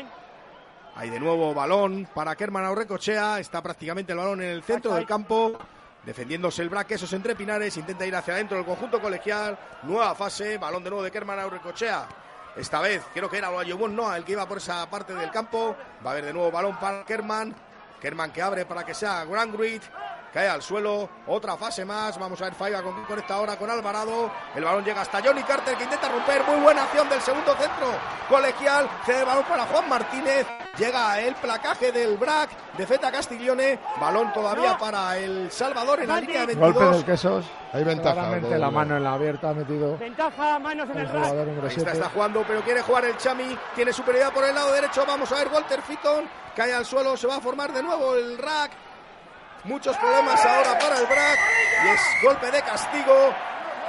Ahí 0.93 1.10
de 1.10 1.20
nuevo 1.22 1.54
balón 1.54 2.08
para 2.14 2.36
Kerman 2.36 2.66
Aurrecochea. 2.66 3.39
Está 3.39 3.62
prácticamente 3.62 4.12
el 4.12 4.18
balón 4.18 4.41
en 4.41 4.49
el 4.49 4.64
centro 4.64 4.93
del 4.93 5.06
campo. 5.06 5.54
Defendiéndose 6.06 6.64
el 6.64 6.70
braque, 6.70 6.95
esos 6.95 7.14
entre 7.14 7.36
Pinares. 7.36 7.78
Intenta 7.78 8.06
ir 8.06 8.16
hacia 8.16 8.34
adentro 8.34 8.58
el 8.58 8.66
conjunto 8.66 8.99
colegial. 8.99 9.58
Nueva 9.84 10.16
fase. 10.16 10.58
Balón 10.58 10.84
de 10.84 10.89
nuevo 10.89 11.04
de 11.04 11.12
Kerman 11.12 11.39
Aurrecochea. 11.39 12.08
Esta 12.56 12.82
vez 12.82 13.02
creo 13.14 13.30
que 13.30 13.38
era 13.38 13.49
Olayobon 13.49 13.95
Noah 13.95 14.18
el 14.18 14.26
que 14.26 14.34
iba 14.34 14.47
por 14.47 14.58
esa 14.58 14.89
parte 14.89 15.14
del 15.14 15.32
campo. 15.32 15.76
Va 16.06 16.10
a 16.10 16.14
haber 16.14 16.26
de 16.26 16.34
nuevo 16.34 16.52
balón 16.52 16.78
para 16.80 17.06
Kerman. 17.06 17.56
Kerman 18.02 18.32
que 18.32 18.41
abre 18.41 18.66
para 18.66 18.84
que 18.84 18.95
sea 18.95 19.24
Grand 19.26 19.56
Grid. 19.56 19.82
Cae 20.34 20.47
al 20.47 20.61
suelo. 20.61 21.09
Otra 21.27 21.57
fase 21.57 21.84
más. 21.84 22.17
Vamos 22.17 22.41
a 22.41 22.45
ver 22.45 22.53
Faiga 22.53 22.82
con 22.82 22.93
quién 22.93 23.05
conecta 23.05 23.36
ahora 23.36 23.57
con 23.57 23.69
Alvarado. 23.69 24.32
El 24.55 24.63
balón 24.63 24.84
llega 24.86 25.01
hasta 25.01 25.21
Johnny 25.21 25.43
Carter 25.43 25.75
que 25.75 25.84
intenta 25.84 26.07
romper. 26.07 26.43
Muy 26.45 26.61
buena 26.61 26.84
acción 26.84 27.09
del 27.09 27.19
segundo 27.21 27.53
centro 27.55 27.88
colegial. 28.29 28.89
Cede 29.05 29.19
el 29.19 29.25
balón 29.25 29.43
para 29.43 29.65
Juan 29.65 29.89
Martínez. 29.89 30.47
Llega 30.77 31.19
el 31.19 31.36
placaje 31.36 31.91
del 31.91 32.15
BRAC 32.17 32.49
de 32.77 32.88
Feta 32.88 33.11
Castiglione. 33.11 33.77
Balón 33.99 34.32
todavía 34.32 34.77
para 34.77 35.17
El 35.17 35.51
Salvador 35.51 35.99
en 36.01 36.07
la 36.07 36.21
línea 36.21 36.39
de 36.41 36.55
22. 36.55 36.73
Golpe 36.73 36.95
del 36.95 37.05
quesos. 37.05 37.45
Hay 37.73 37.84
ventaja 37.84 38.13
Claramente 38.13 38.57
la 38.57 38.71
mano 38.71 38.97
en 38.97 39.03
la 39.03 39.13
abierta 39.13 39.49
ha 39.49 39.53
metido 39.53 39.97
Ventaja, 39.97 40.59
manos 40.59 40.89
en 40.89 40.97
el 40.97 41.01
el 41.03 41.07
jugador 41.07 41.38
rack. 41.38 41.47
número 41.47 41.67
Ahí 41.67 41.75
está, 41.75 41.91
7. 41.91 41.91
está 41.91 42.09
jugando, 42.09 42.43
pero 42.47 42.61
quiere 42.61 42.82
jugar 42.82 43.05
el 43.05 43.17
Chami. 43.17 43.57
Tiene 43.75 43.91
superioridad 43.91 44.32
por 44.34 44.45
el 44.45 44.55
lado 44.55 44.71
derecho. 44.71 45.03
Vamos 45.05 45.29
a 45.32 45.36
ver, 45.36 45.49
Walter 45.49 45.82
Fitton 45.82 46.25
cae 46.55 46.73
al 46.73 46.86
suelo. 46.86 47.17
Se 47.17 47.27
va 47.27 47.36
a 47.36 47.41
formar 47.41 47.73
de 47.73 47.84
nuevo 47.84 48.15
el 48.15 48.38
rack. 48.38 48.71
Muchos 49.64 49.95
problemas 49.97 50.43
ahora 50.45 50.78
para 50.80 50.99
el 50.99 51.05
BRAC. 51.05 51.39
Y 51.86 51.88
es 51.89 52.01
golpe 52.24 52.51
de 52.51 52.62
castigo. 52.62 53.34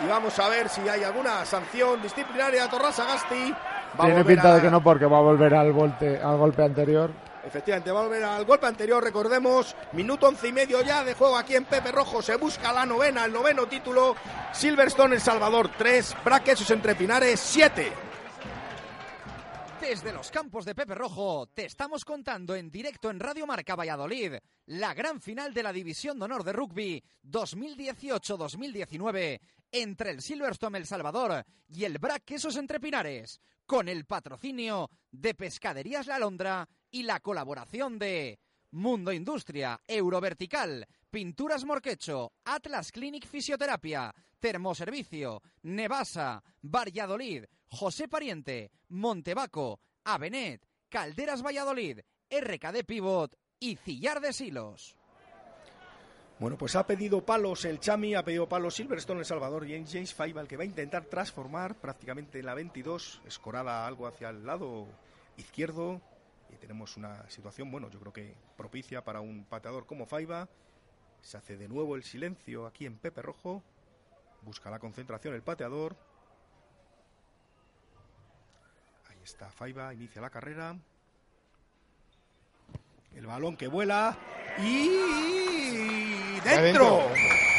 Y 0.04 0.08
vamos 0.08 0.38
a 0.38 0.48
ver 0.48 0.68
si 0.68 0.86
hay 0.88 1.04
alguna 1.04 1.44
sanción 1.46 2.00
disciplinaria 2.02 2.64
a 2.64 2.68
Torras 2.70 2.98
Agasti. 2.98 3.52
Va 3.98 4.04
a 4.04 4.06
Tiene 4.06 4.24
pinta 4.24 4.52
a- 4.52 4.54
de 4.56 4.62
que 4.62 4.70
no 4.70 4.82
porque 4.82 5.06
va 5.06 5.18
a 5.18 5.22
volver 5.22 5.54
al, 5.54 5.72
volte, 5.72 6.20
al 6.20 6.36
golpe 6.36 6.62
anterior. 6.64 7.10
Efectivamente, 7.44 7.90
va 7.90 8.00
a 8.00 8.02
volver 8.04 8.22
al 8.22 8.44
golpe 8.44 8.66
anterior, 8.66 9.02
recordemos, 9.02 9.74
minuto 9.92 10.28
once 10.28 10.46
y 10.46 10.52
medio 10.52 10.80
ya 10.80 11.02
de 11.02 11.14
juego 11.14 11.36
aquí 11.36 11.56
en 11.56 11.64
Pepe 11.64 11.90
Rojo, 11.90 12.22
se 12.22 12.36
busca 12.36 12.72
la 12.72 12.86
novena, 12.86 13.24
el 13.24 13.32
noveno 13.32 13.66
título, 13.66 14.14
Silverstone 14.52 15.16
El 15.16 15.20
Salvador 15.20 15.68
3, 15.76 16.14
Braquesos 16.24 16.70
entre 16.70 16.94
Pinares 16.94 17.40
7. 17.40 17.92
Desde 19.82 20.12
los 20.12 20.30
campos 20.30 20.64
de 20.64 20.74
Pepe 20.76 20.94
Rojo 20.94 21.48
te 21.52 21.64
estamos 21.64 22.04
contando 22.04 22.54
en 22.54 22.70
directo 22.70 23.10
en 23.10 23.18
Radio 23.18 23.48
Marca 23.48 23.74
Valladolid 23.74 24.34
la 24.66 24.94
gran 24.94 25.20
final 25.20 25.52
de 25.52 25.64
la 25.64 25.72
División 25.72 26.20
de 26.20 26.26
Honor 26.26 26.44
de 26.44 26.52
Rugby 26.52 27.02
2018-2019 27.24 29.40
entre 29.72 30.10
el 30.10 30.22
Silverstone 30.22 30.78
El 30.78 30.86
Salvador 30.86 31.44
y 31.68 31.82
el 31.82 31.98
Brac 31.98 32.22
Quesos 32.24 32.54
Entre 32.56 32.78
Pinares, 32.78 33.40
con 33.66 33.88
el 33.88 34.04
patrocinio 34.04 34.88
de 35.10 35.34
Pescaderías 35.34 36.06
La 36.06 36.14
Alondra 36.14 36.68
y 36.88 37.02
la 37.02 37.18
colaboración 37.18 37.98
de 37.98 38.38
Mundo 38.70 39.12
Industria, 39.12 39.80
Eurovertical, 39.88 40.86
Pinturas 41.10 41.64
Morquecho, 41.64 42.34
Atlas 42.44 42.92
Clinic 42.92 43.26
Fisioterapia, 43.26 44.14
Termoservicio, 44.42 45.40
Nevasa, 45.62 46.42
Valladolid, 46.62 47.44
José 47.68 48.08
Pariente, 48.08 48.72
Montebaco, 48.88 49.78
Avenet, 50.02 50.66
Calderas 50.88 51.44
Valladolid, 51.44 52.00
RKD 52.28 52.84
Pivot 52.84 53.36
y 53.60 53.76
Cillar 53.76 54.20
de 54.20 54.32
Silos. 54.32 54.96
Bueno, 56.40 56.58
pues 56.58 56.74
ha 56.74 56.84
pedido 56.84 57.24
palos 57.24 57.64
el 57.64 57.78
Chami, 57.78 58.16
ha 58.16 58.24
pedido 58.24 58.48
palos 58.48 58.74
Silverstone 58.74 59.20
El 59.20 59.26
Salvador 59.26 59.64
y 59.64 59.74
es 59.74 59.92
James 59.92 60.12
Faiba 60.12 60.40
el 60.40 60.48
que 60.48 60.56
va 60.56 60.64
a 60.64 60.66
intentar 60.66 61.04
transformar 61.04 61.76
prácticamente 61.76 62.40
en 62.40 62.46
la 62.46 62.54
22, 62.54 63.22
escorada 63.24 63.86
algo 63.86 64.08
hacia 64.08 64.30
el 64.30 64.44
lado 64.44 64.88
izquierdo 65.36 66.00
y 66.52 66.56
tenemos 66.56 66.96
una 66.96 67.30
situación, 67.30 67.70
bueno, 67.70 67.88
yo 67.90 68.00
creo 68.00 68.12
que 68.12 68.34
propicia 68.56 69.04
para 69.04 69.20
un 69.20 69.44
pateador 69.44 69.86
como 69.86 70.04
Faiba. 70.04 70.48
Se 71.20 71.36
hace 71.36 71.56
de 71.56 71.68
nuevo 71.68 71.94
el 71.94 72.02
silencio 72.02 72.66
aquí 72.66 72.86
en 72.86 72.98
Pepe 72.98 73.22
Rojo. 73.22 73.62
Busca 74.42 74.70
la 74.70 74.78
concentración 74.78 75.34
el 75.34 75.42
pateador. 75.42 75.96
Ahí 79.08 79.18
está 79.22 79.50
Faiba, 79.50 79.94
inicia 79.94 80.20
la 80.20 80.30
carrera. 80.30 80.76
El 83.14 83.26
balón 83.26 83.56
que 83.56 83.68
vuela 83.68 84.16
y 84.58 86.40
dentro. 86.40 87.08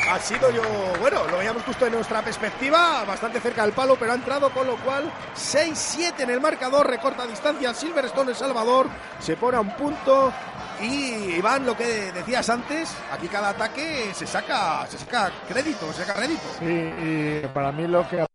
Ha 0.10 0.20
sido 0.20 0.52
yo, 0.52 0.62
bueno, 1.00 1.26
lo 1.28 1.38
veíamos 1.38 1.64
justo 1.64 1.88
en 1.88 1.94
nuestra 1.94 2.22
perspectiva, 2.22 3.06
bastante 3.06 3.40
cerca 3.40 3.64
del 3.64 3.72
palo, 3.72 3.96
pero 3.98 4.12
ha 4.12 4.16
entrado, 4.16 4.50
con 4.50 4.68
lo 4.68 4.76
cual 4.76 5.10
6-7 5.34 6.20
en 6.20 6.30
el 6.30 6.42
marcador, 6.42 6.88
recorta 6.88 7.26
distancia 7.26 7.74
Silverstone 7.74 8.32
El 8.32 8.36
Salvador, 8.36 8.90
se 9.20 9.38
pone 9.38 9.56
a 9.56 9.62
un 9.62 9.74
punto 9.78 10.34
y 10.82 11.36
Iván, 11.38 11.66
lo 11.66 11.76
que 11.76 12.12
decías 12.12 12.50
antes, 12.50 12.96
aquí 13.12 13.28
cada 13.28 13.50
ataque 13.50 14.12
se 14.14 14.26
saca, 14.26 14.86
se 14.88 14.98
saca 14.98 15.32
crédito, 15.48 15.92
se 15.94 16.06
saca 16.06 16.20
rédito. 16.20 16.44
Sí, 16.60 16.66
y 16.66 17.48
para 17.54 17.72
mí 17.72 17.88
lo 17.88 18.08
que 18.08 18.22
a 18.22 18.28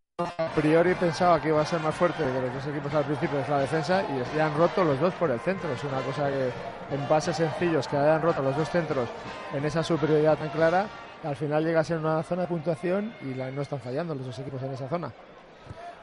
priori 0.53 0.95
pensaba 0.95 1.41
que 1.41 1.47
iba 1.49 1.61
a 1.61 1.65
ser 1.65 1.79
más 1.79 1.95
fuerte 1.95 2.23
que 2.23 2.41
los 2.41 2.53
dos 2.53 2.67
equipos 2.67 2.93
al 2.93 3.05
principio 3.05 3.39
es 3.39 3.49
la 3.49 3.59
defensa 3.59 4.03
y 4.03 4.35
ya 4.35 4.47
han 4.47 4.57
roto 4.57 4.83
los 4.83 4.99
dos 4.99 5.13
por 5.13 5.31
el 5.31 5.39
centro. 5.39 5.71
Es 5.71 5.83
una 5.83 6.01
cosa 6.01 6.29
que 6.29 6.51
en 6.93 7.07
pases 7.07 7.37
sencillos 7.37 7.87
que 7.87 7.97
hayan 7.97 8.21
roto 8.21 8.41
los 8.41 8.55
dos 8.55 8.69
centros 8.69 9.07
en 9.53 9.63
esa 9.63 9.83
superioridad 9.83 10.37
tan 10.37 10.49
clara, 10.49 10.87
al 11.23 11.35
final 11.35 11.63
llega 11.63 11.81
a 11.81 11.83
ser 11.83 11.97
una 11.97 12.23
zona 12.23 12.43
de 12.43 12.47
puntuación 12.47 13.13
y 13.21 13.27
no 13.27 13.61
están 13.61 13.79
fallando 13.79 14.15
los 14.15 14.25
dos 14.25 14.39
equipos 14.39 14.61
en 14.63 14.73
esa 14.73 14.87
zona. 14.89 15.11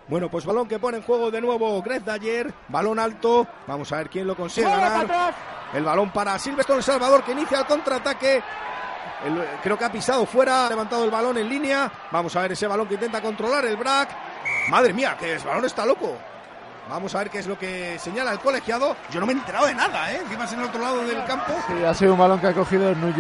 Bueno, 0.09 0.29
pues 0.31 0.45
balón 0.47 0.69
que 0.69 0.79
pone 0.79 0.99
en 0.99 1.03
juego 1.03 1.31
de 1.31 1.41
nuevo 1.41 1.83
Greg 1.83 2.05
Dayer, 2.05 2.53
balón 2.69 2.99
alto, 2.99 3.47
vamos 3.67 3.91
a 3.93 3.97
ver 3.97 4.09
quién 4.11 4.27
lo 4.27 4.37
consigue 4.37 4.69
ganar. 4.69 5.35
El 5.75 5.83
balón 5.85 6.13
para 6.13 6.39
Silvestre 6.39 6.81
Salvador 6.81 7.25
que 7.25 7.33
inicia 7.33 7.59
el 7.59 7.67
contraataque. 7.67 8.41
El- 9.25 9.45
creo 9.63 9.77
que 9.77 9.85
ha 9.85 9.91
pisado 9.91 10.25
fuera, 10.27 10.67
ha 10.67 10.69
levantado 10.69 11.05
el 11.05 11.11
balón 11.11 11.39
en 11.39 11.49
línea. 11.49 11.91
Vamos 12.13 12.37
a 12.37 12.43
ver 12.43 12.53
ese 12.53 12.67
balón 12.69 12.87
que 12.87 12.95
intenta 12.95 13.21
controlar 13.21 13.65
el 13.65 13.77
Brack. 13.77 14.11
Madre 14.71 14.93
mía, 14.93 15.17
que 15.19 15.35
el 15.35 15.43
balón 15.43 15.65
está 15.65 15.85
loco. 15.85 16.17
Vamos 16.89 17.13
a 17.15 17.19
ver 17.19 17.31
qué 17.31 17.41
es 17.41 17.47
lo 17.49 17.59
que 17.59 17.99
señala 17.99 18.31
el 18.33 18.39
colegiado. 18.39 18.95
Yo 19.11 19.19
no 19.19 19.27
me 19.27 19.33
he 19.33 19.37
enterado 19.37 19.67
de 19.67 19.75
nada, 19.75 20.13
¿eh? 20.13 20.21
Encima 20.23 20.45
es 20.45 20.53
en 20.53 20.61
el 20.61 20.67
otro 20.67 20.81
lado 20.81 21.05
del 21.05 21.25
campo. 21.25 21.53
Sí, 21.67 21.85
ha 21.85 21.93
sido 21.93 22.13
un 22.13 22.19
balón 22.19 22.39
que 22.39 22.47
ha 22.47 22.53
cogido 22.53 22.89
el 22.91 23.01
New 23.01 23.13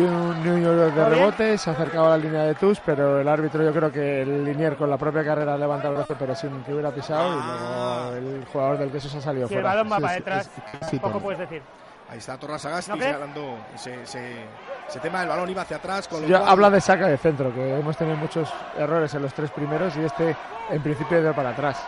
York 0.62 0.94
de 0.94 1.04
rebote, 1.08 1.58
se 1.58 1.70
ha 1.70 1.72
acercado 1.72 2.06
a 2.06 2.10
la 2.10 2.16
línea 2.18 2.42
de 2.44 2.54
Tus, 2.54 2.78
pero 2.78 3.20
el 3.20 3.26
árbitro 3.26 3.64
yo 3.64 3.72
creo 3.72 3.90
que 3.90 4.22
el 4.22 4.44
linier 4.44 4.76
con 4.76 4.88
la 4.88 4.96
propia 4.96 5.24
carrera 5.24 5.54
ha 5.54 5.58
levantado 5.58 5.90
el 5.94 5.96
brazo, 5.96 6.14
pero 6.16 6.34
sin 6.36 6.62
que 6.62 6.72
hubiera 6.72 6.90
pisado, 6.92 7.28
y 7.32 7.42
luego 7.42 8.12
el 8.38 8.44
jugador 8.52 8.78
del 8.78 8.90
queso 8.92 9.08
se 9.08 9.18
ha 9.18 9.20
salido 9.20 9.46
el 9.46 9.52
fuera. 9.52 9.68
balón 9.68 9.90
va 9.92 9.96
Sí, 9.96 10.02
para 10.02 10.12
sí, 10.14 10.18
detrás, 10.20 10.50
sí, 10.54 10.78
sí, 10.90 10.98
poco 11.00 11.18
puedes 11.20 11.40
decir. 11.40 11.62
Ahí 12.08 12.18
está 12.18 12.38
Torras 12.38 12.64
Agasti 12.64 12.92
¿No 12.92 12.96
señalando 12.98 13.58
ese, 13.74 14.02
ese- 14.04 14.44
ese 14.88 15.00
tema 15.00 15.18
del 15.20 15.28
balón 15.28 15.50
iba 15.50 15.62
hacia 15.62 15.78
atrás. 15.78 16.06
Con 16.06 16.22
lo 16.22 16.28
Ya 16.28 16.38
cual- 16.38 16.50
habla 16.52 16.70
de 16.70 16.80
saca 16.80 17.08
de 17.08 17.16
centro, 17.18 17.52
que 17.52 17.80
hemos 17.80 17.96
tenido 17.96 18.16
muchos 18.16 18.48
errores 18.78 19.12
en 19.14 19.22
los 19.22 19.34
tres 19.34 19.50
primeros 19.50 19.96
y 19.96 20.04
este 20.04 20.36
en 20.70 20.82
principio 20.82 21.20
de 21.20 21.32
para 21.32 21.50
atrás. 21.50 21.84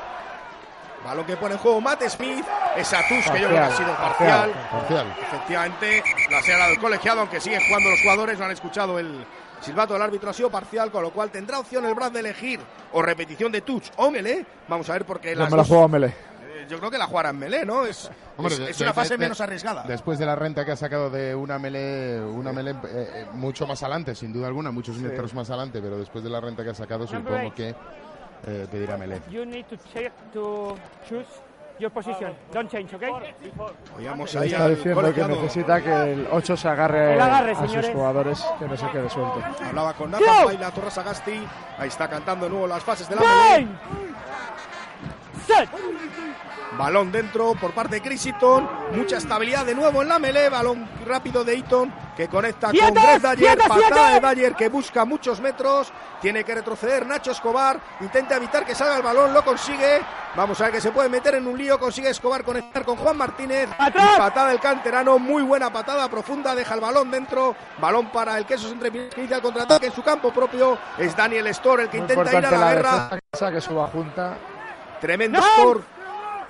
Balón 1.08 1.24
que 1.26 1.36
pone 1.36 1.54
en 1.54 1.60
juego 1.60 1.80
Matt 1.80 2.02
Smith. 2.08 2.44
Esa 2.76 2.98
tus 3.08 3.24
que 3.30 3.40
yo 3.40 3.48
creo 3.48 3.50
que 3.50 3.58
ha 3.58 3.76
sido 3.76 3.94
Parcial, 3.96 4.52
parcial. 4.52 4.68
Parcial. 4.70 5.06
Efectivamente, 5.22 6.02
la 6.30 6.42
señalado 6.42 6.72
el 6.72 6.78
colegiado, 6.78 7.20
aunque 7.20 7.40
siguen 7.40 7.60
jugando 7.66 7.90
los 7.90 8.00
jugadores, 8.02 8.38
no 8.38 8.44
han 8.44 8.50
escuchado 8.52 8.98
el 8.98 9.24
silbato 9.60 9.94
del 9.94 10.02
árbitro, 10.02 10.30
ha 10.30 10.32
sido 10.34 10.50
parcial, 10.50 10.90
con 10.90 11.02
lo 11.02 11.10
cual 11.10 11.30
tendrá 11.30 11.58
opción 11.58 11.84
el 11.86 11.94
Brad 11.94 12.12
de 12.12 12.20
elegir 12.20 12.60
o 12.92 13.02
repetición 13.02 13.50
de 13.50 13.62
touch 13.62 13.88
o 13.96 14.10
melee. 14.10 14.44
Vamos 14.68 14.88
a 14.90 14.92
ver 14.92 15.04
porque 15.04 15.34
No 15.34 15.40
las 15.42 15.50
me 15.50 15.56
la 15.56 15.62
dos- 15.62 15.68
juego 15.68 15.84
a 15.84 15.88
Melé. 15.88 16.06
eh, 16.08 16.66
yo 16.68 16.78
creo 16.78 16.90
que 16.90 16.98
la 16.98 17.06
jugará 17.06 17.30
en 17.30 17.38
melee, 17.38 17.64
¿no? 17.64 17.84
Es, 17.86 18.08
Hombre, 18.36 18.54
es, 18.54 18.60
de- 18.60 18.70
es 18.70 18.80
una 18.80 18.90
de- 18.90 18.94
fase 18.94 19.14
de- 19.14 19.18
menos 19.18 19.40
arriesgada. 19.40 19.82
Después 19.84 20.18
de 20.18 20.26
la 20.26 20.36
renta 20.36 20.64
que 20.64 20.72
ha 20.72 20.76
sacado 20.76 21.10
de 21.10 21.34
una 21.34 21.58
melee, 21.58 22.20
una 22.20 22.52
melee 22.52 22.72
eh, 22.74 22.76
eh, 22.84 23.26
mucho 23.32 23.66
más 23.66 23.82
adelante, 23.82 24.14
sin 24.14 24.32
duda 24.32 24.46
alguna, 24.46 24.70
muchos 24.70 24.96
metros 24.98 25.32
más 25.34 25.48
adelante, 25.50 25.80
pero 25.82 25.98
después 25.98 26.22
de 26.22 26.30
la 26.30 26.40
renta 26.40 26.62
que 26.62 26.70
ha 26.70 26.74
sacado, 26.74 27.06
supongo 27.06 27.52
que 27.54 27.74
eh, 28.46 28.66
pedirá 28.70 28.96
melee. 28.96 29.20
You 29.30 29.44
need 29.44 29.64
to 29.66 29.76
check 29.92 30.12
to 30.32 30.76
choose 31.08 31.26
your 31.78 31.90
position. 31.90 32.32
Don't 32.52 32.70
change, 32.70 32.94
okay? 32.94 33.10
Oíamos 33.96 34.34
Le 34.34 34.40
ahí 34.40 34.48
está 34.50 34.68
diciendo 34.68 35.14
que 35.14 35.24
necesita 35.24 35.80
que 35.80 36.12
el 36.12 36.28
8 36.30 36.56
se 36.56 36.68
agarre, 36.68 37.14
El 37.14 37.20
agarre, 37.20 37.52
a 37.52 37.54
sus 37.56 37.68
señores. 37.70 37.90
jugadores, 37.94 38.46
que 38.58 38.64
no 38.66 38.76
se 38.76 38.86
quede 38.90 39.08
suelto. 39.10 39.42
Hablaba 39.64 39.92
con 39.94 40.10
Nathan 40.10 40.44
Baila, 40.44 40.70
Torres 40.70 40.98
Agasti. 40.98 41.46
Ahí 41.78 41.88
está 41.88 42.08
cantando 42.08 42.46
de 42.46 42.50
nuevo 42.50 42.66
las 42.66 42.82
fases 42.82 43.08
de 43.08 43.14
la. 43.16 43.20
Time. 43.22 43.68
Set. 45.46 45.68
Balón 46.76 47.10
dentro 47.10 47.54
por 47.54 47.72
parte 47.72 47.96
de 47.96 48.02
Chris 48.02 48.26
Eaton. 48.26 48.68
Mucha 48.92 49.16
estabilidad 49.16 49.64
de 49.64 49.74
nuevo 49.74 50.02
en 50.02 50.08
la 50.08 50.18
melee. 50.18 50.48
Balón 50.48 50.88
rápido 51.06 51.42
de 51.44 51.54
Eaton 51.54 51.92
que 52.16 52.28
conecta 52.28 52.66
con. 52.68 52.76
Greg 52.94 53.20
Dyer. 53.22 53.36
¡Quietos, 53.36 53.66
Patada 53.68 54.20
de 54.20 54.34
Dyer 54.34 54.54
que 54.54 54.68
busca 54.68 55.04
muchos 55.04 55.40
metros. 55.40 55.92
Tiene 56.20 56.44
que 56.44 56.54
retroceder 56.54 57.06
Nacho 57.06 57.30
Escobar. 57.30 57.80
Intenta 58.00 58.36
evitar 58.36 58.64
que 58.66 58.74
salga 58.74 58.96
el 58.96 59.02
balón. 59.02 59.32
Lo 59.32 59.42
consigue. 59.44 60.00
Vamos 60.36 60.60
a 60.60 60.64
ver 60.64 60.74
que 60.74 60.80
se 60.80 60.90
puede 60.90 61.08
meter 61.08 61.36
en 61.36 61.46
un 61.46 61.56
lío. 61.56 61.78
Consigue 61.80 62.10
Escobar 62.10 62.44
conectar 62.44 62.84
con 62.84 62.96
Juan 62.96 63.16
Martínez. 63.16 63.70
¡Atrás! 63.78 64.10
Y 64.14 64.18
patada 64.18 64.48
del 64.48 64.60
canterano. 64.60 65.18
Muy 65.18 65.42
buena 65.42 65.72
patada 65.72 66.08
profunda. 66.08 66.54
Deja 66.54 66.74
el 66.74 66.80
balón 66.80 67.10
dentro. 67.10 67.56
Balón 67.80 68.10
para 68.10 68.36
el 68.36 68.44
queso 68.44 68.68
entre 68.68 68.90
que 68.92 69.10
inicia 69.16 69.36
el 69.36 69.42
contraataque 69.42 69.86
en 69.86 69.92
su 69.92 70.02
campo 70.02 70.32
propio. 70.32 70.78
Es 70.98 71.16
Daniel 71.16 71.46
Store 71.48 71.84
el 71.84 71.88
que 71.88 71.98
Muy 72.00 72.10
intenta 72.10 72.38
ir 72.38 72.46
a 72.46 72.50
la 72.50 72.58
la 72.58 72.74
guerra. 72.74 73.50
que 73.52 73.60
suba 73.60 73.86
junta. 73.88 74.36
Tremendo 75.00 75.40
score. 75.40 75.97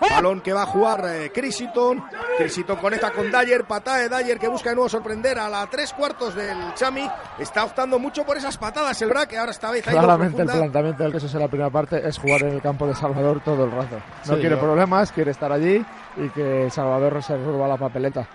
Balón 0.00 0.40
que 0.40 0.52
va 0.52 0.62
a 0.62 0.66
jugar 0.66 1.04
eh. 1.08 1.30
Chris 1.34 1.60
Eaton 1.60 2.76
conecta 2.80 3.10
con 3.10 3.30
Dyer. 3.30 3.64
Patada 3.64 3.98
de 3.98 4.08
Dyer 4.08 4.38
que 4.38 4.48
busca 4.48 4.70
de 4.70 4.76
nuevo 4.76 4.88
sorprender 4.88 5.38
a 5.38 5.48
la 5.48 5.66
tres 5.66 5.92
cuartos 5.92 6.34
del 6.34 6.56
Chami. 6.74 7.08
Está 7.38 7.64
optando 7.64 7.98
mucho 7.98 8.24
por 8.24 8.36
esas 8.36 8.56
patadas 8.56 9.00
el 9.02 9.08
Braque. 9.08 9.36
Ahora 9.38 9.50
esta 9.52 9.70
vez 9.70 9.84
ido 9.86 9.98
Claramente 9.98 10.42
el 10.42 10.48
planteamiento 10.48 11.02
del 11.02 11.12
queso 11.12 11.26
en 11.36 11.42
la 11.42 11.48
primera 11.48 11.70
parte 11.70 12.06
es 12.06 12.18
jugar 12.18 12.42
en 12.42 12.54
el 12.54 12.62
campo 12.62 12.86
de 12.86 12.94
Salvador 12.94 13.40
todo 13.44 13.64
el 13.64 13.70
rato. 13.72 13.96
No 14.26 14.34
Sí, 14.34 14.40
quiere 14.40 14.56
yo- 14.56 14.60
problemas, 14.60 15.12
quiere 15.12 15.30
estar 15.32 15.52
allí 15.52 15.84
y 16.16 16.28
que 16.30 16.68
Salvador 16.70 17.22
se 17.22 17.36
roba 17.36 17.68
la 17.68 17.76
papeleta. 17.76 18.26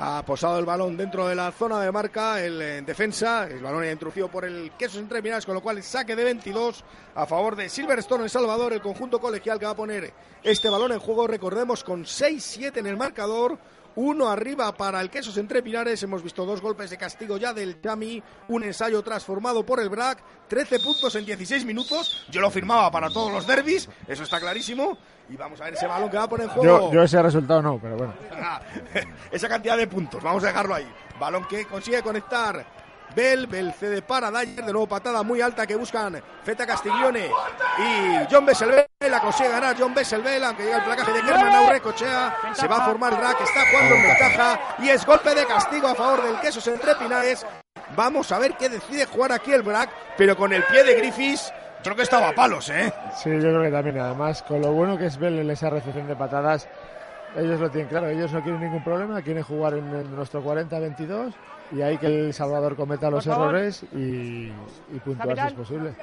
Ha 0.00 0.22
posado 0.24 0.60
el 0.60 0.64
balón 0.64 0.96
dentro 0.96 1.26
de 1.26 1.34
la 1.34 1.50
zona 1.50 1.80
de 1.80 1.90
marca, 1.90 2.40
el 2.40 2.62
eh, 2.62 2.82
defensa, 2.82 3.48
el 3.48 3.60
balón 3.60 3.82
ya 3.82 3.90
introducido 3.90 4.28
por 4.28 4.44
el 4.44 4.70
Quesos 4.78 5.00
entre 5.00 5.20
Pinares, 5.20 5.44
con 5.44 5.56
lo 5.56 5.60
cual 5.60 5.82
saque 5.82 6.14
de 6.14 6.22
22 6.22 6.84
a 7.16 7.26
favor 7.26 7.56
de 7.56 7.68
Silverstone 7.68 8.22
El 8.22 8.30
Salvador, 8.30 8.72
el 8.72 8.80
conjunto 8.80 9.20
colegial 9.20 9.58
que 9.58 9.64
va 9.64 9.72
a 9.72 9.76
poner 9.76 10.12
este 10.44 10.68
balón 10.70 10.92
en 10.92 11.00
juego, 11.00 11.26
recordemos, 11.26 11.82
con 11.82 12.04
6-7 12.04 12.76
en 12.76 12.86
el 12.86 12.96
marcador. 12.96 13.58
Uno 14.00 14.28
arriba 14.28 14.72
para 14.76 15.00
el 15.00 15.10
Quesos 15.10 15.36
entre 15.38 15.60
Pinares. 15.60 16.00
Hemos 16.04 16.22
visto 16.22 16.46
dos 16.46 16.60
golpes 16.60 16.88
de 16.88 16.96
castigo 16.96 17.36
ya 17.36 17.52
del 17.52 17.80
Chami. 17.80 18.22
Un 18.46 18.62
ensayo 18.62 19.02
transformado 19.02 19.66
por 19.66 19.80
el 19.80 19.88
Brac. 19.88 20.22
13 20.46 20.78
puntos 20.78 21.16
en 21.16 21.26
16 21.26 21.64
minutos. 21.64 22.24
Yo 22.30 22.40
lo 22.40 22.48
firmaba 22.48 22.92
para 22.92 23.10
todos 23.10 23.32
los 23.32 23.44
derbis. 23.44 23.88
Eso 24.06 24.22
está 24.22 24.38
clarísimo. 24.38 24.96
Y 25.28 25.36
vamos 25.36 25.60
a 25.60 25.64
ver 25.64 25.74
ese 25.74 25.88
balón 25.88 26.08
que 26.10 26.16
va 26.16 26.22
a 26.22 26.28
poner 26.28 26.46
en 26.46 26.52
juego. 26.52 26.90
Yo, 26.90 26.92
yo 26.92 27.02
ese 27.02 27.20
resultado 27.20 27.60
no, 27.60 27.80
pero 27.82 27.96
bueno. 27.96 28.14
Esa 29.32 29.48
cantidad 29.48 29.76
de 29.76 29.88
puntos, 29.88 30.22
vamos 30.22 30.44
a 30.44 30.46
dejarlo 30.46 30.76
ahí. 30.76 30.86
Balón 31.18 31.48
que 31.48 31.66
consigue 31.66 32.00
conectar 32.00 32.64
Bell, 33.18 33.48
Bell 33.48 33.72
cede 33.72 34.00
para 34.00 34.30
Dyer, 34.30 34.64
de 34.64 34.72
nuevo 34.72 34.86
patada 34.86 35.24
muy 35.24 35.40
alta 35.40 35.66
que 35.66 35.74
buscan 35.74 36.22
Feta 36.44 36.64
Castiglione 36.64 37.28
y 37.76 38.32
John 38.32 38.46
Besselbel, 38.46 38.86
la 39.10 39.18
consigue 39.18 39.48
ganar 39.48 39.74
John 39.76 39.92
Besselbel, 39.92 40.44
aunque 40.44 40.62
llega 40.62 40.76
el 40.76 40.84
placaje 40.84 41.12
de 41.14 41.22
Germán 41.22 41.52
Aurre, 41.52 41.80
cochea, 41.80 42.36
se 42.52 42.68
va 42.68 42.76
a 42.76 42.86
formar 42.86 43.20
rack, 43.20 43.40
está 43.40 43.66
jugando 43.72 43.96
en 43.96 44.02
ventaja 44.04 44.60
y 44.78 44.90
es 44.90 45.04
golpe 45.04 45.34
de 45.34 45.44
castigo 45.46 45.88
a 45.88 45.96
favor 45.96 46.22
del 46.22 46.38
Quesos 46.38 46.64
entre 46.68 46.94
Pinares. 46.94 47.44
Vamos 47.96 48.30
a 48.30 48.38
ver 48.38 48.56
qué 48.56 48.68
decide 48.68 49.04
jugar 49.06 49.32
aquí 49.32 49.52
el 49.52 49.62
Brack, 49.62 49.90
pero 50.16 50.36
con 50.36 50.52
el 50.52 50.62
pie 50.62 50.84
de 50.84 50.94
Griffiths, 50.94 51.52
creo 51.82 51.96
que 51.96 52.02
estaba 52.02 52.28
a 52.28 52.34
palos, 52.36 52.70
¿eh? 52.70 52.92
Sí, 53.16 53.30
yo 53.30 53.40
creo 53.40 53.62
que 53.62 53.70
también. 53.72 53.98
Además, 53.98 54.44
con 54.44 54.60
lo 54.60 54.70
bueno 54.70 54.96
que 54.96 55.06
es 55.06 55.18
Bell 55.18 55.40
en 55.40 55.50
esa 55.50 55.70
recepción 55.70 56.06
de 56.06 56.14
patadas, 56.14 56.68
ellos 57.36 57.58
lo 57.58 57.68
tienen 57.68 57.88
claro. 57.88 58.08
Ellos 58.10 58.32
no 58.32 58.40
quieren 58.44 58.60
ningún 58.60 58.84
problema, 58.84 59.20
quieren 59.22 59.42
jugar 59.42 59.74
en, 59.74 59.92
en 59.92 60.14
nuestro 60.14 60.40
40-22 60.40 61.34
y 61.72 61.82
hay 61.82 61.98
que 61.98 62.06
el 62.06 62.34
Salvador 62.34 62.76
cometa 62.76 63.10
los 63.10 63.26
errores 63.26 63.82
y, 63.94 64.50
y 64.94 64.98
puntuar 65.04 65.38
si 65.38 65.46
es 65.46 65.52
posible. 65.52 65.94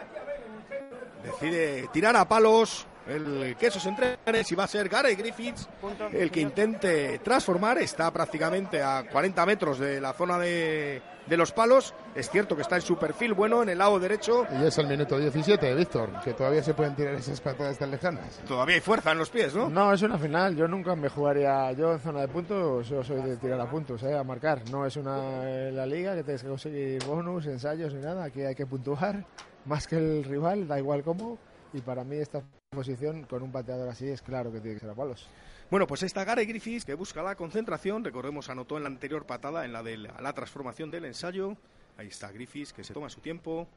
decide 1.24 1.88
tirar 1.92 2.16
a 2.16 2.28
palos 2.28 2.88
el 3.08 3.56
quesos 3.58 3.86
entre 3.86 4.18
y 4.50 4.56
va 4.56 4.64
a 4.64 4.68
ser 4.68 4.90
Gary 4.90 5.16
Griffiths 5.16 5.68
el 6.12 6.32
que 6.32 6.42
intente 6.42 7.20
transformar 7.20 7.78
está 7.78 8.12
prácticamente 8.12 8.82
a 8.82 9.04
40 9.10 9.46
metros 9.46 9.80
de 9.80 10.02
la 10.02 10.14
zona 10.14 10.38
de, 10.40 11.02
de 11.26 11.38
los 11.38 11.52
palos 11.52 11.94
es 12.16 12.30
cierto 12.30 12.56
que 12.56 12.62
está 12.62 12.76
en 12.76 12.82
su 12.82 12.98
perfil 12.98 13.34
bueno 13.34 13.64
en 13.64 13.70
el 13.70 13.78
lado 13.78 14.00
derecho 14.00 14.46
Y 14.60 14.66
es 14.66 14.78
el 14.78 14.88
minuto 14.88 15.18
17, 15.18 15.74
Víctor, 15.76 16.10
que 16.24 16.34
todavía 16.34 16.64
se 16.64 16.74
pueden 16.74 16.96
tirar 16.96 17.16
esas 17.16 17.42
patadas 17.42 17.78
tan 17.78 17.92
lejanas. 17.92 18.42
todavía 18.48 18.76
hay 18.76 18.82
fuerza 18.82 19.12
en 19.12 19.18
los 19.18 19.30
pies 19.30 19.56
¿no? 19.56 19.70
No, 19.70 19.94
es 19.94 20.02
una 20.02 20.18
final. 20.18 20.56
Yo 20.56 20.68
nunca 20.68 20.96
me 20.96 21.10
jugaría. 21.10 21.72
Yo 21.74 21.94
en 21.94 22.00
zona 22.00 22.22
de 22.22 22.28
puntos, 22.28 22.88
yo 22.90 23.04
soy 23.04 23.22
de 23.22 23.38
tirar 23.38 23.60
a 23.60 23.70
puntos, 23.70 24.02
eh, 24.04 24.18
a 24.18 24.24
marcar. 24.24 24.62
No 24.72 24.86
es 24.86 24.96
una 24.96 25.44
eh, 25.44 25.72
la 25.72 25.86
liga 25.86 26.16
que 26.16 26.24
tienes 26.24 26.44
que 26.44 26.50
conseguir 26.50 27.04
bonus, 27.06 27.46
ensayos 27.48 27.94
ni 27.94 28.02
nada. 28.02 28.26
Aquí 28.26 28.42
hay 28.42 28.56
que 28.56 28.66
puntuar 28.66 29.26
más 29.66 29.88
que 29.88 29.98
el 29.98 30.24
rival, 30.24 30.68
da 30.68 30.78
igual 30.80 31.04
cómo. 31.04 31.38
Y 31.76 31.82
para 31.82 32.06
mí 32.06 32.16
esta 32.16 32.42
posición 32.70 33.24
con 33.24 33.44
un 33.44 33.52
pateador 33.52 33.90
así 33.90 34.08
es 34.08 34.22
claro 34.22 34.50
que 34.50 34.62
tiene 34.62 34.76
que 34.76 34.80
ser 34.80 34.90
a 34.90 34.96
palos. 34.96 35.28
Bueno, 35.70 35.86
pues 35.86 36.04
está 36.04 36.24
Gary 36.24 36.46
Griffiths 36.46 36.86
que 36.86 36.94
busca 36.94 37.22
la 37.22 37.36
concentración. 37.36 38.02
Recordemos, 38.02 38.50
anotó 38.50 38.78
en 38.78 38.84
la 38.84 38.90
anterior 38.90 39.26
patada, 39.26 39.66
en 39.66 39.74
la 39.74 39.84
de 39.84 39.98
la, 39.98 40.16
la 40.22 40.32
transformación 40.32 40.90
del 40.90 41.04
ensayo. 41.04 41.58
Ahí 41.98 42.08
está 42.08 42.32
Griffiths 42.32 42.72
que 42.72 42.86
se 42.86 42.94
toma 42.94 43.10
su 43.10 43.20
tiempo. 43.20 43.68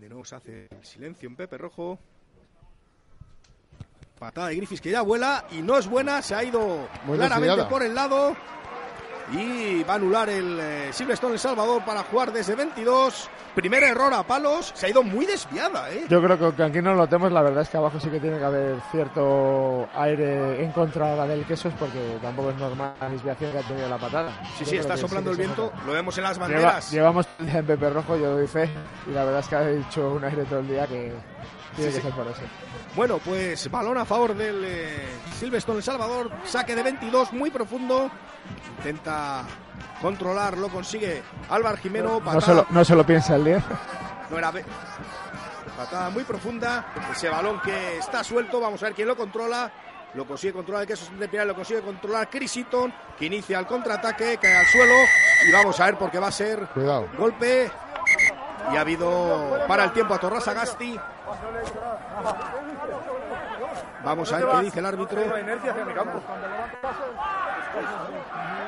De 0.00 0.08
nuevo 0.08 0.24
se 0.24 0.34
hace 0.34 0.68
el 0.70 0.84
silencio 0.84 1.28
en 1.28 1.36
Pepe 1.36 1.56
Rojo. 1.56 2.00
Patada 4.18 4.48
de 4.48 4.56
Griffiths 4.56 4.80
que 4.80 4.90
ya 4.90 5.02
vuela 5.02 5.46
y 5.52 5.62
no 5.62 5.78
es 5.78 5.86
buena. 5.86 6.20
Se 6.20 6.34
ha 6.34 6.42
ido 6.42 6.88
Muy 7.06 7.16
claramente 7.16 7.64
por 7.66 7.84
el 7.84 7.94
lado. 7.94 8.36
Y 9.32 9.82
va 9.84 9.92
a 9.94 9.96
anular 9.96 10.28
el 10.30 10.58
eh, 10.60 10.88
Silverstone 10.92 11.34
El 11.34 11.38
Salvador 11.38 11.84
para 11.84 12.02
jugar 12.04 12.32
desde 12.32 12.54
22. 12.54 13.28
Primer 13.54 13.82
error 13.82 14.12
a 14.14 14.22
palos. 14.22 14.72
Se 14.74 14.86
ha 14.86 14.88
ido 14.88 15.02
muy 15.02 15.26
desviada, 15.26 15.90
¿eh? 15.90 16.06
Yo 16.08 16.22
creo 16.22 16.38
que 16.38 16.44
aunque 16.44 16.62
aquí 16.62 16.80
no 16.80 16.90
lo 16.92 16.96
notemos, 16.98 17.30
la 17.32 17.42
verdad 17.42 17.62
es 17.62 17.68
que 17.68 17.76
abajo 17.76 17.98
sí 18.00 18.08
que 18.08 18.20
tiene 18.20 18.38
que 18.38 18.44
haber 18.44 18.76
cierto 18.90 19.88
aire 19.96 20.64
en 20.64 20.72
contra 20.72 21.26
del 21.26 21.44
quesos 21.44 21.72
porque 21.78 22.18
tampoco 22.22 22.50
es 22.50 22.56
normal 22.56 22.94
la 23.00 23.08
desviación 23.10 23.52
que 23.52 23.58
ha 23.58 23.62
tenido 23.62 23.88
la 23.88 23.98
patada. 23.98 24.30
Sí, 24.56 24.64
Yo 24.64 24.70
sí, 24.70 24.76
está 24.78 24.96
soplando 24.96 25.30
el 25.32 25.36
que 25.36 25.42
se 25.42 25.46
viento. 25.48 25.72
Lo 25.86 25.92
vemos 25.92 26.16
en 26.16 26.24
las 26.24 26.36
Lleva- 26.38 26.48
banderas. 26.48 26.90
llevamos 26.90 27.26
el 27.40 27.46
día 27.46 27.58
en 27.58 27.66
Pepe 27.66 27.90
Rojo, 27.90 28.16
yo 28.16 28.30
doy 28.36 28.46
fe, 28.46 28.68
y 29.08 29.10
la 29.12 29.24
verdad 29.24 29.40
es 29.40 29.48
que 29.48 29.56
ha 29.56 29.70
hecho 29.70 30.10
un 30.12 30.24
aire 30.24 30.44
todo 30.44 30.60
el 30.60 30.68
día 30.68 30.86
que 30.86 31.12
tiene 31.76 31.90
Sí, 31.92 31.96
que 31.96 32.02
sí. 32.02 32.06
ser 32.08 32.16
por 32.16 32.26
eso. 32.26 32.40
Bueno, 32.96 33.18
pues 33.18 33.70
balón 33.70 33.98
a 33.98 34.04
favor 34.04 34.34
del 34.34 34.62
eh, 34.64 35.06
Silverstone 35.38 35.78
El 35.78 35.84
Salvador. 35.84 36.30
Saque 36.44 36.74
de 36.74 36.82
22, 36.82 37.32
muy 37.32 37.50
profundo. 37.50 38.10
Intenta 38.78 39.44
controlar, 40.00 40.56
lo 40.56 40.68
consigue 40.68 41.22
Álvaro 41.50 41.76
Jimeno. 41.76 42.20
No 42.20 42.40
se, 42.40 42.54
lo, 42.54 42.66
no 42.70 42.84
se 42.84 42.94
lo 42.94 43.04
piensa 43.04 43.36
el 43.36 43.44
10. 43.44 43.62
No 44.30 44.38
era 44.38 44.52
patada 45.76 46.10
muy 46.10 46.24
profunda, 46.24 46.86
ese 47.12 47.28
balón 47.28 47.60
que 47.60 47.98
está 47.98 48.24
suelto, 48.24 48.60
vamos 48.60 48.82
a 48.82 48.86
ver 48.86 48.94
quién 48.96 49.06
lo 49.06 49.16
controla, 49.16 49.70
lo 50.14 50.26
consigue 50.26 50.52
controlar 50.52 50.82
el 50.82 50.88
queso 50.88 51.06
de 51.16 51.44
lo 51.44 51.54
consigue 51.54 51.80
controlar 51.82 52.28
Chris 52.28 52.56
Eaton, 52.56 52.92
que 53.16 53.26
inicia 53.26 53.60
el 53.60 53.66
contraataque, 53.66 54.38
cae 54.38 54.56
al 54.56 54.66
suelo 54.66 54.94
y 55.48 55.52
vamos 55.52 55.78
a 55.78 55.84
ver 55.86 55.96
porque 55.96 56.18
va 56.18 56.28
a 56.28 56.32
ser 56.32 56.66
Cuidado. 56.74 57.06
golpe 57.16 57.70
y 58.72 58.76
ha 58.76 58.80
habido 58.80 59.56
para 59.68 59.84
el 59.84 59.92
tiempo 59.92 60.14
a 60.14 60.18
Torras 60.18 60.48
Agasti. 60.48 60.98
Vamos 64.04 64.32
a 64.32 64.36
ver 64.38 64.46
qué 64.48 64.60
dice 64.64 64.78
el 64.80 64.86
árbitro. 64.86 65.20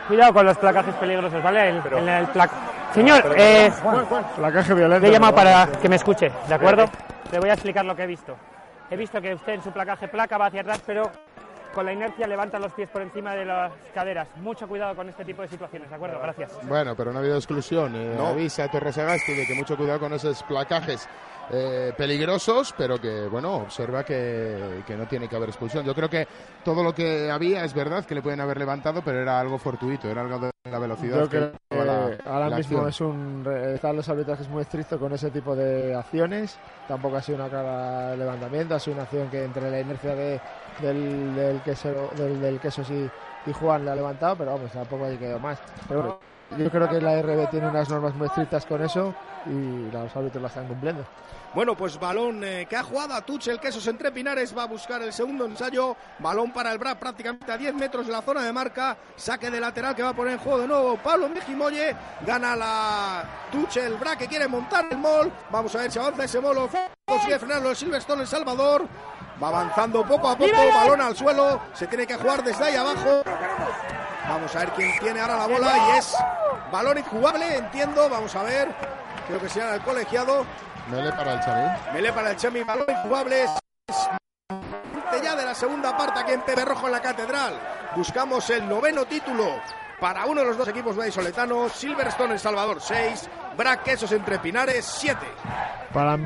Cuidado 0.08 0.32
con 0.34 0.46
los 0.46 0.58
placajes 0.58 0.94
peligrosos, 0.96 1.42
¿vale? 1.42 1.68
El, 1.70 1.76
en 1.92 2.08
el 2.08 2.26
plac- 2.28 2.50
Señor, 2.94 3.34
eh, 3.36 3.72
Placaje 4.36 4.74
violento. 4.74 5.02
le 5.02 5.08
he 5.08 5.12
llamado 5.12 5.34
pero- 5.34 5.50
para 5.50 5.66
que 5.80 5.88
me 5.88 5.96
escuche, 5.96 6.32
¿de 6.48 6.54
acuerdo? 6.54 6.84
Le 7.30 7.38
voy 7.38 7.48
a 7.50 7.52
explicar 7.54 7.84
lo 7.84 7.94
que 7.94 8.02
he 8.02 8.06
visto. 8.06 8.36
He 8.90 8.96
visto 8.96 9.20
que 9.20 9.34
usted 9.34 9.52
en 9.54 9.62
su 9.62 9.70
placaje 9.70 10.08
placa 10.08 10.36
va 10.36 10.46
hacia 10.46 10.62
atrás, 10.62 10.80
pero 10.84 11.04
con 11.72 11.86
la 11.86 11.92
inercia 11.92 12.26
levanta 12.26 12.58
los 12.58 12.72
pies 12.72 12.88
por 12.88 13.00
encima 13.02 13.34
de 13.36 13.44
las 13.44 13.70
caderas. 13.94 14.26
Mucho 14.36 14.66
cuidado 14.66 14.96
con 14.96 15.08
este 15.08 15.24
tipo 15.24 15.42
de 15.42 15.48
situaciones, 15.48 15.88
¿de 15.88 15.94
acuerdo? 15.94 16.18
Gracias. 16.20 16.50
Bueno, 16.64 16.96
pero 16.96 17.12
no 17.12 17.18
ha 17.18 17.20
habido 17.22 17.36
exclusión. 17.36 17.94
Eh, 17.94 18.14
No. 18.18 18.26
Avisa 18.28 18.64
a 18.64 18.68
Torres 18.68 18.98
Agasti 18.98 19.32
de 19.34 19.46
que 19.46 19.54
mucho 19.54 19.76
cuidado 19.76 20.00
con 20.00 20.12
esos 20.12 20.42
placajes 20.42 21.08
eh, 21.52 21.92
peligrosos, 21.96 22.74
pero 22.76 23.00
que, 23.00 23.26
bueno, 23.26 23.56
observa 23.56 24.04
que, 24.04 24.82
que 24.86 24.96
no 24.96 25.06
tiene 25.06 25.28
que 25.28 25.36
haber 25.36 25.48
expulsión. 25.48 25.84
Yo 25.84 25.94
creo 25.94 26.08
que 26.08 26.26
todo 26.64 26.82
lo 26.82 26.94
que 26.94 27.30
había 27.30 27.64
es 27.64 27.74
verdad 27.74 28.04
que 28.04 28.14
le 28.14 28.22
pueden 28.22 28.40
haber 28.40 28.58
levantado, 28.58 29.02
pero 29.04 29.20
era 29.20 29.40
algo 29.40 29.58
fortuito, 29.58 30.08
era 30.08 30.20
algo 30.22 30.38
de 30.38 30.50
la 30.70 30.78
velocidad. 30.78 31.22
Yo 31.22 31.28
creo 31.28 31.52
que 31.52 31.58
lleva 31.76 31.84
la- 31.84 32.18
ahora 32.26 32.48
la 32.50 32.56
mismo 32.56 32.78
acción. 32.78 32.88
es 32.88 33.00
un 33.00 33.72
están 33.74 33.96
los 33.96 34.08
arbitrajes 34.08 34.48
muy 34.48 34.62
estrictos 34.62 34.98
con 35.00 35.12
ese 35.12 35.30
tipo 35.30 35.56
de 35.56 35.94
acciones. 35.94 36.56
Tampoco 36.86 37.16
ha 37.16 37.22
sido 37.22 37.38
una 37.38 37.48
clara 37.48 38.14
levantamiento, 38.16 38.74
ha 38.74 38.80
sido 38.80 38.94
una 38.94 39.04
acción 39.04 39.28
que 39.28 39.44
entre 39.44 39.70
la 39.70 39.80
inercia 39.80 40.14
de, 40.14 40.40
del, 40.80 41.34
del 41.34 41.60
queso 41.62 42.10
del, 42.16 42.40
del 42.40 42.60
queso 42.60 42.82
y, 42.90 43.10
y 43.46 43.52
Juan 43.52 43.84
le 43.84 43.90
ha 43.90 43.94
levantado, 43.96 44.36
pero 44.36 44.52
vamos, 44.52 44.70
tampoco 44.72 45.04
hay 45.06 45.16
que 45.16 45.34
más. 45.38 45.58
Pero 45.88 46.20
yo 46.58 46.70
creo 46.70 46.88
que 46.88 47.00
la 47.00 47.18
RB 47.18 47.48
tiene 47.50 47.68
unas 47.68 47.88
normas 47.88 48.14
muy 48.14 48.26
estrictas 48.26 48.66
con 48.66 48.82
eso 48.82 49.14
y 49.46 49.90
los 49.90 50.14
árbitros 50.16 50.42
la 50.42 50.48
están 50.48 50.66
cumpliendo. 50.66 51.04
Bueno, 51.52 51.76
pues 51.76 51.98
balón 51.98 52.44
eh, 52.44 52.66
que 52.70 52.76
ha 52.76 52.84
jugado 52.84 53.12
a 53.14 53.22
Tuchel, 53.22 53.58
Quesos 53.58 53.84
entre 53.88 54.12
Pinares, 54.12 54.56
va 54.56 54.62
a 54.62 54.66
buscar 54.66 55.02
el 55.02 55.12
segundo 55.12 55.44
ensayo. 55.44 55.96
Balón 56.20 56.52
para 56.52 56.70
el 56.70 56.78
Bra 56.78 56.94
prácticamente 56.94 57.50
a 57.50 57.58
10 57.58 57.74
metros 57.74 58.06
de 58.06 58.12
la 58.12 58.22
zona 58.22 58.42
de 58.42 58.52
marca. 58.52 58.96
Saque 59.16 59.50
de 59.50 59.58
lateral 59.58 59.96
que 59.96 60.02
va 60.04 60.10
a 60.10 60.14
poner 60.14 60.34
en 60.34 60.38
juego 60.38 60.60
de 60.60 60.68
nuevo 60.68 60.96
Pablo 60.98 61.28
Mejimoye. 61.28 61.96
Gana 62.24 62.54
la 62.54 63.24
Tuchel, 63.50 63.96
Bra 63.96 64.14
que 64.14 64.28
quiere 64.28 64.46
montar 64.46 64.86
el 64.92 64.98
mol. 64.98 65.32
Vamos 65.50 65.74
a 65.74 65.78
ver 65.78 65.90
si 65.90 65.98
avanza 65.98 66.24
ese 66.24 66.40
molo. 66.40 66.68
Consigue 67.04 67.38
frenarlo 67.40 67.70
el 67.70 67.76
Silverstone 67.76 68.22
El 68.22 68.28
Salvador. 68.28 68.86
Va 69.42 69.48
avanzando 69.48 70.06
poco 70.06 70.28
a 70.28 70.38
poco, 70.38 70.52
balón 70.52 71.00
al 71.00 71.16
suelo. 71.16 71.60
Se 71.74 71.88
tiene 71.88 72.06
que 72.06 72.14
jugar 72.14 72.44
desde 72.44 72.62
ahí 72.62 72.76
abajo. 72.76 73.24
Vamos 74.28 74.54
a 74.54 74.58
ver 74.60 74.68
quién 74.76 74.92
tiene 75.00 75.20
ahora 75.20 75.38
la 75.38 75.46
bola 75.48 75.72
y 75.76 75.98
es 75.98 76.14
balón 76.70 76.98
injugable, 76.98 77.56
entiendo. 77.56 78.08
Vamos 78.08 78.36
a 78.36 78.44
ver. 78.44 78.68
Creo 79.26 79.40
que 79.40 79.48
será 79.48 79.74
el 79.74 79.80
colegiado. 79.82 80.44
Mele 80.90 81.12
para 81.12 81.34
el 81.34 81.40
Xavi. 81.40 81.92
Mele 81.92 82.12
para 82.12 82.30
el 82.30 82.36
Chemi, 82.36 82.62
balón 82.62 82.86
injugable. 82.88 83.46
Ya 85.22 85.36
de 85.36 85.44
la 85.44 85.54
segunda 85.54 85.96
parte 85.96 86.18
aquí 86.18 86.32
en 86.32 86.40
Pepe 86.40 86.64
Rojo 86.64 86.86
en 86.86 86.92
la 86.92 87.02
Catedral. 87.02 87.60
Buscamos 87.94 88.48
el 88.50 88.66
noveno 88.66 89.04
título 89.04 89.60
para 90.00 90.24
uno 90.24 90.40
de 90.40 90.46
los 90.46 90.56
dos 90.56 90.68
equipos 90.68 90.96
vallisoletanos. 90.96 91.72
Silverstone 91.72 92.32
El 92.34 92.40
Salvador 92.40 92.80
6, 92.80 93.28
Brac 93.56 93.82
Quesos 93.82 94.10
entre 94.12 94.38
Pinares 94.38 94.84
7. 94.86 95.18
Para 95.92 96.16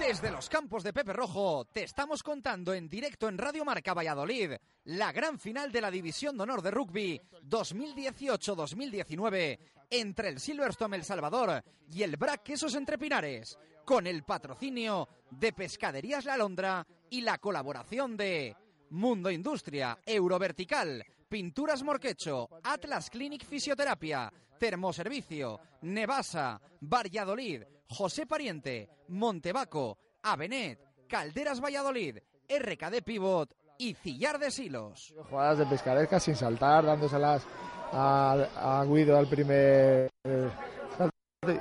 Desde 0.00 0.30
los 0.30 0.48
campos 0.48 0.82
de 0.82 0.94
Pepe 0.94 1.12
Rojo 1.12 1.66
te 1.66 1.82
estamos 1.82 2.22
contando 2.22 2.72
en 2.72 2.88
directo 2.88 3.28
en 3.28 3.36
Radio 3.36 3.66
Marca 3.66 3.92
Valladolid 3.92 4.52
la 4.84 5.12
gran 5.12 5.38
final 5.38 5.70
de 5.70 5.82
la 5.82 5.90
División 5.90 6.38
de 6.38 6.44
Honor 6.44 6.62
de 6.62 6.70
Rugby 6.70 7.20
2018-2019 7.44 9.58
entre 9.90 10.30
el 10.30 10.40
Silverstone 10.40 10.96
El 10.96 11.04
Salvador 11.04 11.62
y 11.92 12.02
el 12.02 12.16
Brac 12.16 12.42
Quesos 12.42 12.76
Entre 12.76 12.96
Pinares 12.96 13.58
con 13.84 14.06
el 14.06 14.22
patrocinio 14.22 15.06
de 15.32 15.52
Pescaderías 15.52 16.24
La 16.24 16.32
Alondra 16.32 16.86
y 17.10 17.20
la 17.20 17.36
colaboración 17.36 18.16
de 18.16 18.56
Mundo 18.88 19.30
Industria, 19.30 19.98
Eurovertical, 20.06 21.04
Pinturas 21.30 21.84
Morquecho, 21.84 22.48
Atlas 22.64 23.08
Clinic 23.08 23.44
Fisioterapia, 23.44 24.32
Termoservicio, 24.58 25.60
Nevasa, 25.82 26.60
Valladolid, 26.80 27.62
José 27.88 28.26
Pariente, 28.26 28.90
Montebaco, 29.06 29.96
Avenet, 30.24 30.80
Calderas 31.08 31.60
Valladolid, 31.60 32.18
RKD 32.48 33.04
Pivot 33.04 33.54
y 33.78 33.94
Cillar 33.94 34.40
de 34.40 34.50
Silos. 34.50 35.14
jugadas 35.30 35.58
de 35.58 35.66
pescaresca 35.66 36.18
sin 36.18 36.34
saltar, 36.34 36.84
dándoselas 36.84 37.44
a, 37.92 38.80
a 38.80 38.84
Guido 38.84 39.16
al 39.16 39.28
primer 39.28 40.10
eh, 40.24 40.50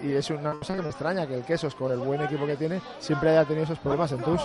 y 0.01 0.13
es 0.13 0.31
una 0.31 0.53
cosa 0.53 0.75
que 0.75 0.81
me 0.81 0.89
extraña 0.89 1.27
que 1.27 1.35
el 1.35 1.45
Quesos 1.45 1.75
con 1.75 1.91
el 1.91 1.99
buen 1.99 2.21
equipo 2.21 2.47
que 2.47 2.57
tiene 2.57 2.81
siempre 2.97 3.29
haya 3.29 3.45
tenido 3.45 3.65
esos 3.65 3.77
problemas 3.77 4.11
en 4.13 4.23
TUS. 4.23 4.41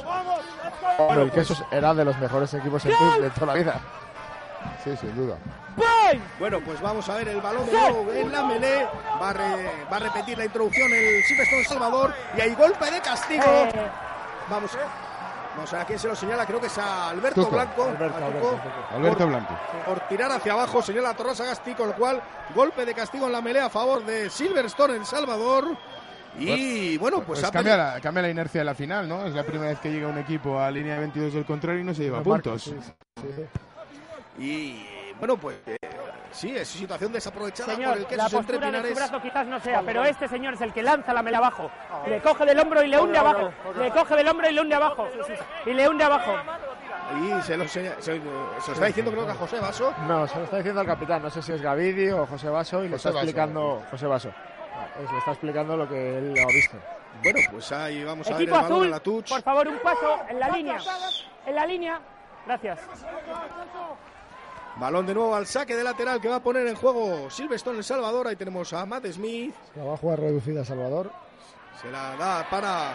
Pero 0.98 1.22
el 1.22 1.32
Quesos 1.32 1.64
era 1.72 1.94
de 1.94 2.04
los 2.04 2.18
mejores 2.18 2.52
equipos 2.52 2.84
en 2.84 2.92
TUS 2.92 3.22
de 3.22 3.30
toda 3.30 3.46
la 3.46 3.54
vida. 3.54 4.03
Sí, 4.82 4.96
sin 4.96 5.14
duda. 5.16 5.36
Bueno, 6.38 6.60
pues 6.60 6.80
vamos 6.80 7.08
a 7.08 7.14
ver 7.16 7.28
el 7.28 7.40
balón 7.40 7.66
de 7.66 7.72
nuevo 7.72 8.12
en 8.12 8.30
la 8.30 8.44
melee. 8.44 8.86
Va 9.20 9.30
a, 9.30 9.32
re- 9.32 9.86
va 9.90 9.96
a 9.96 10.00
repetir 10.00 10.36
la 10.38 10.44
introducción 10.44 10.92
el 10.92 11.22
Silverstone 11.24 11.60
El 11.62 11.66
Salvador. 11.66 12.14
Y 12.36 12.40
hay 12.40 12.54
golpe 12.54 12.90
de 12.90 13.00
castigo. 13.00 13.42
Vamos, 14.50 14.70
vamos 15.56 15.72
a 15.72 15.76
ver 15.76 15.82
a 15.82 15.86
quién 15.86 15.98
se 15.98 16.06
lo 16.08 16.14
señala. 16.14 16.44
Creo 16.46 16.60
que 16.60 16.66
es 16.66 16.78
a 16.78 17.08
Alberto 17.10 17.42
Tuco. 17.42 17.54
Blanco. 17.56 17.84
Alberto, 17.84 18.18
Tuco. 18.18 18.60
Alberto 18.94 19.18
Por- 19.18 19.28
Blanco. 19.28 19.54
Por 19.86 20.00
tirar 20.08 20.30
hacia 20.32 20.52
abajo, 20.52 20.82
señala 20.82 21.14
Torres 21.14 21.40
Agasti, 21.40 21.74
con 21.74 21.88
lo 21.88 21.94
cual 21.94 22.22
golpe 22.54 22.84
de 22.84 22.94
castigo 22.94 23.26
en 23.26 23.32
la 23.32 23.40
melee 23.40 23.62
a 23.62 23.70
favor 23.70 24.04
de 24.04 24.28
Silverstone 24.30 24.96
El 24.96 25.06
Salvador. 25.06 25.76
Y 26.38 26.98
bueno, 26.98 27.18
pues, 27.22 27.40
Pues 27.40 27.50
cambia, 27.52 27.76
la, 27.76 28.00
cambia 28.00 28.22
la 28.22 28.28
inercia 28.28 28.60
de 28.60 28.64
la 28.64 28.74
final, 28.74 29.08
¿no? 29.08 29.24
Es 29.26 29.34
la 29.34 29.44
primera 29.44 29.70
vez 29.70 29.78
que 29.78 29.90
llega 29.90 30.08
un 30.08 30.18
equipo 30.18 30.58
a 30.60 30.68
línea 30.70 30.98
22 30.98 31.32
del 31.32 31.44
contrario 31.44 31.80
y 31.80 31.84
no 31.84 31.94
se 31.94 32.02
lleva 32.02 32.18
marcos, 32.24 32.64
puntos. 32.64 32.94
sí, 33.20 33.28
sí. 33.36 33.42
Y 34.38 34.86
bueno, 35.18 35.36
pues 35.36 35.56
eh, 35.66 35.76
sí, 36.32 36.56
es 36.56 36.68
situación 36.68 37.12
desaprovechada 37.12 37.66
por 37.66 37.76
Señor, 37.76 37.98
el 37.98 38.06
que 38.06 38.16
la 38.16 38.24
sus 38.24 38.40
entre 38.40 38.58
postura 38.58 38.82
de 38.82 38.88
su 38.88 38.94
brazo 38.94 39.22
quizás 39.22 39.46
no 39.46 39.60
sea, 39.60 39.82
pero 39.82 40.04
este 40.04 40.28
señor 40.28 40.54
es 40.54 40.60
el 40.60 40.72
que 40.72 40.82
lanza 40.82 41.12
la 41.14 41.22
mela 41.22 41.38
abajo. 41.38 41.70
Le 42.06 42.20
coge 42.20 42.44
del 42.44 42.58
hombro 42.58 42.82
y 42.82 42.88
le 42.88 43.00
hunde 43.00 43.18
abajo. 43.18 43.52
Le 43.78 43.90
coge 43.90 44.16
del 44.16 44.28
hombro 44.28 44.48
y 44.50 44.52
le 44.52 44.60
hunde 44.60 44.74
abajo. 44.74 45.08
Y 45.66 45.72
le 45.72 45.88
hunde 45.88 46.04
abajo. 46.04 46.34
Y 47.22 47.42
se 47.42 47.56
lo, 47.56 47.68
se, 47.68 48.02
se 48.02 48.18
lo 48.18 48.72
está 48.72 48.86
diciendo 48.86 49.12
creo 49.12 49.26
que 49.26 49.32
a 49.32 49.36
José 49.36 49.60
Vaso. 49.60 49.94
No, 50.08 50.26
se 50.26 50.38
lo 50.38 50.44
está 50.44 50.56
diciendo 50.56 50.80
el 50.80 50.86
capitán, 50.86 51.22
no 51.22 51.30
sé 51.30 51.42
si 51.42 51.52
es 51.52 51.60
Gavidi 51.62 52.10
o 52.10 52.26
José 52.26 52.48
Vaso 52.48 52.82
y 52.82 52.88
le 52.88 52.96
José 52.96 53.08
está 53.10 53.20
explicando 53.20 53.82
José 53.90 54.06
Vaso. 54.06 54.30
Ah, 54.74 54.86
Le 54.98 55.18
está 55.18 55.30
explicando 55.32 55.76
lo 55.76 55.88
que 55.88 56.18
él 56.18 56.34
ha 56.42 56.46
visto. 56.46 56.76
Bueno, 57.22 57.38
pues 57.52 57.70
ahí 57.72 58.02
vamos 58.02 58.26
a 58.26 58.30
ver 58.30 58.40
el 58.40 58.42
Equipo 58.48 58.56
balón 58.56 58.72
azul, 58.72 58.84
en 58.86 58.90
la 58.90 59.00
touch. 59.00 59.28
por 59.28 59.42
favor, 59.42 59.68
un 59.68 59.78
paso 59.78 60.18
en 60.28 60.40
la 60.40 60.48
línea. 60.48 60.78
En 61.46 61.54
la 61.54 61.66
línea. 61.66 62.00
Gracias. 62.46 62.80
Balón 64.76 65.06
de 65.06 65.14
nuevo 65.14 65.36
al 65.36 65.46
saque 65.46 65.76
de 65.76 65.84
lateral 65.84 66.20
que 66.20 66.28
va 66.28 66.36
a 66.36 66.42
poner 66.42 66.66
en 66.66 66.74
juego 66.74 67.30
Silverstone 67.30 67.78
El 67.78 67.84
Salvador. 67.84 68.26
Ahí 68.26 68.36
tenemos 68.36 68.72
a 68.72 68.84
Matt 68.84 69.06
Smith. 69.06 69.54
La 69.76 69.84
va 69.84 69.94
a 69.94 69.96
jugar 69.96 70.18
reducida 70.18 70.64
Salvador. 70.64 71.12
Se 71.80 71.88
la 71.90 72.16
da 72.16 72.48
para 72.50 72.92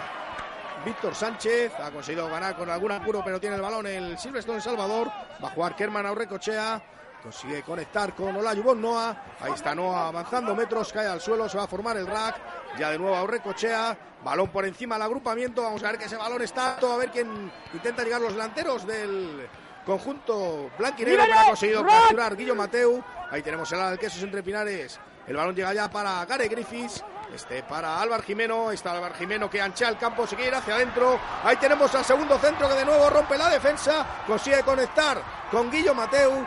Víctor 0.85 1.15
Sánchez. 1.15 1.71
Ha 1.79 1.89
conseguido 1.91 2.29
ganar 2.29 2.57
con 2.57 2.69
algún 2.69 2.91
apuro, 2.91 3.21
pero 3.23 3.39
tiene 3.39 3.55
el 3.55 3.61
balón 3.61 3.87
el 3.87 4.17
Silverstone 4.17 4.57
El 4.57 4.63
Salvador. 4.63 5.07
Va 5.41 5.47
a 5.47 5.51
jugar 5.51 5.75
Kerman 5.77 6.05
Aurrecochea. 6.05 6.83
Consigue 7.23 7.63
conectar 7.63 8.13
con 8.13 8.35
Olayubon 8.35 8.81
Noah. 8.81 9.23
Ahí 9.39 9.53
está 9.53 9.73
Noah 9.73 10.09
avanzando 10.09 10.55
metros, 10.55 10.91
cae 10.91 11.07
al 11.07 11.19
suelo, 11.19 11.49
se 11.49 11.57
va 11.57 11.63
a 11.63 11.67
formar 11.67 11.95
el 11.95 12.07
rack. 12.07 12.35
Ya 12.77 12.91
de 12.91 12.97
nuevo 12.97 13.15
Aurrecochea. 13.15 13.97
Balón 14.23 14.49
por 14.49 14.65
encima 14.65 14.95
del 14.95 15.03
agrupamiento. 15.03 15.63
Vamos 15.63 15.81
a 15.83 15.91
ver 15.91 15.97
que 15.97 16.05
ese 16.05 16.17
balón 16.17 16.41
está 16.41 16.75
alto. 16.75 16.91
A 16.91 16.97
ver 16.97 17.09
quién 17.09 17.49
intenta 17.73 18.03
llegar 18.03 18.19
los 18.19 18.33
delanteros 18.33 18.85
del 18.85 19.47
conjunto 19.85 20.71
blanquinegro 20.77 21.25
que 21.25 21.33
ha 21.33 21.45
conseguido 21.45 21.85
capturar 21.85 22.35
Guillo 22.35 22.55
Mateu. 22.55 23.03
Ahí 23.31 23.41
tenemos 23.41 23.71
el 23.71 23.99
quesos 23.99 24.23
entre 24.23 24.43
Pinares. 24.43 24.99
El 25.27 25.35
balón 25.35 25.55
llega 25.55 25.73
ya 25.73 25.89
para 25.89 26.25
Gary 26.25 26.47
Griffiths. 26.47 27.03
Este 27.33 27.61
para 27.61 28.01
Álvaro 28.01 28.23
Jimeno. 28.23 28.71
Está 28.71 28.91
Álvaro 28.91 29.13
Jimeno 29.15 29.49
que 29.49 29.61
ancha 29.61 29.87
el 29.89 29.97
campo, 29.97 30.25
ir 30.39 30.55
hacia 30.55 30.75
adentro. 30.75 31.19
Ahí 31.43 31.57
tenemos 31.57 31.93
al 31.93 32.03
segundo 32.03 32.37
centro 32.39 32.67
que 32.67 32.75
de 32.75 32.85
nuevo 32.85 33.09
rompe 33.09 33.37
la 33.37 33.49
defensa. 33.49 34.23
Consigue 34.25 34.63
conectar 34.63 35.21
con 35.51 35.69
Guillo 35.69 35.93
Mateu. 35.93 36.45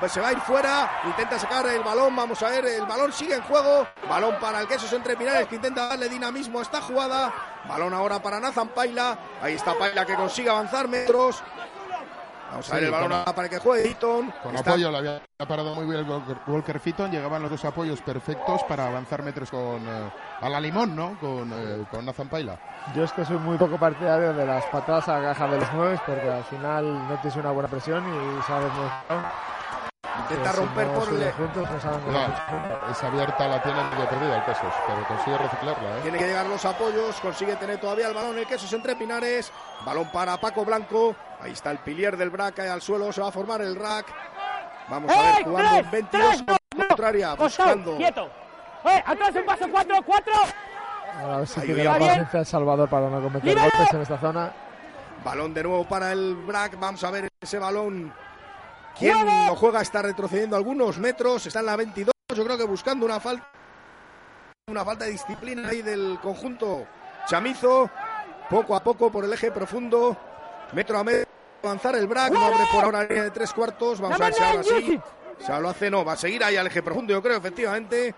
Pues 0.00 0.10
se 0.10 0.20
va 0.20 0.28
a 0.28 0.32
ir 0.32 0.40
fuera, 0.40 1.00
intenta 1.04 1.38
sacar 1.38 1.64
el 1.68 1.82
balón, 1.84 2.16
vamos 2.16 2.42
a 2.42 2.50
ver, 2.50 2.66
el 2.66 2.86
balón 2.86 3.12
sigue 3.12 3.36
en 3.36 3.42
juego, 3.42 3.86
balón 4.08 4.36
para 4.40 4.60
el 4.60 4.66
Quesos 4.66 4.92
entre 4.92 5.16
Pinares 5.16 5.46
que 5.46 5.54
intenta 5.54 5.86
darle 5.86 6.08
dinamismo 6.08 6.58
a 6.58 6.62
esta 6.62 6.80
jugada, 6.80 7.32
balón 7.68 7.94
ahora 7.94 8.20
para 8.20 8.40
Nathan 8.40 8.70
Paila, 8.70 9.16
ahí 9.40 9.54
está 9.54 9.78
Paila 9.78 10.04
que 10.04 10.16
consigue 10.16 10.50
avanzar 10.50 10.88
metros, 10.88 11.40
Vamos 12.50 12.70
a 12.70 12.74
ver 12.74 12.84
el 12.84 12.90
balón 12.90 13.24
con- 13.24 13.34
para 13.34 13.48
que 13.48 13.58
juegue 13.58 13.88
Eaton. 13.88 14.32
Con 14.42 14.54
Está- 14.56 14.70
apoyo 14.72 14.90
le 14.90 14.98
había 14.98 15.22
parado 15.46 15.74
muy 15.74 15.86
bien 15.86 15.98
el 16.00 16.06
Walker, 16.46 16.80
Fitton, 16.80 17.10
llegaban 17.10 17.42
los 17.42 17.50
dos 17.50 17.64
apoyos 17.64 18.00
perfectos 18.02 18.62
para 18.64 18.86
avanzar 18.86 19.22
metros 19.22 19.50
con 19.50 19.80
eh, 19.86 20.10
a 20.40 20.48
la 20.48 20.60
limón, 20.60 20.96
¿no? 20.96 21.16
Con, 21.20 21.52
eh, 21.52 21.84
con 21.90 22.04
Nathan 22.04 22.28
Paila. 22.28 22.56
Yo 22.94 23.04
es 23.04 23.12
que 23.12 23.24
soy 23.24 23.38
muy 23.38 23.56
poco 23.56 23.78
partidario 23.78 24.32
de 24.32 24.46
las 24.46 24.64
patadas 24.66 25.08
a 25.08 25.18
la 25.18 25.32
caja 25.34 25.46
de 25.48 25.58
los 25.58 25.68
nueve 25.74 25.98
porque 26.04 26.28
al 26.28 26.44
final 26.44 26.84
no 27.08 27.14
tienes 27.16 27.36
una 27.36 27.50
buena 27.52 27.68
presión 27.68 28.02
y 28.08 28.42
sabes 28.42 28.72
muy 28.72 29.20
Intenta 30.30 30.50
que 30.50 30.56
si 30.56 30.60
romper 30.62 30.86
no 30.86 30.92
por 30.94 31.08
el- 31.08 31.32
juntos 31.32 31.70
no 31.70 31.80
saben 31.80 32.00
cómo 32.00 32.12
No, 32.18 32.24
funcionan. 32.26 32.78
esa 32.90 33.06
abierta 33.08 33.48
la 33.48 33.62
tiene 33.62 33.84
medio 33.84 34.08
perdida 34.08 34.36
el 34.36 34.44
Quesos, 34.44 34.74
pero 34.86 35.06
consigue 35.08 35.38
reciclarla, 35.38 35.88
¿eh? 35.90 36.00
Tiene 36.02 36.18
que 36.18 36.26
llegar 36.26 36.46
los 36.46 36.64
apoyos, 36.64 37.20
consigue 37.20 37.56
tener 37.56 37.78
todavía 37.80 38.08
el 38.08 38.14
balón 38.14 38.38
el 38.38 38.46
quesos 38.46 38.72
entre 38.72 38.96
Pinares, 38.96 39.52
balón 39.84 40.10
para 40.12 40.36
Paco 40.38 40.64
Blanco, 40.64 41.14
ahí 41.40 41.52
está 41.52 41.70
el 41.70 41.78
pilier 41.78 42.16
del 42.16 42.30
Brac 42.30 42.54
cae 42.54 42.68
al 42.68 42.80
suelo, 42.82 43.12
se 43.12 43.20
va 43.20 43.28
a 43.28 43.32
formar 43.32 43.60
el 43.62 43.76
rack. 43.76 44.06
Vamos 44.88 45.10
a 45.12 45.22
ver, 45.22 45.40
¡Eh, 45.40 45.44
jugando 45.44 45.70
tres, 45.70 45.84
en 45.84 45.90
22 45.90 46.44
tres, 46.46 46.88
contraria, 46.88 47.34
buscando. 47.34 47.96
quieto. 47.96 48.30
¡Eh, 48.84 49.02
atrás 49.06 49.34
un 49.36 49.44
paso, 49.44 49.64
cuatro, 49.70 49.96
cuatro! 50.04 50.32
A 51.22 51.36
ver 51.38 51.46
si 51.46 51.60
tiene 51.60 51.84
la 51.84 51.98
paciencia 51.98 52.40
El 52.40 52.46
Salvador 52.46 52.88
para 52.88 53.08
no 53.10 53.20
cometer 53.20 53.54
golpes 53.58 53.92
en 53.92 54.00
esta 54.02 54.18
zona. 54.18 54.52
Balón 55.24 55.52
de 55.52 55.62
nuevo 55.62 55.84
para 55.86 56.12
el 56.12 56.34
Brac, 56.34 56.78
vamos 56.80 57.04
a 57.04 57.10
ver 57.10 57.28
ese 57.40 57.58
balón. 57.58 58.12
¿Quién 59.00 59.16
¡Juega! 59.16 59.46
lo 59.46 59.56
juega? 59.56 59.80
Está 59.80 60.02
retrocediendo 60.02 60.56
algunos 60.56 60.98
metros, 60.98 61.46
está 61.46 61.60
en 61.60 61.66
la 61.66 61.76
22, 61.76 62.12
yo 62.36 62.44
creo 62.44 62.58
que 62.58 62.64
buscando 62.64 63.06
una 63.06 63.18
falta 63.18 63.50
una 64.68 64.84
falta 64.84 65.06
de 65.06 65.12
disciplina 65.12 65.68
ahí 65.68 65.82
del 65.82 66.18
conjunto 66.22 66.86
Chamizo, 67.26 67.90
poco 68.48 68.76
a 68.76 68.84
poco 68.84 69.10
por 69.10 69.24
el 69.24 69.32
eje 69.32 69.50
profundo, 69.50 70.16
metro 70.72 70.98
a 70.98 71.02
metro, 71.02 71.28
avanzar 71.62 71.96
el 71.96 72.06
Brac, 72.06 72.32
no 72.32 72.44
abre 72.44 72.64
por 72.72 72.84
ahora 72.84 73.02
línea 73.04 73.24
de 73.24 73.30
tres 73.30 73.52
cuartos, 73.52 74.00
vamos 74.00 74.20
a 74.20 74.24
ver 74.24 74.34
si 74.34 74.42
ahora 74.42 74.62
sí, 74.62 75.00
se 75.44 75.60
lo 75.60 75.68
hace, 75.70 75.90
no, 75.90 76.04
va 76.04 76.12
a 76.12 76.16
seguir 76.16 76.44
ahí 76.44 76.56
al 76.56 76.66
eje 76.66 76.82
profundo, 76.82 77.12
yo 77.12 77.22
creo, 77.22 77.38
efectivamente. 77.38 78.14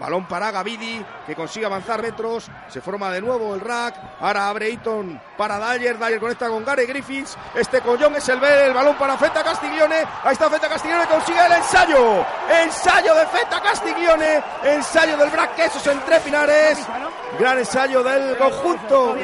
Balón 0.00 0.26
para 0.26 0.50
Gavidi, 0.50 1.04
que 1.26 1.36
consigue 1.36 1.66
avanzar 1.66 2.00
metros. 2.00 2.50
Se 2.68 2.80
forma 2.80 3.10
de 3.10 3.20
nuevo 3.20 3.54
el 3.54 3.60
rack. 3.60 3.94
Ahora 4.18 4.48
abre 4.48 4.70
Eaton 4.70 5.20
para 5.36 5.58
Dyer. 5.58 5.98
Dyer 5.98 6.18
conecta 6.18 6.48
con 6.48 6.64
Gary 6.64 6.86
Griffiths. 6.86 7.36
Este 7.54 7.82
collón 7.82 8.16
es 8.16 8.26
el 8.30 8.40
B. 8.40 8.72
Balón 8.72 8.96
para 8.96 9.18
Feta 9.18 9.44
Castiglione. 9.44 10.02
Ahí 10.24 10.32
está 10.32 10.48
Feta 10.48 10.70
Castiglione. 10.70 11.06
Consigue 11.06 11.44
el 11.44 11.52
ensayo. 11.52 12.26
Ensayo 12.62 13.14
de 13.14 13.26
Feta 13.26 13.60
Castiglione. 13.60 14.42
Ensayo 14.64 15.16
del 15.18 15.30
Brack 15.30 15.54
Quesos 15.54 15.86
entre 15.86 16.18
Pinares. 16.20 16.78
Gran 17.38 17.58
ensayo 17.58 18.02
del 18.02 18.38
conjunto. 18.38 19.16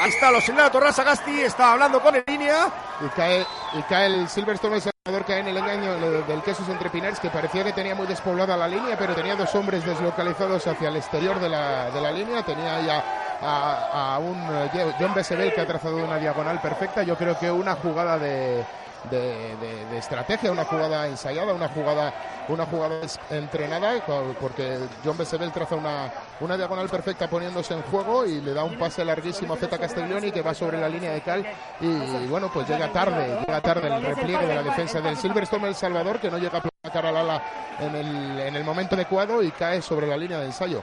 Ahí 0.00 0.10
está, 0.10 0.30
lo 0.30 0.40
señala 0.40 0.70
Torras 0.70 0.98
Agasti. 0.98 1.42
Está 1.42 1.72
hablando 1.72 2.00
con 2.00 2.16
el 2.16 2.24
línea. 2.26 2.68
Y 3.04 3.08
cae, 3.10 3.46
y 3.74 3.82
cae 3.82 4.06
el 4.06 4.28
Silverstone, 4.30 4.80
cae 5.26 5.40
en 5.40 5.48
el 5.48 5.56
engaño 5.56 5.94
de- 5.98 6.22
del 6.22 6.42
Quesos 6.42 6.68
entre 6.68 6.90
Pinares, 6.90 7.18
que 7.20 7.30
parecía 7.30 7.64
que 7.64 7.72
tenía 7.72 7.94
muy 7.94 8.06
despoblada 8.06 8.56
la 8.56 8.68
línea, 8.68 8.96
pero 8.98 9.14
tenía 9.14 9.34
dos 9.36 9.54
hombres 9.54 9.84
deslocalizados 9.84 10.66
hacia 10.66 10.88
el 10.88 10.96
exterior 10.96 11.38
de 11.40 11.48
la, 11.48 11.90
de 11.90 12.00
la 12.00 12.12
línea. 12.12 12.42
Tenía 12.42 12.80
ya 12.80 13.04
a, 13.42 14.14
a 14.14 14.18
un 14.18 14.36
eh, 14.74 14.92
John 14.98 15.14
Besebel 15.14 15.52
que 15.54 15.60
ha 15.60 15.66
trazado 15.66 15.96
una 15.96 16.18
diagonal 16.18 16.60
perfecta. 16.60 17.02
Yo 17.02 17.16
creo 17.16 17.38
que 17.38 17.50
una 17.50 17.74
jugada 17.74 18.18
de, 18.18 18.64
de, 19.10 19.56
de- 19.56 19.84
de 19.86 19.98
estrategia, 19.98 20.50
una 20.52 20.64
jugada 20.64 21.06
ensayada, 21.06 21.52
una 21.52 21.68
jugada, 21.68 22.12
una 22.48 22.66
jugada 22.66 23.00
entrenada, 23.30 24.04
porque 24.40 24.78
John 25.04 25.16
Besebel 25.16 25.50
traza 25.52 25.74
una, 25.76 26.12
una 26.40 26.56
diagonal 26.56 26.88
perfecta 26.88 27.28
poniéndose 27.28 27.74
en 27.74 27.82
juego 27.82 28.24
y 28.26 28.40
le 28.40 28.52
da 28.54 28.64
un 28.64 28.78
pase 28.78 29.04
larguísimo 29.04 29.54
a 29.54 29.56
Feta 29.56 29.78
Castiglioni 29.78 30.30
que 30.32 30.42
va 30.42 30.54
sobre 30.54 30.78
la 30.80 30.88
línea 30.88 31.12
de 31.12 31.20
cal 31.20 31.46
y 31.80 32.26
bueno, 32.26 32.50
pues 32.52 32.68
llega 32.68 32.92
tarde, 32.92 33.38
llega 33.46 33.60
tarde 33.60 33.88
el 33.88 34.02
repliegue 34.02 34.46
de 34.46 34.54
la 34.54 34.62
defensa 34.62 35.00
del 35.00 35.16
Silverstone 35.16 35.68
El 35.68 35.74
Salvador 35.74 36.18
que 36.20 36.30
no 36.30 36.38
llega 36.38 36.58
a 36.58 36.62
placar 36.82 37.06
al 37.06 37.16
ala 37.16 37.42
en 37.80 37.94
el, 37.94 38.40
en 38.40 38.56
el 38.56 38.64
momento 38.64 38.94
adecuado 38.94 39.42
y 39.42 39.50
cae 39.50 39.80
sobre 39.82 40.06
la 40.06 40.16
línea 40.16 40.38
de 40.38 40.46
ensayo. 40.46 40.82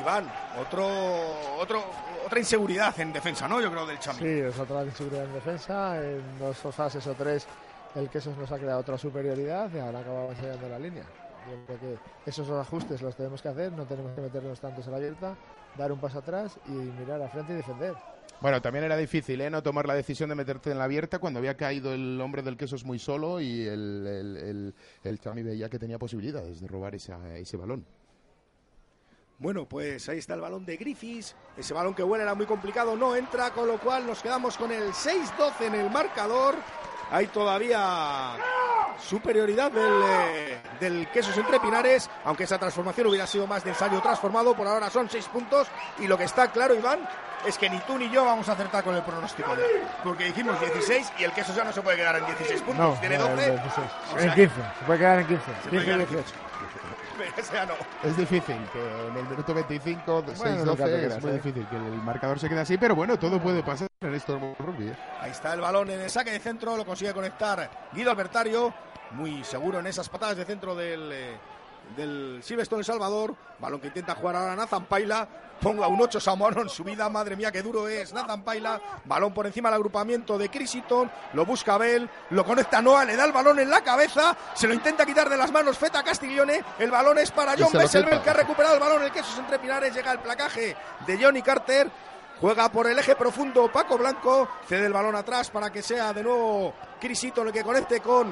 Iván, 0.00 0.24
otro, 0.60 0.86
otro, 1.58 1.82
otra 2.30 2.38
inseguridad 2.38 3.00
en 3.00 3.12
defensa, 3.12 3.48
¿no? 3.48 3.60
Yo 3.60 3.70
creo 3.72 3.84
del 3.86 3.98
Chami. 3.98 4.18
Sí, 4.20 4.24
es 4.28 4.56
otra 4.56 4.84
inseguridad 4.84 5.24
en 5.24 5.32
defensa. 5.34 6.00
En 6.00 6.38
dos 6.38 6.56
fases 6.58 7.04
o 7.08 7.14
tres, 7.14 7.44
el 7.96 8.08
Quesos 8.08 8.36
nos 8.38 8.50
ha 8.52 8.56
creado 8.58 8.78
otra 8.80 8.96
superioridad 8.96 9.68
y 9.74 9.78
ahora 9.80 9.98
acabamos 9.98 10.40
llegando 10.40 10.66
a 10.66 10.68
la 10.70 10.78
línea. 10.78 11.02
Yo 11.50 11.66
creo 11.66 11.80
que 11.80 12.30
esos 12.30 12.48
ajustes 12.50 13.02
los 13.02 13.16
tenemos 13.16 13.42
que 13.42 13.48
hacer, 13.48 13.72
no 13.72 13.84
tenemos 13.84 14.12
que 14.14 14.20
meternos 14.20 14.60
tantos 14.60 14.86
a 14.86 14.90
la 14.92 14.98
abierta, 14.98 15.34
dar 15.76 15.90
un 15.90 15.98
paso 15.98 16.20
atrás 16.20 16.56
y 16.68 16.70
mirar 16.70 17.20
a 17.20 17.28
frente 17.28 17.52
y 17.52 17.56
defender. 17.56 17.94
Bueno, 18.40 18.62
también 18.62 18.84
era 18.84 18.96
difícil 18.96 19.40
¿eh? 19.40 19.50
no 19.50 19.62
tomar 19.62 19.86
la 19.86 19.94
decisión 19.94 20.28
de 20.28 20.36
meterte 20.36 20.70
en 20.70 20.78
la 20.78 20.84
abierta 20.84 21.18
cuando 21.18 21.40
había 21.40 21.56
caído 21.56 21.92
el 21.92 22.20
hombre 22.20 22.42
del 22.42 22.56
quesos 22.56 22.84
muy 22.84 22.98
solo 23.00 23.40
y 23.40 23.62
el, 23.66 24.06
el, 24.06 24.36
el, 24.36 24.74
el 25.02 25.18
Chami 25.20 25.42
veía 25.42 25.68
que 25.68 25.78
tenía 25.80 25.98
posibilidades 25.98 26.60
de 26.60 26.68
robar 26.68 26.94
esa- 26.94 27.36
ese 27.36 27.56
balón. 27.56 27.84
Bueno, 29.40 29.64
pues 29.64 30.06
ahí 30.10 30.18
está 30.18 30.34
el 30.34 30.42
balón 30.42 30.66
de 30.66 30.76
Griffiths. 30.76 31.34
Ese 31.56 31.72
balón 31.72 31.94
que 31.94 32.02
huele 32.02 32.24
era 32.24 32.34
muy 32.34 32.44
complicado, 32.44 32.94
no 32.94 33.16
entra, 33.16 33.50
con 33.52 33.66
lo 33.66 33.78
cual 33.78 34.06
nos 34.06 34.20
quedamos 34.20 34.58
con 34.58 34.70
el 34.70 34.92
6-12 34.92 35.62
en 35.62 35.74
el 35.76 35.90
marcador. 35.90 36.56
Hay 37.10 37.26
todavía 37.28 38.36
superioridad 39.02 39.72
del, 39.72 40.02
eh, 40.04 40.60
del 40.78 41.08
Quesos 41.10 41.34
entre 41.38 41.58
Pinares, 41.58 42.10
aunque 42.26 42.44
esa 42.44 42.58
transformación 42.58 43.06
hubiera 43.06 43.26
sido 43.26 43.46
más 43.46 43.64
de 43.64 43.70
ensayo 43.70 44.02
transformado. 44.02 44.54
Por 44.54 44.66
ahora 44.66 44.90
son 44.90 45.08
seis 45.08 45.24
puntos 45.24 45.68
y 45.98 46.06
lo 46.06 46.18
que 46.18 46.24
está 46.24 46.52
claro, 46.52 46.74
Iván, 46.74 47.00
es 47.46 47.56
que 47.56 47.70
ni 47.70 47.78
tú 47.80 47.96
ni 47.96 48.10
yo 48.10 48.26
vamos 48.26 48.46
a 48.50 48.52
acertar 48.52 48.84
con 48.84 48.94
el 48.94 49.02
pronóstico. 49.02 49.50
Porque 50.04 50.24
dijimos 50.24 50.60
16 50.60 51.14
y 51.18 51.24
el 51.24 51.32
queso 51.32 51.54
ya 51.56 51.64
no 51.64 51.72
se 51.72 51.80
puede 51.80 51.96
quedar 51.96 52.16
en 52.16 52.26
16 52.26 52.60
puntos. 52.60 53.00
Tiene 53.00 53.14
eh, 53.14 53.18
12. 53.18 53.46
En 54.18 54.34
15. 54.34 54.54
Se 54.78 54.84
puede 54.84 54.98
quedar 54.98 55.18
en 55.20 55.26
15. 55.28 55.44
15, 55.70 55.70
puede 55.70 56.24
golpe. 57.68 58.08
Es 58.08 58.16
difícil, 58.16 58.56
que 58.72 59.08
en 59.08 59.16
el 59.16 59.24
minuto 59.24 59.54
25, 59.54 60.22
bueno, 60.22 60.34
6, 60.34 60.64
12, 60.64 61.06
es 61.06 61.22
muy 61.22 61.32
difícil 61.32 61.66
que 61.68 61.76
el 61.76 62.02
marcador 62.02 62.38
se 62.38 62.48
quede 62.48 62.60
así, 62.60 62.78
pero 62.78 62.94
bueno, 62.94 63.18
todo 63.18 63.40
puede 63.40 63.62
pasar 63.62 63.88
en 64.00 64.14
estos 64.14 64.40
rugby. 64.58 64.88
¿eh? 64.88 64.96
Ahí 65.20 65.30
está 65.30 65.52
el 65.54 65.60
balón 65.60 65.90
en 65.90 66.00
el 66.00 66.10
saque 66.10 66.30
de 66.30 66.40
centro, 66.40 66.76
lo 66.76 66.84
consigue 66.84 67.12
conectar 67.12 67.88
Guido 67.92 68.10
Albertario, 68.10 68.72
muy 69.12 69.44
seguro 69.44 69.80
en 69.80 69.86
esas 69.86 70.08
patadas 70.08 70.36
de 70.36 70.44
centro 70.44 70.74
del... 70.74 71.10
Eh, 71.12 71.38
del 71.96 72.40
Silverstone 72.42 72.80
El 72.80 72.86
Salvador. 72.86 73.34
Balón 73.58 73.80
que 73.80 73.88
intenta 73.88 74.14
jugar 74.14 74.36
ahora 74.36 74.56
Nathan 74.56 74.86
Paila, 74.86 75.28
ponga 75.60 75.86
un 75.86 76.00
8 76.00 76.18
Samoano 76.18 76.62
en 76.62 76.68
su 76.68 76.82
vida, 76.82 77.08
madre 77.10 77.36
mía, 77.36 77.52
qué 77.52 77.62
duro 77.62 77.86
es 77.88 78.12
Nathan 78.12 78.42
Paila. 78.42 78.80
Balón 79.04 79.34
por 79.34 79.46
encima 79.46 79.68
del 79.68 79.76
agrupamiento 79.76 80.38
de 80.38 80.48
Crisiton, 80.48 81.10
lo 81.34 81.44
busca 81.44 81.76
Bell, 81.76 82.08
lo 82.30 82.44
conecta 82.44 82.80
Noah, 82.80 83.04
le 83.04 83.16
da 83.16 83.24
el 83.24 83.32
balón 83.32 83.58
en 83.58 83.68
la 83.68 83.82
cabeza, 83.82 84.36
se 84.54 84.66
lo 84.66 84.74
intenta 84.74 85.04
quitar 85.04 85.28
de 85.28 85.36
las 85.36 85.52
manos 85.52 85.78
Feta 85.78 86.02
Castiglione. 86.02 86.64
El 86.78 86.90
balón 86.90 87.18
es 87.18 87.30
para 87.30 87.54
John 87.58 87.72
Besselbel 87.72 88.22
que 88.22 88.30
ha 88.30 88.34
recuperado 88.34 88.74
el 88.74 88.80
balón, 88.80 89.02
el 89.02 89.12
quesos 89.12 89.38
entre 89.38 89.58
Pinares, 89.58 89.94
llega 89.94 90.12
el 90.12 90.20
placaje 90.20 90.76
de 91.06 91.22
Johnny 91.22 91.42
Carter. 91.42 91.90
Juega 92.40 92.72
por 92.72 92.86
el 92.86 92.98
eje 92.98 93.14
profundo 93.16 93.70
Paco 93.70 93.98
Blanco, 93.98 94.48
cede 94.66 94.86
el 94.86 94.92
balón 94.92 95.14
atrás 95.14 95.50
para 95.50 95.70
que 95.70 95.82
sea 95.82 96.14
de 96.14 96.22
nuevo 96.22 96.72
Crisito 96.98 97.42
el 97.42 97.52
que 97.52 97.62
conecte 97.62 98.00
con 98.00 98.28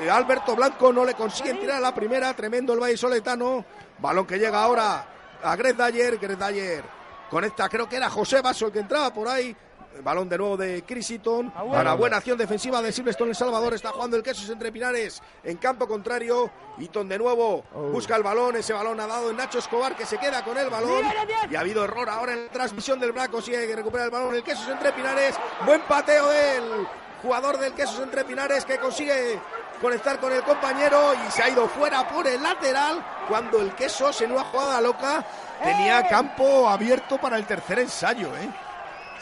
eh, 0.00 0.10
Alberto 0.10 0.56
Blanco, 0.56 0.92
no 0.92 1.04
le 1.04 1.14
consiguen 1.14 1.60
tirar 1.60 1.76
a 1.76 1.80
la 1.80 1.94
primera, 1.94 2.34
tremendo 2.34 2.72
el 2.72 2.80
Valle 2.80 2.96
Soletano, 2.96 3.64
balón 3.98 4.26
que 4.26 4.40
llega 4.40 4.60
ahora 4.60 5.06
a 5.40 5.54
Greg 5.54 5.76
Dyer, 5.76 6.18
Greg 6.18 6.36
Dyer 6.36 6.84
conecta, 7.30 7.68
creo 7.68 7.88
que 7.88 7.96
era 7.96 8.10
José 8.10 8.40
Basso 8.40 8.66
el 8.66 8.72
que 8.72 8.80
entraba 8.80 9.12
por 9.12 9.28
ahí, 9.28 9.56
el 9.94 10.02
balón 10.02 10.28
de 10.28 10.38
nuevo 10.38 10.56
de 10.56 10.82
Crisiton, 10.82 11.50
para 11.50 11.94
buena 11.94 12.16
acción 12.16 12.36
defensiva 12.36 12.82
de 12.82 12.92
Silverstone 12.92 13.30
El 13.30 13.36
Salvador, 13.36 13.74
está 13.74 13.90
jugando 13.90 14.16
el 14.16 14.22
Quesos 14.22 14.48
entre 14.50 14.72
Pinares 14.72 15.22
en 15.44 15.56
campo 15.56 15.86
contrario, 15.86 16.50
Eaton 16.78 17.08
de 17.08 17.18
nuevo 17.18 17.64
busca 17.92 18.16
el 18.16 18.22
balón, 18.22 18.56
ese 18.56 18.72
balón 18.72 18.98
ha 19.00 19.06
dado 19.06 19.30
en 19.30 19.36
Nacho 19.36 19.58
Escobar 19.58 19.96
que 19.96 20.04
se 20.04 20.18
queda 20.18 20.44
con 20.44 20.58
el 20.58 20.68
balón. 20.68 21.04
Y 21.50 21.56
ha 21.56 21.60
habido 21.60 21.84
error 21.84 22.08
ahora 22.08 22.32
en 22.32 22.46
la 22.46 22.50
transmisión 22.50 22.98
del 22.98 23.12
Braco, 23.12 23.40
sigue 23.40 23.66
que 23.66 23.76
recupera 23.76 24.04
el 24.04 24.10
balón 24.10 24.34
el 24.34 24.42
Quesos 24.42 24.68
entre 24.68 24.92
Pinares, 24.92 25.36
buen 25.64 25.80
pateo 25.82 26.28
del 26.28 26.64
jugador 27.22 27.58
del 27.58 27.72
Quesos 27.74 28.00
entre 28.00 28.24
Pinares 28.24 28.64
que 28.64 28.78
consigue 28.78 29.38
conectar 29.80 30.18
con 30.18 30.32
el 30.32 30.42
compañero 30.42 31.14
y 31.14 31.30
se 31.30 31.42
ha 31.42 31.48
ido 31.50 31.68
fuera 31.68 32.08
por 32.08 32.26
el 32.26 32.42
lateral 32.42 33.04
cuando 33.28 33.60
el 33.60 33.74
Quesos 33.74 34.20
en 34.22 34.32
una 34.32 34.44
jugada 34.44 34.80
loca. 34.80 35.24
Tenía 35.62 36.06
campo 36.08 36.68
abierto 36.68 37.18
para 37.18 37.36
el 37.36 37.46
tercer 37.46 37.78
ensayo, 37.78 38.28
¿eh? 38.36 38.50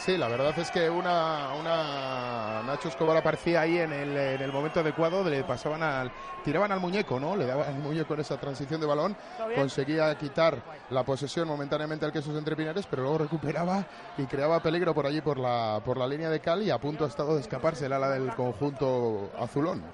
Sí, 0.04 0.18
la 0.18 0.26
verdad 0.26 0.52
es 0.58 0.68
que 0.72 0.90
una, 0.90 1.54
una 1.54 2.60
Nacho 2.66 2.88
Escobar 2.88 3.16
aparecía 3.16 3.60
ahí 3.60 3.78
en 3.78 3.92
el, 3.92 4.16
en 4.16 4.42
el 4.42 4.52
momento 4.52 4.80
adecuado, 4.80 5.22
le 5.22 5.44
pasaban 5.44 5.80
al, 5.80 6.10
tiraban 6.42 6.72
al 6.72 6.80
muñeco, 6.80 7.20
¿no? 7.20 7.36
Le 7.36 7.46
daban 7.46 7.68
al 7.68 7.80
muñeco 7.80 8.14
en 8.14 8.20
esa 8.20 8.36
transición 8.36 8.80
de 8.80 8.86
balón, 8.88 9.16
conseguía 9.54 10.12
quitar 10.18 10.60
la 10.90 11.04
posesión 11.04 11.46
momentáneamente 11.46 12.04
al 12.04 12.10
Quesos 12.10 12.36
entre 12.36 12.56
Pinares, 12.56 12.84
pero 12.90 13.02
luego 13.02 13.18
recuperaba 13.18 13.86
y 14.18 14.24
creaba 14.24 14.60
peligro 14.60 14.92
por 14.92 15.06
allí 15.06 15.20
por 15.20 15.38
la, 15.38 15.80
por 15.84 15.96
la 15.96 16.08
línea 16.08 16.30
de 16.30 16.40
cal 16.40 16.64
y 16.64 16.70
a 16.70 16.78
punto 16.78 17.04
ha 17.04 17.08
estado 17.08 17.36
de 17.36 17.40
escaparse 17.42 17.86
el 17.86 17.92
ala 17.92 18.10
del 18.10 18.34
conjunto 18.34 19.30
azulón. 19.38 19.84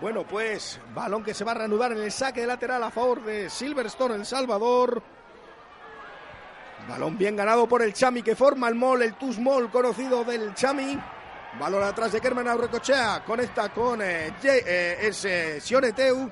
Bueno, 0.00 0.24
pues 0.26 0.80
balón 0.94 1.22
que 1.22 1.34
se 1.34 1.44
va 1.44 1.50
a 1.50 1.56
reanudar 1.56 1.92
en 1.92 1.98
el 1.98 2.10
saque 2.10 2.40
de 2.40 2.46
lateral 2.46 2.82
a 2.82 2.90
favor 2.90 3.22
de 3.22 3.50
Silverstone 3.50 4.14
El 4.14 4.24
Salvador. 4.24 5.02
Balón 6.88 7.18
bien 7.18 7.36
ganado 7.36 7.68
por 7.68 7.82
el 7.82 7.92
Chami 7.92 8.22
que 8.22 8.34
forma 8.34 8.68
el 8.68 8.74
mol, 8.74 9.02
el 9.02 9.14
Tus 9.14 9.38
Mol 9.38 9.70
conocido 9.70 10.24
del 10.24 10.54
Chami. 10.54 10.98
Balón 11.60 11.82
atrás 11.82 12.12
de 12.12 12.20
Kerman 12.20 12.48
Aurrecochea. 12.48 13.22
Conecta 13.24 13.68
con 13.70 14.00
eh, 14.02 14.32
Ye- 14.42 14.62
eh, 14.66 15.58
Sioneteu. 15.60 16.30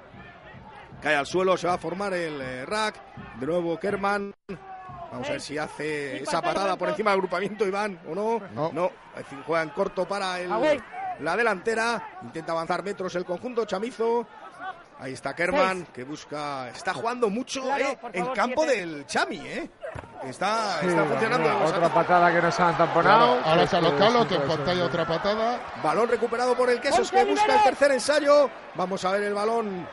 Cae 1.02 1.14
al 1.14 1.26
suelo, 1.26 1.56
se 1.56 1.66
va 1.66 1.74
a 1.74 1.78
formar 1.78 2.14
el 2.14 2.40
eh, 2.40 2.64
rack. 2.66 2.94
De 3.38 3.46
nuevo 3.46 3.78
Kerman. 3.78 4.32
Vamos 5.12 5.28
a 5.28 5.32
ver 5.32 5.40
si 5.40 5.56
hace 5.58 6.22
esa 6.22 6.42
patada 6.42 6.76
por 6.76 6.88
encima 6.88 7.10
del 7.10 7.18
agrupamiento 7.18 7.66
Iván 7.66 7.98
o 8.08 8.14
no. 8.14 8.40
No. 8.54 8.70
No, 8.72 8.90
juega 9.46 9.62
en 9.62 9.70
corto 9.70 10.06
para 10.06 10.40
el, 10.40 10.50
la 11.20 11.36
delantera. 11.36 12.18
Intenta 12.22 12.52
avanzar 12.52 12.82
metros 12.82 13.14
el 13.14 13.24
conjunto 13.24 13.64
Chamizo. 13.66 14.26
Ahí 14.98 15.12
está 15.12 15.34
Kerman, 15.34 15.86
que 15.92 16.04
busca. 16.04 16.68
Está 16.70 16.94
jugando 16.94 17.28
mucho 17.28 17.62
Claro, 17.62 17.84
eh, 17.90 17.98
en 18.14 18.26
campo 18.28 18.62
siete. 18.64 18.80
del 18.80 19.06
Chami, 19.06 19.38
¿eh? 19.38 19.70
Está, 20.24 20.78
Sí, 20.80 20.88
está 20.88 21.04
funcionando. 21.04 21.56
otra, 21.56 21.66
otra 21.76 21.88
patada 21.88 22.32
que 22.32 22.42
nos 22.42 22.58
han 22.60 22.76
tamponado. 22.76 23.26
Claro, 23.38 23.40
ahora 23.48 23.58
que 23.58 23.64
está 23.64 23.78
esto 23.78 23.90
Localo, 23.92 24.22
sí 24.22 24.28
que 24.28 24.38
pantalla 24.40 24.84
otra 24.84 25.06
patada. 25.06 25.60
Balón 25.82 26.08
recuperado 26.08 26.56
por 26.56 26.70
el 26.70 26.80
Quesos 26.80 27.10
que 27.10 27.24
busca 27.24 27.54
el 27.54 27.62
tercer 27.62 27.92
ensayo. 27.92 28.50
Vamos 28.74 29.04
a 29.04 29.10
ver 29.12 29.22
el 29.24 29.34
balón 29.34 29.86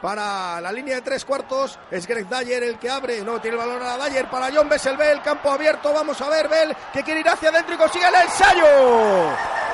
para 0.00 0.60
la 0.60 0.72
línea 0.72 0.96
de 0.96 1.02
tres 1.02 1.24
cuartos. 1.24 1.78
Es 1.90 2.06
Greg 2.06 2.26
Dyer 2.28 2.62
el 2.62 2.78
que 2.78 2.88
abre. 2.90 3.20
No, 3.22 3.40
tiene 3.40 3.58
el 3.58 3.66
balón 3.66 3.82
a 3.82 3.96
Dyer 4.06 4.26
para 4.30 4.48
John 4.54 4.68
Bessel 4.68 4.96
Bell. 4.96 5.20
Campo 5.22 5.50
abierto. 5.50 5.92
Vamos 5.92 6.20
a 6.20 6.28
ver 6.30 6.48
Bell 6.48 6.74
que 6.92 7.02
quiere 7.02 7.20
ir 7.20 7.28
hacia 7.28 7.50
adentro 7.50 7.74
y 7.74 7.78
consigue 7.78 8.06
el 8.08 8.14
ensayo. 8.14 8.66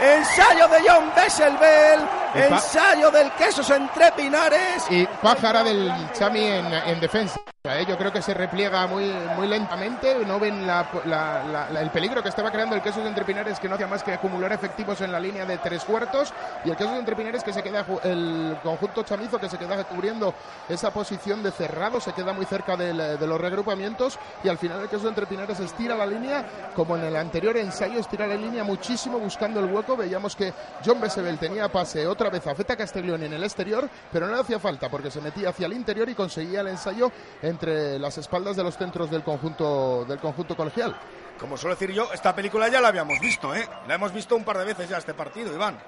Ensayo 0.01 0.67
de 0.69 0.79
John 0.89 1.13
Bessel 1.15 1.57
Bell. 1.57 2.01
Epa. 2.35 2.57
Ensayo 2.57 3.11
del 3.11 3.31
Quesos 3.33 3.69
entre 3.71 4.11
Pinares. 4.13 4.87
Y 4.91 5.07
pájara 5.23 5.63
del 5.63 5.93
Chami 6.13 6.45
en, 6.47 6.73
en 6.73 7.01
defensa. 7.01 7.39
¿Eh? 7.65 7.85
Yo 7.87 7.99
creo 7.99 8.11
que 8.11 8.23
se 8.23 8.33
repliega 8.33 8.87
muy, 8.87 9.05
muy 9.37 9.47
lentamente. 9.47 10.25
No 10.25 10.41
ven 10.41 10.67
el 10.67 11.91
peligro 11.91 12.23
que 12.23 12.31
estaba 12.31 12.51
creando 12.51 12.75
el 12.75 12.81
Quesos 12.81 13.05
entre 13.07 13.23
Pinares, 13.27 13.61
que 13.61 13.69
no 13.69 13.75
hacía 13.75 13.87
más 13.87 14.03
que 14.03 14.15
acumular 14.15 14.51
efectivos 14.51 15.03
en 15.03 15.13
la 15.13 15.21
línea 15.21 15.45
de 15.45 15.59
tres 15.59 15.85
cuartos. 15.85 16.33
Y 16.65 16.71
el 16.71 16.77
Quesos 16.77 16.99
entre 16.99 17.15
Pinares, 17.15 17.45
que 17.45 17.53
se 17.53 17.63
queda, 17.63 17.85
el 18.05 18.57
conjunto 18.63 19.03
chamizo, 19.03 19.39
que 19.39 19.51
se 19.51 19.59
queda 19.59 19.85
cubriendo 19.85 20.33
esa 20.71 20.91
posición 20.91 21.43
de 21.43 21.51
cerrado, 21.51 22.01
se 22.01 22.15
queda 22.15 22.33
muy 22.33 22.47
cerca 22.47 22.79
de 22.79 23.27
los 23.27 23.39
regrupamientos. 23.39 24.19
Y 24.43 24.49
al 24.49 24.57
final 24.57 24.81
el 24.81 24.89
Quesos 24.89 25.09
entre 25.09 25.27
Pinares 25.27 25.61
estira 25.61 25.95
la 25.95 26.07
línea, 26.07 26.45
como 26.75 26.97
en 26.97 27.05
el 27.05 27.17
anterior 27.17 27.59
ensayo, 27.59 28.01
estira 28.01 28.27
la 28.27 28.37
línea 28.37 28.65
muchísimo 28.65 29.19
buscando 29.19 29.61
el 29.61 29.67
hueco. 29.67 29.99
Veíamos 29.99 30.35
que 30.35 30.55
John 30.83 30.99
Besebel 30.99 31.39
tenía 31.39 31.71
pase 31.71 32.07
otra 32.07 32.31
vez 32.31 32.47
a 32.47 32.55
Feta 32.55 32.75
Castellón 32.75 33.23
en 33.23 33.35
el 33.35 33.45
exterior, 33.45 33.87
pero 34.11 34.27
no 34.27 34.33
le 34.33 34.41
hacía 34.41 34.59
falta 34.59 34.89
porque 34.89 35.11
se 35.11 35.21
metía 35.21 35.51
hacia 35.51 35.67
el 35.67 35.75
interior 35.75 36.09
y 36.09 36.15
conseguía 36.15 36.63
el 36.63 36.69
ensayo 36.69 37.13
entre 37.51 37.99
las 37.99 38.17
espaldas 38.19 38.57
de 38.57 38.63
los 38.63 38.77
centros 38.77 39.11
del 39.11 39.23
conjunto, 39.23 40.05
del 40.07 40.19
conjunto 40.19 40.57
colegial. 40.57 40.97
Como 41.39 41.57
suelo 41.57 41.75
decir 41.75 41.93
yo, 41.93 42.13
esta 42.13 42.35
película 42.35 42.69
ya 42.69 42.81
la 42.81 42.89
habíamos 42.89 43.19
visto, 43.21 43.55
¿eh? 43.55 43.67
La 43.89 43.95
hemos 43.95 44.13
visto 44.13 44.37
un 44.37 44.45
par 44.45 44.59
de 44.59 44.65
veces 44.65 44.89
ya 44.89 44.99
este 44.99 45.15
partido, 45.15 45.53
Iván. 45.55 45.79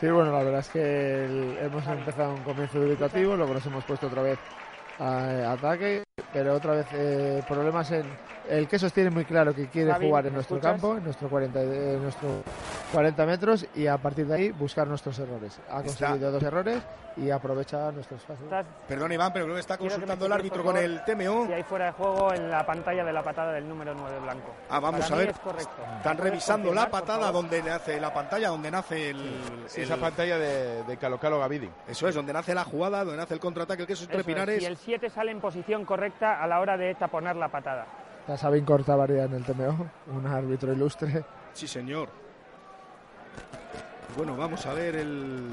Sí, 0.00 0.08
bueno, 0.08 0.30
la 0.32 0.42
verdad 0.42 0.60
es 0.60 0.68
que 0.68 1.24
el- 1.24 1.58
hemos 1.62 1.86
empezado 1.86 2.32
un 2.34 2.42
comienzo 2.42 2.78
dubitativo, 2.78 3.34
luego 3.36 3.54
nos 3.54 3.64
hemos 3.66 3.84
puesto 3.84 4.08
otra 4.08 4.22
vez 4.22 4.38
a, 4.98 5.04
a 5.48 5.52
ataque, 5.52 6.02
pero 6.32 6.54
otra 6.54 6.72
vez 6.72 6.86
eh, 6.92 7.42
problemas 7.48 7.90
en... 7.92 8.04
El 8.48 8.68
Quesos 8.68 8.92
tiene 8.92 9.10
muy 9.10 9.24
claro 9.24 9.52
que 9.54 9.66
quiere 9.68 9.90
Javi, 9.92 10.06
jugar 10.06 10.26
en 10.26 10.32
¿me 10.32 10.36
nuestro 10.36 10.56
escuchas? 10.56 10.72
campo, 10.80 10.96
en 10.96 11.04
nuestro 11.04 11.28
40, 11.28 11.62
en 11.62 12.02
nuestro 12.02 12.28
40 12.92 13.26
metros 13.26 13.66
y 13.74 13.86
a 13.88 13.96
partir 13.98 14.26
de 14.26 14.34
ahí 14.34 14.50
buscar 14.52 14.86
nuestros 14.86 15.18
errores. 15.18 15.58
Ha 15.68 15.80
Está- 15.80 16.06
conseguido 16.06 16.30
dos 16.30 16.42
errores 16.42 16.80
y 17.16 17.30
aprovecha 17.30 17.90
nuestros 17.90 18.20
espacios. 18.20 18.48
Perdón, 18.86 19.10
Iván, 19.10 19.32
pero 19.32 19.46
creo 19.46 19.56
que 19.56 19.60
está 19.62 19.76
consultando 19.76 20.26
el 20.26 20.32
árbitro 20.32 20.62
con 20.62 20.76
el 20.76 21.02
TMO. 21.04 21.46
Si 21.46 21.52
hay 21.54 21.62
fuera 21.64 21.86
de 21.86 21.92
juego 21.92 22.32
en 22.34 22.48
la 22.50 22.64
pantalla 22.64 23.04
de 23.04 23.12
la 23.12 23.22
patada 23.24 23.52
del 23.52 23.68
número 23.68 23.94
9 23.94 24.20
blanco. 24.20 24.52
Ah, 24.70 24.78
vamos 24.78 25.00
Para 25.00 25.14
a 25.14 25.18
ver. 25.18 25.28
es 25.30 25.38
correcto. 25.40 25.70
Están 25.96 26.16
¿Puedes 26.16 26.30
revisando 26.30 26.72
la 26.72 26.88
patada 26.88 27.32
donde 27.32 27.62
nace 27.64 28.00
la 28.00 28.14
pantalla, 28.14 28.48
donde 28.50 28.70
nace 28.70 29.10
el, 29.10 29.40
Sí, 29.66 29.80
el- 29.80 29.86
esa 29.86 29.96
pantalla 29.96 30.38
de, 30.38 30.84
de 30.84 30.96
Calocalo 30.98 31.40
Gavidi. 31.40 31.68
Eso 31.88 32.06
es, 32.06 32.14
donde 32.14 32.32
nace 32.32 32.54
la 32.54 32.62
jugada, 32.64 32.98
donde 33.02 33.16
nace 33.16 33.34
el 33.34 33.40
contraataque, 33.40 33.82
el 33.82 33.88
queso 33.88 34.04
Eso 34.04 34.12
entre 34.12 34.20
es, 34.20 34.26
Pinares. 34.26 34.62
Y 34.62 34.66
el 34.66 34.76
7 34.76 35.10
sale 35.10 35.32
en 35.32 35.40
posición 35.40 35.84
correcta 35.84 36.40
a 36.40 36.46
la 36.46 36.60
hora 36.60 36.76
de 36.76 36.94
taponar 36.94 37.34
la 37.34 37.48
patada. 37.48 37.86
Ya 38.28 38.36
Sabin 38.36 38.64
Cortavaria 38.64 39.24
en 39.24 39.34
el 39.34 39.44
TMO, 39.44 39.88
un 40.08 40.26
árbitro 40.26 40.72
ilustre. 40.72 41.24
Sí, 41.52 41.68
señor. 41.68 42.08
Bueno, 44.16 44.36
vamos 44.36 44.66
a 44.66 44.72
ver 44.74 44.96
el. 44.96 45.52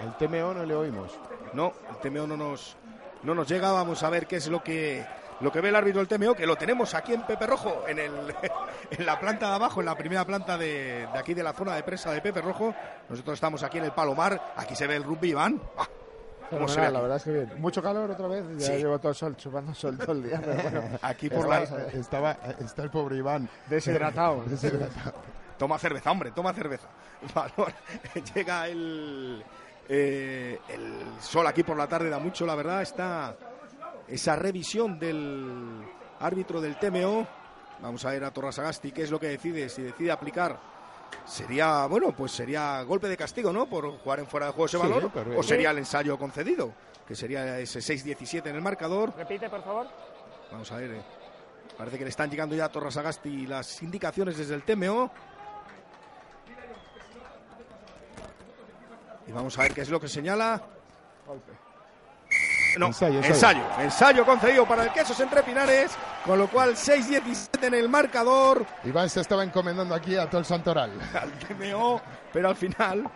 El 0.00 0.14
TMO 0.18 0.54
no 0.54 0.64
le 0.64 0.74
oímos. 0.74 1.12
No, 1.52 1.72
el 1.88 1.96
TMO 1.98 2.26
no 2.26 2.36
nos, 2.36 2.76
no 3.22 3.34
nos 3.34 3.46
llega. 3.46 3.70
Vamos 3.70 4.02
a 4.02 4.10
ver 4.10 4.26
qué 4.26 4.36
es 4.36 4.48
lo 4.48 4.62
que, 4.62 5.04
lo 5.40 5.52
que 5.52 5.60
ve 5.60 5.68
el 5.68 5.76
árbitro 5.76 6.02
del 6.02 6.08
TMO, 6.08 6.34
que 6.34 6.46
lo 6.46 6.56
tenemos 6.56 6.94
aquí 6.94 7.12
en 7.12 7.22
Pepe 7.22 7.46
Rojo, 7.46 7.84
en, 7.86 7.98
el, 7.98 8.12
en 8.90 9.06
la 9.06 9.20
planta 9.20 9.48
de 9.48 9.54
abajo, 9.54 9.80
en 9.80 9.86
la 9.86 9.94
primera 9.96 10.24
planta 10.24 10.56
de, 10.56 11.06
de 11.12 11.18
aquí 11.18 11.34
de 11.34 11.42
la 11.42 11.52
zona 11.52 11.74
de 11.76 11.82
presa 11.82 12.12
de 12.12 12.20
Pepe 12.22 12.40
Rojo. 12.40 12.74
Nosotros 13.08 13.34
estamos 13.34 13.62
aquí 13.62 13.78
en 13.78 13.84
el 13.84 13.92
Palomar. 13.92 14.52
Aquí 14.56 14.74
se 14.74 14.86
ve 14.86 14.96
el 14.96 15.04
rugby, 15.04 15.30
Iván. 15.30 15.60
Ah, 15.76 15.86
¿Cómo 16.50 16.68
se 16.68 16.80
ve 16.80 16.90
la 16.90 17.00
verdad 17.00 17.16
es 17.16 17.22
que 17.24 17.30
bien. 17.32 17.52
Mucho 17.58 17.82
calor 17.82 18.10
otra 18.10 18.26
vez, 18.28 18.44
ya 18.58 18.66
Sí. 18.66 18.72
llevo 18.78 18.98
todo 18.98 19.10
el 19.10 19.14
sol, 19.16 19.36
chupando 19.36 19.72
sol 19.74 19.96
todo 19.96 20.12
el 20.12 20.22
día, 20.24 20.40
pero 20.44 20.62
bueno. 20.82 20.98
Aquí 21.02 21.30
por 21.30 21.48
la- 21.48 21.62
estamos, 21.62 21.94
eh, 21.94 21.98
Estaba, 22.00 22.32
está 22.58 22.82
el 22.82 22.90
pobre 22.90 23.16
Iván. 23.16 23.48
Deshidratado. 23.68 24.42
Deshidratado. 24.46 25.14
Toma 25.58 25.78
cerveza, 25.78 26.10
hombre, 26.10 26.30
toma 26.32 26.52
cerveza. 26.52 26.88
Valor. 27.34 27.72
Llega 28.34 28.66
el, 28.68 29.44
eh, 29.88 30.58
el 30.68 30.94
sol 31.20 31.46
aquí 31.46 31.62
por 31.62 31.76
la 31.76 31.86
tarde, 31.86 32.08
da 32.10 32.18
mucho, 32.18 32.44
la 32.46 32.54
verdad. 32.54 32.82
Está 32.82 33.36
esa 34.08 34.36
revisión 34.36 34.98
del 34.98 35.82
árbitro 36.18 36.60
del 36.60 36.76
TMO. 36.78 37.26
Vamos 37.82 38.04
a 38.04 38.10
ver 38.10 38.24
a 38.24 38.30
Torrasagasti 38.30 38.92
qué 38.92 39.02
es 39.02 39.10
lo 39.10 39.20
que 39.20 39.28
decide. 39.28 39.68
Si 39.68 39.82
decide 39.82 40.10
aplicar, 40.10 40.58
sería, 41.26 41.86
bueno, 41.86 42.12
pues 42.12 42.32
sería 42.32 42.82
golpe 42.82 43.08
de 43.08 43.16
castigo, 43.16 43.52
¿no? 43.52 43.66
Por 43.66 43.90
jugar 43.98 44.20
en 44.20 44.26
fuera 44.26 44.46
de 44.46 44.52
juego 44.52 44.66
ese 44.66 44.78
Sí, 44.78 44.82
pero- 45.12 45.38
O 45.38 45.42
sería 45.42 45.70
el 45.70 45.78
ensayo 45.78 46.18
concedido, 46.18 46.72
que 47.06 47.14
sería 47.14 47.58
ese 47.58 47.80
6-17 47.80 48.46
en 48.50 48.56
el 48.56 48.62
marcador. 48.62 49.12
Repite, 49.16 49.48
por 49.48 49.62
favor. 49.62 49.86
Vamos 50.52 50.70
a 50.72 50.76
ver. 50.76 50.90
eh. 50.92 51.02
Parece 51.78 51.96
que 51.98 52.04
le 52.04 52.10
están 52.10 52.30
llegando 52.30 52.54
ya 52.54 52.66
a 52.66 52.68
Torrasagasti 52.72 53.46
las 53.46 53.82
indicaciones 53.82 54.36
desde 54.36 54.54
el 54.54 54.62
TMO. 54.64 55.10
Y 59.26 59.32
vamos 59.32 59.56
a 59.58 59.62
ver 59.62 59.72
qué 59.74 59.80
es 59.82 59.88
lo 59.90 60.00
que 60.00 60.08
señala. 60.08 60.60
No, 62.78 62.86
Ensayo, 62.86 63.18
ensayo, 63.18 63.60
ensayo. 63.60 63.82
ensayo. 63.82 64.24
concedido 64.24 64.66
para 64.66 64.84
el 64.84 64.92
Quesos 64.92 65.18
entre 65.20 65.42
Pinares, 65.42 65.92
con 66.24 66.38
lo 66.38 66.48
cual 66.48 66.76
6-17 66.76 67.66
en 67.66 67.74
el 67.74 67.88
marcador 67.88 68.64
Iván 68.84 69.08
se 69.08 69.20
estaba 69.20 69.44
encomendando 69.44 69.94
aquí 69.94 70.16
a 70.16 70.28
todo 70.28 70.40
el 70.40 70.44
santoral. 70.44 70.92
al 71.14 71.32
TMO, 71.32 72.00
pero 72.32 72.48
al 72.48 72.56
final 72.56 73.08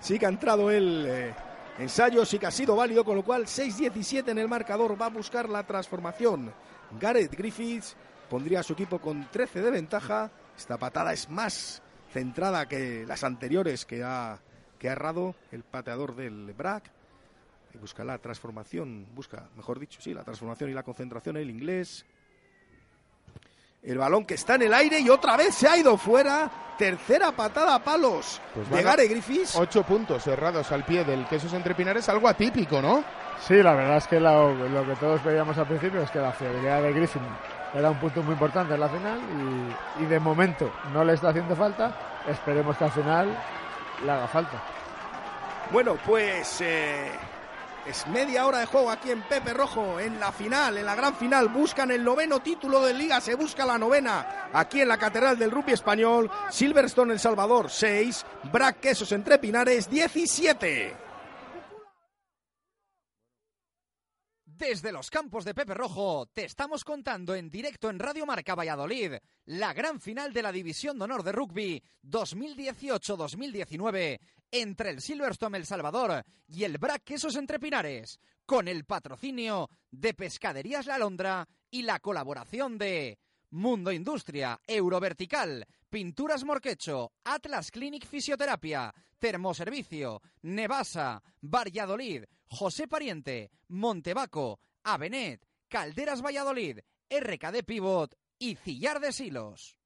sí 0.00 0.18
que 0.18 0.26
ha 0.26 0.28
entrado 0.28 0.70
el 0.70 1.06
eh, 1.08 1.34
ensayo, 1.78 2.24
sí 2.24 2.38
que 2.38 2.46
ha 2.46 2.50
sido 2.50 2.76
válido, 2.76 3.04
con 3.04 3.16
lo 3.16 3.24
cual 3.24 3.44
6-17 3.46 4.28
en 4.28 4.38
el 4.38 4.48
marcador 4.48 5.00
va 5.00 5.06
a 5.06 5.10
buscar 5.10 5.48
la 5.48 5.62
transformación. 5.64 6.52
Gareth 6.98 7.34
Griffiths 7.34 7.96
pondría 8.28 8.60
a 8.60 8.62
su 8.62 8.72
equipo 8.72 8.98
con 8.98 9.28
13 9.30 9.60
de 9.62 9.70
ventaja. 9.70 10.30
Esta 10.56 10.78
patada 10.78 11.12
es 11.12 11.28
más 11.28 11.82
centrada 12.12 12.66
que 12.66 13.04
las 13.06 13.24
anteriores 13.24 13.84
que 13.84 14.02
ha, 14.02 14.38
que 14.78 14.88
ha 14.88 14.92
errado 14.92 15.34
el 15.52 15.62
pateador 15.62 16.14
del 16.16 16.52
BRAC. 16.54 16.95
Y 17.76 17.78
busca 17.78 18.04
la 18.04 18.16
transformación, 18.16 19.06
busca, 19.14 19.44
mejor 19.54 19.78
dicho, 19.78 20.00
sí, 20.00 20.14
la 20.14 20.24
transformación 20.24 20.70
y 20.70 20.72
la 20.72 20.82
concentración 20.82 21.36
el 21.36 21.50
inglés. 21.50 22.06
El 23.82 23.98
balón 23.98 24.24
que 24.24 24.34
está 24.34 24.54
en 24.54 24.62
el 24.62 24.74
aire 24.74 24.98
y 24.98 25.10
otra 25.10 25.36
vez 25.36 25.54
se 25.54 25.68
ha 25.68 25.76
ido 25.76 25.96
fuera. 25.98 26.50
Tercera 26.78 27.32
patada 27.32 27.74
a 27.74 27.82
palos 27.82 28.40
Pues 28.54 28.68
de 28.68 28.82
Gare 28.82 29.08
Griffiths. 29.08 29.56
Ocho 29.56 29.82
puntos 29.82 30.22
cerrados 30.22 30.70
al 30.72 30.84
pie 30.84 31.04
del 31.04 31.26
Quesos 31.26 31.52
entre 31.54 31.74
Pinares, 31.74 32.08
algo 32.08 32.28
atípico, 32.28 32.82
¿no? 32.82 33.02
Sí, 33.40 33.62
la 33.62 33.74
verdad 33.74 33.98
es 33.98 34.06
que 34.06 34.20
lo, 34.20 34.52
lo 34.54 34.86
que 34.86 34.94
todos 34.96 35.22
veíamos 35.24 35.56
al 35.56 35.66
principio 35.66 36.02
es 36.02 36.10
que 36.10 36.18
la 36.18 36.32
fiabilidad 36.32 36.82
de 36.82 36.92
Griffin 36.92 37.22
era 37.74 37.90
un 37.90 37.98
punto 37.98 38.22
muy 38.22 38.32
importante 38.32 38.74
en 38.74 38.80
la 38.80 38.88
final 38.88 39.20
y, 39.98 40.02
y 40.02 40.06
de 40.06 40.20
momento 40.20 40.70
no 40.92 41.04
le 41.04 41.14
está 41.14 41.28
haciendo 41.30 41.54
falta. 41.56 41.96
Esperemos 42.26 42.76
que 42.76 42.84
al 42.84 42.92
final 42.92 43.38
le 44.04 44.10
haga 44.10 44.26
falta. 44.28 44.62
Bueno, 45.72 45.96
pues 46.04 46.60
eh, 46.60 47.10
es 47.88 48.06
media 48.08 48.46
hora 48.46 48.58
de 48.58 48.66
juego 48.66 48.90
aquí 48.90 49.10
en 49.10 49.22
Pepe 49.22 49.54
Rojo, 49.54 50.00
en 50.00 50.18
la 50.18 50.32
final, 50.32 50.76
en 50.76 50.86
la 50.86 50.94
gran 50.94 51.14
final. 51.14 51.48
Buscan 51.48 51.90
el 51.90 52.02
noveno 52.02 52.40
título 52.40 52.84
de 52.84 52.94
liga, 52.94 53.20
se 53.20 53.34
busca 53.34 53.64
la 53.64 53.78
novena 53.78 54.48
aquí 54.52 54.80
en 54.80 54.88
la 54.88 54.98
Catedral 54.98 55.38
del 55.38 55.50
Rugby 55.50 55.72
Español. 55.72 56.30
Silverstone 56.50 57.12
El 57.12 57.20
Salvador 57.20 57.70
6, 57.70 58.26
Brac 58.52 58.80
Quesos 58.80 59.12
entre 59.12 59.38
Pinares 59.38 59.88
17. 59.88 61.05
Desde 64.58 64.90
los 64.90 65.10
campos 65.10 65.44
de 65.44 65.52
Pepe 65.52 65.74
Rojo 65.74 66.30
te 66.32 66.44
estamos 66.44 66.82
contando 66.82 67.34
en 67.34 67.50
directo 67.50 67.90
en 67.90 67.98
Radio 67.98 68.24
Marca 68.24 68.54
Valladolid 68.54 69.12
la 69.44 69.74
gran 69.74 70.00
final 70.00 70.32
de 70.32 70.40
la 70.40 70.50
División 70.50 70.96
de 70.96 71.04
Honor 71.04 71.22
de 71.22 71.32
Rugby 71.32 71.82
2018-2019 72.04 74.18
entre 74.50 74.88
el 74.88 75.02
Silverstone 75.02 75.58
El 75.58 75.66
Salvador 75.66 76.24
y 76.48 76.64
el 76.64 76.78
Brac 76.78 77.04
Quesos 77.04 77.36
Entre 77.36 77.60
Pinares, 77.60 78.18
con 78.46 78.66
el 78.66 78.86
patrocinio 78.86 79.68
de 79.90 80.14
Pescaderías 80.14 80.86
La 80.86 80.96
Londra 80.96 81.46
y 81.70 81.82
la 81.82 82.00
colaboración 82.00 82.78
de 82.78 83.18
Mundo 83.50 83.92
Industria, 83.92 84.60
Eurovertical, 84.66 85.66
Pinturas 85.88 86.44
Morquecho, 86.44 87.12
Atlas 87.24 87.70
Clinic 87.70 88.06
Fisioterapia, 88.06 88.92
Termoservicio, 89.18 90.20
Nevasa, 90.42 91.22
Valladolid, 91.40 92.24
José 92.48 92.88
Pariente, 92.88 93.50
Montebaco, 93.68 94.60
Avenet, 94.84 95.46
Calderas 95.68 96.22
Valladolid, 96.22 96.80
RKD 97.10 97.64
Pivot 97.64 98.14
y 98.38 98.56
Cillar 98.56 99.00
de 99.00 99.12
Silos. 99.12 99.78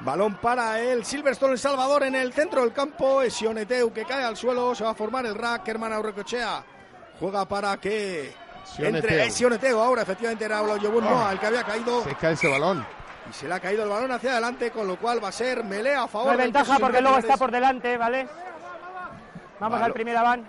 Balón 0.00 0.38
para 0.40 0.80
el 0.80 1.04
Silverstone 1.04 1.52
El 1.52 1.58
Salvador 1.58 2.02
en 2.02 2.16
el 2.16 2.32
centro 2.32 2.62
del 2.62 2.72
campo. 2.72 3.22
Esioneteu 3.22 3.92
que 3.92 4.04
cae 4.04 4.24
al 4.24 4.36
suelo. 4.36 4.74
Se 4.74 4.84
va 4.84 4.90
a 4.90 4.94
formar 4.94 5.24
el 5.24 5.34
rack. 5.34 5.68
Herman 5.68 5.92
Aurrecochea 5.92 6.64
juega 7.18 7.48
para 7.48 7.80
que 7.80 8.34
Entre 8.78 9.30
Sioneteu. 9.30 9.78
Ahora 9.80 10.02
efectivamente 10.02 10.44
era 10.44 10.62
Olajuwon 10.62 11.04
Noah 11.04 11.32
el 11.32 11.38
que 11.38 11.46
había 11.46 11.62
caído. 11.64 12.02
Se 12.04 12.14
cae 12.14 12.32
ese 12.32 12.48
balón. 12.48 12.84
Y 13.28 13.32
se 13.32 13.48
le 13.48 13.54
ha 13.54 13.60
caído 13.60 13.84
el 13.84 13.88
balón 13.88 14.12
hacia 14.12 14.32
adelante, 14.32 14.70
con 14.70 14.86
lo 14.86 14.96
cual 14.98 15.22
va 15.22 15.28
a 15.28 15.32
ser 15.32 15.64
melea 15.64 15.98
a 16.00 16.02
No 16.02 16.08
favor 16.08 16.30
hay 16.32 16.36
del 16.38 16.52
ventaja 16.52 16.78
porque 16.78 17.00
luego 17.00 17.18
está 17.18 17.36
por 17.36 17.50
delante, 17.50 17.96
¿vale? 17.96 18.28
Vamos 19.60 19.80
al 19.80 19.92
primer 19.92 20.14
van. 20.16 20.46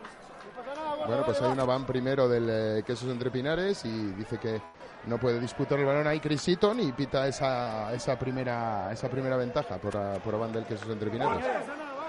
Bueno, 1.08 1.24
pues 1.24 1.42
hay 1.42 1.52
una 1.52 1.64
van 1.66 1.86
primero 1.86 2.28
del 2.28 2.50
eh, 2.80 2.84
Quesos 2.86 3.10
Entre 3.10 3.30
Pinares 3.30 3.86
y 3.86 4.12
dice 4.14 4.38
que 4.40 4.60
no 5.06 5.20
puede 5.20 5.40
disputar 5.40 5.78
el 5.80 5.86
balón 5.86 6.08
ahí 6.08 6.20
Chris 6.20 6.48
Eaton 6.48 6.80
y 6.80 6.92
pita 6.94 7.28
esa, 7.28 7.94
esa 7.94 8.18
primera 8.18 8.90
esa 8.92 9.08
primera 9.08 9.38
ventaja 9.38 9.78
por, 9.78 9.96
a- 9.96 10.14
por 10.16 10.40
van 10.40 10.52
del 10.52 10.66
Quesos 10.66 10.90
Entre 10.90 11.10
Pinares. 11.12 11.46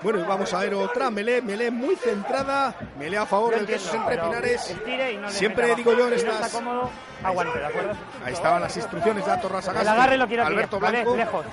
Bueno, 0.03 0.21
y 0.21 0.23
vamos 0.23 0.53
a 0.53 0.59
ver 0.61 0.75
otra 0.75 1.11
melé, 1.11 1.41
melé 1.43 1.71
muy 1.71 1.97
centrada, 1.97 2.75
melé 2.99 3.17
a 3.19 3.27
favor 3.27 3.55
del 3.55 3.67
Quesos 3.67 3.95
Entre 3.95 4.19
Pinares. 4.19 4.77
no 5.21 5.31
Siempre 5.31 5.75
digo 5.75 5.93
yo 5.95 6.05
en 6.05 6.11
no 6.11 6.17
estas... 6.17 6.47
está 6.47 6.59
cómodo, 6.59 6.91
aguante, 7.25 7.59
¿de 7.59 7.67
acuerdo? 7.67 7.93
Ahí 8.25 8.33
estaban 8.35 8.61
las 8.63 8.77
instrucciones 8.77 9.25
de 9.25 9.33
Ato 9.33 9.49
Rasagasti. 9.49 9.87
El 9.87 9.93
agarre 9.93 10.17
lo 10.19 10.27
quiero 10.29 10.47
Alberto. 10.47 10.79
Blanco. 10.79 11.17
Lejos. 11.17 11.47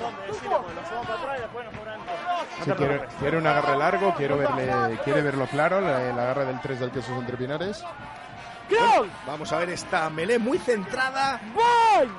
Sí, 2.63 2.71
quiere, 2.71 3.01
quiere 3.19 3.37
un 3.37 3.47
agarre 3.47 3.77
largo, 3.77 4.13
quiero 4.15 4.37
verle, 4.37 4.97
quiere 5.03 5.21
verlo 5.21 5.47
claro, 5.47 5.81
la- 5.81 6.01
el 6.09 6.19
agarre 6.19 6.45
del 6.45 6.59
3 6.61 6.79
del 6.79 6.91
Quesos 6.91 7.17
Entre 7.17 7.35
Pinares. 7.37 7.83
Vamos 9.25 9.51
a 9.51 9.57
ver 9.59 9.69
esta 9.69 10.09
melé 10.09 10.37
muy 10.39 10.57
centrada. 10.57 11.39
Aunque 11.41 12.13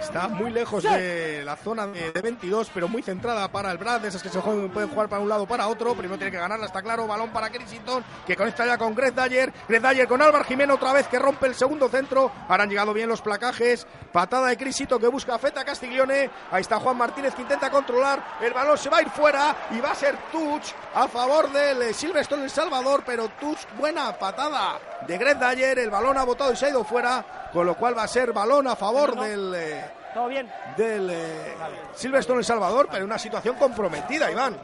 Está 0.00 0.28
muy 0.28 0.50
lejos 0.50 0.82
de 0.84 1.42
la 1.44 1.56
zona 1.56 1.86
de, 1.86 2.12
de 2.12 2.20
22, 2.20 2.70
pero 2.72 2.88
muy 2.88 3.02
centrada 3.02 3.48
para 3.48 3.70
el 3.72 3.78
Brad. 3.78 4.00
de 4.00 4.08
Esas 4.08 4.22
que 4.22 4.28
se 4.28 4.40
juegan, 4.40 4.68
pueden 4.70 4.88
jugar 4.90 5.08
para 5.08 5.22
un 5.22 5.28
lado 5.28 5.44
o 5.44 5.46
para 5.46 5.66
otro. 5.68 5.94
Primero 5.94 6.16
tiene 6.18 6.30
que 6.30 6.38
ganarla, 6.38 6.66
está 6.66 6.82
claro. 6.82 7.06
Balón 7.06 7.30
para 7.30 7.50
Crisington, 7.50 8.04
que 8.26 8.36
conecta 8.36 8.66
ya 8.66 8.76
con 8.76 8.94
Greg 8.94 9.14
Dyer. 9.14 9.52
Greg 9.68 9.82
Dyer 9.82 10.06
con 10.06 10.20
Álvaro 10.22 10.44
Jimeno 10.44 10.74
otra 10.74 10.92
vez 10.92 11.08
que 11.08 11.18
rompe 11.18 11.46
el 11.46 11.54
segundo 11.54 11.88
centro. 11.88 12.30
Ahora 12.48 12.64
han 12.64 12.70
llegado 12.70 12.92
bien 12.92 13.08
los 13.08 13.22
placajes. 13.22 13.86
Patada 14.12 14.48
de 14.48 14.56
Crisito 14.56 14.98
que 14.98 15.08
busca 15.08 15.34
a 15.34 15.38
Feta 15.38 15.64
Castiglione. 15.64 16.30
Ahí 16.50 16.60
está 16.60 16.78
Juan 16.78 16.96
Martínez 16.96 17.34
que 17.34 17.42
intenta 17.42 17.70
controlar. 17.70 18.38
El 18.40 18.52
balón 18.52 18.76
se 18.78 18.90
va 18.90 18.98
a 18.98 19.02
ir 19.02 19.10
fuera 19.10 19.56
y 19.70 19.80
va 19.80 19.92
a 19.92 19.94
ser 19.94 20.16
touch 20.30 20.72
a 20.94 21.08
favor 21.08 21.50
del 21.52 21.82
eh, 21.82 21.94
Silverstone 21.94 22.44
El 22.44 22.50
Salvador. 22.50 23.02
Pero 23.06 23.28
touch, 23.40 23.58
buena 23.76 24.12
patada 24.18 24.78
de 25.06 25.18
Greg 25.18 25.38
Dyer. 25.38 25.78
El 25.78 25.90
balón 25.90 26.18
ha 26.18 26.24
botado 26.24 26.52
y 26.52 26.56
se 26.56 26.66
ha 26.66 26.70
ido 26.70 26.84
fuera. 26.84 27.24
Con 27.52 27.64
lo 27.64 27.74
cual 27.76 27.96
va 27.96 28.02
a 28.02 28.08
ser 28.08 28.32
balón 28.34 28.66
a 28.66 28.76
favor 28.76 29.18
del. 29.18 29.77
Eh, 30.18 30.20
¿Todo 30.20 30.28
bien? 30.28 30.48
del 30.76 31.10
eh, 31.10 31.54
Silverstone 31.94 32.38
El 32.40 32.44
Salvador, 32.44 32.86
pero 32.90 32.98
en 33.04 33.04
una 33.10 33.18
situación 33.18 33.56
comprometida, 33.56 34.30
Iván. 34.30 34.56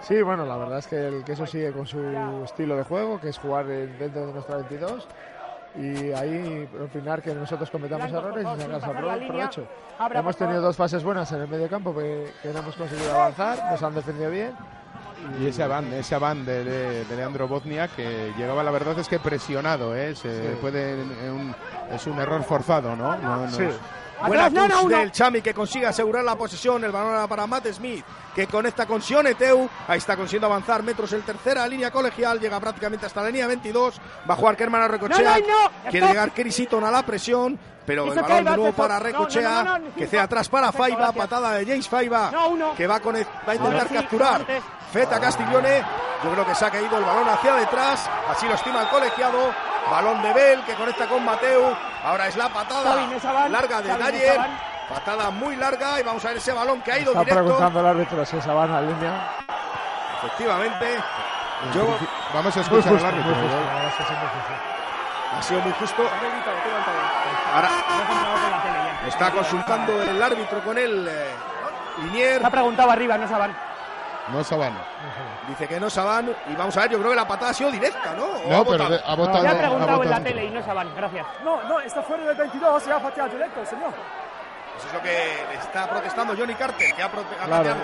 Sí, 0.00 0.20
bueno, 0.22 0.44
la 0.46 0.56
verdad 0.56 0.78
es 0.78 0.86
que 0.86 1.08
el 1.08 1.24
queso 1.24 1.46
sigue 1.46 1.72
con 1.72 1.86
su 1.86 2.00
estilo 2.44 2.76
de 2.76 2.84
juego, 2.84 3.20
que 3.20 3.28
es 3.30 3.38
jugar 3.38 3.68
en- 3.70 3.98
dentro 3.98 4.26
de 4.26 4.32
nuestra 4.32 4.56
22. 4.56 5.06
Y 5.76 6.10
ahí 6.12 6.68
opinar 6.82 7.22
que 7.22 7.32
nosotros 7.32 7.70
cometamos 7.70 8.10
errores 8.10 8.40
y 8.40 8.42
favor, 8.44 8.58
sin 8.60 8.70
sacar 8.72 8.80
pasar 8.80 8.94
la 8.94 9.00
pro- 9.12 9.20
línea. 9.20 9.50
provecho. 9.50 9.66
Hemos 10.18 10.36
tenido 10.36 10.60
dos 10.62 10.76
fases 10.76 11.04
buenas 11.04 11.30
en 11.32 11.42
el 11.42 11.48
medio 11.48 11.68
campo 11.68 11.94
que, 11.94 12.32
que 12.42 12.48
no 12.52 12.58
hemos 12.58 12.74
conseguido 12.74 13.14
avanzar, 13.14 13.70
nos 13.70 13.80
han 13.82 13.94
defendido 13.94 14.30
bien. 14.30 14.52
Y 15.38 15.46
ese 15.46 15.64
van, 15.66 15.92
ese 15.92 16.16
van 16.18 16.44
de, 16.44 16.64
de- 16.64 17.04
de 17.04 17.16
Leandro 17.16 17.46
Boznia 17.46 17.86
que 17.88 18.32
llegaba, 18.36 18.64
la 18.64 18.70
verdad 18.72 18.98
es 18.98 19.06
que 19.06 19.20
presionado, 19.20 19.94
¿eh? 19.94 20.16
Se 20.16 20.50
Sí. 20.54 20.56
puede, 20.60 20.94
un- 21.30 21.54
es 21.92 22.06
un 22.06 22.18
error 22.18 22.42
forzado, 22.42 22.96
¿no? 22.96 23.16
No- 23.18 23.36
no 23.46 23.50
Sí. 23.50 23.62
es- 23.64 23.78
Buena 24.26 24.50
no, 24.50 24.68
no, 24.68 24.82
uno. 24.82 24.98
del 24.98 25.12
Chami 25.12 25.40
que 25.40 25.54
consigue 25.54 25.86
asegurar 25.86 26.24
la 26.24 26.36
posesión. 26.36 26.84
El 26.84 26.92
balón 26.92 27.28
para 27.28 27.46
Matt 27.46 27.66
Smith 27.72 28.04
que 28.34 28.46
conecta 28.46 28.86
con 28.86 29.02
Sioneteu. 29.02 29.68
Ahí 29.88 29.98
está 29.98 30.16
consiguiendo 30.16 30.46
avanzar 30.46 30.82
metros 30.82 31.12
en 31.12 31.22
tercera 31.22 31.66
línea 31.66 31.90
colegial. 31.90 32.38
Llega 32.38 32.60
prácticamente 32.60 33.06
hasta 33.06 33.22
la 33.22 33.28
línea 33.28 33.46
22. 33.46 34.00
Va 34.28 34.34
a 34.34 34.36
jugar 34.36 34.56
Kerman 34.56 34.82
a 34.82 34.88
Recochea. 34.88 35.38
No, 35.38 35.46
no, 35.46 35.70
no. 35.84 35.90
Quiere 35.90 36.06
llegar 36.08 36.32
Chris 36.32 36.60
Eaton 36.60 36.84
a 36.84 36.90
la 36.90 37.02
presión. 37.04 37.58
Pero 37.86 38.12
el 38.12 38.20
balón 38.20 38.44
de 38.44 38.56
nuevo 38.56 38.72
para 38.72 38.94
No, 38.94 39.00
no, 39.00 39.06
Recochea. 39.06 39.50
no, 39.50 39.64
no, 39.64 39.78
no, 39.78 39.94
que 39.94 40.06
cede 40.06 40.20
atrás 40.20 40.48
para 40.48 40.70
Faiba. 40.70 41.12
Patada 41.12 41.52
de 41.54 41.66
James 41.66 41.88
Faiba. 41.88 42.30
No. 42.30 42.74
Que 42.74 42.86
va, 42.86 42.96
a 42.96 43.00
va 43.00 43.52
a 43.52 43.54
intentar 43.54 43.88
sí, 43.88 43.94
capturar. 43.94 44.46
Feta 44.92 45.20
Castiglione. 45.20 45.82
Yo 46.22 46.32
creo 46.32 46.46
que 46.46 46.54
se 46.54 46.64
ha 46.64 46.70
caído 46.70 46.98
el 46.98 47.04
balón 47.04 47.28
hacia 47.28 47.54
detrás. 47.54 48.08
Así 48.28 48.46
lo 48.46 48.54
estima 48.54 48.82
el 48.82 48.88
colegiado. 48.88 49.69
Balón 49.88 50.22
de 50.22 50.32
Bell 50.32 50.64
que 50.64 50.74
conecta 50.74 51.06
con 51.06 51.24
Mateu. 51.24 51.74
Ahora 52.04 52.28
es 52.28 52.36
la 52.36 52.48
patada 52.48 52.96
larga 53.48 53.82
de. 53.82 53.88
Mesaban. 53.92 54.70
Patada 54.88 55.30
muy 55.30 55.54
larga 55.54 56.00
y 56.00 56.02
vamos 56.02 56.24
a 56.24 56.28
ver 56.28 56.38
ese 56.38 56.52
balón 56.52 56.80
que 56.82 56.90
ha 56.90 56.98
ido 56.98 57.12
Está 57.12 57.20
directo. 57.20 57.44
preguntando 57.44 57.80
el 57.80 57.86
árbitro 57.86 58.26
si 58.26 58.36
esa 58.36 58.54
la 58.54 58.80
línea. 58.80 59.36
Efectivamente. 60.18 60.98
Yo 61.72 61.86
vamos 62.34 62.56
a 62.56 62.60
escuchar 62.60 62.92
justo, 62.92 63.06
al 63.06 63.14
árbitro. 63.14 63.34
ha 65.38 65.42
sido 65.42 65.60
muy 65.60 65.72
justo. 65.72 66.02
Ahora 67.54 67.68
está 69.06 69.30
consultando 69.30 70.02
el 70.02 70.22
árbitro 70.22 70.60
con 70.64 70.76
el 70.76 71.06
eh, 71.06 71.34
Linier. 72.02 72.44
Ha 72.44 72.50
preguntado 72.50 72.90
arriba, 72.90 73.16
no 73.16 73.28
Saban. 73.28 73.69
No 74.32 74.44
Saban. 74.44 74.72
Dice 75.48 75.66
que 75.66 75.80
no 75.80 75.90
Saban. 75.90 76.30
Y 76.48 76.54
vamos 76.54 76.76
a 76.76 76.80
ver, 76.82 76.90
yo 76.92 76.98
creo 76.98 77.10
que 77.10 77.16
la 77.16 77.26
patada 77.28 77.50
ha 77.50 77.54
sido 77.54 77.70
directa, 77.70 78.14
¿no? 78.16 78.24
¿O 78.24 78.48
No, 78.50 78.56
ha 78.58 78.64
pero 78.64 78.84
ha 79.06 79.14
botado. 79.16 79.42
Me 79.42 79.48
ha 79.48 79.52
ha 79.52 79.58
preguntado 79.58 79.70
en 79.70 79.78
botado 79.98 80.04
la 80.04 80.16
dentro. 80.20 80.32
tele 80.34 80.44
y 80.46 80.50
no 80.50 80.62
Saban. 80.64 80.94
Gracias. 80.94 81.26
No, 81.44 81.62
no, 81.64 81.80
está 81.80 82.02
fuera 82.02 82.24
del 82.24 82.36
22 82.36 82.86
y 82.86 82.90
ha 82.90 82.98
pateado 82.98 83.28
directo, 83.30 83.64
señor. 83.66 83.90
Eso 84.78 84.86
es 84.88 84.94
lo 84.94 85.02
que 85.02 85.08
le 85.52 85.54
está 85.58 85.88
protestando 85.90 86.34
Johnny 86.36 86.54
Carter, 86.54 86.94
que 86.94 87.02
ha, 87.02 87.10
prote- 87.10 87.36
ha 87.42 87.46
Claro. 87.46 87.74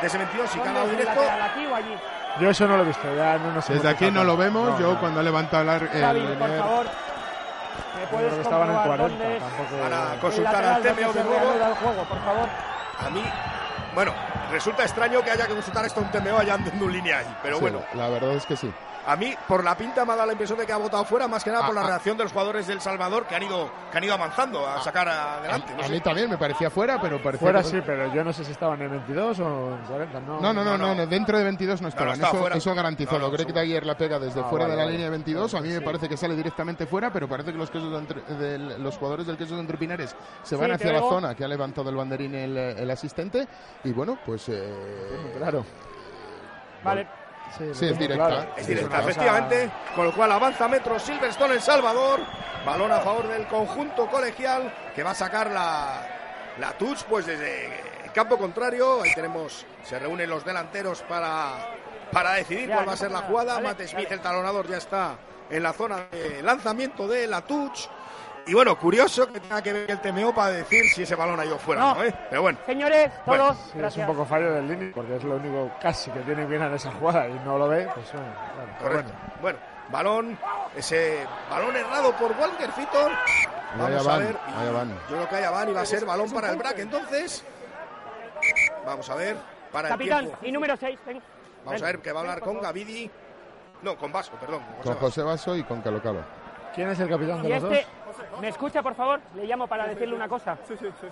de 0.00 0.06
ese 0.06 0.18
22 0.18 0.56
y 0.56 0.58
que 0.60 0.68
ha 0.68 0.72
dado 0.72 0.86
¿Dónde 0.86 1.02
es 1.02 1.08
el 1.08 1.14
directo. 1.14 1.74
allí? 1.74 1.96
Yo 2.40 2.48
eso 2.50 2.66
no 2.66 2.76
lo 2.78 2.82
he 2.84 2.86
visto, 2.86 3.14
ya 3.14 3.36
no 3.36 3.52
nos 3.52 3.68
Desde 3.68 3.88
aquí 3.88 4.10
no 4.10 4.24
lo 4.24 4.36
vemos. 4.38 4.70
No, 4.70 4.78
Yo 4.78 4.94
no. 4.94 5.00
cuando 5.00 5.20
he 5.20 5.24
levantado 5.24 5.62
el, 5.62 5.82
el- 5.92 6.38
por 6.38 6.48
favor. 6.58 6.86
¿Me 7.98 8.06
puedes 8.06 8.34
que 8.34 8.40
estaban 8.40 8.68
en 8.70 8.74
comprobar 8.74 8.98
40, 9.00 9.24
dónde 9.24 9.36
es 9.36 9.42
tampoco... 9.42 9.82
Para 9.82 10.20
consultar 10.20 10.64
al 10.64 10.82
TMO 10.82 10.94
de 10.94 11.12
se 11.12 11.24
nuevo. 11.24 11.74
juego, 11.74 12.04
por 12.04 12.18
favor? 12.24 12.48
A 13.06 13.10
mí, 13.10 13.24
bueno, 13.94 14.12
resulta 14.52 14.84
extraño 14.84 15.22
que 15.22 15.30
haya 15.30 15.46
que 15.46 15.54
consultar 15.54 15.84
esto 15.86 16.00
a 16.00 16.04
un 16.04 16.10
TMO 16.10 16.38
allá 16.38 16.54
en 16.54 16.82
un 16.82 16.92
línea 16.92 17.18
ahí. 17.18 17.36
Pero 17.42 17.56
Sí, 17.56 17.62
bueno, 17.62 17.82
la 17.94 18.08
verdad 18.08 18.34
es 18.34 18.46
que 18.46 18.56
sí. 18.56 18.72
A 19.06 19.16
mí, 19.16 19.34
por 19.48 19.64
la 19.64 19.76
pinta, 19.76 20.04
me 20.04 20.12
ha 20.12 20.16
dado 20.16 20.26
la 20.26 20.32
impresión 20.32 20.58
de 20.58 20.66
que 20.66 20.72
ha 20.72 20.76
votado 20.76 21.04
fuera, 21.04 21.26
más 21.28 21.42
que 21.42 21.50
nada 21.50 21.66
por 21.66 21.76
Ah, 21.76 21.80
la 21.80 21.86
ah. 21.86 21.88
reacción 21.90 22.16
de 22.16 22.22
los 22.24 22.32
jugadores 22.32 22.66
del 22.66 22.80
Salvador 22.80 23.26
que 23.26 23.34
han 23.34 23.42
ido, 23.42 23.70
que 23.90 23.98
han 23.98 24.04
ido 24.04 24.14
avanzando 24.14 24.66
a 24.66 24.80
sacar 24.82 25.08
adelante. 25.08 25.74
No 25.76 25.84
A 25.84 25.88
mí 25.88 26.00
también 26.00 26.30
me 26.30 26.38
parecía 26.38 26.70
fuera, 26.70 27.00
pero 27.00 27.20
parecía. 27.22 27.46
Fuera 27.46 27.62
que- 27.62 27.68
sí, 27.68 27.80
pero 27.84 28.12
yo 28.14 28.22
no 28.22 28.32
sé 28.32 28.44
si 28.44 28.52
estaban 28.52 28.80
en 28.82 28.90
22 28.90 29.40
o 29.40 29.74
en 29.74 29.84
40, 29.86 30.20
no. 30.20 30.40
No, 30.40 30.52
no, 30.52 30.64
no, 30.64 30.78
No, 30.78 30.94
no, 30.94 31.06
dentro 31.06 31.36
de 31.38 31.44
22 31.44 31.82
no 31.82 31.88
estaban. 31.88 32.14
estaba 32.14 32.32
eso, 32.48 32.48
eso 32.56 32.74
garantizado. 32.74 33.18
No, 33.18 33.24
no, 33.26 33.30
Greg 33.32 33.46
seguro. 33.46 33.60
Dyer 33.62 33.86
la 33.86 33.96
pega 33.96 34.18
desde 34.18 34.40
Ah, 34.40 34.44
fuera 34.44 34.64
vale, 34.66 34.72
de 34.72 34.76
la 34.78 34.84
vale. 34.84 34.92
línea 34.92 35.06
de 35.06 35.10
22. 35.10 35.54
A 35.54 35.60
mí 35.60 35.68
me 35.68 35.80
parece 35.80 36.08
que 36.08 36.16
sale 36.16 36.34
directamente 36.36 36.86
fuera, 36.86 37.12
pero 37.12 37.28
parece 37.28 37.52
que 37.52 37.58
los 37.58 37.70
quesos 37.70 37.90
de 37.90 37.98
entre- 37.98 38.22
del- 38.36 38.82
los 38.82 38.96
jugadores 38.98 39.26
del 39.26 39.36
queso 39.36 39.54
de 39.54 39.60
Entre 39.60 39.76
Pinares 39.78 40.14
se 40.42 40.56
van 40.56 40.70
hacia 40.72 40.92
la 40.92 41.00
zona 41.00 41.34
que 41.34 41.44
ha 41.44 41.48
levantado 41.48 41.90
el 41.90 41.96
banderín 41.96 42.34
el, 42.34 42.56
el 42.56 42.90
asistente. 42.90 43.46
Y 43.84 43.92
bueno, 43.92 44.18
pues. 44.24 44.48
eh, 44.48 45.34
Claro. 45.38 45.64
Vale. 46.84 47.21
Sí, 47.58 47.64
es 47.86 47.98
directa. 47.98 48.26
claro. 48.26 48.50
Es 48.56 48.66
Sí, 48.66 48.74
directa, 48.74 48.96
cosa- 48.96 49.10
efectivamente, 49.10 49.70
con 49.94 50.04
lo 50.06 50.12
cual 50.14 50.32
avanza 50.32 50.68
metros 50.68 51.02
Silverstone 51.02 51.54
El 51.54 51.60
Salvador, 51.62 52.20
balón 52.64 52.92
a 52.92 53.00
favor 53.00 53.28
del 53.28 53.46
conjunto 53.46 54.06
colegial 54.08 54.72
que 54.94 55.02
va 55.02 55.10
a 55.10 55.14
sacar 55.14 55.50
la, 55.50 56.06
la 56.58 56.72
touch 56.78 57.02
pues 57.04 57.26
desde 57.26 57.66
el 58.04 58.12
campo 58.12 58.38
contrario, 58.38 59.02
ahí 59.02 59.12
tenemos, 59.14 59.66
se 59.84 59.98
reúnen 59.98 60.28
los 60.30 60.44
delanteros 60.44 61.02
para, 61.02 61.50
para 62.10 62.34
decidir 62.34 62.68
Ya, 62.68 62.76
cuál 62.76 62.88
va 62.88 62.92
a 62.92 62.96
ser 62.96 63.10
la 63.10 63.20
jugada, 63.22 63.54
Vale, 63.60 63.86
Smith 63.88 64.04
vale. 64.04 64.14
el 64.14 64.20
talonador 64.20 64.68
ya 64.68 64.76
está 64.78 65.16
en 65.50 65.62
la 65.62 65.72
zona 65.72 66.06
de 66.10 66.42
lanzamiento 66.42 67.06
de 67.06 67.26
la 67.26 67.42
touch 67.42 67.86
y 68.46 68.54
bueno, 68.54 68.76
curioso 68.78 69.26
que 69.32 69.40
tenga 69.40 69.62
que 69.62 69.72
ver 69.72 69.90
el 69.90 70.00
TMO 70.00 70.34
para 70.34 70.50
decir 70.52 70.84
si 70.94 71.02
ese 71.02 71.14
balón 71.14 71.38
ha 71.40 71.44
ido 71.44 71.58
fuera, 71.58 71.80
No. 71.82 71.94
¿no? 71.94 72.04
eh? 72.04 72.14
Pero 72.30 72.42
bueno, 72.42 72.58
Señores, 72.66 73.10
Bueno, 73.26 73.44
todos, 73.48 73.58
Sí, 73.72 73.78
es 73.80 73.96
un 73.98 74.06
poco 74.06 74.24
fallo 74.24 74.52
del 74.52 74.68
límite, 74.68 74.92
porque 74.94 75.16
es 75.16 75.24
lo 75.24 75.36
único 75.36 75.70
casi 75.80 76.10
que 76.10 76.20
tiene 76.20 76.44
bien 76.46 76.62
en 76.62 76.74
esa 76.74 76.90
jugada 76.92 77.28
y 77.28 77.34
no 77.44 77.58
lo 77.58 77.68
ve, 77.68 77.88
pues 77.94 78.12
bueno, 78.12 78.26
claro, 78.54 78.72
correcto. 78.80 79.12
bueno. 79.40 79.40
Bueno, 79.40 79.58
balón, 79.90 80.38
ese 80.76 81.26
balón 81.50 81.76
errado 81.76 82.12
por 82.16 82.32
Walker 82.32 82.70
Fitton. 82.72 83.12
Vamos 83.78 84.06
a 84.06 84.10
van, 84.10 84.18
ver. 84.20 84.36
van. 84.72 84.88
Yo 85.08 85.16
creo 85.16 85.28
que 85.28 85.36
allá 85.36 85.50
van 85.50 85.68
y 85.68 85.72
va 85.72 85.80
a 85.82 85.86
ser 85.86 86.04
balón 86.04 86.30
para 86.30 86.50
el 86.50 86.56
Brack 86.56 86.78
entonces. 86.78 87.44
Vamos 88.86 89.08
a 89.10 89.14
ver. 89.14 89.36
Para 89.70 89.88
el 89.88 89.94
Capitán, 89.94 90.24
tiempo. 90.26 90.38
y 90.46 90.52
número 90.52 90.76
6, 90.76 90.98
ven. 91.06 91.22
Vamos 91.64 91.80
Ven. 91.80 91.82
a 91.82 91.86
ver 91.92 91.98
que 92.00 92.12
va 92.12 92.20
a 92.20 92.22
hablar 92.22 92.40
Ven, 92.40 92.54
con. 92.54 92.60
Gavidi. 92.62 93.10
No, 93.82 93.96
con 93.96 94.12
Vasco, 94.12 94.36
perdón. 94.36 94.62
con 94.62 94.76
José 94.76 94.88
Con. 94.90 94.96
José 94.98 95.22
Vaso 95.22 95.56
y 95.56 95.62
con 95.64 95.80
Calo 95.80 96.02
Calo. 96.02 96.20
¿Quién 96.74 96.88
es 96.90 97.00
el 97.00 97.08
capitán 97.08 97.42
de 97.42 97.48
Y 97.48 97.52
los 97.52 97.62
este, 97.64 97.76
dos? 97.76 97.86
¿Me 98.40 98.48
escucha, 98.48 98.82
por 98.82 98.94
favor? 98.94 99.20
Le 99.34 99.44
llamo 99.46 99.66
para 99.66 99.86
decirle 99.86 100.14
una 100.14 100.28
cosa. 100.28 100.56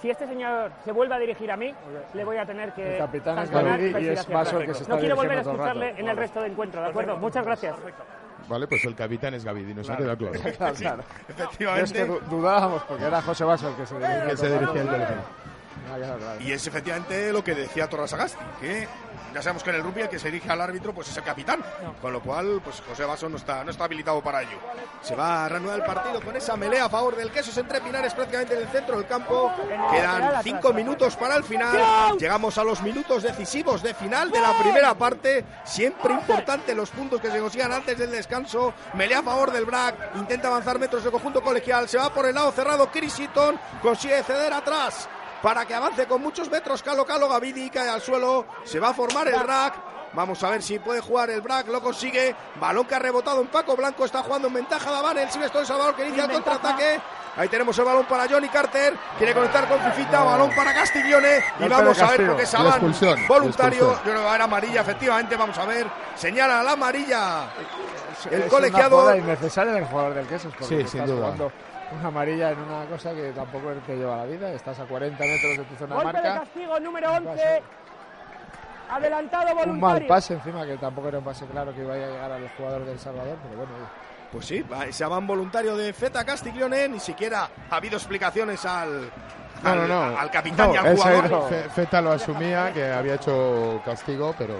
Si 0.00 0.10
este 0.10 0.26
señor 0.26 0.70
se 0.84 0.92
vuelve 0.92 1.14
a 1.14 1.18
dirigir 1.18 1.50
a 1.50 1.56
mí, 1.56 1.74
le 2.14 2.24
voy 2.24 2.36
a 2.36 2.46
tener 2.46 2.72
que. 2.72 2.92
El 2.94 2.98
capitán 2.98 3.38
es 3.38 3.50
y 3.50 3.52
perfil 3.52 4.08
es 4.08 4.28
Vaso 4.28 4.60
el 4.60 4.66
que 4.66 4.74
se 4.74 4.82
está 4.82 4.94
No 4.94 5.00
quiero 5.00 5.16
volver 5.16 5.38
a 5.38 5.40
escucharle 5.42 5.94
en 5.98 6.08
el 6.08 6.16
resto 6.16 6.40
de 6.40 6.48
encuentro, 6.48 6.82
¿de 6.82 6.88
acuerdo? 6.88 7.16
Muchas 7.16 7.44
gracias. 7.44 7.76
Vale, 8.48 8.66
pues 8.66 8.84
el 8.84 8.96
capitán 8.96 9.34
es 9.34 9.44
Gavidi, 9.44 9.74
nos 9.74 9.88
ha 9.90 9.96
quedado 9.96 10.16
claro. 10.16 10.40
Claro, 10.56 10.74
claro. 10.74 11.02
Efectivamente. 11.28 11.84
Es 11.84 11.92
que 11.92 12.04
du- 12.04 12.20
dudábamos 12.28 12.82
porque 12.84 13.04
era 13.04 13.22
José 13.22 13.44
Vaso 13.44 13.68
el 13.68 13.74
que 13.76 13.86
se 13.86 13.94
dirigía. 13.94 14.24
Que 14.26 14.36
se 14.36 14.46
todo 14.46 14.54
el 14.54 14.60
dirigía 14.60 14.80
el 14.82 14.88
rato. 14.88 14.98
teléfono. 15.04 15.22
Claro. 15.96 16.40
Y 16.40 16.52
es 16.52 16.66
efectivamente 16.66 17.32
lo 17.32 17.42
que 17.42 17.54
decía 17.54 17.88
Torras 17.88 18.12
Agasti, 18.12 18.38
que 18.60 18.88
ya 19.34 19.42
sabemos 19.42 19.62
que 19.62 19.70
en 19.70 19.76
el 19.76 19.82
rugby 19.82 20.02
el 20.02 20.08
que 20.08 20.18
se 20.18 20.30
dirige 20.30 20.50
al 20.50 20.60
árbitro 20.60 20.92
pues 20.92 21.08
es 21.08 21.16
el 21.16 21.22
capitán, 21.22 21.62
con 22.00 22.12
lo 22.12 22.20
cual 22.20 22.60
pues 22.62 22.82
José 22.88 23.04
Vaso 23.04 23.28
no 23.28 23.36
está, 23.36 23.62
no 23.64 23.70
está 23.70 23.84
habilitado 23.84 24.20
para 24.22 24.42
ello. 24.42 24.58
Se 25.02 25.14
va 25.14 25.44
a 25.44 25.48
reanudar 25.48 25.78
el 25.78 25.84
partido 25.84 26.20
con 26.20 26.36
esa 26.36 26.56
melea 26.56 26.86
a 26.86 26.88
favor 26.88 27.16
del 27.16 27.30
Quesos 27.30 27.56
entre 27.58 27.80
Pinares 27.80 28.12
prácticamente 28.14 28.54
en 28.54 28.62
el 28.62 28.68
centro 28.68 28.96
del 28.96 29.06
campo. 29.06 29.52
Quedan 29.90 30.42
cinco 30.42 30.72
minutos 30.72 31.16
para 31.16 31.36
el 31.36 31.44
final. 31.44 32.18
Llegamos 32.18 32.58
a 32.58 32.64
los 32.64 32.82
minutos 32.82 33.22
decisivos 33.22 33.82
de 33.82 33.94
final 33.94 34.30
de 34.30 34.40
la 34.40 34.58
primera 34.58 34.94
parte. 34.94 35.44
Siempre 35.64 36.14
importante 36.14 36.74
los 36.74 36.90
puntos 36.90 37.20
que 37.20 37.30
se 37.30 37.38
consigan 37.38 37.72
antes 37.72 37.98
del 37.98 38.10
descanso. 38.10 38.74
Melea 38.94 39.20
a 39.20 39.22
favor 39.22 39.52
del 39.52 39.64
BRAC. 39.64 40.16
Intenta 40.16 40.48
avanzar 40.48 40.78
metros 40.78 41.04
de 41.04 41.10
conjunto 41.10 41.40
colegial. 41.40 41.88
Se 41.88 41.98
va 41.98 42.12
por 42.12 42.26
el 42.26 42.34
lado 42.34 42.50
cerrado. 42.52 42.90
Crisiton 42.90 43.58
consigue 43.82 44.22
ceder 44.22 44.52
atrás 44.52 45.08
para 45.42 45.64
que 45.66 45.74
avance 45.74 46.06
con 46.06 46.20
muchos 46.22 46.50
metros. 46.50 46.82
Calo 46.82 47.04
Calo 47.04 47.28
Gavidi 47.28 47.70
cae 47.70 47.88
al 47.88 48.00
suelo. 48.00 48.46
Se 48.64 48.78
va 48.80 48.90
a 48.90 48.94
formar 48.94 49.28
el 49.28 49.40
rack. 49.40 49.74
Vamos 50.12 50.42
a 50.42 50.50
ver 50.50 50.62
si 50.62 50.78
puede 50.78 51.00
jugar 51.00 51.30
el 51.30 51.40
Brack, 51.40 51.68
lo 51.68 51.80
consigue. 51.80 52.34
Balón 52.60 52.84
que 52.84 52.96
ha 52.96 52.98
rebotado 52.98 53.40
en 53.40 53.46
Paco 53.46 53.76
Blanco, 53.76 54.04
está 54.04 54.22
jugando 54.22 54.48
en 54.48 54.54
ventaja 54.54 54.90
Daván, 54.90 55.16
el 55.18 55.30
Silvestre 55.30 55.60
de 55.60 55.66
Salvador 55.66 55.94
que 55.94 56.04
inicia 56.04 56.24
el 56.24 56.32
contraataque. 56.32 57.00
Ahí 57.36 57.48
tenemos 57.48 57.78
el 57.78 57.84
balón 57.84 58.04
para 58.06 58.28
Johnny 58.28 58.48
Carter, 58.48 58.94
quiere 59.16 59.32
conectar 59.32 59.68
con 59.68 59.78
Fifita, 59.80 60.24
balón 60.24 60.50
para 60.54 60.74
Castiglione. 60.74 61.44
Y 61.60 61.68
vamos 61.68 62.02
a 62.02 62.10
ver 62.10 62.26
porque 62.26 62.44
la 62.52 63.26
voluntario, 63.28 63.78
yo 63.78 64.00
creo 64.02 64.14
que 64.16 64.20
va 64.20 64.26
a 64.26 64.28
haber 64.30 64.42
amarilla, 64.42 64.80
efectivamente, 64.80 65.36
vamos 65.36 65.56
a 65.56 65.64
ver. 65.64 65.86
Señala 66.16 66.60
la 66.64 66.72
amarilla. 66.72 67.44
El 68.28 68.42
es 68.42 68.50
colegiado. 68.50 69.14
innecesaria 69.16 69.72
del 69.72 69.84
jugador 69.84 70.14
del 70.14 70.26
Quesos 70.26 70.52
porque 70.58 70.82
Sí, 70.82 70.88
sin 70.88 71.06
duda. 71.06 71.26
jugando 71.26 71.52
una 71.98 72.08
amarilla 72.08 72.50
en 72.52 72.58
una 72.60 72.84
cosa 72.86 73.12
que 73.14 73.32
tampoco 73.32 73.70
te 73.86 73.96
lleva 73.96 74.18
la 74.18 74.24
vida. 74.24 74.50
Estás 74.52 74.78
a 74.80 74.84
40 74.84 75.22
metros 75.24 75.56
de 75.58 75.64
tu 75.64 75.74
zona 75.76 75.96
de 75.96 76.02
Golpe 76.02 76.18
de 76.22 76.28
marca. 76.28 76.40
castigo 76.44 76.80
número 76.80 77.12
11. 77.12 77.62
Adelantado 78.90 79.46
Un 79.50 79.54
mal 79.56 79.66
voluntario. 79.66 80.08
pase 80.08 80.34
encima, 80.34 80.66
que 80.66 80.76
tampoco 80.76 81.08
era 81.08 81.18
un 81.18 81.24
pase 81.24 81.46
claro 81.46 81.72
que 81.74 81.80
iba 81.82 81.94
a 81.94 81.96
llegar 81.96 82.32
al 82.32 82.48
jugador 82.56 82.84
del 82.84 82.98
Salvador, 82.98 83.36
pero 83.42 83.56
bueno. 83.58 83.72
Pues 84.32 84.46
sí, 84.46 84.62
va- 84.62 84.90
se 84.92 85.04
van 85.04 85.26
voluntario 85.26 85.76
de 85.76 85.92
Feta 85.92 86.24
Castiglione, 86.24 86.88
ni 86.88 87.00
siquiera 87.00 87.48
ha 87.70 87.76
habido 87.76 87.96
explicaciones 87.96 88.64
al, 88.64 89.10
No, 89.62 89.70
al, 89.70 89.88
no, 89.88 90.10
no. 90.10 90.18
al 90.18 90.30
capitán 90.30 90.72
y 90.72 90.76
al 90.76 90.96
jugador. 90.96 91.48
Feta 91.74 92.00
lo 92.00 92.12
asumía, 92.12 92.72
que 92.72 92.84
había 92.92 93.14
hecho 93.14 93.80
castigo, 93.84 94.34
pero 94.38 94.54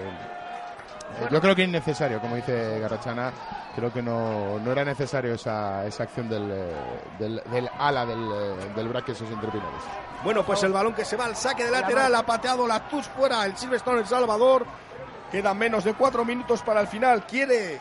yo 1.30 1.40
creo 1.40 1.54
que 1.54 1.62
innecesario, 1.64 2.20
como 2.20 2.36
dice 2.36 2.78
Garachana. 2.80 3.32
Creo 3.74 3.92
que 3.92 4.02
no, 4.02 4.58
no 4.58 4.72
era 4.72 4.84
necesario 4.84 5.34
esa, 5.34 5.86
esa 5.86 6.02
acción 6.02 6.28
del, 6.28 6.50
eh, 6.50 6.74
del, 7.18 7.42
del 7.52 7.70
ala 7.78 8.04
del, 8.04 8.18
eh, 8.18 8.72
del 8.74 8.86
entre 8.86 9.50
Pinares. 9.50 9.82
Bueno, 10.24 10.44
pues 10.44 10.62
el 10.64 10.72
balón 10.72 10.92
que 10.92 11.04
se 11.04 11.16
va 11.16 11.26
al 11.26 11.36
saque 11.36 11.64
de 11.64 11.70
lateral, 11.70 12.14
ha 12.14 12.24
pateado 12.24 12.66
la 12.66 12.88
Tus 12.88 13.06
fuera, 13.06 13.46
el 13.46 13.56
Silverstone 13.56 14.00
El 14.00 14.06
Salvador. 14.06 14.66
Quedan 15.30 15.56
menos 15.56 15.84
de 15.84 15.94
cuatro 15.94 16.24
minutos 16.24 16.62
para 16.62 16.80
el 16.80 16.88
final. 16.88 17.24
Quiere 17.24 17.80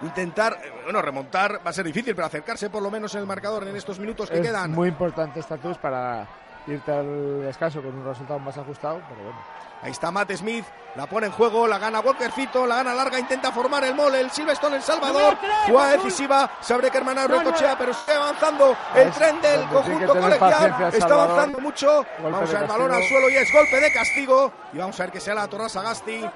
intentar, 0.00 0.54
eh, 0.64 0.72
bueno, 0.84 1.02
remontar. 1.02 1.60
Va 1.64 1.70
a 1.70 1.72
ser 1.74 1.84
difícil, 1.84 2.14
pero 2.14 2.26
acercarse 2.26 2.70
por 2.70 2.82
lo 2.82 2.90
menos 2.90 3.14
en 3.14 3.20
el 3.20 3.26
marcador 3.26 3.68
en 3.68 3.76
estos 3.76 3.98
minutos 3.98 4.30
que 4.30 4.36
es 4.36 4.42
quedan. 4.46 4.72
muy 4.72 4.88
importante 4.88 5.40
esta 5.40 5.58
TUS 5.58 5.76
para 5.76 6.26
irte 6.66 6.90
al 6.90 7.42
descanso 7.42 7.82
con 7.82 7.94
un 7.94 8.04
resultado 8.06 8.38
más 8.38 8.56
ajustado, 8.56 9.02
pero 9.08 9.22
bueno. 9.22 9.38
Ahí 9.80 9.92
está 9.92 10.10
Matt 10.10 10.32
Smith, 10.32 10.64
la 10.96 11.06
pone 11.06 11.26
en 11.26 11.32
juego, 11.32 11.68
la 11.68 11.78
gana 11.78 12.00
Walker 12.00 12.32
Fito, 12.32 12.66
la 12.66 12.76
gana 12.76 12.94
larga, 12.94 13.18
intenta 13.18 13.52
formar 13.52 13.84
el 13.84 13.94
mole, 13.94 14.20
el 14.20 14.30
Silverstone 14.30 14.76
El 14.76 14.82
Salvador, 14.82 15.36
jugada 15.66 15.92
decisiva, 15.92 16.50
sabe 16.60 16.90
que 16.90 16.98
hermana 16.98 17.28
recochea, 17.28 17.78
pero 17.78 17.94
sigue 17.94 18.16
avanzando 18.16 18.76
el 18.96 19.10
tren 19.12 19.40
del 19.40 19.66
conjunto 19.68 20.18
colegial, 20.18 20.90
está 20.92 21.14
avanzando 21.14 21.60
mucho, 21.60 22.04
vamos 22.20 22.50
a 22.50 22.52
ver 22.52 22.62
el 22.62 22.68
balón 22.68 22.92
al 22.92 23.04
suelo 23.04 23.30
y 23.30 23.36
es 23.36 23.52
golpe 23.52 23.80
de 23.80 23.92
castigo, 23.92 24.52
y 24.72 24.78
vamos 24.78 24.98
a 24.98 25.04
ver 25.04 25.12
que 25.12 25.20
sea 25.20 25.34
la 25.34 25.46
Torras 25.46 25.76
Agasti, 25.76 26.28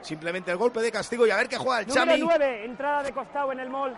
simplemente 0.00 0.50
el 0.50 0.56
golpe 0.56 0.80
de 0.80 0.90
castigo 0.90 1.26
y 1.26 1.30
a 1.30 1.36
ver 1.36 1.48
qué 1.48 1.56
juega 1.56 1.80
el 1.80 1.86
Chami, 1.86 2.18
9, 2.18 2.64
entrada 2.64 3.04
de 3.04 3.12
costado 3.12 3.52
en 3.52 3.60
el 3.60 3.70
mall. 3.70 3.96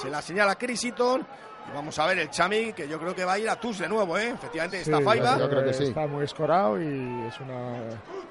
se 0.00 0.08
la 0.08 0.22
señala 0.22 0.54
Chris 0.54 0.84
Eaton, 0.84 1.26
y 1.55 1.55
vamos 1.74 1.98
a 1.98 2.06
ver 2.06 2.18
el 2.18 2.30
Chami, 2.30 2.72
que 2.72 2.88
yo 2.88 2.98
creo 2.98 3.14
que 3.14 3.24
va 3.24 3.34
a 3.34 3.38
ir 3.38 3.48
a 3.48 3.56
Tus 3.56 3.78
de 3.78 3.88
nuevo, 3.88 4.16
¿eh? 4.18 4.30
efectivamente 4.30 4.80
está 4.80 4.98
Sí, 4.98 5.04
Faiba, 5.04 5.38
yo 5.38 5.48
creo 5.48 5.64
que 5.64 5.74
sí. 5.74 5.84
Está 5.84 6.06
muy 6.06 6.24
escorado 6.24 6.80
y 6.80 7.26
es 7.28 7.40
una, 7.40 7.78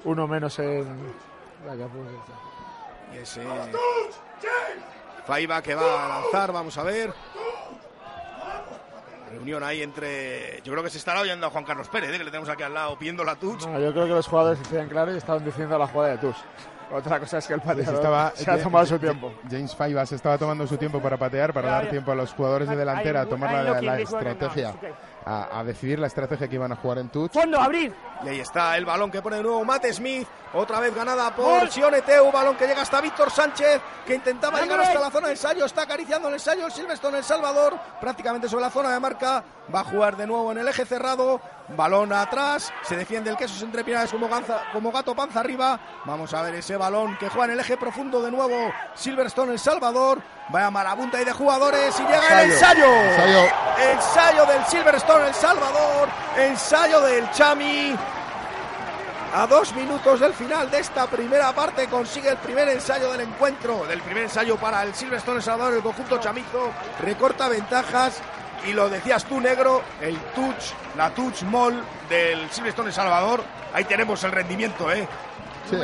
uno 0.04 0.26
menos 0.26 0.58
en. 0.58 0.84
Vaya, 1.66 1.86
pues, 1.88 2.08
Y 3.14 3.18
ese 3.18 3.42
Faiba 5.26 5.62
que 5.62 5.74
va 5.74 6.04
a 6.04 6.20
lanzar, 6.20 6.52
vamos 6.52 6.76
a 6.78 6.82
ver. 6.82 7.12
Reunión 9.30 9.62
ahí 9.64 9.82
entre. 9.82 10.60
Yo 10.62 10.72
creo 10.72 10.84
que 10.84 10.90
se 10.90 10.98
estará 10.98 11.20
oyendo 11.20 11.46
a 11.46 11.50
Juan 11.50 11.64
Carlos 11.64 11.88
Pérez, 11.88 12.10
¿eh? 12.10 12.18
que 12.18 12.24
le 12.24 12.30
tenemos 12.30 12.48
aquí 12.48 12.62
al 12.62 12.72
lado 12.72 12.96
pidiendo 12.96 13.24
la 13.24 13.34
touch. 13.34 13.66
No, 13.66 13.80
yo 13.80 13.92
creo 13.92 14.04
que 14.04 14.12
los 14.12 14.26
jugadores 14.28 14.58
se 14.60 14.64
tienen 14.66 14.88
claro 14.88 15.12
y 15.12 15.16
estaban 15.16 15.44
diciendo 15.44 15.76
la 15.78 15.86
jugada 15.88 16.12
de 16.12 16.18
Tus. 16.18 16.36
Otra 16.92 17.18
cosa 17.18 17.38
es 17.38 17.46
que 17.46 17.54
el 17.54 17.60
pateador 17.60 17.94
estaba- 17.94 18.32
se 18.34 18.50
ha 18.50 18.62
tomado 18.62 18.86
su 18.86 18.98
tiempo. 18.98 19.32
James 19.50 19.74
Faiba 19.74 20.06
se 20.06 20.14
estaba 20.14 20.38
tomando 20.38 20.66
su 20.66 20.76
tiempo 20.76 21.00
para 21.00 21.16
patear, 21.16 21.52
para 21.52 21.70
dar 21.70 21.88
tiempo 21.90 22.12
a 22.12 22.14
los 22.14 22.32
jugadores 22.32 22.68
de 22.68 22.76
delantera 22.76 23.22
a 23.22 23.26
tomar 23.26 23.52
la, 23.82 24.00
estrategia, 24.00 24.74
a 25.24 25.62
decidir 25.64 25.98
la 25.98 26.06
estrategia 26.06 26.46
que 26.48 26.54
iban 26.54 26.70
a 26.72 26.76
jugar 26.76 26.98
en 26.98 27.08
touch. 27.08 27.32
Fondo, 27.32 27.60
abrir. 27.60 27.92
Y 28.24 28.28
ahí 28.28 28.40
está 28.40 28.76
el 28.76 28.84
balón 28.84 29.10
que 29.10 29.20
pone 29.20 29.36
de 29.36 29.42
nuevo 29.42 29.64
Matt 29.64 29.84
Smith. 29.92 30.26
Otra 30.56 30.80
vez 30.80 30.94
ganada 30.94 31.34
por. 31.34 31.70
Sioneteu. 31.70 32.32
Balón 32.32 32.56
que 32.56 32.66
llega 32.66 32.80
hasta 32.80 33.00
Víctor 33.02 33.30
Sánchez, 33.30 33.80
que 34.06 34.14
intentaba 34.14 34.58
llegar 34.60 34.80
hasta 34.80 34.98
la 34.98 35.10
zona 35.10 35.26
de 35.26 35.34
ensayo. 35.34 35.66
Está 35.66 35.82
acariciando 35.82 36.28
el 36.28 36.34
ensayo 36.34 36.64
el 36.64 36.72
Silverstone 36.72 37.18
El 37.18 37.24
Salvador. 37.24 37.78
Prácticamente 38.00 38.48
sobre 38.48 38.64
la 38.64 38.70
zona 38.70 38.90
de 38.90 38.98
marca. 38.98 39.44
Va 39.74 39.80
a 39.80 39.84
jugar 39.84 40.16
de 40.16 40.26
nuevo 40.26 40.52
en 40.52 40.58
el 40.58 40.68
eje 40.68 40.86
cerrado. 40.86 41.40
Balón 41.76 42.10
atrás. 42.12 42.72
Se 42.82 42.96
defiende 42.96 43.28
el 43.28 43.36
queso 43.36 43.62
entre 43.64 43.84
pinares 43.84 44.10
como, 44.10 44.30
como 44.72 44.92
gato 44.92 45.14
panza 45.14 45.40
arriba. 45.40 45.78
Vamos 46.06 46.32
a 46.32 46.40
ver 46.40 46.54
ese 46.54 46.76
balón 46.76 47.18
que 47.18 47.28
juega 47.28 47.46
en 47.46 47.50
el 47.52 47.60
eje 47.60 47.76
profundo 47.76 48.22
de 48.22 48.30
nuevo. 48.30 48.72
Silverstone 48.94 49.52
El 49.52 49.58
Salvador. 49.58 50.22
Vaya 50.48 50.70
marabunta 50.70 51.18
ahí 51.18 51.24
de 51.24 51.32
jugadores. 51.32 52.00
Y 52.00 52.02
llega 52.02 52.42
el 52.42 52.50
ensayo. 52.50 52.86
Ensayo. 52.86 53.52
Ensayo 53.92 54.46
del 54.46 54.64
Silverstone 54.64 55.26
El 55.28 55.34
Salvador. 55.34 56.08
Ensayo 56.38 57.00
del 57.02 57.30
Chami. 57.32 57.94
A 59.36 59.46
dos 59.46 59.74
minutos 59.74 60.18
del 60.18 60.32
final 60.32 60.70
de 60.70 60.78
esta 60.78 61.06
primera 61.08 61.52
parte 61.52 61.88
consigue 61.88 62.30
el 62.30 62.38
primer 62.38 62.70
ensayo 62.70 63.12
del 63.12 63.20
encuentro, 63.20 63.84
del 63.84 64.00
primer 64.00 64.22
ensayo 64.22 64.56
para 64.56 64.82
el 64.82 64.94
Silverstone 64.94 65.42
Salvador, 65.42 65.74
el 65.74 65.82
conjunto 65.82 66.16
chamizo, 66.18 66.72
recorta 67.02 67.46
ventajas 67.46 68.22
y 68.66 68.72
lo 68.72 68.88
decías 68.88 69.26
tú, 69.26 69.38
negro, 69.38 69.82
el 70.00 70.16
touch, 70.34 70.72
la 70.96 71.10
touch 71.10 71.42
mall 71.42 71.78
del 72.08 72.50
Silverstone 72.50 72.90
Salvador, 72.90 73.44
ahí 73.74 73.84
tenemos 73.84 74.24
el 74.24 74.32
rendimiento, 74.32 74.90
¿eh? 74.90 75.06
Sí, 75.68 75.76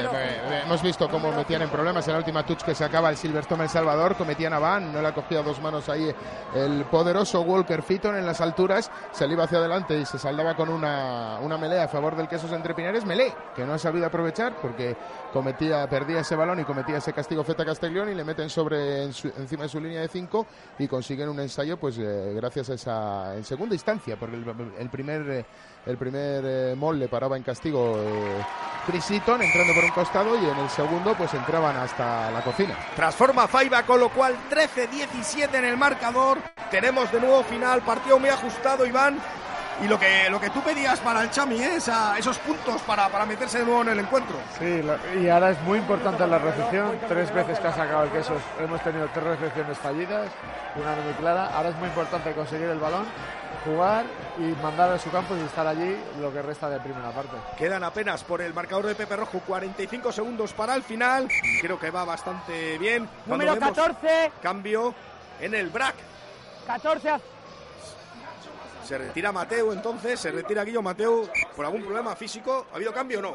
hemos 0.64 0.82
visto 0.82 1.08
cómo 1.08 1.32
metían 1.32 1.62
en 1.62 1.68
problemas. 1.68 2.06
En 2.06 2.12
la 2.12 2.18
última 2.18 2.44
touch 2.46 2.62
que 2.62 2.74
sacaba 2.74 3.10
el 3.10 3.16
Silverstone 3.16 3.64
El 3.64 3.68
Salvador, 3.68 4.16
cometían 4.16 4.52
a 4.52 4.58
Van, 4.58 4.92
no 4.92 5.02
le 5.02 5.12
cogía 5.12 5.42
dos 5.42 5.60
manos 5.60 5.88
ahí 5.88 6.14
el 6.54 6.84
poderoso 6.84 7.40
Walker 7.42 7.82
Fitton 7.82 8.16
en 8.16 8.24
las 8.26 8.40
alturas, 8.40 8.90
se 9.12 9.26
le 9.26 9.34
iba 9.34 9.44
hacia 9.44 9.58
adelante 9.58 9.98
y 9.98 10.04
se 10.06 10.18
saldaba 10.18 10.54
con 10.54 10.68
una, 10.68 11.38
una 11.40 11.58
melea 11.58 11.84
a 11.84 11.88
favor 11.88 12.14
del 12.16 12.28
Quesos 12.28 12.52
entre 12.52 12.74
Pinares, 12.74 13.04
melé, 13.04 13.34
que 13.56 13.64
no 13.64 13.74
ha 13.74 13.78
sabido 13.78 14.06
aprovechar 14.06 14.54
porque 14.62 14.96
cometía, 15.32 15.88
perdía 15.88 16.20
ese 16.20 16.36
balón 16.36 16.60
y 16.60 16.64
cometía 16.64 16.98
ese 16.98 17.12
castigo 17.12 17.42
Feta 17.42 17.64
Castellón 17.64 18.08
y 18.10 18.14
le 18.14 18.24
meten 18.24 18.48
sobre 18.50 19.04
en 19.04 19.12
su- 19.12 19.28
encima 19.36 19.64
de 19.64 19.68
su 19.68 19.80
línea 19.80 20.00
de 20.00 20.08
cinco 20.08 20.46
y 20.78 20.86
consiguen 20.86 21.28
un 21.28 21.40
ensayo 21.40 21.76
pues 21.78 21.98
eh, 21.98 22.32
gracias 22.36 22.70
a 22.70 22.74
esa 22.74 23.36
en 23.36 23.44
segunda 23.44 23.74
instancia, 23.74 24.16
porque 24.16 24.36
el, 24.36 24.44
el 24.78 24.88
primer 24.90 25.28
eh, 25.30 25.44
el 25.86 25.96
primer 25.96 26.44
eh, 26.44 26.74
mol 26.76 26.98
le 26.98 27.08
paraba 27.08 27.36
en 27.36 27.42
castigo 27.42 27.96
eh, 27.98 28.42
entrando 28.88 29.74
por 29.74 29.84
un 29.84 29.90
costado 29.90 30.34
y 30.34 30.44
en 30.48 30.58
el 30.58 30.68
segundo 30.70 31.14
pues 31.16 31.32
entraban 31.34 31.76
hasta 31.76 32.30
la 32.30 32.42
cocina. 32.42 32.76
Transforma 32.96 33.46
Faiba, 33.46 33.84
con 33.84 34.00
lo 34.00 34.08
cual 34.08 34.36
13-17 34.50 35.54
en 35.54 35.64
el 35.64 35.76
marcador. 35.76 36.38
Tenemos 36.70 37.10
de 37.12 37.20
nuevo 37.20 37.42
final, 37.44 37.82
partido 37.82 38.18
muy 38.18 38.28
ajustado, 38.28 38.84
Iván. 38.84 39.20
Y 39.80 39.88
lo 39.88 39.98
que, 39.98 40.28
lo 40.30 40.40
que 40.40 40.50
tú 40.50 40.60
pedías 40.60 41.00
para 41.00 41.22
el 41.22 41.30
Chami, 41.30 41.60
¿eh? 41.60 41.76
Esa- 41.76 42.16
esos 42.16 42.38
puntos 42.38 42.80
para, 42.82 43.08
para 43.08 43.26
meterse 43.26 43.58
de 43.58 43.64
nuevo 43.64 43.82
en 43.82 43.88
el 43.88 43.98
encuentro. 44.00 44.36
Sí, 44.58 44.82
lo- 44.82 44.96
y 45.20 45.28
ahora 45.28 45.50
es 45.50 45.60
muy 45.62 45.78
importante 45.78 46.24
la 46.26 46.38
recepción. 46.38 46.98
Tres 47.08 47.32
veces 47.34 47.58
que 47.58 47.66
ha 47.68 47.72
sacado 47.74 48.04
el 48.04 48.10
queso 48.10 48.34
hemos 48.60 48.80
tenido 48.82 49.08
tres 49.12 49.24
recepciones 49.24 49.78
fallidas, 49.78 50.30
una 50.76 50.94
no 50.94 51.02
muy 51.02 51.12
clara. 51.14 51.46
Ahora 51.54 51.70
es 51.70 51.76
muy 51.76 51.88
importante 51.88 52.32
conseguir 52.32 52.66
el 52.68 52.78
balón, 52.78 53.04
jugar 53.64 54.04
y 54.38 54.42
mandar 54.62 54.90
a 54.92 54.98
su 54.98 55.10
campo 55.10 55.34
y 55.36 55.40
estar 55.40 55.66
allí 55.66 55.96
lo 56.20 56.32
que 56.32 56.42
resta 56.42 56.68
de 56.70 56.78
primera 56.78 57.10
parte. 57.10 57.36
Quedan 57.58 57.82
apenas 57.82 58.22
por 58.22 58.40
el 58.40 58.54
marcador 58.54 58.86
de 58.86 58.94
Pepe 58.94 59.16
Rojo 59.16 59.40
45 59.44 60.12
segundos 60.12 60.52
para 60.52 60.74
el 60.76 60.84
final. 60.84 61.28
Creo 61.60 61.78
que 61.78 61.90
va 61.90 62.04
bastante 62.04 62.78
bien. 62.78 63.08
Cuando 63.26 63.44
Número 63.46 63.54
vemos 63.54 63.76
14. 63.76 64.32
Cambio 64.40 64.94
en 65.40 65.54
el 65.54 65.70
BRAC. 65.70 65.94
14. 66.68 67.14
Se 68.84 68.98
retira 68.98 69.32
Mateu 69.32 69.72
entonces, 69.72 70.18
se 70.20 70.30
retira 70.30 70.64
Guillo 70.64 70.82
Mateu 70.82 71.28
por 71.54 71.64
algún 71.64 71.82
problema 71.82 72.14
físico. 72.16 72.66
¿Ha 72.72 72.76
habido 72.76 72.92
cambio 72.92 73.20
o 73.20 73.22
no? 73.22 73.34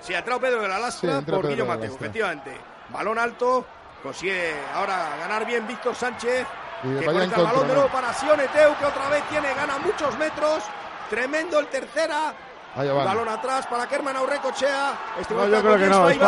Sí, 0.00 0.14
ha 0.14 0.18
entrado 0.18 0.40
Pedro 0.40 0.62
de 0.62 0.68
la 0.68 0.78
Lastra 0.78 1.20
Sí, 1.20 1.24
por 1.30 1.46
Guillo 1.48 1.64
Mateu, 1.66 1.90
Lastra. 1.90 2.06
efectivamente. 2.06 2.50
Balón 2.90 3.18
alto, 3.18 3.64
consigue 4.02 4.52
ahora 4.74 5.16
ganar 5.20 5.46
bien 5.46 5.66
Víctor 5.66 5.94
Sánchez. 5.94 6.46
Y 6.84 6.98
que 6.98 7.04
conecta 7.06 7.40
el 7.40 7.46
balón 7.46 7.68
de 7.68 7.74
nuevo 7.74 7.88
para 7.90 8.12
Sione 8.12 8.48
Teu, 8.48 8.76
que 8.76 8.84
otra 8.84 9.08
vez 9.08 9.22
tiene, 9.30 9.54
gana 9.54 9.78
muchos 9.78 10.18
metros. 10.18 10.64
Tremendo 11.08 11.60
el 11.60 11.66
tercera. 11.68 12.34
Balón 12.74 13.28
atrás 13.28 13.66
para 13.66 13.86
Kerman 13.86 14.16
Aurrecochea. 14.16 14.92
Este 15.20 15.34
No, 15.34 15.46
yo 15.46 15.60
creo 15.60 15.76
que 15.76 15.86
no, 15.86 16.08
es 16.08 16.18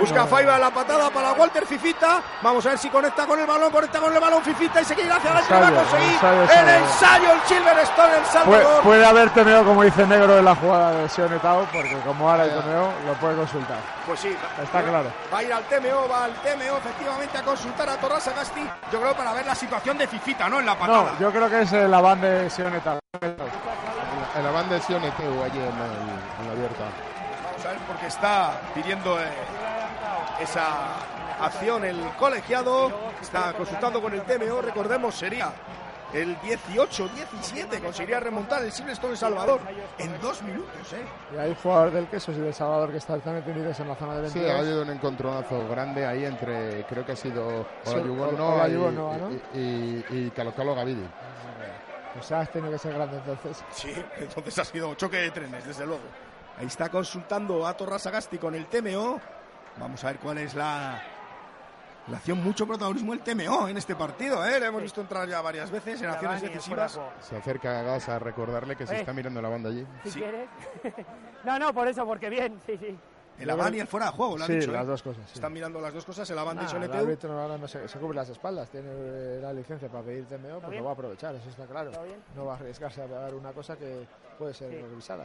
Busca 0.00 0.20
no- 0.20 0.26
Faiba 0.26 0.58
la 0.58 0.70
patada 0.70 1.08
para 1.10 1.32
Walter 1.32 1.64
Fifita. 1.66 2.20
Vamos 2.42 2.64
a 2.66 2.70
ver 2.70 2.78
si 2.78 2.90
conecta 2.90 3.26
con 3.26 3.40
el 3.40 3.46
balón, 3.46 3.72
conecta 3.72 3.98
con 3.98 4.12
el 4.12 4.20
balón 4.20 4.42
Fifita 4.42 4.82
y 4.82 4.84
se 4.84 4.94
quiere 4.94 5.08
ir 5.08 5.16
hacia 5.16 5.30
adelante. 5.30 5.54
Va 5.54 5.68
a 5.68 5.82
conseguir 5.82 6.12
ensayo, 6.12 6.42
el 6.42 6.68
ensayo. 6.68 7.32
el 7.32 7.40
Silverstone, 7.42 8.16
el 8.18 8.24
Salvador. 8.26 8.82
puede 8.82 9.04
haber 9.06 9.30
temeo, 9.30 9.64
como 9.64 9.82
dice 9.82 10.06
Negro, 10.06 10.38
en 10.38 10.44
la 10.44 10.54
jugada 10.54 10.90
de 10.92 11.08
Sione 11.08 11.38
Tao, 11.38 11.66
porque 11.72 11.96
como 12.04 12.28
ahora 12.30 12.42
hay 12.42 12.50
temeo, 12.50 12.92
lo 13.06 13.14
puede 13.14 13.36
consultar. 13.36 13.78
Pues 14.06 14.20
sí, 14.20 14.36
Está 14.62 14.82
claro. 14.82 15.10
Va 15.32 15.38
a 15.38 15.42
ir 15.42 15.52
al 15.52 15.62
TMO, 15.64 16.08
va 16.08 16.24
al 16.24 16.34
TMO 16.34 16.76
efectivamente 16.78 17.38
a 17.38 17.42
consultar 17.42 17.88
a 17.88 17.96
Torras 17.96 18.26
Agasti. 18.28 18.66
Yo 18.92 19.00
creo 19.00 19.14
para 19.14 19.32
ver 19.32 19.46
la 19.46 19.54
situación 19.54 19.96
de 19.96 20.06
Fifita, 20.06 20.48
¿no? 20.48 20.60
En 20.60 20.66
la 20.66 20.74
patada. 20.78 21.12
No, 21.12 21.18
yo 21.18 21.30
creo 21.30 21.48
que 21.48 21.62
es 21.62 21.72
el 21.72 21.92
aván 21.92 22.20
de 22.20 22.50
Sione 22.50 22.80
Tao. 22.80 22.98
En 24.38 24.44
la 24.44 24.50
banda 24.52 24.74
de 24.76 24.80
Sioneteu 24.82 25.42
allí 25.42 25.58
en, 25.58 25.64
el- 25.64 26.40
en 26.40 26.46
la 26.46 26.52
abierta. 26.52 26.84
Vamos 27.44 27.66
a 27.66 27.68
ver 27.70 27.78
porque 27.88 28.06
está 28.06 28.60
pidiendo 28.74 29.18
eh, 29.18 29.24
esa 30.40 30.94
acción 31.40 31.84
el 31.84 31.98
colegiado. 32.18 32.92
Está 33.20 33.52
consultando 33.54 34.00
con 34.00 34.12
el 34.14 34.22
TMO. 34.22 34.62
Recordemos, 34.62 35.14
sería 35.16 35.50
el 36.14 36.36
18-17. 36.38 37.82
Conseguiría 37.82 38.20
remontar 38.20 38.62
el 38.62 38.70
Silverstone 38.72 39.12
El 39.12 39.18
Salvador 39.18 39.60
en 39.98 40.20
dos 40.20 40.40
minutos, 40.42 40.92
¿eh? 40.92 41.04
Y 41.34 41.38
hay 41.38 41.56
jugador 41.60 41.90
del 41.90 42.06
Quesos 42.06 42.36
y 42.36 42.40
del 42.40 42.54
Salvador 42.54 42.92
que 42.92 42.98
están 42.98 43.20
también 43.20 43.44
unidos 43.56 43.78
en 43.80 43.88
la 43.88 43.94
zona 43.96 44.14
de 44.18 44.30
Sí, 44.30 44.38
22. 44.38 44.56
ha 44.56 44.58
habido 44.60 44.82
un 44.82 44.90
encontronazo 44.90 45.68
grande 45.68 46.06
ahí 46.06 46.24
entre, 46.24 46.84
creo 46.84 47.04
que 47.04 47.12
ha 47.12 47.16
sido 47.16 47.66
Sí, 47.82 47.94
Noa 47.96 48.68
y, 48.68 48.72
y, 49.58 49.58
y, 49.58 50.04
y 50.26 50.30
Calo 50.30 50.54
Calo 50.54 50.74
Gavidi. 50.76 51.04
Sea, 52.22 52.40
has 52.40 52.50
tenido 52.52 52.72
que 52.72 52.78
ser 52.78 52.94
grande 52.94 53.16
entonces. 53.18 53.64
Sí, 53.70 53.92
entonces 54.18 54.58
ha 54.58 54.64
sido 54.64 54.94
choque 54.94 55.16
de 55.18 55.30
trenes, 55.30 55.64
desde 55.66 55.86
luego. 55.86 56.02
Ahí 56.58 56.66
está 56.66 56.88
consultando 56.88 57.66
a 57.66 57.76
Torras 57.76 58.06
Agasti 58.06 58.38
con 58.38 58.54
el 58.54 58.66
TMO. 58.66 59.20
Vamos 59.78 60.02
a 60.04 60.08
ver 60.08 60.18
cuál 60.18 60.38
es 60.38 60.54
la, 60.54 61.00
la 62.08 62.16
acción. 62.16 62.42
Mucho 62.42 62.66
protagonismo 62.66 63.12
el 63.12 63.20
TMO 63.20 63.68
en 63.68 63.76
este 63.76 63.94
partido, 63.94 64.44
¿eh? 64.44 64.58
Le 64.58 64.66
hemos 64.66 64.82
visto 64.82 65.00
entrar 65.00 65.28
ya 65.28 65.40
varias 65.40 65.70
veces 65.70 66.02
en 66.02 66.10
acciones 66.10 66.42
decisivas. 66.42 66.98
Se 67.20 67.36
acerca 67.36 67.82
Gas 67.82 68.08
a 68.08 68.18
recordarle 68.18 68.74
que 68.74 68.86
se 68.86 68.96
Eh. 68.96 69.00
está 69.00 69.12
mirando 69.12 69.40
la 69.40 69.48
banda 69.48 69.70
allí. 69.70 69.86
Si 70.04 70.18
quieres. 70.18 70.48
no, 71.44 71.58
no, 71.60 71.72
por 71.72 71.86
eso, 71.86 72.04
porque 72.04 72.28
bien, 72.28 72.60
sí, 72.66 72.76
sí. 72.78 72.98
El 73.38 73.50
Aván 73.50 73.74
y 73.74 73.78
el 73.80 73.86
fuera 73.86 74.06
de 74.06 74.12
juego, 74.12 74.36
lo 74.36 74.44
ha 74.44 74.46
Sí, 74.46 74.54
dicho. 74.54 74.72
las 74.72 74.82
¿eh? 74.82 74.86
dos 74.86 75.02
cosas, 75.02 75.22
sí. 75.26 75.34
Están 75.34 75.52
mirando 75.52 75.80
las 75.80 75.94
dos 75.94 76.04
cosas, 76.04 76.28
el 76.30 76.36
de 76.36 76.42
Ah, 76.42 76.52
el 76.60 76.68
Soneteu. 76.68 77.00
árbitro 77.00 77.40
ahora 77.40 77.56
no 77.58 77.68
se, 77.68 77.86
se 77.88 77.98
cubre 77.98 78.16
las 78.16 78.28
espaldas, 78.30 78.68
tiene 78.70 78.88
eh, 78.90 79.38
la 79.40 79.52
licencia 79.52 79.88
para 79.88 80.02
pedir 80.04 80.26
TMO, 80.26 80.60
pues 80.60 80.76
lo 80.78 80.84
va 80.84 80.90
a 80.90 80.94
aprovechar, 80.94 81.34
eso 81.36 81.48
está 81.48 81.66
claro. 81.66 81.92
No 82.34 82.46
va 82.46 82.54
a 82.54 82.56
arriesgarse 82.56 83.02
a 83.02 83.06
dar 83.06 83.34
una 83.34 83.52
cosa 83.52 83.76
que 83.76 84.06
puede 84.38 84.54
ser 84.54 84.70
revisada. 84.70 85.24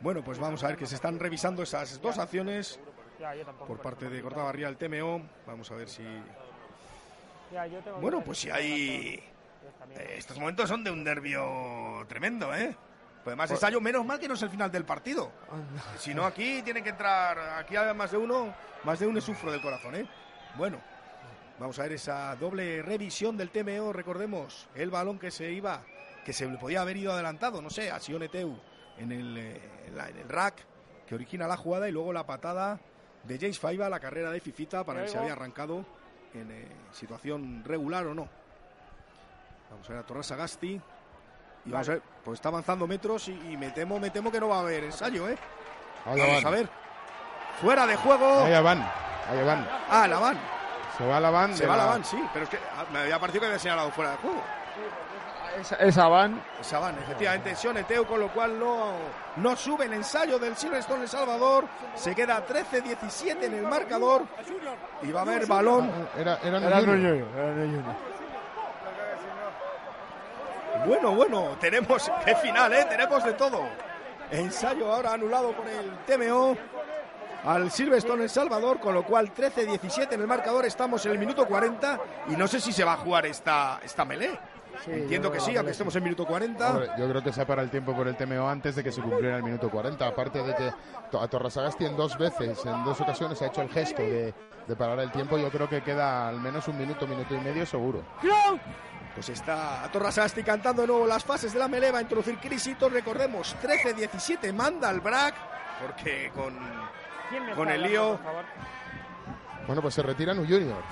Bueno, 0.00 0.22
pues 0.24 0.38
vamos 0.38 0.62
a 0.64 0.68
ver 0.68 0.76
que 0.76 0.86
se 0.86 0.96
están 0.96 1.18
revisando 1.18 1.62
esas 1.62 2.00
dos 2.02 2.18
acciones 2.18 2.80
por 3.66 3.78
parte 3.80 4.08
de 4.10 4.20
Cortabarría 4.22 4.68
el 4.68 4.76
TMO. 4.76 5.22
Vamos 5.46 5.70
a 5.70 5.74
ver 5.76 5.88
si... 5.88 6.04
Bueno, 8.00 8.22
pues 8.22 8.38
si 8.38 8.50
hay... 8.50 9.22
estos 10.16 10.38
momentos 10.38 10.68
son 10.68 10.82
de 10.84 10.90
un 10.90 11.02
nervio 11.04 12.04
tremendo, 12.08 12.54
¿eh? 12.54 12.76
Pues 13.26 13.32
además, 13.32 13.50
ensayo, 13.50 13.80
menos 13.80 14.06
mal 14.06 14.20
que 14.20 14.28
no 14.28 14.34
es 14.34 14.42
el 14.42 14.50
final 14.50 14.70
del 14.70 14.84
partido. 14.84 15.32
Si 15.98 16.14
no, 16.14 16.24
aquí 16.24 16.62
tiene 16.62 16.80
que 16.80 16.90
entrar, 16.90 17.36
aquí 17.58 17.74
hay 17.74 17.92
más 17.92 18.12
de 18.12 18.18
uno, 18.18 18.54
más 18.84 19.00
de 19.00 19.06
uno 19.08 19.20
sufro 19.20 19.50
del 19.50 19.60
corazón, 19.60 19.96
¿eh? 19.96 20.06
Bueno, 20.54 20.78
vamos 21.58 21.76
a 21.80 21.82
ver 21.82 21.94
esa 21.94 22.36
doble 22.36 22.82
revisión 22.82 23.36
del 23.36 23.50
TMO, 23.50 23.92
recordemos, 23.92 24.68
el 24.76 24.90
balón 24.90 25.18
que 25.18 25.32
se 25.32 25.50
iba, 25.50 25.82
que 26.24 26.32
se 26.32 26.46
le 26.46 26.56
podía 26.56 26.82
haber 26.82 26.98
ido 26.98 27.12
adelantado, 27.12 27.60
no 27.60 27.68
sé, 27.68 27.90
a 27.90 27.98
Sioneteu 27.98 28.56
en 28.96 29.10
el, 29.10 29.36
eh, 29.36 29.60
en 29.88 29.96
la- 29.96 30.08
en 30.08 30.18
el 30.18 30.28
rack, 30.28 30.58
que 31.08 31.16
origina 31.16 31.48
la 31.48 31.56
jugada, 31.56 31.88
y 31.88 31.92
luego 31.92 32.12
la 32.12 32.24
patada 32.26 32.78
de 33.24 33.38
James 33.40 33.58
Faiba, 33.58 33.88
la 33.88 33.98
carrera 33.98 34.30
de 34.30 34.38
Fifita, 34.40 34.84
para 34.84 35.00
ver 35.00 35.08
si 35.08 35.16
había 35.18 35.32
arrancado 35.32 35.84
en 36.32 36.48
eh, 36.52 36.68
situación 36.92 37.64
regular 37.64 38.06
o 38.06 38.14
no. 38.14 38.28
Vamos 39.72 39.90
a 39.90 39.94
ver 39.94 40.02
a 40.02 40.06
Torres 40.06 40.30
Agasti. 40.30 40.80
Y 41.66 41.70
vamos 41.70 41.88
a 41.88 41.92
ver, 41.92 42.02
pues 42.24 42.38
está 42.38 42.48
avanzando 42.48 42.86
metros 42.86 43.28
y, 43.28 43.32
y 43.50 43.56
me 43.56 43.70
temo, 43.70 43.98
me 43.98 44.10
temo 44.10 44.30
que 44.30 44.38
no 44.40 44.48
va 44.48 44.58
a 44.58 44.60
haber 44.60 44.84
ensayo, 44.84 45.28
¿eh? 45.28 45.36
Allá 46.04 46.24
Vamos 46.26 46.44
van. 46.44 46.52
a 46.54 46.56
ver. 46.56 46.68
Fuera 47.60 47.86
de 47.86 47.96
juego. 47.96 48.44
Allá 48.44 48.60
van. 48.60 48.90
Allá 49.30 49.44
van. 49.44 49.68
Ah, 49.90 50.06
la 50.06 50.18
van. 50.18 50.38
Se 50.96 51.06
va 51.06 51.20
la 51.20 51.30
van. 51.30 51.56
Se 51.56 51.66
va 51.66 51.76
la 51.76 51.86
van, 51.86 52.04
sí. 52.04 52.22
Pero 52.32 52.44
es 52.44 52.50
que 52.50 52.56
ah, 52.58 52.84
me 52.92 53.00
había 53.00 53.18
parecido 53.18 53.40
que 53.40 53.46
había 53.46 53.58
señalado 53.58 53.90
fuera 53.90 54.12
de 54.12 54.16
juego. 54.18 54.42
Esa, 55.60 55.76
esa 55.76 56.06
van, 56.08 56.38
Esa 56.60 56.78
van, 56.78 56.98
efectivamente, 56.98 57.56
Sioneteu, 57.56 58.04
con 58.04 58.20
lo 58.20 58.28
cual 58.28 58.58
no, 58.60 58.92
no 59.36 59.56
sube 59.56 59.86
el 59.86 59.94
ensayo 59.94 60.38
del 60.38 60.54
Silverstone 60.54 61.02
El 61.04 61.08
Salvador. 61.08 61.64
Se 61.94 62.14
queda 62.14 62.46
13-17 62.46 63.44
en 63.44 63.54
el 63.54 63.62
marcador. 63.62 64.24
Y 65.02 65.10
va 65.12 65.20
a 65.20 65.22
haber 65.22 65.46
balón. 65.46 65.90
Era, 66.18 66.38
era 66.42 66.58
era 66.58 66.80
Nuño. 66.82 67.24
Bueno, 70.86 71.12
bueno, 71.14 71.56
tenemos, 71.60 72.10
qué 72.24 72.34
final, 72.36 72.72
¿eh? 72.72 72.86
Tenemos 72.88 73.24
de 73.24 73.32
todo. 73.32 73.62
Ensayo 74.30 74.92
ahora 74.92 75.12
anulado 75.14 75.52
por 75.52 75.66
el 75.68 75.90
TMO 76.06 76.56
al 77.44 77.70
Silverstone 77.70 78.24
El 78.24 78.30
Salvador, 78.30 78.80
con 78.80 78.94
lo 78.94 79.04
cual 79.04 79.32
13-17 79.32 80.12
en 80.12 80.20
el 80.20 80.26
marcador, 80.26 80.64
estamos 80.66 81.04
en 81.06 81.12
el 81.12 81.18
minuto 81.18 81.46
40 81.46 81.98
y 82.28 82.36
no 82.36 82.48
sé 82.48 82.60
si 82.60 82.72
se 82.72 82.82
va 82.84 82.94
a 82.94 82.96
jugar 82.96 83.26
esta, 83.26 83.80
esta 83.84 84.04
melee. 84.04 84.38
Entiendo 84.86 85.28
yo 85.28 85.32
que 85.32 85.38
creo 85.38 85.44
sí, 85.46 85.52
que 85.52 85.58
aunque 85.58 85.72
estemos 85.72 85.96
en 85.96 86.02
minuto 86.04 86.26
40. 86.26 86.70
Hombre, 86.70 86.88
yo 86.98 87.08
creo 87.08 87.22
que 87.22 87.32
se 87.32 87.46
para 87.46 87.62
el 87.62 87.70
tiempo 87.70 87.94
por 87.94 88.08
el 88.08 88.16
TMO 88.16 88.48
antes 88.48 88.74
de 88.76 88.84
que 88.84 88.92
se 88.92 89.00
cumpliera 89.00 89.36
el 89.36 89.42
minuto 89.42 89.70
40. 89.70 90.06
Aparte 90.06 90.42
de 90.42 90.54
que 90.54 90.70
to- 91.10 91.20
a 91.20 91.28
Torrasagasti 91.28 91.86
en 91.86 91.96
dos 91.96 92.18
veces, 92.18 92.64
en 92.66 92.84
dos 92.84 93.00
ocasiones, 93.00 93.40
ha 93.42 93.46
hecho 93.46 93.62
el 93.62 93.70
gesto 93.70 94.02
de, 94.02 94.34
de 94.66 94.76
parar 94.76 94.98
el 95.00 95.10
tiempo. 95.12 95.38
Yo 95.38 95.50
creo 95.50 95.68
que 95.68 95.82
queda 95.82 96.28
al 96.28 96.40
menos 96.40 96.68
un 96.68 96.76
minuto, 96.78 97.06
minuto 97.06 97.34
y 97.34 97.38
medio 97.38 97.64
seguro. 97.64 98.02
Pues 99.16 99.30
está 99.30 99.88
Torrasasti 99.90 100.42
cantando 100.44 100.82
de 100.82 100.88
nuevo 100.88 101.06
las 101.06 101.24
fases 101.24 101.52
de 101.52 101.58
la 101.58 101.66
melee, 101.68 101.90
va 101.90 101.98
a 101.98 102.02
introducir 102.02 102.38
Crisito, 102.38 102.88
recordemos, 102.88 103.56
13-17 103.62 104.52
manda 104.52 104.88
al 104.90 105.00
BRAC, 105.00 105.34
porque 105.80 106.30
con, 106.34 106.54
¿Quién 107.30 107.46
me 107.46 107.54
con 107.54 107.68
el 107.70 107.82
lío? 107.82 108.20
Bueno, 109.66 109.80
pues 109.82 109.94
se 109.94 110.02
retira 110.02 110.32
un 110.32 110.46
Junior. 110.46 110.82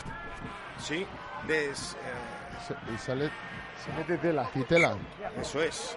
sí, 0.78 1.06
des- 1.46 1.94
eh, 1.94 2.66
Se- 2.66 2.92
y 2.94 2.98
sale 2.98 3.30
Se 3.84 3.92
mete 3.92 4.16
tela. 4.16 4.48
Titela. 4.54 4.96
eso 5.38 5.62
es. 5.62 5.94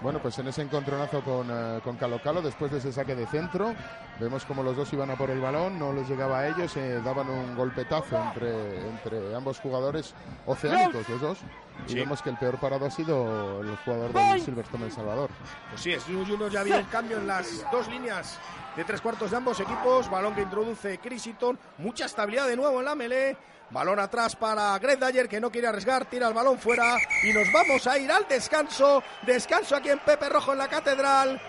Bueno, 0.00 0.18
pues 0.20 0.38
en 0.38 0.48
ese 0.48 0.62
encontronazo 0.62 1.20
con, 1.22 1.48
eh, 1.50 1.80
con 1.84 1.96
Calo 1.96 2.20
Calo, 2.22 2.42
después 2.42 2.70
de 2.72 2.78
ese 2.78 2.92
saque 2.92 3.14
de 3.14 3.26
centro, 3.26 3.74
vemos 4.18 4.44
como 4.44 4.62
los 4.62 4.76
dos 4.76 4.92
iban 4.92 5.10
a 5.10 5.16
por 5.16 5.30
el 5.30 5.40
balón, 5.40 5.78
no 5.78 5.92
les 5.92 6.08
llegaba 6.08 6.40
a 6.40 6.48
ellos, 6.48 6.76
eh, 6.76 7.00
daban 7.04 7.28
un 7.30 7.54
golpetazo 7.56 8.16
entre, 8.16 8.88
entre 8.88 9.34
ambos 9.34 9.60
jugadores 9.60 10.14
oceánicos, 10.46 11.08
los 11.08 11.20
dos. 11.20 11.38
Y 11.86 11.90
Sí. 11.92 11.94
vemos 11.96 12.20
que 12.22 12.30
el 12.30 12.36
peor 12.36 12.58
parado 12.58 12.86
ha 12.86 12.90
sido 12.90 13.60
el 13.62 13.76
jugador 13.78 14.12
del 14.12 14.40
Silverstone 14.40 14.84
El 14.86 14.92
Salvador. 14.92 15.30
Pues 15.70 15.80
sí, 15.80 15.92
es 15.92 16.04
Junior 16.04 16.50
ya 16.50 16.60
había 16.60 16.76
un 16.78 16.84
cambio 16.84 17.16
en 17.18 17.26
las 17.26 17.64
dos 17.72 17.88
líneas 17.88 18.38
de 18.76 18.84
tres 18.84 19.00
cuartos 19.00 19.30
de 19.30 19.36
ambos 19.38 19.58
equipos. 19.60 20.10
Balón 20.10 20.34
que 20.34 20.42
introduce 20.42 20.98
Crisiton. 20.98 21.58
Mucha 21.78 22.04
estabilidad 22.06 22.46
de 22.46 22.56
nuevo 22.56 22.78
en 22.80 22.84
la 22.84 22.94
melee. 22.94 23.36
Balón 23.72 23.98
atrás 23.98 24.36
para 24.36 24.78
Greg 24.78 25.28
que 25.28 25.40
no 25.40 25.50
quiere 25.50 25.68
arriesgar. 25.68 26.08
Tira 26.08 26.28
el 26.28 26.34
balón 26.34 26.58
fuera. 26.58 26.96
Y 27.24 27.32
nos 27.32 27.50
vamos 27.52 27.86
a 27.86 27.98
ir 27.98 28.10
al 28.10 28.28
descanso. 28.28 29.02
Descanso 29.26 29.76
aquí 29.76 29.88
en 29.88 29.98
Pepe 30.00 30.28
Rojo 30.28 30.52
en 30.52 30.58
la 30.58 30.68
Catedral. 30.68 31.40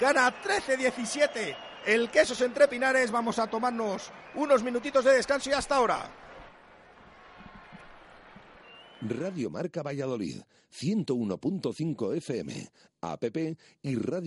Gana 0.00 0.34
13-17 0.42 1.56
el 1.86 2.10
Quesos 2.10 2.40
entre 2.42 2.68
Pinares. 2.68 3.10
Vamos 3.10 3.38
a 3.38 3.46
tomarnos 3.46 4.10
unos 4.34 4.62
minutitos 4.62 5.04
de 5.04 5.14
descanso 5.14 5.50
y 5.50 5.52
hasta 5.52 5.76
ahora. 5.76 6.10
Radio 9.02 9.48
Marca 9.48 9.82
Valladolid, 9.82 10.42
101.5 10.70 12.16
FM, 12.16 12.70
app 13.00 13.24
y 13.82 13.94
radio 13.94 14.18